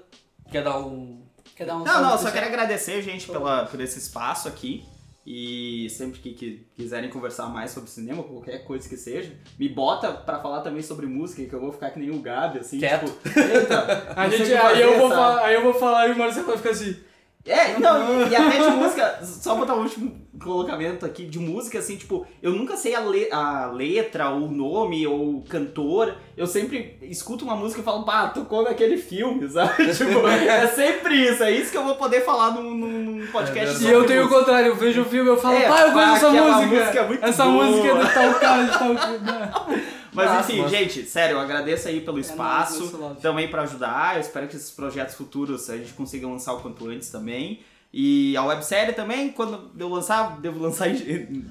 Quer 0.52 0.64
dar 0.64 0.78
um. 0.78 1.24
Quer 1.56 1.66
dar 1.66 1.78
um 1.78 1.84
Não, 1.84 2.02
não, 2.02 2.18
só 2.18 2.30
quero 2.30 2.46
agradecer, 2.46 3.02
gente, 3.02 3.28
pela, 3.28 3.66
por 3.66 3.82
esse 3.82 3.98
espaço 3.98 4.48
aqui. 4.48 4.86
E 5.26 5.88
sempre 5.90 6.20
que, 6.20 6.34
que 6.34 6.68
quiserem 6.76 7.10
conversar 7.10 7.48
mais 7.48 7.72
sobre 7.72 7.90
cinema, 7.90 8.22
qualquer 8.24 8.66
coisa 8.66 8.88
que 8.90 8.98
seja, 8.98 9.32
me 9.58 9.70
bota 9.70 10.12
pra 10.12 10.40
falar 10.40 10.60
também 10.62 10.82
sobre 10.82 11.06
música, 11.06 11.46
que 11.46 11.54
eu 11.54 11.62
vou 11.62 11.72
ficar 11.72 11.92
que 11.92 12.00
nem 12.00 12.12
o 12.12 12.20
Gabi, 12.20 12.60
assim, 12.60 12.78
Quieto. 12.78 13.06
tipo, 13.06 13.40
eita, 13.40 14.14
A 14.18 14.28
gente, 14.30 14.54
aí, 14.54 14.58
fazer, 14.58 14.84
eu 14.84 15.00
vou 15.00 15.10
falar, 15.10 15.46
aí 15.46 15.56
eu 15.56 15.64
vou 15.64 15.74
falar 15.74 16.10
e 16.10 16.12
o 16.12 16.18
Marcelo 16.18 16.48
vai 16.48 16.58
ficar 16.58 16.72
assim. 16.72 16.98
É, 17.46 17.78
não, 17.78 18.26
e, 18.26 18.34
até 18.36 18.58
de 18.58 18.72
música, 18.78 19.20
só 19.22 19.56
botar 19.56 19.74
um 19.76 19.82
último 19.84 20.16
colocamento 20.42 21.06
aqui, 21.06 21.26
de 21.26 21.40
música, 21.40 21.78
assim, 21.80 21.98
tipo, 21.98 22.26
eu 22.42 22.52
nunca 22.52 22.78
sei 22.78 22.96
a, 22.96 23.02
le- 23.02 23.30
a 23.32 23.66
letra, 23.68 24.30
ou 24.30 24.44
o 24.48 24.52
nome, 24.52 25.06
ou 25.06 25.36
o 25.38 25.44
cantor, 25.44 26.16
eu 26.38 26.48
sempre 26.48 26.98
escuto 27.02 27.44
uma 27.44 27.56
música 27.56 27.82
e 27.82 27.84
falo, 27.84 28.04
pá, 28.06 28.30
tocou 28.30 28.64
naquele 28.64 28.96
filme, 28.98 29.48
sabe? 29.52 29.94
tipo, 29.94 30.26
é 30.26 30.68
sempre 30.68 31.16
isso, 31.16 31.44
é 31.44 31.52
isso 31.52 31.70
que 31.70 31.78
eu 31.78 31.84
vou 31.84 31.96
poder 31.96 32.22
falar 32.22 32.52
num, 32.52 32.74
num 32.76 33.28
podcast 33.28 33.86
É 33.86 33.90
E 33.90 33.92
eu 33.92 34.06
tenho 34.06 34.22
o 34.22 34.24
música. 34.24 34.40
contrário, 34.40 34.68
eu 34.68 34.76
vejo 34.78 35.02
o 35.02 35.06
filme 35.06 35.30
e 35.30 35.34
eu 35.34 35.38
falo, 35.38 35.58
É, 35.58 35.68
pá, 35.68 35.82
eu 35.82 35.92
conheço 35.92 36.14
essa 36.16 36.30
aquela 36.30 36.62
música. 36.62 37.04
música 37.04 37.26
é 37.26 37.30
essa 37.30 37.44
boa. 37.46 37.66
música 37.66 37.88
é 37.90 38.04
de 38.06 38.14
tal 38.14 38.34
cara, 38.40 38.64
de 38.64 38.72
tal. 38.80 39.68
Mas 40.14 40.30
Massa, 40.30 40.52
enfim, 40.52 40.62
massa. 40.62 40.76
gente, 40.76 41.04
sério, 41.06 41.36
eu 41.36 41.40
agradeço 41.40 41.88
aí 41.88 42.02
pelo 42.02 42.18
nóis, 42.18 42.30
espaço, 42.30 42.98
love. 42.98 43.22
também 43.22 43.48
pra 43.50 43.64
ajudar. 43.64 44.16
Eu 44.16 44.22
espero 44.22 44.48
que 44.48 44.56
esses 44.56 44.72
projetos 44.72 45.16
futuros 45.16 45.70
a 45.70 45.78
gente 45.78 45.94
consiga 45.94 46.28
lançar 46.28 46.54
o 46.54 46.62
quanto 46.62 46.88
antes 46.88 47.10
também. 47.10 47.62
E 47.96 48.36
a 48.36 48.44
websérie 48.44 48.94
também, 48.94 49.30
quando 49.30 49.70
eu 49.78 49.88
lançar, 49.88 50.38
devo 50.40 50.60
lançar 50.60 50.90
em 50.90 50.96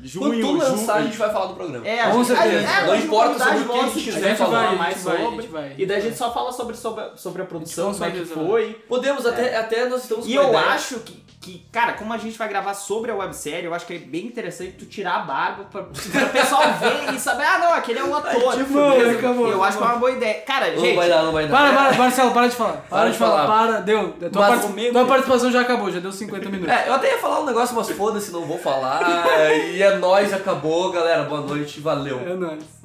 junho, 0.03 0.29
Quando 0.29 0.41
tu 0.41 0.53
lançar, 0.71 0.95
a 0.97 1.03
gente 1.03 1.17
vai 1.17 1.31
falar 1.31 1.47
do 1.47 1.55
programa. 1.55 1.87
É, 1.87 2.01
a 2.01 2.11
Com 2.11 2.25
gente, 2.25 2.37
certeza. 2.37 2.69
é, 2.69 2.87
Não 2.89 2.97
importa 2.97 3.39
sobre 3.39 3.59
o 3.61 3.69
que 3.69 3.79
a 3.79 3.83
gente 3.85 4.01
quiser 4.05 4.29
gente 4.31 4.37
falar 4.39 4.59
vai 4.65 4.67
a 4.67 4.73
mais 4.79 5.03
vai, 5.05 5.17
a 5.17 5.21
sobre. 5.25 5.47
vai. 5.47 5.75
E 5.79 5.87
daí 5.87 5.99
a 5.99 6.01
gente 6.01 6.17
só 6.17 6.35
fala 6.35 6.51
sobre, 6.51 6.77
sobre, 6.77 7.05
sobre 7.15 7.43
a 7.43 7.45
produção, 7.45 7.93
Com 7.93 7.99
como 7.99 8.05
é 8.07 8.11
que 8.11 8.25
foi. 8.25 8.73
Podemos, 8.89 9.25
até, 9.25 9.57
até 9.57 9.89
nós 9.89 10.03
estamos 10.03 10.27
E 10.27 10.33
com 10.35 10.41
a 10.41 10.43
eu 10.43 10.49
ideia. 10.49 10.65
acho 10.67 10.99
que, 11.01 11.23
que, 11.43 11.65
cara, 11.73 11.93
como 11.95 12.13
a 12.13 12.19
gente 12.19 12.37
vai 12.39 12.49
gravar 12.49 12.75
sobre 12.75 13.11
a 13.13 13.15
websérie, 13.17 13.65
eu 13.67 13.75
acho 13.75 13.87
que 13.87 13.95
é 13.95 13.99
bem 13.99 14.27
interessante 14.27 14.73
tu 14.79 14.87
tirar 14.87 15.15
a 15.17 15.19
barba 15.21 15.65
pra, 15.71 15.83
pra 15.83 16.25
o 16.25 16.29
pessoal 16.31 16.63
ver 16.75 17.15
e 17.15 17.19
saber, 17.21 17.45
ah, 17.45 17.59
não, 17.59 17.73
aquele 17.75 17.99
é 18.01 18.05
um 18.05 18.15
ator. 18.17 18.57
tipo, 18.57 18.75
Beleza? 18.75 19.19
acabou, 19.19 19.49
eu 19.49 19.63
acho 19.63 19.77
que 19.79 19.83
é 19.85 19.87
uma 19.87 19.97
boa 19.97 20.11
ideia. 20.13 20.41
Cara, 20.43 20.71
Não 20.73 20.81
gente, 20.81 20.97
vai 20.97 21.09
dar, 21.09 21.23
não 21.23 21.33
vai 21.33 21.47
dar. 21.49 21.57
Para, 21.57 21.73
para, 21.73 21.99
Marcelo, 21.99 22.31
para 22.33 22.47
de 22.49 22.55
falar. 22.57 22.73
Para, 22.89 22.99
Para 23.01 23.11
de 23.11 23.19
falar, 23.19 23.47
falar. 23.47 23.67
para, 23.69 23.81
deu. 23.81 24.13
Tua, 24.13 24.29
Mas 24.33 24.49
part- 24.51 24.63
comigo- 24.63 24.93
tua 24.93 25.05
participação 25.07 25.51
já 25.53 25.61
acabou, 25.63 25.91
já 25.91 25.99
deu 26.01 26.13
50 26.33 26.49
minutos. 26.51 26.75
É, 26.75 26.89
eu 26.89 26.95
até 26.95 27.11
ia 27.11 27.19
falar 27.19 27.41
um 27.41 27.47
negócio, 27.47 27.77
mas 27.77 27.91
foda-se, 27.91 28.31
não 28.33 28.45
vou 28.45 28.59
falar. 28.59 29.03
e 29.73 29.83
é 29.83 29.97
nóis, 29.97 30.33
acabou, 30.33 30.91
galera. 30.91 31.25
Boa 31.25 31.43
noite, 31.43 31.81
valeu. 31.81 32.21
É 32.21 32.35
nóis. 32.35 32.82